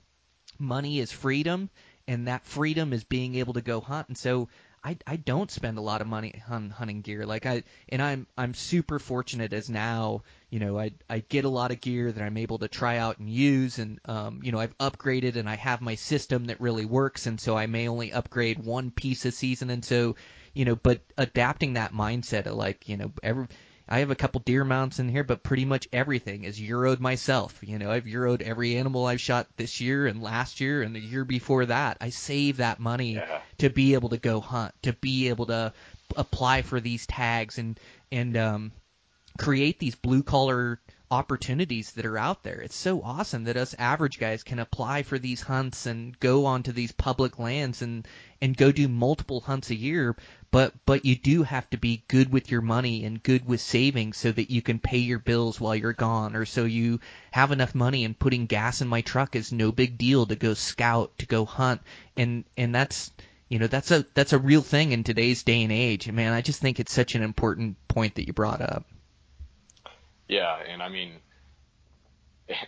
money 0.58 1.00
is 1.00 1.10
freedom, 1.12 1.70
and 2.06 2.28
that 2.28 2.44
freedom 2.46 2.92
is 2.92 3.04
being 3.04 3.34
able 3.36 3.54
to 3.54 3.62
go 3.62 3.80
hunt. 3.80 4.08
And 4.08 4.18
so 4.18 4.48
I, 4.82 4.98
I 5.06 5.16
don't 5.16 5.50
spend 5.50 5.78
a 5.78 5.82
lot 5.82 6.02
of 6.02 6.06
money 6.06 6.42
on 6.50 6.68
hunting 6.68 7.00
gear. 7.00 7.24
Like 7.24 7.46
I 7.46 7.62
and 7.88 8.02
I'm 8.02 8.26
I'm 8.36 8.52
super 8.52 8.98
fortunate 8.98 9.54
as 9.54 9.70
now, 9.70 10.22
you 10.50 10.58
know, 10.58 10.78
I 10.78 10.92
I 11.08 11.20
get 11.20 11.46
a 11.46 11.48
lot 11.48 11.70
of 11.70 11.80
gear 11.80 12.12
that 12.12 12.22
I'm 12.22 12.36
able 12.36 12.58
to 12.58 12.68
try 12.68 12.98
out 12.98 13.18
and 13.18 13.30
use 13.30 13.78
and 13.78 13.98
um 14.04 14.40
you 14.42 14.52
know, 14.52 14.58
I've 14.58 14.76
upgraded 14.76 15.36
and 15.36 15.48
I 15.48 15.56
have 15.56 15.80
my 15.80 15.94
system 15.94 16.46
that 16.46 16.60
really 16.60 16.84
works 16.84 17.26
and 17.26 17.40
so 17.40 17.56
I 17.56 17.66
may 17.66 17.88
only 17.88 18.12
upgrade 18.12 18.62
one 18.62 18.90
piece 18.90 19.24
a 19.24 19.32
season 19.32 19.70
and 19.70 19.82
so, 19.82 20.16
you 20.52 20.66
know, 20.66 20.76
but 20.76 21.00
adapting 21.16 21.74
that 21.74 21.94
mindset 21.94 22.46
of 22.46 22.54
like, 22.54 22.86
you 22.86 22.98
know, 22.98 23.12
every 23.22 23.46
I 23.88 23.98
have 23.98 24.10
a 24.10 24.16
couple 24.16 24.40
deer 24.40 24.64
mounts 24.64 24.98
in 24.98 25.08
here, 25.08 25.24
but 25.24 25.42
pretty 25.42 25.64
much 25.64 25.88
everything 25.92 26.44
is 26.44 26.58
euroed 26.58 27.00
myself. 27.00 27.58
You 27.62 27.78
know, 27.78 27.90
I've 27.90 28.04
euroed 28.04 28.40
every 28.40 28.76
animal 28.76 29.04
I've 29.06 29.20
shot 29.20 29.46
this 29.56 29.80
year 29.80 30.06
and 30.06 30.22
last 30.22 30.60
year 30.60 30.82
and 30.82 30.94
the 30.94 31.00
year 31.00 31.24
before 31.24 31.66
that. 31.66 31.98
I 32.00 32.08
save 32.08 32.58
that 32.58 32.80
money 32.80 33.14
Yeah. 33.14 33.40
to 33.58 33.68
be 33.68 33.94
able 33.94 34.08
to 34.10 34.16
go 34.18 34.40
hunt, 34.40 34.74
to 34.82 34.94
be 34.94 35.28
able 35.28 35.46
to 35.46 35.72
apply 36.16 36.62
for 36.62 36.80
these 36.80 37.06
tags 37.06 37.58
and 37.58 37.78
and 38.10 38.36
um, 38.36 38.72
create 39.38 39.78
these 39.78 39.96
blue 39.96 40.22
collar 40.22 40.80
opportunities 41.10 41.92
that 41.92 42.06
are 42.06 42.18
out 42.18 42.42
there. 42.42 42.60
It's 42.60 42.74
so 42.74 43.02
awesome 43.02 43.44
that 43.44 43.56
us 43.56 43.74
average 43.78 44.18
guys 44.18 44.42
can 44.42 44.58
apply 44.58 45.02
for 45.02 45.18
these 45.18 45.40
hunts 45.40 45.86
and 45.86 46.18
go 46.18 46.46
onto 46.46 46.72
these 46.72 46.92
public 46.92 47.38
lands 47.38 47.82
and 47.82 48.06
and 48.40 48.56
go 48.56 48.72
do 48.72 48.88
multiple 48.88 49.40
hunts 49.40 49.70
a 49.70 49.76
year. 49.76 50.16
But 50.54 50.72
but 50.86 51.04
you 51.04 51.16
do 51.16 51.42
have 51.42 51.68
to 51.70 51.76
be 51.76 52.04
good 52.06 52.32
with 52.32 52.48
your 52.48 52.60
money 52.60 53.04
and 53.04 53.20
good 53.20 53.44
with 53.44 53.60
savings 53.60 54.18
so 54.18 54.30
that 54.30 54.52
you 54.52 54.62
can 54.62 54.78
pay 54.78 54.98
your 54.98 55.18
bills 55.18 55.60
while 55.60 55.74
you're 55.74 55.92
gone, 55.92 56.36
or 56.36 56.46
so 56.46 56.64
you 56.64 57.00
have 57.32 57.50
enough 57.50 57.74
money. 57.74 58.04
And 58.04 58.16
putting 58.16 58.46
gas 58.46 58.80
in 58.80 58.86
my 58.86 59.00
truck 59.00 59.34
is 59.34 59.50
no 59.50 59.72
big 59.72 59.98
deal 59.98 60.26
to 60.26 60.36
go 60.36 60.54
scout, 60.54 61.18
to 61.18 61.26
go 61.26 61.44
hunt, 61.44 61.80
and 62.16 62.44
and 62.56 62.72
that's 62.72 63.10
you 63.48 63.58
know 63.58 63.66
that's 63.66 63.90
a 63.90 64.06
that's 64.14 64.32
a 64.32 64.38
real 64.38 64.62
thing 64.62 64.92
in 64.92 65.02
today's 65.02 65.42
day 65.42 65.64
and 65.64 65.72
age. 65.72 66.08
Man, 66.08 66.32
I 66.32 66.40
just 66.40 66.60
think 66.60 66.78
it's 66.78 66.92
such 66.92 67.16
an 67.16 67.24
important 67.24 67.76
point 67.88 68.14
that 68.14 68.28
you 68.28 68.32
brought 68.32 68.60
up. 68.60 68.84
Yeah, 70.28 70.56
and 70.68 70.80
I 70.80 70.88
mean, 70.88 71.14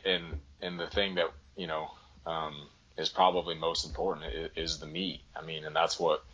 and 0.05 0.25
and 0.61 0.81
the 0.81 0.89
thing 0.89 1.15
that 1.15 1.27
you 1.57 1.69
know 1.69 1.93
um, 2.27 2.67
is 2.99 3.11
probably 3.11 3.55
most 3.55 3.87
important 3.87 4.27
is 4.57 4.81
the 4.81 4.87
meat. 4.89 5.21
I 5.37 5.47
mean, 5.47 5.65
and 5.65 5.77
that's 5.77 6.01
what 6.01 6.25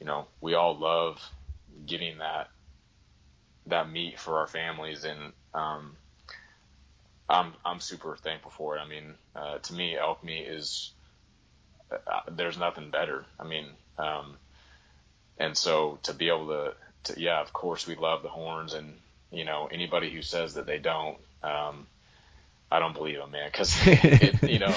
you 0.00 0.06
know 0.06 0.26
we 0.40 0.54
all 0.54 0.76
love 0.76 1.20
getting 1.86 2.18
that 2.18 2.48
that 3.66 3.90
meat 3.90 4.18
for 4.18 4.38
our 4.38 4.46
families, 4.46 5.04
and 5.04 5.32
um, 5.54 5.96
I'm 7.28 7.52
I'm 7.64 7.80
super 7.80 8.16
thankful 8.16 8.50
for 8.50 8.76
it. 8.76 8.80
I 8.80 8.88
mean, 8.88 9.14
uh, 9.34 9.58
to 9.58 9.72
me, 9.74 9.96
elk 9.96 10.24
meat 10.24 10.46
is 10.46 10.92
uh, 11.90 12.20
there's 12.30 12.58
nothing 12.58 12.90
better. 12.90 13.24
I 13.38 13.44
mean, 13.44 13.66
um, 13.98 14.36
and 15.38 15.56
so 15.56 15.98
to 16.04 16.14
be 16.14 16.28
able 16.28 16.48
to, 16.48 16.74
to 17.04 17.20
yeah, 17.20 17.40
of 17.40 17.52
course 17.52 17.86
we 17.86 17.94
love 17.96 18.22
the 18.22 18.28
horns 18.28 18.74
and 18.74 18.94
you 19.30 19.44
know, 19.44 19.68
anybody 19.70 20.10
who 20.10 20.22
says 20.22 20.54
that 20.54 20.66
they 20.66 20.78
don't, 20.78 21.18
um, 21.42 21.86
I 22.70 22.80
don't 22.80 22.94
believe 22.94 23.18
them, 23.18 23.30
man. 23.30 23.48
Because 23.50 23.74
you 24.42 24.58
know, 24.58 24.74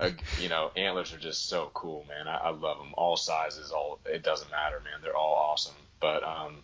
uh, 0.00 0.10
you 0.40 0.48
know, 0.48 0.70
antlers 0.76 1.12
are 1.12 1.18
just 1.18 1.48
so 1.48 1.70
cool, 1.74 2.06
man. 2.08 2.26
I, 2.26 2.36
I 2.36 2.50
love 2.50 2.78
them, 2.78 2.94
all 2.94 3.16
sizes, 3.16 3.70
all. 3.70 3.98
It 4.06 4.22
doesn't 4.22 4.50
matter, 4.50 4.80
man. 4.80 5.00
They're 5.02 5.16
all 5.16 5.34
awesome. 5.34 5.74
But 6.00 6.22
um, 6.24 6.62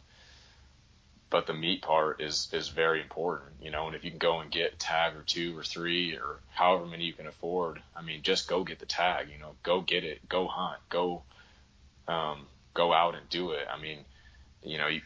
but 1.28 1.46
the 1.46 1.52
meat 1.52 1.82
part 1.82 2.20
is 2.20 2.48
is 2.52 2.68
very 2.68 3.02
important, 3.02 3.50
you 3.60 3.70
know. 3.70 3.86
And 3.86 3.94
if 3.94 4.04
you 4.04 4.10
can 4.10 4.18
go 4.18 4.40
and 4.40 4.50
get 4.50 4.78
tag 4.78 5.14
or 5.16 5.22
two 5.22 5.58
or 5.58 5.64
three 5.64 6.16
or 6.16 6.38
however 6.52 6.86
many 6.86 7.04
you 7.04 7.12
can 7.12 7.26
afford, 7.26 7.82
I 7.94 8.02
mean, 8.02 8.22
just 8.22 8.48
go 8.48 8.64
get 8.64 8.78
the 8.78 8.86
tag. 8.86 9.28
You 9.30 9.38
know, 9.38 9.50
go 9.62 9.80
get 9.80 10.04
it. 10.04 10.26
Go 10.28 10.46
hunt. 10.46 10.78
Go 10.88 11.22
um, 12.08 12.46
go 12.72 12.92
out 12.92 13.14
and 13.14 13.28
do 13.28 13.50
it. 13.50 13.66
I 13.70 13.80
mean, 13.80 13.98
you 14.62 14.78
know, 14.78 14.86
you 14.86 15.02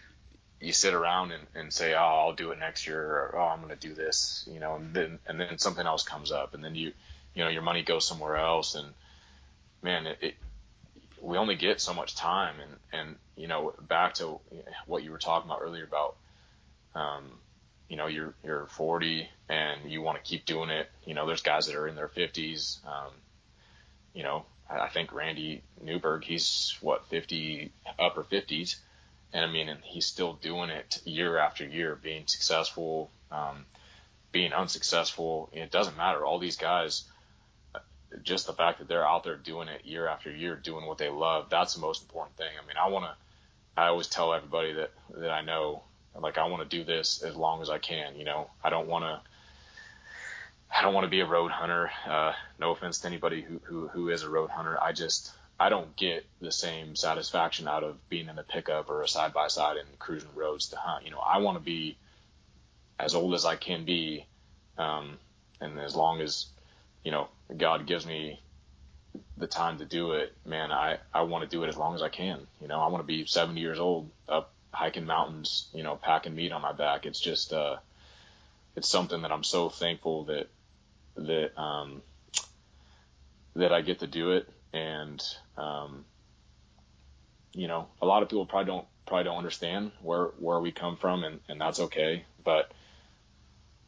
you 0.60 0.72
sit 0.72 0.94
around 0.94 1.32
and, 1.32 1.46
and 1.54 1.72
say, 1.72 1.94
oh, 1.94 1.98
I'll 1.98 2.32
do 2.32 2.50
it 2.50 2.58
next 2.58 2.86
year, 2.86 3.00
or 3.00 3.36
oh, 3.38 3.48
I'm 3.48 3.62
going 3.62 3.76
to 3.76 3.88
do 3.88 3.94
this, 3.94 4.48
you 4.52 4.60
know, 4.60 4.76
and 4.76 4.92
then 4.92 5.18
and 5.26 5.38
then 5.38 5.58
something 5.58 5.86
else 5.86 6.02
comes 6.02 6.32
up, 6.32 6.54
and 6.54 6.64
then 6.64 6.74
you, 6.74 6.92
you 7.34 7.44
know, 7.44 7.50
your 7.50 7.62
money 7.62 7.82
goes 7.82 8.06
somewhere 8.06 8.36
else, 8.36 8.74
and 8.74 8.88
man, 9.82 10.06
it, 10.06 10.18
it 10.20 10.34
we 11.20 11.36
only 11.36 11.56
get 11.56 11.80
so 11.80 11.94
much 11.94 12.16
time, 12.16 12.56
and 12.60 13.00
and 13.00 13.16
you 13.36 13.46
know, 13.46 13.72
back 13.88 14.14
to 14.14 14.40
what 14.86 15.04
you 15.04 15.12
were 15.12 15.18
talking 15.18 15.48
about 15.48 15.60
earlier 15.62 15.84
about, 15.84 16.16
um, 16.94 17.24
you 17.88 17.96
know, 17.96 18.08
you're 18.08 18.34
you're 18.44 18.66
40 18.66 19.28
and 19.48 19.90
you 19.90 20.02
want 20.02 20.22
to 20.22 20.28
keep 20.28 20.44
doing 20.44 20.70
it. 20.70 20.90
You 21.04 21.14
know, 21.14 21.26
there's 21.26 21.42
guys 21.42 21.66
that 21.66 21.76
are 21.76 21.86
in 21.86 21.94
their 21.94 22.08
50s. 22.08 22.84
Um, 22.84 23.12
you 24.12 24.24
know, 24.24 24.44
I, 24.68 24.80
I 24.80 24.88
think 24.88 25.12
Randy 25.12 25.62
Newberg, 25.80 26.24
he's 26.24 26.76
what 26.80 27.06
50 27.06 27.70
upper 27.98 28.24
50s 28.24 28.76
and 29.32 29.44
I 29.44 29.48
mean, 29.50 29.68
and 29.68 29.80
he's 29.84 30.06
still 30.06 30.34
doing 30.34 30.70
it 30.70 31.00
year 31.04 31.38
after 31.38 31.66
year, 31.66 31.98
being 32.00 32.26
successful, 32.26 33.10
um, 33.30 33.66
being 34.32 34.52
unsuccessful. 34.52 35.50
It 35.52 35.70
doesn't 35.70 35.96
matter. 35.96 36.24
All 36.24 36.38
these 36.38 36.56
guys, 36.56 37.04
just 38.22 38.46
the 38.46 38.52
fact 38.54 38.78
that 38.78 38.88
they're 38.88 39.06
out 39.06 39.24
there 39.24 39.36
doing 39.36 39.68
it 39.68 39.84
year 39.84 40.08
after 40.08 40.30
year, 40.30 40.56
doing 40.56 40.86
what 40.86 40.98
they 40.98 41.10
love, 41.10 41.50
that's 41.50 41.74
the 41.74 41.80
most 41.80 42.02
important 42.02 42.36
thing. 42.36 42.48
I 42.62 42.66
mean, 42.66 42.76
I 42.82 42.88
want 42.88 43.04
to, 43.04 43.14
I 43.80 43.88
always 43.88 44.08
tell 44.08 44.32
everybody 44.32 44.72
that, 44.72 44.92
that 45.16 45.30
I 45.30 45.42
know, 45.42 45.82
like, 46.18 46.38
I 46.38 46.46
want 46.46 46.68
to 46.68 46.76
do 46.76 46.84
this 46.84 47.22
as 47.22 47.36
long 47.36 47.62
as 47.62 47.70
I 47.70 47.78
can. 47.78 48.16
You 48.16 48.24
know, 48.24 48.50
I 48.64 48.70
don't 48.70 48.88
want 48.88 49.04
to, 49.04 49.20
I 50.74 50.82
don't 50.82 50.94
want 50.94 51.04
to 51.04 51.10
be 51.10 51.20
a 51.20 51.26
road 51.26 51.50
hunter. 51.50 51.90
Uh, 52.06 52.32
no 52.58 52.72
offense 52.72 53.00
to 53.00 53.06
anybody 53.06 53.42
who, 53.42 53.60
who, 53.64 53.88
who 53.88 54.08
is 54.08 54.22
a 54.22 54.30
road 54.30 54.50
hunter. 54.50 54.82
I 54.82 54.92
just, 54.92 55.32
I 55.60 55.70
don't 55.70 55.96
get 55.96 56.24
the 56.40 56.52
same 56.52 56.94
satisfaction 56.94 57.66
out 57.66 57.82
of 57.82 58.08
being 58.08 58.28
in 58.28 58.38
a 58.38 58.44
pickup 58.44 58.88
or 58.90 59.02
a 59.02 59.08
side 59.08 59.32
by 59.32 59.48
side 59.48 59.76
and 59.76 59.98
cruising 59.98 60.30
roads 60.34 60.68
to 60.68 60.76
hunt. 60.76 61.04
You 61.04 61.10
know, 61.10 61.18
I 61.18 61.38
want 61.38 61.58
to 61.58 61.64
be 61.64 61.96
as 62.98 63.14
old 63.14 63.34
as 63.34 63.44
I 63.44 63.56
can 63.56 63.84
be, 63.84 64.24
um, 64.76 65.18
and 65.60 65.78
as 65.80 65.96
long 65.96 66.20
as 66.20 66.46
you 67.02 67.10
know 67.10 67.28
God 67.56 67.86
gives 67.86 68.06
me 68.06 68.40
the 69.36 69.48
time 69.48 69.78
to 69.78 69.84
do 69.84 70.12
it, 70.12 70.32
man, 70.46 70.70
I 70.70 70.98
I 71.12 71.22
want 71.22 71.42
to 71.42 71.50
do 71.50 71.64
it 71.64 71.68
as 71.68 71.76
long 71.76 71.94
as 71.96 72.02
I 72.02 72.08
can. 72.08 72.46
You 72.60 72.68
know, 72.68 72.80
I 72.80 72.88
want 72.88 73.02
to 73.02 73.06
be 73.06 73.26
70 73.26 73.60
years 73.60 73.80
old 73.80 74.10
up 74.28 74.52
hiking 74.72 75.06
mountains, 75.06 75.68
you 75.72 75.82
know, 75.82 75.96
packing 75.96 76.36
meat 76.36 76.52
on 76.52 76.62
my 76.62 76.72
back. 76.72 77.04
It's 77.04 77.20
just 77.20 77.52
uh, 77.52 77.76
it's 78.76 78.88
something 78.88 79.22
that 79.22 79.32
I'm 79.32 79.44
so 79.44 79.68
thankful 79.70 80.24
that 80.24 80.48
that 81.16 81.60
um, 81.60 82.02
that 83.56 83.72
I 83.72 83.80
get 83.80 83.98
to 84.00 84.06
do 84.06 84.32
it 84.32 84.48
and 84.72 85.22
um, 85.56 86.04
you 87.52 87.68
know, 87.68 87.88
a 88.00 88.06
lot 88.06 88.22
of 88.22 88.28
people 88.28 88.46
probably 88.46 88.66
don't 88.66 88.86
probably 89.06 89.24
don't 89.24 89.38
understand 89.38 89.92
where 90.02 90.26
where 90.38 90.60
we 90.60 90.72
come 90.72 90.96
from, 90.96 91.24
and 91.24 91.40
and 91.48 91.60
that's 91.60 91.80
okay. 91.80 92.24
But 92.44 92.70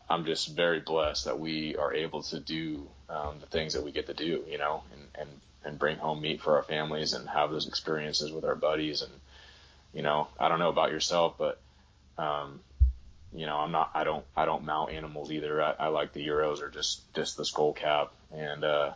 I'm 0.08 0.24
just 0.24 0.54
very 0.54 0.80
blessed 0.80 1.26
that 1.26 1.38
we 1.38 1.76
are 1.76 1.92
able 1.94 2.22
to 2.24 2.40
do 2.40 2.88
um, 3.08 3.36
the 3.40 3.46
things 3.46 3.74
that 3.74 3.84
we 3.84 3.92
get 3.92 4.06
to 4.06 4.14
do, 4.14 4.44
you 4.48 4.58
know, 4.58 4.82
and 4.92 5.02
and 5.14 5.40
and 5.64 5.78
bring 5.78 5.98
home 5.98 6.22
meat 6.22 6.40
for 6.40 6.56
our 6.56 6.62
families 6.62 7.12
and 7.12 7.28
have 7.28 7.50
those 7.50 7.68
experiences 7.68 8.32
with 8.32 8.44
our 8.44 8.54
buddies, 8.54 9.02
and 9.02 9.12
you 9.92 10.02
know, 10.02 10.28
I 10.38 10.48
don't 10.48 10.58
know 10.58 10.70
about 10.70 10.90
yourself, 10.90 11.34
but 11.38 11.60
um, 12.18 12.60
you 13.32 13.46
know, 13.46 13.56
I'm 13.56 13.70
not, 13.70 13.90
I 13.94 14.04
don't, 14.04 14.24
I 14.36 14.44
don't 14.44 14.64
mount 14.64 14.90
animals 14.92 15.30
either. 15.30 15.62
I, 15.62 15.74
I 15.78 15.86
like 15.88 16.12
the 16.12 16.26
Euros 16.26 16.60
or 16.60 16.68
just, 16.68 17.12
just 17.14 17.36
the 17.36 17.44
skull 17.44 17.72
cap. 17.72 18.12
And, 18.32 18.64
uh, 18.64 18.92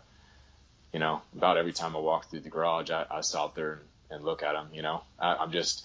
you 0.94 1.00
know, 1.00 1.20
about 1.36 1.56
every 1.56 1.72
time 1.72 1.96
I 1.96 1.98
walk 1.98 2.30
through 2.30 2.40
the 2.40 2.50
garage, 2.50 2.88
I, 2.92 3.04
I 3.10 3.20
stop 3.22 3.56
there 3.56 3.72
and, 3.72 3.82
and 4.12 4.24
look 4.24 4.44
at 4.44 4.52
them. 4.52 4.68
You 4.72 4.82
know, 4.82 5.02
I, 5.18 5.34
I'm 5.34 5.50
just, 5.50 5.84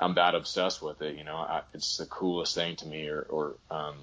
I'm 0.00 0.16
that 0.16 0.34
obsessed 0.34 0.82
with 0.82 1.00
it. 1.00 1.16
You 1.16 1.22
know, 1.22 1.36
I, 1.36 1.62
it's 1.72 1.98
the 1.98 2.06
coolest 2.06 2.56
thing 2.56 2.74
to 2.76 2.86
me. 2.88 3.06
Or, 3.06 3.22
or 3.30 3.54
um, 3.70 3.94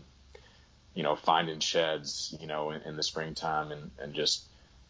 you 0.95 1.03
know, 1.03 1.17
finding 1.17 1.59
sheds, 1.59 2.33
you 2.39 2.47
know, 2.47 2.71
in, 2.71 2.81
in 2.83 2.95
the 2.95 3.03
springtime, 3.03 3.73
and 3.73 3.91
and 3.99 4.13
just, 4.13 4.45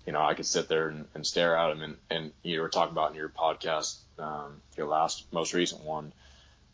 you 0.06 0.14
know, 0.14 0.22
I 0.22 0.36
could 0.36 0.46
sit 0.46 0.70
there 0.70 0.90
and, 0.90 1.06
and 1.16 1.26
stare 1.26 1.58
at 1.58 1.70
them. 1.70 1.82
And 1.82 1.98
and 2.12 2.32
you 2.44 2.62
were 2.62 2.70
talking 2.70 2.92
about 2.92 3.10
in 3.10 3.18
your 3.18 3.30
podcast, 3.30 3.98
um, 4.20 4.62
your 4.78 4.86
last, 4.86 5.26
most 5.34 5.56
recent 5.56 5.84
one, 5.84 6.14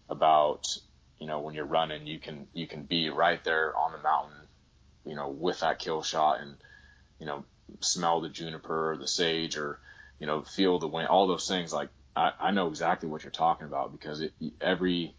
about 0.09 0.77
you 1.17 1.27
know 1.27 1.39
when 1.39 1.55
you're 1.55 1.63
running, 1.63 2.05
you 2.05 2.19
can 2.19 2.45
you 2.53 2.67
can 2.67 2.83
be 2.83 3.09
right 3.09 3.41
there 3.45 3.73
on 3.77 3.93
the 3.93 3.99
mountain, 3.99 4.35
you 5.05 5.15
know, 5.15 5.29
with 5.29 5.61
that 5.61 5.79
kill 5.79 6.03
shot, 6.03 6.41
and 6.41 6.55
you 7.21 7.25
know 7.25 7.45
smell 7.79 8.21
the 8.21 8.29
juniper 8.29 8.91
or 8.91 8.97
the 8.97 9.07
sage 9.07 9.57
or 9.57 9.79
you 10.19 10.27
know 10.27 10.41
feel 10.41 10.79
the 10.79 10.87
wind 10.87 11.07
all 11.07 11.27
those 11.27 11.47
things 11.47 11.73
like 11.73 11.89
I, 12.15 12.31
I 12.39 12.51
know 12.51 12.67
exactly 12.67 13.09
what 13.09 13.23
you're 13.23 13.31
talking 13.31 13.67
about 13.67 13.91
because 13.91 14.21
it 14.21 14.33
every 14.61 15.15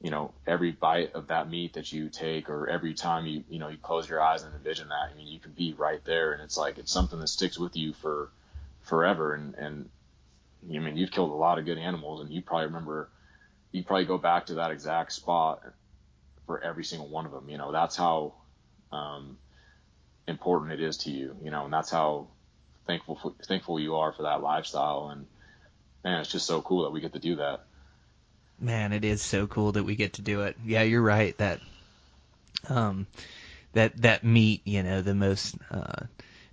you 0.00 0.10
know, 0.10 0.32
every 0.46 0.72
bite 0.72 1.14
of 1.14 1.28
that 1.28 1.50
meat 1.50 1.72
that 1.74 1.92
you 1.92 2.08
take 2.08 2.50
or 2.50 2.68
every 2.68 2.94
time 2.94 3.26
you, 3.26 3.44
you 3.48 3.58
know, 3.58 3.68
you 3.68 3.78
close 3.78 4.08
your 4.08 4.20
eyes 4.20 4.42
and 4.42 4.54
envision 4.54 4.88
that, 4.88 5.10
I 5.10 5.16
mean, 5.16 5.26
you 5.26 5.38
can 5.38 5.52
be 5.52 5.72
right 5.72 6.04
there 6.04 6.32
and 6.32 6.42
it's 6.42 6.56
like, 6.56 6.78
it's 6.78 6.92
something 6.92 7.18
that 7.18 7.28
sticks 7.28 7.58
with 7.58 7.76
you 7.76 7.94
for 7.94 8.30
forever. 8.82 9.34
And, 9.34 9.54
and 9.54 9.88
I 10.70 10.78
mean, 10.78 10.96
you've 10.96 11.10
killed 11.10 11.30
a 11.30 11.34
lot 11.34 11.58
of 11.58 11.64
good 11.64 11.78
animals 11.78 12.20
and 12.20 12.30
you 12.30 12.42
probably 12.42 12.66
remember, 12.66 13.08
you 13.72 13.82
probably 13.84 14.04
go 14.04 14.18
back 14.18 14.46
to 14.46 14.54
that 14.54 14.70
exact 14.70 15.12
spot 15.12 15.62
for 16.46 16.62
every 16.62 16.84
single 16.84 17.08
one 17.08 17.24
of 17.24 17.32
them. 17.32 17.48
You 17.48 17.56
know, 17.56 17.72
that's 17.72 17.96
how, 17.96 18.34
um, 18.92 19.38
important 20.26 20.72
it 20.72 20.80
is 20.80 20.98
to 20.98 21.10
you, 21.10 21.36
you 21.42 21.50
know, 21.50 21.64
and 21.64 21.72
that's 21.72 21.90
how 21.90 22.28
thankful, 22.86 23.34
thankful 23.46 23.80
you 23.80 23.96
are 23.96 24.12
for 24.12 24.22
that 24.22 24.42
lifestyle. 24.42 25.08
And 25.10 25.26
man, 26.04 26.20
it's 26.20 26.30
just 26.30 26.46
so 26.46 26.62
cool 26.62 26.84
that 26.84 26.90
we 26.90 27.00
get 27.00 27.12
to 27.14 27.18
do 27.18 27.36
that. 27.36 27.64
Man, 28.58 28.92
it 28.92 29.04
is 29.04 29.22
so 29.22 29.46
cool 29.46 29.72
that 29.72 29.84
we 29.84 29.96
get 29.96 30.14
to 30.14 30.22
do 30.22 30.42
it. 30.42 30.56
Yeah, 30.64 30.82
you're 30.82 31.02
right. 31.02 31.36
That 31.38 31.60
um, 32.68 33.06
that 33.74 33.96
that 34.02 34.24
meat, 34.24 34.62
you 34.64 34.82
know, 34.82 35.02
the 35.02 35.14
most 35.14 35.56
uh, 35.70 36.06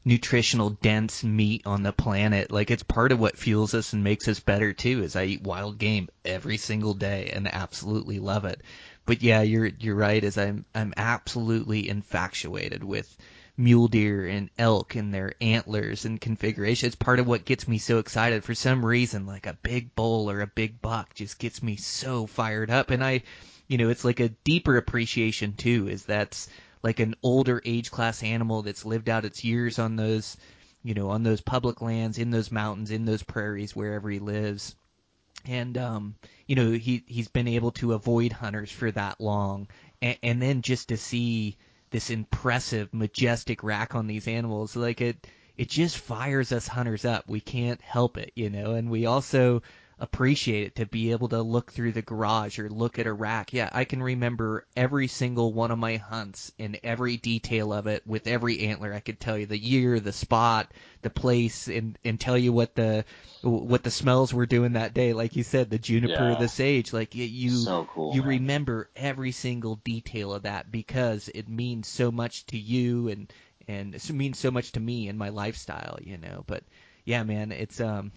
nutritional 0.03 0.71
dense 0.71 1.23
meat 1.23 1.61
on 1.65 1.83
the 1.83 1.93
planet. 1.93 2.51
Like 2.51 2.71
it's 2.71 2.83
part 2.83 3.11
of 3.11 3.19
what 3.19 3.37
fuels 3.37 3.73
us 3.73 3.93
and 3.93 4.03
makes 4.03 4.27
us 4.27 4.39
better 4.39 4.73
too. 4.73 5.03
Is 5.03 5.15
I 5.15 5.25
eat 5.25 5.43
wild 5.43 5.77
game 5.77 6.09
every 6.25 6.57
single 6.57 6.93
day 6.93 7.31
and 7.33 7.47
absolutely 7.47 8.19
love 8.19 8.45
it. 8.45 8.61
But 9.05 9.21
yeah, 9.21 9.41
you're 9.41 9.67
you're 9.67 9.95
right. 9.95 10.23
Is 10.23 10.37
I'm 10.37 10.65
I'm 10.75 10.93
absolutely 10.97 11.87
infatuated 11.87 12.83
with 12.83 13.15
mule 13.55 13.87
deer 13.87 14.27
and 14.27 14.49
elk 14.57 14.95
and 14.95 15.13
their 15.13 15.33
antlers 15.39 16.05
and 16.05 16.19
configuration. 16.19 16.87
It's 16.87 16.95
part 16.95 17.19
of 17.19 17.27
what 17.27 17.45
gets 17.45 17.67
me 17.67 17.77
so 17.77 17.99
excited. 17.99 18.43
For 18.43 18.55
some 18.55 18.85
reason, 18.85 19.25
like 19.27 19.45
a 19.45 19.57
big 19.61 19.95
bull 19.95 20.29
or 20.29 20.41
a 20.41 20.47
big 20.47 20.81
buck 20.81 21.13
just 21.13 21.37
gets 21.37 21.61
me 21.61 21.75
so 21.75 22.25
fired 22.25 22.71
up. 22.71 22.89
And 22.89 23.03
I, 23.03 23.23
you 23.67 23.77
know, 23.77 23.89
it's 23.89 24.03
like 24.03 24.19
a 24.19 24.29
deeper 24.29 24.77
appreciation 24.77 25.53
too, 25.53 25.87
is 25.87 26.05
that's 26.05 26.49
like 26.81 26.99
an 26.99 27.15
older 27.21 27.61
age 27.63 27.91
class 27.91 28.23
animal 28.23 28.63
that's 28.63 28.85
lived 28.85 29.07
out 29.07 29.25
its 29.25 29.43
years 29.43 29.77
on 29.79 29.95
those, 29.95 30.35
you 30.83 30.93
know, 30.93 31.11
on 31.11 31.23
those 31.23 31.41
public 31.41 31.81
lands, 31.81 32.17
in 32.17 32.31
those 32.31 32.51
mountains, 32.51 32.91
in 32.91 33.05
those 33.05 33.23
prairies, 33.23 33.75
wherever 33.75 34.09
he 34.09 34.19
lives. 34.19 34.75
And, 35.45 35.77
um, 35.77 36.15
you 36.47 36.55
know, 36.55 36.71
he, 36.71 37.03
he's 37.05 37.27
been 37.27 37.47
able 37.47 37.71
to 37.73 37.93
avoid 37.93 38.31
hunters 38.31 38.71
for 38.71 38.89
that 38.91 39.21
long. 39.21 39.67
And, 40.01 40.17
and 40.23 40.41
then 40.41 40.61
just 40.61 40.89
to 40.89 40.97
see, 40.97 41.57
this 41.93 42.09
impressive, 42.09 42.93
majestic 42.93 43.63
rack 43.63 43.95
on 43.95 44.07
these 44.07 44.27
animals. 44.27 44.75
Like 44.75 44.99
it, 44.99 45.27
it 45.55 45.69
just 45.69 45.97
fires 45.97 46.51
us 46.51 46.67
hunters 46.67 47.05
up. 47.05 47.29
We 47.29 47.39
can't 47.39 47.79
help 47.81 48.17
it, 48.17 48.31
you 48.35 48.49
know. 48.49 48.71
And 48.71 48.89
we 48.89 49.05
also 49.05 49.61
appreciate 50.03 50.67
it 50.67 50.75
to 50.75 50.85
be 50.85 51.11
able 51.11 51.29
to 51.29 51.41
look 51.41 51.71
through 51.71 51.93
the 51.93 52.01
garage 52.01 52.59
or 52.59 52.69
look 52.69 52.99
at 52.99 53.07
a 53.07 53.13
rack. 53.13 53.53
Yeah, 53.53 53.69
I 53.71 53.85
can 53.85 54.03
remember 54.03 54.65
every 54.75 55.07
single 55.07 55.53
one 55.53 55.71
of 55.71 55.79
my 55.79 55.95
hunts 55.95 56.51
and 56.59 56.77
every 56.83 57.15
detail 57.15 57.71
of 57.71 57.87
it 57.87 58.05
with 58.05 58.27
every 58.27 58.59
antler. 58.59 58.93
I 58.93 58.99
could 58.99 59.19
tell 59.19 59.37
you 59.37 59.45
the 59.45 59.57
year, 59.57 60.01
the 60.01 60.11
spot, 60.11 60.73
the 61.03 61.09
place, 61.09 61.69
and 61.69 61.97
and 62.03 62.19
tell 62.19 62.37
you 62.37 62.51
what 62.51 62.75
the 62.75 63.05
what 63.41 63.83
the 63.83 63.91
smells 63.91 64.33
were 64.33 64.45
doing 64.45 64.73
that 64.73 64.93
day. 64.93 65.13
Like 65.13 65.37
you 65.37 65.43
said, 65.43 65.69
the 65.69 65.79
juniper, 65.79 66.31
Yeah. 66.31 66.35
the 66.35 66.49
sage. 66.49 66.91
Like 66.91 67.15
you 67.15 67.23
you, 67.23 67.49
So 67.63 67.85
cool, 67.85 68.13
you 68.13 68.21
man. 68.23 68.27
remember 68.29 68.89
every 68.97 69.31
single 69.31 69.77
detail 69.85 70.33
of 70.33 70.43
that 70.43 70.69
because 70.69 71.29
it 71.33 71.47
means 71.47 71.87
so 71.87 72.11
much 72.11 72.45
to 72.47 72.57
you 72.57 73.07
and 73.07 73.31
and 73.69 73.95
it 73.95 74.09
means 74.11 74.37
so 74.37 74.51
much 74.51 74.73
to 74.73 74.81
me 74.81 75.07
and 75.07 75.17
my 75.17 75.29
lifestyle. 75.29 75.97
You 76.01 76.17
know, 76.17 76.43
but 76.45 76.63
yeah, 77.05 77.23
man, 77.23 77.53
it's 77.53 77.79
um 77.79 78.11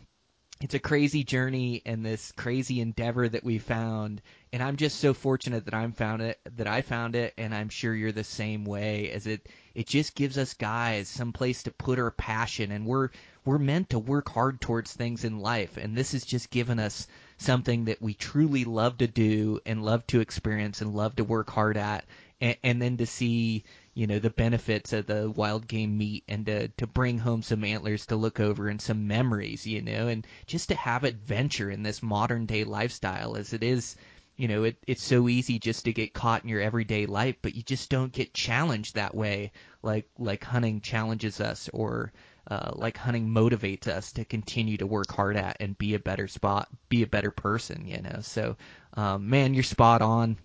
it's 0.63 0.75
a 0.75 0.79
crazy 0.79 1.23
journey 1.23 1.83
and 1.85 2.05
this 2.05 2.33
crazy 2.33 2.81
endeavor 2.81 3.29
that 3.29 3.45
we 3.45 3.59
found 3.59 4.23
and 4.53 4.63
i'm 4.63 4.77
just 4.77 4.99
so 4.99 5.13
fortunate 5.13 5.67
that 5.67 5.75
i'm 5.75 5.93
found 5.93 6.23
it 6.23 6.39
that 6.57 6.67
i 6.67 6.81
found 6.81 7.15
it 7.15 7.35
and 7.37 7.55
i'm 7.55 7.69
sure 7.69 7.95
you're 7.95 8.13
the 8.13 8.25
same 8.25 8.65
way 8.65 9.11
as 9.11 9.27
it 9.27 9.47
it 9.75 9.87
just 9.87 10.15
gives 10.15 10.39
us 10.39 10.55
guys 10.55 11.09
some 11.09 11.33
place 11.33 11.65
to 11.65 11.71
put 11.71 11.99
our 11.99 12.11
passion 12.11 12.73
and 12.73 12.87
we're 12.87 13.11
we're 13.45 13.59
meant 13.59 13.91
to 13.91 13.99
work 13.99 14.29
hard 14.29 14.61
towards 14.61 14.93
things 14.93 15.25
in 15.25 15.39
life 15.41 15.77
and 15.77 15.95
this 15.95 16.13
has 16.13 16.25
just 16.25 16.51
given 16.51 16.79
us 16.79 17.07
something 17.39 17.85
that 17.85 18.01
we 18.01 18.15
truly 18.15 18.65
love 18.65 18.97
to 18.99 19.07
do 19.07 19.61
and 19.67 19.85
love 19.85 20.07
to 20.07 20.21
experience 20.21 20.81
and 20.81 20.95
love 20.95 21.17
to 21.17 21.25
work 21.25 21.51
hard 21.51 21.77
at 21.77 22.05
and, 22.41 22.57
and 22.63 22.81
then 22.83 22.97
to 22.97 23.07
see 23.07 23.63
you 23.97 24.07
know 24.07 24.19
the 24.19 24.31
benefits 24.31 24.93
of 24.93 25.07
the 25.07 25.31
wild 25.31 25.67
game 25.67 25.97
meat 25.97 26.23
and 26.29 26.47
to 26.47 26.69
to 26.69 26.87
bring 26.87 27.19
home 27.19 27.43
some 27.43 27.65
antlers 27.65 28.07
to 28.07 28.15
look 28.15 28.39
over 28.39 28.69
and 28.69 28.81
some 28.81 29.09
memories 29.09 29.67
you 29.67 29.81
know 29.81 30.07
and 30.07 30.27
just 30.47 30.69
to 30.69 30.75
have 30.77 31.03
adventure 31.03 31.71
in 31.71 31.83
this 31.83 32.03
modern 32.03 32.45
day 32.45 32.63
lifestyle 32.63 33.37
as 33.37 33.55
it 33.55 33.65
is 33.65 33.97
you 34.37 34.47
know 34.49 34.65
it 34.65 34.77
it's 34.87 35.03
so 35.03 35.29
easy 35.29 35.59
just 35.59 35.87
to 35.87 35.95
get 35.95 36.13
caught 36.13 36.43
in 36.43 36.51
your 36.51 36.61
everyday 36.61 37.07
life 37.07 37.37
but 37.41 37.55
you 37.55 37.63
just 37.63 37.89
don't 37.89 38.13
get 38.13 38.35
challenged 38.35 38.95
that 38.95 39.15
way 39.15 39.51
like 39.83 40.07
like 40.19 40.45
hunting 40.45 40.81
challenges 40.81 41.41
us 41.41 41.71
or 41.73 42.13
uh, 42.49 42.71
like 42.75 42.97
hunting 42.97 43.29
motivates 43.29 43.89
us 43.89 44.13
to 44.13 44.25
continue 44.25 44.77
to 44.77 44.87
work 44.87 45.11
hard 45.11 45.37
at 45.37 45.57
and 45.59 45.77
be 45.79 45.95
a 45.95 45.99
better 45.99 46.29
spot 46.29 46.69
be 46.89 47.03
a 47.03 47.07
better 47.07 47.31
person 47.31 47.87
you 47.87 48.01
know. 48.03 48.19
So 48.21 48.57
um, 48.95 49.29
man 49.29 49.55
you're 49.55 49.65
spot 49.65 50.03
on 50.03 50.37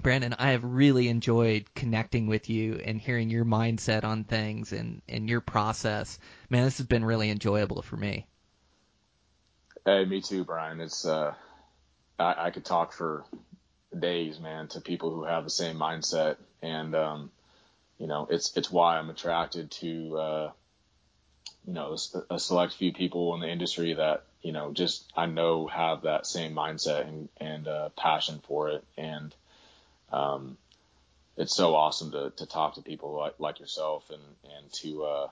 Brandon, 0.00 0.34
I 0.38 0.50
have 0.50 0.64
really 0.64 1.08
enjoyed 1.08 1.72
connecting 1.74 2.26
with 2.26 2.50
you 2.50 2.80
and 2.84 3.00
hearing 3.00 3.30
your 3.30 3.44
mindset 3.44 4.04
on 4.04 4.24
things 4.24 4.72
and, 4.72 5.02
and 5.08 5.28
your 5.28 5.40
process. 5.40 6.18
Man, 6.50 6.64
this 6.64 6.78
has 6.78 6.86
been 6.86 7.04
really 7.04 7.30
enjoyable 7.30 7.82
for 7.82 7.96
me. 7.96 8.26
Hey, 9.84 10.04
me 10.04 10.20
too, 10.20 10.44
Brian. 10.44 10.80
It's 10.80 11.04
uh, 11.04 11.34
I, 12.18 12.46
I 12.46 12.50
could 12.50 12.64
talk 12.64 12.92
for 12.92 13.24
days, 13.98 14.40
man, 14.40 14.68
to 14.68 14.80
people 14.80 15.10
who 15.10 15.24
have 15.24 15.44
the 15.44 15.50
same 15.50 15.76
mindset, 15.76 16.36
and 16.62 16.94
um, 16.94 17.30
you 17.98 18.06
know, 18.06 18.26
it's 18.30 18.56
it's 18.56 18.70
why 18.70 18.98
I'm 18.98 19.10
attracted 19.10 19.70
to 19.72 20.18
uh, 20.18 20.52
you 21.66 21.74
know 21.74 21.96
a, 22.30 22.38
select 22.38 22.74
few 22.74 22.92
people 22.92 23.34
in 23.34 23.40
the 23.40 23.48
industry 23.48 23.94
that 23.94 24.24
you 24.42 24.52
know 24.52 24.72
just 24.72 25.10
I 25.16 25.26
know 25.26 25.66
have 25.66 26.02
that 26.02 26.26
same 26.26 26.54
mindset 26.54 27.06
and 27.08 27.28
and 27.38 27.68
uh, 27.68 27.88
passion 27.90 28.40
for 28.46 28.70
it, 28.70 28.84
and 28.96 29.34
um, 30.14 30.56
it's 31.36 31.54
so 31.54 31.74
awesome 31.74 32.12
to 32.12 32.32
to 32.36 32.46
talk 32.46 32.74
to 32.74 32.82
people 32.82 33.16
like 33.16 33.34
like 33.38 33.60
yourself 33.60 34.10
and 34.10 34.22
and 34.56 34.72
to 34.72 35.04
uh, 35.04 35.28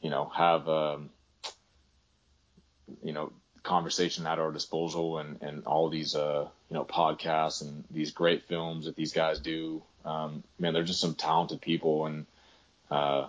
you 0.00 0.10
know 0.10 0.30
have 0.34 0.68
um, 0.68 1.10
you 3.02 3.12
know 3.12 3.32
conversation 3.62 4.26
at 4.26 4.38
our 4.38 4.52
disposal 4.52 5.18
and 5.18 5.42
and 5.42 5.66
all 5.66 5.88
these 5.88 6.14
uh 6.14 6.48
you 6.70 6.74
know 6.74 6.84
podcasts 6.84 7.62
and 7.62 7.84
these 7.90 8.12
great 8.12 8.44
films 8.44 8.86
that 8.86 8.96
these 8.96 9.12
guys 9.12 9.40
do. 9.40 9.82
Um 10.04 10.44
man 10.58 10.72
they're 10.72 10.84
just 10.84 11.00
some 11.00 11.14
talented 11.16 11.60
people 11.60 12.06
and 12.06 12.26
uh 12.90 13.26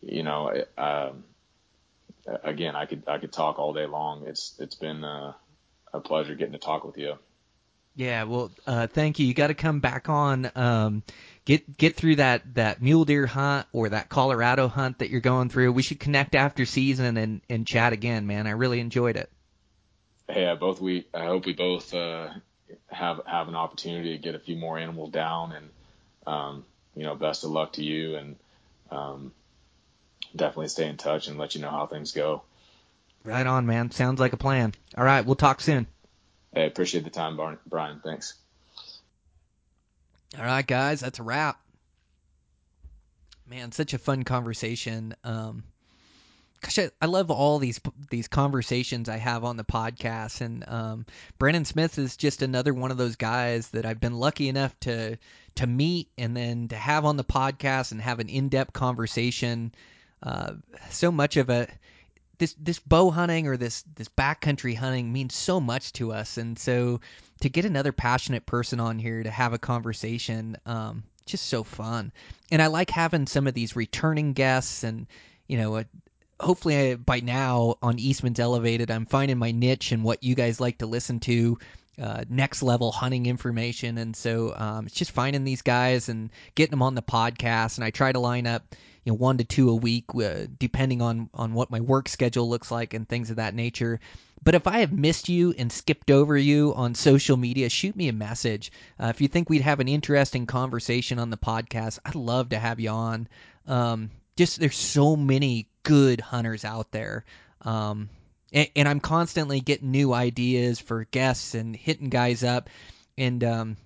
you 0.00 0.22
know 0.22 0.64
um 0.78 1.24
again 2.42 2.74
i 2.74 2.86
could 2.86 3.02
i 3.06 3.18
could 3.18 3.32
talk 3.32 3.58
all 3.58 3.74
day 3.74 3.86
long. 3.86 4.26
It's 4.26 4.54
it's 4.58 4.74
been 4.74 5.04
uh, 5.04 5.34
a 5.92 6.00
pleasure 6.00 6.34
getting 6.34 6.54
to 6.54 6.58
talk 6.58 6.84
with 6.84 6.96
you 6.96 7.18
Yeah, 7.94 8.24
well, 8.24 8.50
uh, 8.66 8.86
thank 8.86 9.18
you. 9.18 9.26
You 9.26 9.34
got 9.34 9.48
to 9.48 9.54
come 9.54 9.80
back 9.80 10.08
on. 10.08 10.50
Um, 10.54 11.02
get 11.44 11.76
get 11.76 11.96
through 11.96 12.16
that 12.16 12.54
that 12.54 12.80
mule 12.80 13.04
deer 13.04 13.26
hunt 13.26 13.66
or 13.72 13.90
that 13.90 14.08
Colorado 14.08 14.68
hunt 14.68 14.98
that 15.00 15.10
you're 15.10 15.20
going 15.20 15.50
through. 15.50 15.72
We 15.72 15.82
should 15.82 16.00
connect 16.00 16.34
after 16.34 16.64
season 16.64 17.16
and 17.16 17.40
and 17.50 17.66
chat 17.66 17.92
again, 17.92 18.26
man. 18.26 18.46
I 18.46 18.52
really 18.52 18.80
enjoyed 18.80 19.16
it. 19.16 19.30
hey 20.28 20.46
I 20.46 20.54
both 20.54 20.80
we 20.80 21.06
i 21.12 21.26
hope 21.26 21.44
we 21.46 21.52
both 21.52 21.92
uh 21.92 22.30
have 22.88 23.20
have 23.26 23.48
an 23.48 23.56
opportunity 23.56 24.12
to 24.16 24.22
get 24.22 24.34
a 24.34 24.38
few 24.38 24.56
more 24.56 24.78
animals 24.78 25.10
down 25.10 25.52
and 25.52 25.70
um 26.26 26.64
you 26.94 27.02
know 27.02 27.14
best 27.14 27.44
of 27.44 27.50
luck 27.50 27.74
to 27.74 27.84
you 27.84 28.16
and 28.16 28.36
um 28.90 29.32
definitely 30.34 30.68
stay 30.68 30.88
in 30.88 30.96
touch 30.96 31.28
and 31.28 31.38
let 31.38 31.54
you 31.54 31.60
know 31.60 31.70
how 31.70 31.86
things 31.86 32.12
go 32.12 32.42
Right 33.24 33.46
on, 33.46 33.66
man. 33.66 33.92
Sounds 33.92 34.18
like 34.18 34.32
a 34.32 34.36
plan. 34.36 34.72
All 34.96 35.04
right, 35.04 35.24
we'll 35.24 35.36
talk 35.36 35.60
soon. 35.60 35.86
Hey, 36.54 36.66
appreciate 36.66 37.04
the 37.04 37.10
time, 37.10 37.38
Brian. 37.66 38.00
Thanks. 38.04 38.34
All 40.38 40.44
right, 40.44 40.66
guys, 40.66 41.00
that's 41.00 41.18
a 41.18 41.22
wrap. 41.22 41.60
Man, 43.46 43.72
such 43.72 43.92
a 43.92 43.98
fun 43.98 44.24
conversation. 44.24 45.14
Um, 45.24 45.64
gosh, 46.62 46.78
I, 46.78 46.90
I 47.00 47.06
love 47.06 47.30
all 47.30 47.58
these 47.58 47.80
these 48.10 48.28
conversations 48.28 49.08
I 49.08 49.18
have 49.18 49.44
on 49.44 49.56
the 49.56 49.64
podcast, 49.64 50.40
and 50.40 50.66
um, 50.68 51.06
Brandon 51.38 51.64
Smith 51.64 51.98
is 51.98 52.16
just 52.16 52.40
another 52.40 52.72
one 52.72 52.90
of 52.90 52.96
those 52.96 53.16
guys 53.16 53.68
that 53.70 53.84
I've 53.84 54.00
been 54.00 54.18
lucky 54.18 54.48
enough 54.48 54.78
to 54.80 55.18
to 55.56 55.66
meet 55.66 56.08
and 56.16 56.34
then 56.36 56.68
to 56.68 56.76
have 56.76 57.04
on 57.04 57.16
the 57.16 57.24
podcast 57.24 57.92
and 57.92 58.00
have 58.00 58.20
an 58.20 58.28
in 58.28 58.48
depth 58.48 58.72
conversation. 58.72 59.74
Uh, 60.22 60.54
so 60.88 61.10
much 61.10 61.36
of 61.36 61.50
it 61.50 61.68
this 62.42 62.56
this 62.58 62.80
bow 62.80 63.08
hunting 63.12 63.46
or 63.46 63.56
this 63.56 63.84
this 63.94 64.08
backcountry 64.08 64.76
hunting 64.76 65.12
means 65.12 65.32
so 65.32 65.60
much 65.60 65.92
to 65.92 66.12
us, 66.12 66.38
and 66.38 66.58
so 66.58 67.00
to 67.40 67.48
get 67.48 67.64
another 67.64 67.92
passionate 67.92 68.46
person 68.46 68.80
on 68.80 68.98
here 68.98 69.22
to 69.22 69.30
have 69.30 69.52
a 69.52 69.58
conversation, 69.58 70.56
um, 70.66 71.04
just 71.24 71.46
so 71.46 71.62
fun. 71.62 72.10
And 72.50 72.60
I 72.60 72.66
like 72.66 72.90
having 72.90 73.28
some 73.28 73.46
of 73.46 73.54
these 73.54 73.76
returning 73.76 74.32
guests, 74.32 74.82
and 74.82 75.06
you 75.46 75.56
know, 75.56 75.76
uh, 75.76 75.84
hopefully 76.40 76.90
I, 76.90 76.94
by 76.96 77.20
now 77.20 77.76
on 77.80 78.00
Eastman's 78.00 78.40
Elevated, 78.40 78.90
I'm 78.90 79.06
finding 79.06 79.38
my 79.38 79.52
niche 79.52 79.92
and 79.92 80.02
what 80.02 80.24
you 80.24 80.34
guys 80.34 80.58
like 80.58 80.78
to 80.78 80.86
listen 80.86 81.20
to. 81.20 81.58
Uh, 82.00 82.24
next 82.28 82.62
level 82.62 82.90
hunting 82.90 83.26
information, 83.26 83.98
and 83.98 84.16
so 84.16 84.52
um, 84.56 84.86
it's 84.86 84.96
just 84.96 85.12
finding 85.12 85.44
these 85.44 85.62
guys 85.62 86.08
and 86.08 86.30
getting 86.56 86.70
them 86.70 86.82
on 86.82 86.96
the 86.96 87.02
podcast. 87.02 87.76
And 87.76 87.84
I 87.84 87.90
try 87.90 88.10
to 88.10 88.18
line 88.18 88.46
up, 88.48 88.74
you 89.04 89.12
know, 89.12 89.16
one 89.16 89.38
to 89.38 89.44
two 89.44 89.68
a 89.70 89.74
week, 89.74 90.04
uh, 90.14 90.46
depending 90.58 91.02
on 91.02 91.28
on 91.34 91.54
what 91.54 91.70
my 91.70 91.80
work 91.80 92.08
schedule 92.08 92.48
looks 92.48 92.70
like 92.70 92.94
and 92.94 93.08
things 93.08 93.30
of 93.30 93.36
that 93.36 93.54
nature. 93.54 94.00
But 94.44 94.54
if 94.56 94.66
I 94.66 94.78
have 94.78 94.92
missed 94.92 95.28
you 95.28 95.54
and 95.56 95.70
skipped 95.70 96.10
over 96.10 96.36
you 96.36 96.74
on 96.74 96.94
social 96.94 97.36
media, 97.36 97.68
shoot 97.68 97.94
me 97.94 98.08
a 98.08 98.12
message. 98.12 98.72
Uh, 99.00 99.06
if 99.06 99.20
you 99.20 99.28
think 99.28 99.48
we'd 99.48 99.62
have 99.62 99.80
an 99.80 99.88
interesting 99.88 100.46
conversation 100.46 101.20
on 101.20 101.30
the 101.30 101.36
podcast, 101.36 102.00
I'd 102.04 102.16
love 102.16 102.48
to 102.48 102.58
have 102.58 102.80
you 102.80 102.90
on. 102.90 103.28
Um, 103.68 104.10
just 104.36 104.58
there's 104.58 104.76
so 104.76 105.14
many 105.14 105.68
good 105.84 106.20
hunters 106.20 106.64
out 106.64 106.90
there. 106.90 107.24
Um, 107.60 108.08
and, 108.52 108.68
and, 108.74 108.88
I'm 108.88 108.98
constantly 108.98 109.60
getting 109.60 109.92
new 109.92 110.12
ideas 110.12 110.80
for 110.80 111.04
guests 111.04 111.54
and 111.54 111.76
hitting 111.76 112.08
guys 112.08 112.42
up. 112.42 112.68
And 113.16 113.44
um, 113.44 113.76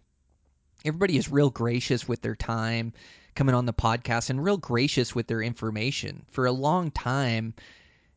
everybody 0.82 1.18
is 1.18 1.30
real 1.30 1.50
gracious 1.50 2.08
with 2.08 2.22
their 2.22 2.34
time 2.34 2.94
coming 3.36 3.54
on 3.54 3.66
the 3.66 3.72
podcast 3.72 4.30
and 4.30 4.42
real 4.42 4.56
gracious 4.56 5.14
with 5.14 5.28
their 5.28 5.42
information. 5.42 6.24
For 6.30 6.46
a 6.46 6.52
long 6.52 6.90
time, 6.90 7.54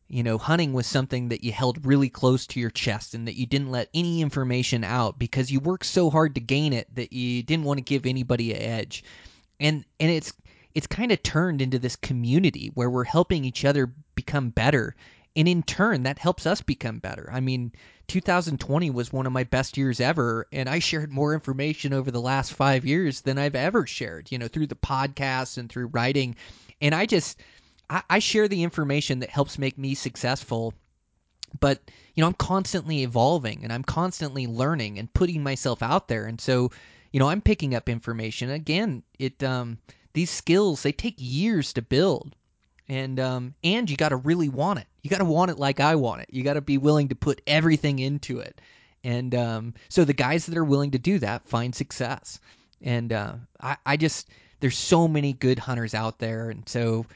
you 0.08 0.24
know, 0.24 0.38
hunting 0.38 0.72
was 0.72 0.86
something 0.86 1.28
that 1.28 1.44
you 1.44 1.52
held 1.52 1.86
really 1.86 2.08
close 2.08 2.46
to 2.48 2.60
your 2.60 2.70
chest 2.70 3.14
and 3.14 3.28
that 3.28 3.36
you 3.36 3.46
didn't 3.46 3.70
let 3.70 3.88
any 3.94 4.22
information 4.22 4.82
out 4.82 5.18
because 5.18 5.52
you 5.52 5.60
worked 5.60 5.86
so 5.86 6.10
hard 6.10 6.34
to 6.34 6.40
gain 6.40 6.72
it 6.72 6.92
that 6.96 7.12
you 7.12 7.44
didn't 7.44 7.64
want 7.64 7.78
to 7.78 7.84
give 7.84 8.06
anybody 8.06 8.52
an 8.52 8.60
edge. 8.60 9.04
And 9.60 9.84
and 10.00 10.10
it's 10.10 10.32
it's 10.74 10.88
kind 10.88 11.12
of 11.12 11.22
turned 11.22 11.62
into 11.62 11.78
this 11.78 11.96
community 11.96 12.70
where 12.74 12.90
we're 12.90 13.04
helping 13.04 13.44
each 13.44 13.64
other 13.64 13.92
become 14.14 14.50
better. 14.50 14.96
And 15.36 15.46
in 15.46 15.62
turn, 15.62 16.02
that 16.02 16.18
helps 16.18 16.44
us 16.46 16.60
become 16.60 16.98
better. 16.98 17.28
I 17.32 17.40
mean, 17.40 17.72
2020 18.08 18.90
was 18.90 19.12
one 19.12 19.26
of 19.26 19.32
my 19.32 19.44
best 19.44 19.76
years 19.76 20.00
ever, 20.00 20.46
and 20.52 20.68
I 20.68 20.80
shared 20.80 21.12
more 21.12 21.34
information 21.34 21.92
over 21.92 22.10
the 22.10 22.20
last 22.20 22.52
five 22.52 22.84
years 22.84 23.20
than 23.20 23.38
I've 23.38 23.54
ever 23.54 23.86
shared, 23.86 24.32
you 24.32 24.38
know, 24.38 24.48
through 24.48 24.66
the 24.66 24.74
podcast 24.74 25.56
and 25.56 25.70
through 25.70 25.86
writing. 25.88 26.34
And 26.80 26.94
I 26.94 27.06
just, 27.06 27.40
I, 27.88 28.02
I 28.10 28.18
share 28.18 28.48
the 28.48 28.64
information 28.64 29.20
that 29.20 29.30
helps 29.30 29.58
make 29.58 29.78
me 29.78 29.94
successful 29.94 30.74
but 31.58 31.90
you 32.14 32.20
know 32.20 32.28
i'm 32.28 32.34
constantly 32.34 33.02
evolving 33.02 33.64
and 33.64 33.72
i'm 33.72 33.82
constantly 33.82 34.46
learning 34.46 35.00
and 35.00 35.12
putting 35.14 35.42
myself 35.42 35.82
out 35.82 36.06
there 36.06 36.26
and 36.26 36.40
so 36.40 36.70
you 37.10 37.18
know 37.18 37.28
i'm 37.28 37.40
picking 37.40 37.74
up 37.74 37.88
information 37.88 38.50
again 38.50 39.02
it 39.18 39.42
um 39.42 39.76
these 40.12 40.30
skills 40.30 40.84
they 40.84 40.92
take 40.92 41.16
years 41.18 41.72
to 41.72 41.82
build 41.82 42.36
and 42.90 43.20
um, 43.20 43.54
and 43.62 43.88
you 43.88 43.96
got 43.96 44.08
to 44.08 44.16
really 44.16 44.48
want 44.48 44.80
it. 44.80 44.86
You 45.02 45.10
got 45.10 45.18
to 45.18 45.24
want 45.24 45.50
it 45.50 45.58
like 45.58 45.80
I 45.80 45.94
want 45.96 46.22
it. 46.22 46.28
You 46.30 46.42
got 46.42 46.54
to 46.54 46.60
be 46.60 46.78
willing 46.78 47.08
to 47.08 47.14
put 47.14 47.40
everything 47.46 47.98
into 47.98 48.40
it. 48.40 48.60
And 49.02 49.34
um, 49.34 49.74
so 49.88 50.04
the 50.04 50.12
guys 50.12 50.46
that 50.46 50.58
are 50.58 50.64
willing 50.64 50.90
to 50.90 50.98
do 50.98 51.18
that 51.20 51.46
find 51.48 51.74
success. 51.74 52.38
And 52.82 53.12
uh, 53.12 53.34
I, 53.60 53.76
I 53.86 53.96
just 53.96 54.28
there's 54.60 54.76
so 54.78 55.08
many 55.08 55.32
good 55.32 55.58
hunters 55.58 55.94
out 55.94 56.18
there, 56.18 56.50
and 56.50 56.68
so 56.68 57.06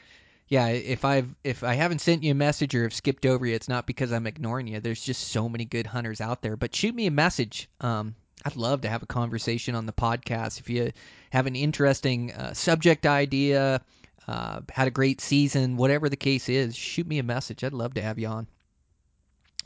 yeah, 0.47 0.67
if 0.67 1.05
I've 1.05 1.33
if 1.43 1.63
I 1.63 1.73
haven't 1.73 2.01
sent 2.01 2.23
you 2.23 2.31
a 2.31 2.35
message 2.35 2.75
or 2.75 2.83
have 2.83 2.93
skipped 2.93 3.25
over 3.25 3.45
you, 3.45 3.55
it's 3.55 3.69
not 3.69 3.87
because 3.87 4.11
I'm 4.11 4.27
ignoring 4.27 4.67
you. 4.67 4.79
There's 4.79 5.03
just 5.03 5.29
so 5.29 5.49
many 5.49 5.65
good 5.65 5.87
hunters 5.87 6.21
out 6.21 6.41
there. 6.41 6.55
But 6.55 6.75
shoot 6.75 6.93
me 6.93 7.07
a 7.07 7.11
message. 7.11 7.67
Um, 7.81 8.15
I'd 8.43 8.55
love 8.55 8.81
to 8.81 8.89
have 8.89 9.01
a 9.01 9.07
conversation 9.07 9.73
on 9.73 9.87
the 9.87 9.93
podcast. 9.93 10.59
If 10.59 10.69
you 10.69 10.91
have 11.31 11.47
an 11.47 11.55
interesting 11.55 12.31
uh, 12.31 12.53
subject 12.53 13.07
idea, 13.07 13.81
uh, 14.27 14.61
had 14.69 14.87
a 14.87 14.91
great 14.91 15.21
season, 15.21 15.77
whatever 15.77 16.09
the 16.09 16.15
case 16.15 16.49
is, 16.49 16.75
shoot 16.75 17.07
me 17.07 17.19
a 17.19 17.23
message. 17.23 17.63
I'd 17.63 17.73
love 17.73 17.93
to 17.95 18.01
have 18.01 18.19
you 18.19 18.27
on. 18.27 18.47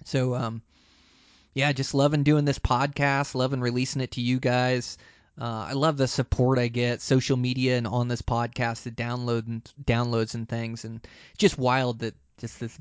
So, 0.06 0.36
um, 0.36 0.62
yeah, 1.54 1.72
just 1.72 1.94
loving 1.94 2.24
doing 2.24 2.46
this 2.46 2.60
podcast, 2.60 3.36
loving 3.36 3.62
releasing 3.62 4.02
it 4.02 4.12
to 4.12 4.22
you 4.22 4.40
guys. 4.40 4.98
Uh, 5.40 5.68
I 5.70 5.74
love 5.74 5.98
the 5.98 6.08
support 6.08 6.60
I 6.60 6.68
get, 6.68 7.02
social 7.02 7.38
media 7.38 7.78
and 7.78 7.88
on 7.88 8.08
this 8.08 8.22
podcast, 8.22 8.84
the 8.84 8.92
download 8.92 9.48
and 9.48 9.72
downloads 9.84 10.36
and 10.36 10.48
things, 10.48 10.84
and 10.84 11.06
just 11.38 11.58
wild 11.58 12.00
that 12.00 12.16
just 12.38 12.60
this 12.60 12.78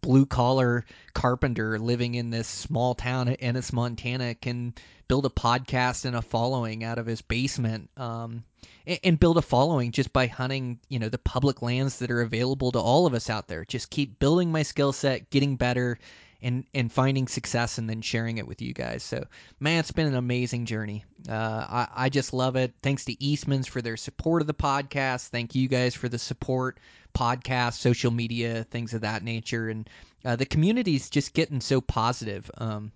blue 0.00 0.26
collar 0.26 0.84
carpenter 1.14 1.78
living 1.78 2.14
in 2.14 2.30
this 2.30 2.46
small 2.46 2.94
town 2.94 3.28
in 3.28 3.34
Ennis, 3.36 3.72
Montana, 3.72 4.34
can 4.34 4.74
build 5.08 5.26
a 5.26 5.30
podcast 5.30 6.04
and 6.04 6.14
a 6.14 6.22
following 6.22 6.84
out 6.84 6.98
of 6.98 7.06
his 7.06 7.22
basement, 7.22 7.90
um, 7.96 8.44
and, 8.86 9.00
and, 9.02 9.20
build 9.20 9.38
a 9.38 9.42
following 9.42 9.90
just 9.90 10.12
by 10.12 10.26
hunting, 10.26 10.78
you 10.88 10.98
know, 10.98 11.08
the 11.08 11.18
public 11.18 11.62
lands 11.62 11.98
that 11.98 12.10
are 12.10 12.20
available 12.20 12.70
to 12.72 12.78
all 12.78 13.06
of 13.06 13.14
us 13.14 13.30
out 13.30 13.48
there. 13.48 13.64
Just 13.64 13.90
keep 13.90 14.18
building 14.18 14.52
my 14.52 14.62
skill 14.62 14.92
set, 14.92 15.30
getting 15.30 15.56
better, 15.56 15.98
and 16.40 16.64
and 16.72 16.92
finding 16.92 17.26
success, 17.26 17.78
and 17.78 17.88
then 17.88 18.02
sharing 18.02 18.38
it 18.38 18.46
with 18.46 18.62
you 18.62 18.72
guys. 18.72 19.02
So, 19.02 19.26
man, 19.58 19.80
it's 19.80 19.90
been 19.90 20.06
an 20.06 20.14
amazing 20.14 20.66
journey. 20.66 21.04
Uh, 21.28 21.32
I 21.32 21.88
I 21.94 22.08
just 22.10 22.32
love 22.32 22.56
it. 22.56 22.74
Thanks 22.82 23.06
to 23.06 23.22
Eastman's 23.22 23.66
for 23.66 23.82
their 23.82 23.96
support 23.96 24.42
of 24.42 24.46
the 24.46 24.54
podcast. 24.54 25.28
Thank 25.28 25.54
you 25.54 25.68
guys 25.68 25.94
for 25.94 26.08
the 26.08 26.18
support 26.18 26.78
podcast 27.14 27.74
social 27.74 28.10
media, 28.10 28.64
things 28.64 28.94
of 28.94 29.00
that 29.00 29.24
nature, 29.24 29.68
and 29.68 29.88
uh, 30.24 30.36
the 30.36 30.46
community's 30.46 31.10
just 31.10 31.34
getting 31.34 31.60
so 31.60 31.80
positive. 31.80 32.50
Um, 32.58 32.92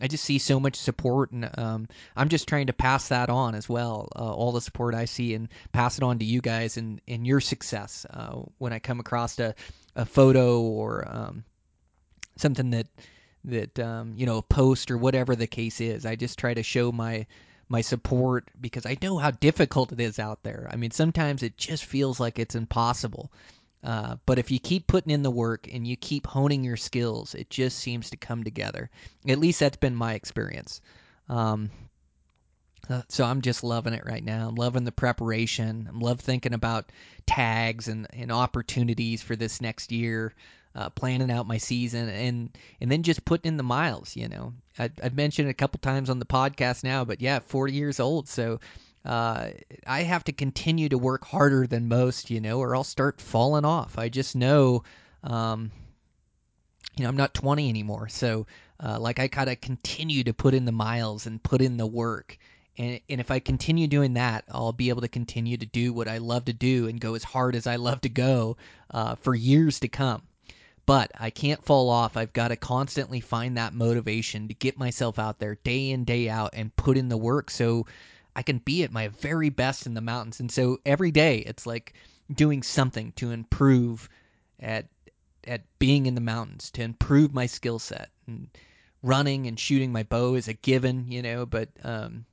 I 0.00 0.06
just 0.06 0.24
see 0.24 0.38
so 0.38 0.60
much 0.60 0.76
support, 0.76 1.32
and 1.32 1.50
um, 1.58 1.88
I'm 2.16 2.28
just 2.28 2.46
trying 2.48 2.68
to 2.68 2.72
pass 2.72 3.08
that 3.08 3.30
on 3.30 3.54
as 3.54 3.68
well. 3.68 4.08
Uh, 4.14 4.32
all 4.32 4.52
the 4.52 4.60
support 4.60 4.94
I 4.94 5.06
see, 5.06 5.34
and 5.34 5.48
pass 5.72 5.98
it 5.98 6.04
on 6.04 6.20
to 6.20 6.24
you 6.24 6.40
guys 6.40 6.76
and, 6.76 7.00
and 7.08 7.26
your 7.26 7.40
success. 7.40 8.06
Uh, 8.08 8.42
when 8.58 8.72
I 8.72 8.78
come 8.78 9.00
across 9.00 9.38
a, 9.38 9.54
a 9.96 10.04
photo 10.04 10.60
or 10.60 11.04
um, 11.08 11.44
something 12.36 12.70
that 12.70 12.86
that 13.44 13.78
um, 13.78 14.14
you 14.16 14.26
know, 14.26 14.38
a 14.38 14.42
post 14.42 14.90
or 14.90 14.98
whatever 14.98 15.34
the 15.34 15.46
case 15.46 15.80
is, 15.80 16.06
I 16.06 16.16
just 16.16 16.38
try 16.38 16.54
to 16.54 16.62
show 16.62 16.92
my 16.92 17.26
my 17.68 17.80
support 17.80 18.50
because 18.60 18.86
I 18.86 18.96
know 19.02 19.18
how 19.18 19.30
difficult 19.30 19.92
it 19.92 20.00
is 20.00 20.18
out 20.18 20.42
there. 20.42 20.68
I 20.70 20.76
mean, 20.76 20.90
sometimes 20.90 21.42
it 21.42 21.56
just 21.56 21.84
feels 21.84 22.18
like 22.18 22.38
it's 22.38 22.54
impossible. 22.54 23.30
Uh, 23.82 24.16
but 24.26 24.38
if 24.38 24.50
you 24.50 24.58
keep 24.58 24.86
putting 24.86 25.12
in 25.12 25.22
the 25.22 25.30
work 25.30 25.68
and 25.72 25.86
you 25.86 25.96
keep 25.96 26.26
honing 26.26 26.64
your 26.64 26.76
skills, 26.76 27.34
it 27.34 27.48
just 27.48 27.78
seems 27.78 28.10
to 28.10 28.16
come 28.16 28.42
together. 28.42 28.90
At 29.28 29.38
least 29.38 29.60
that's 29.60 29.76
been 29.76 29.94
my 29.94 30.14
experience. 30.14 30.80
Um, 31.28 31.70
uh, 32.90 33.02
so 33.08 33.24
I'm 33.24 33.42
just 33.42 33.62
loving 33.62 33.92
it 33.92 34.04
right 34.06 34.24
now. 34.24 34.48
I'm 34.48 34.54
loving 34.54 34.84
the 34.84 34.92
preparation. 34.92 35.86
I'm 35.88 36.00
love 36.00 36.20
thinking 36.20 36.54
about 36.54 36.90
tags 37.26 37.86
and, 37.88 38.06
and 38.12 38.32
opportunities 38.32 39.22
for 39.22 39.36
this 39.36 39.60
next 39.60 39.92
year 39.92 40.34
uh, 40.78 40.90
planning 40.90 41.30
out 41.30 41.46
my 41.46 41.58
season, 41.58 42.08
and 42.08 42.56
and 42.80 42.90
then 42.90 43.02
just 43.02 43.24
putting 43.24 43.48
in 43.48 43.56
the 43.56 43.64
miles. 43.64 44.14
You 44.14 44.28
know, 44.28 44.54
I, 44.78 44.90
I've 45.02 45.16
mentioned 45.16 45.48
it 45.48 45.52
a 45.52 45.54
couple 45.54 45.78
times 45.78 46.08
on 46.08 46.20
the 46.20 46.24
podcast 46.24 46.84
now, 46.84 47.04
but 47.04 47.20
yeah, 47.20 47.40
40 47.40 47.72
years 47.72 48.00
old, 48.00 48.28
so. 48.28 48.60
Uh, 49.08 49.52
I 49.86 50.02
have 50.02 50.22
to 50.24 50.32
continue 50.32 50.90
to 50.90 50.98
work 50.98 51.24
harder 51.24 51.66
than 51.66 51.88
most, 51.88 52.28
you 52.28 52.42
know, 52.42 52.58
or 52.58 52.76
I'll 52.76 52.84
start 52.84 53.22
falling 53.22 53.64
off. 53.64 53.98
I 53.98 54.10
just 54.10 54.36
know, 54.36 54.82
um, 55.24 55.70
you 56.94 57.04
know, 57.04 57.08
I'm 57.08 57.16
not 57.16 57.32
20 57.32 57.70
anymore. 57.70 58.10
So, 58.10 58.46
uh, 58.84 59.00
like, 59.00 59.18
I 59.18 59.26
gotta 59.26 59.56
continue 59.56 60.24
to 60.24 60.34
put 60.34 60.52
in 60.52 60.66
the 60.66 60.72
miles 60.72 61.26
and 61.26 61.42
put 61.42 61.62
in 61.62 61.78
the 61.78 61.86
work. 61.86 62.36
And, 62.76 63.00
and 63.08 63.18
if 63.18 63.30
I 63.30 63.38
continue 63.38 63.88
doing 63.88 64.12
that, 64.14 64.44
I'll 64.50 64.72
be 64.74 64.90
able 64.90 65.00
to 65.00 65.08
continue 65.08 65.56
to 65.56 65.66
do 65.66 65.94
what 65.94 66.06
I 66.06 66.18
love 66.18 66.44
to 66.44 66.52
do 66.52 66.86
and 66.86 67.00
go 67.00 67.14
as 67.14 67.24
hard 67.24 67.56
as 67.56 67.66
I 67.66 67.76
love 67.76 68.02
to 68.02 68.10
go 68.10 68.58
uh, 68.90 69.14
for 69.14 69.34
years 69.34 69.80
to 69.80 69.88
come 69.88 70.22
but 70.84 71.10
I 71.20 71.28
can't 71.28 71.62
fall 71.62 71.90
off. 71.90 72.16
I've 72.16 72.32
got 72.32 72.48
to 72.48 72.56
constantly 72.56 73.20
find 73.20 73.58
that 73.58 73.74
motivation 73.74 74.48
to 74.48 74.54
get 74.54 74.78
myself 74.78 75.18
out 75.18 75.38
there 75.38 75.56
day 75.56 75.90
in, 75.90 76.04
day 76.04 76.30
out 76.30 76.54
and 76.54 76.74
put 76.76 76.96
in 76.96 77.10
the 77.10 77.16
work 77.18 77.50
so 77.50 77.84
I 78.36 78.42
can 78.42 78.58
be 78.58 78.82
at 78.82 78.92
my 78.92 79.08
very 79.08 79.48
best 79.48 79.86
in 79.86 79.94
the 79.94 80.00
mountains. 80.00 80.40
And 80.40 80.50
so 80.50 80.78
every 80.86 81.10
day 81.10 81.38
it's 81.38 81.66
like 81.66 81.94
doing 82.32 82.62
something 82.62 83.12
to 83.12 83.30
improve 83.30 84.08
at 84.60 84.86
at 85.46 85.62
being 85.78 86.06
in 86.06 86.14
the 86.14 86.20
mountains, 86.20 86.70
to 86.72 86.82
improve 86.82 87.32
my 87.32 87.46
skill 87.46 87.78
set. 87.78 88.10
And 88.26 88.48
running 89.02 89.46
and 89.46 89.58
shooting 89.58 89.92
my 89.92 90.02
bow 90.02 90.34
is 90.34 90.48
a 90.48 90.52
given, 90.52 91.10
you 91.10 91.22
know, 91.22 91.46
but 91.46 91.70
um, 91.82 92.26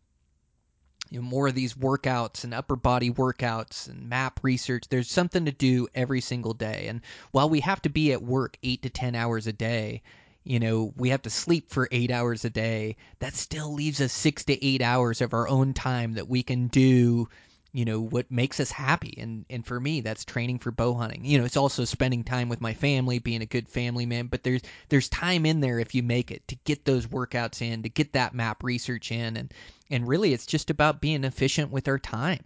you 1.09 1.21
know, 1.21 1.27
more 1.27 1.47
of 1.47 1.55
these 1.55 1.75
workouts 1.75 2.43
and 2.43 2.53
upper 2.53 2.75
body 2.75 3.09
workouts 3.09 3.87
and 3.87 4.09
map 4.09 4.39
research. 4.43 4.83
There's 4.89 5.09
something 5.09 5.45
to 5.45 5.51
do 5.51 5.87
every 5.93 6.21
single 6.21 6.53
day. 6.53 6.87
And 6.87 7.01
while 7.31 7.49
we 7.49 7.61
have 7.61 7.81
to 7.83 7.89
be 7.89 8.11
at 8.11 8.23
work 8.23 8.57
eight 8.63 8.81
to 8.83 8.89
10 8.89 9.15
hours 9.15 9.47
a 9.47 9.53
day, 9.53 10.01
you 10.45 10.59
know, 10.59 10.93
we 10.95 11.09
have 11.09 11.23
to 11.23 11.29
sleep 11.29 11.69
for 11.69 11.89
eight 11.91 12.11
hours 12.11 12.45
a 12.45 12.49
day. 12.49 12.95
That 13.19 13.35
still 13.35 13.73
leaves 13.73 13.99
us 13.99 14.13
six 14.13 14.45
to 14.45 14.65
eight 14.65 14.81
hours 14.81 15.19
of 15.21 15.33
our 15.33 15.47
own 15.47 15.73
time 15.73 16.13
that 16.13 16.29
we 16.29 16.43
can 16.43 16.67
do 16.67 17.27
you 17.75 17.83
know 17.83 17.99
what 17.99 18.31
makes 18.31 18.61
us 18.61 18.71
happy. 18.71 19.15
And 19.17 19.45
and 19.49 19.65
for 19.65 19.77
me 19.77 19.99
that's 19.99 20.23
training 20.23 20.59
for 20.59 20.71
bow 20.71 20.93
hunting. 20.93 21.25
You 21.25 21.37
know 21.37 21.43
it's 21.43 21.57
also 21.57 21.83
spending 21.83 22.23
time 22.23 22.47
with 22.47 22.61
my 22.61 22.73
family 22.73 23.19
being 23.19 23.41
a 23.41 23.45
good 23.45 23.67
family 23.67 24.05
man 24.05 24.27
but 24.27 24.43
there's 24.43 24.61
there's 24.87 25.09
time 25.09 25.45
in 25.45 25.59
there 25.59 25.77
if 25.79 25.93
you 25.93 26.01
make 26.01 26.31
it 26.31 26.47
to 26.47 26.55
get 26.63 26.85
those 26.85 27.07
workouts 27.07 27.61
in 27.61 27.83
to 27.83 27.89
get 27.89 28.13
that 28.13 28.33
map 28.33 28.63
research 28.63 29.11
in. 29.11 29.35
And 29.35 29.53
and 29.89 30.07
really 30.07 30.31
it's 30.31 30.45
just 30.45 30.69
about 30.69 31.01
being 31.01 31.25
efficient 31.25 31.69
with 31.69 31.89
our 31.89 31.99
time. 31.99 32.45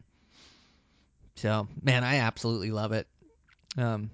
So 1.35 1.67
man 1.83 2.03
i 2.03 2.15
absolutely 2.17 2.71
love 2.71 2.91
it. 2.91 3.07
Um 3.77 4.09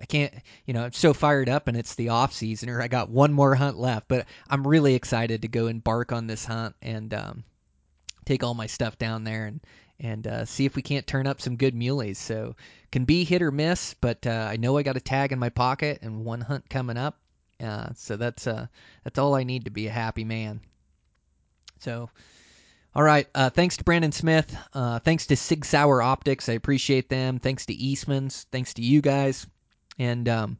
I 0.00 0.06
can't, 0.06 0.32
you 0.64 0.74
know, 0.74 0.84
I'm 0.84 0.92
so 0.92 1.12
fired 1.12 1.48
up 1.48 1.68
and 1.68 1.76
it's 1.76 1.94
the 1.94 2.08
off 2.08 2.32
season 2.32 2.70
or 2.70 2.80
I 2.80 2.88
got 2.88 3.10
one 3.10 3.32
more 3.32 3.54
hunt 3.54 3.78
left, 3.78 4.08
but 4.08 4.26
I'm 4.48 4.66
really 4.66 4.94
excited 4.94 5.42
to 5.42 5.48
go 5.48 5.66
embark 5.66 6.12
on 6.12 6.26
this 6.26 6.44
hunt 6.44 6.74
and 6.80 7.12
um, 7.12 7.44
take 8.24 8.42
all 8.42 8.54
my 8.54 8.66
stuff 8.66 8.98
down 8.98 9.24
there 9.24 9.46
and 9.46 9.60
and 10.02 10.26
uh, 10.26 10.44
see 10.46 10.64
if 10.64 10.76
we 10.76 10.82
can't 10.82 11.06
turn 11.06 11.26
up 11.26 11.42
some 11.42 11.56
good 11.56 11.74
muleys. 11.74 12.16
So 12.16 12.56
can 12.90 13.04
be 13.04 13.24
hit 13.24 13.42
or 13.42 13.50
miss, 13.50 13.94
but 14.00 14.26
uh, 14.26 14.48
I 14.50 14.56
know 14.56 14.78
I 14.78 14.82
got 14.82 14.96
a 14.96 15.00
tag 15.00 15.32
in 15.32 15.38
my 15.38 15.50
pocket 15.50 15.98
and 16.00 16.24
one 16.24 16.40
hunt 16.40 16.70
coming 16.70 16.96
up. 16.96 17.18
Uh, 17.62 17.90
so 17.94 18.16
that's 18.16 18.46
uh, 18.46 18.66
that's 19.04 19.18
all 19.18 19.34
I 19.34 19.44
need 19.44 19.66
to 19.66 19.70
be 19.70 19.86
a 19.86 19.92
happy 19.92 20.24
man. 20.24 20.60
So, 21.80 22.08
all 22.94 23.02
right. 23.02 23.28
Uh, 23.34 23.50
thanks 23.50 23.76
to 23.76 23.84
Brandon 23.84 24.12
Smith. 24.12 24.56
Uh, 24.72 24.98
thanks 25.00 25.26
to 25.26 25.36
Sig 25.36 25.66
Sauer 25.66 26.00
Optics. 26.00 26.48
I 26.48 26.54
appreciate 26.54 27.10
them. 27.10 27.38
Thanks 27.38 27.66
to 27.66 27.74
Eastman's. 27.74 28.46
Thanks 28.50 28.72
to 28.74 28.82
you 28.82 29.02
guys. 29.02 29.46
And 30.00 30.30
um, 30.30 30.58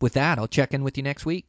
with 0.00 0.14
that, 0.14 0.38
I'll 0.38 0.48
check 0.48 0.74
in 0.74 0.82
with 0.82 0.96
you 0.96 1.04
next 1.04 1.24
week. 1.24 1.46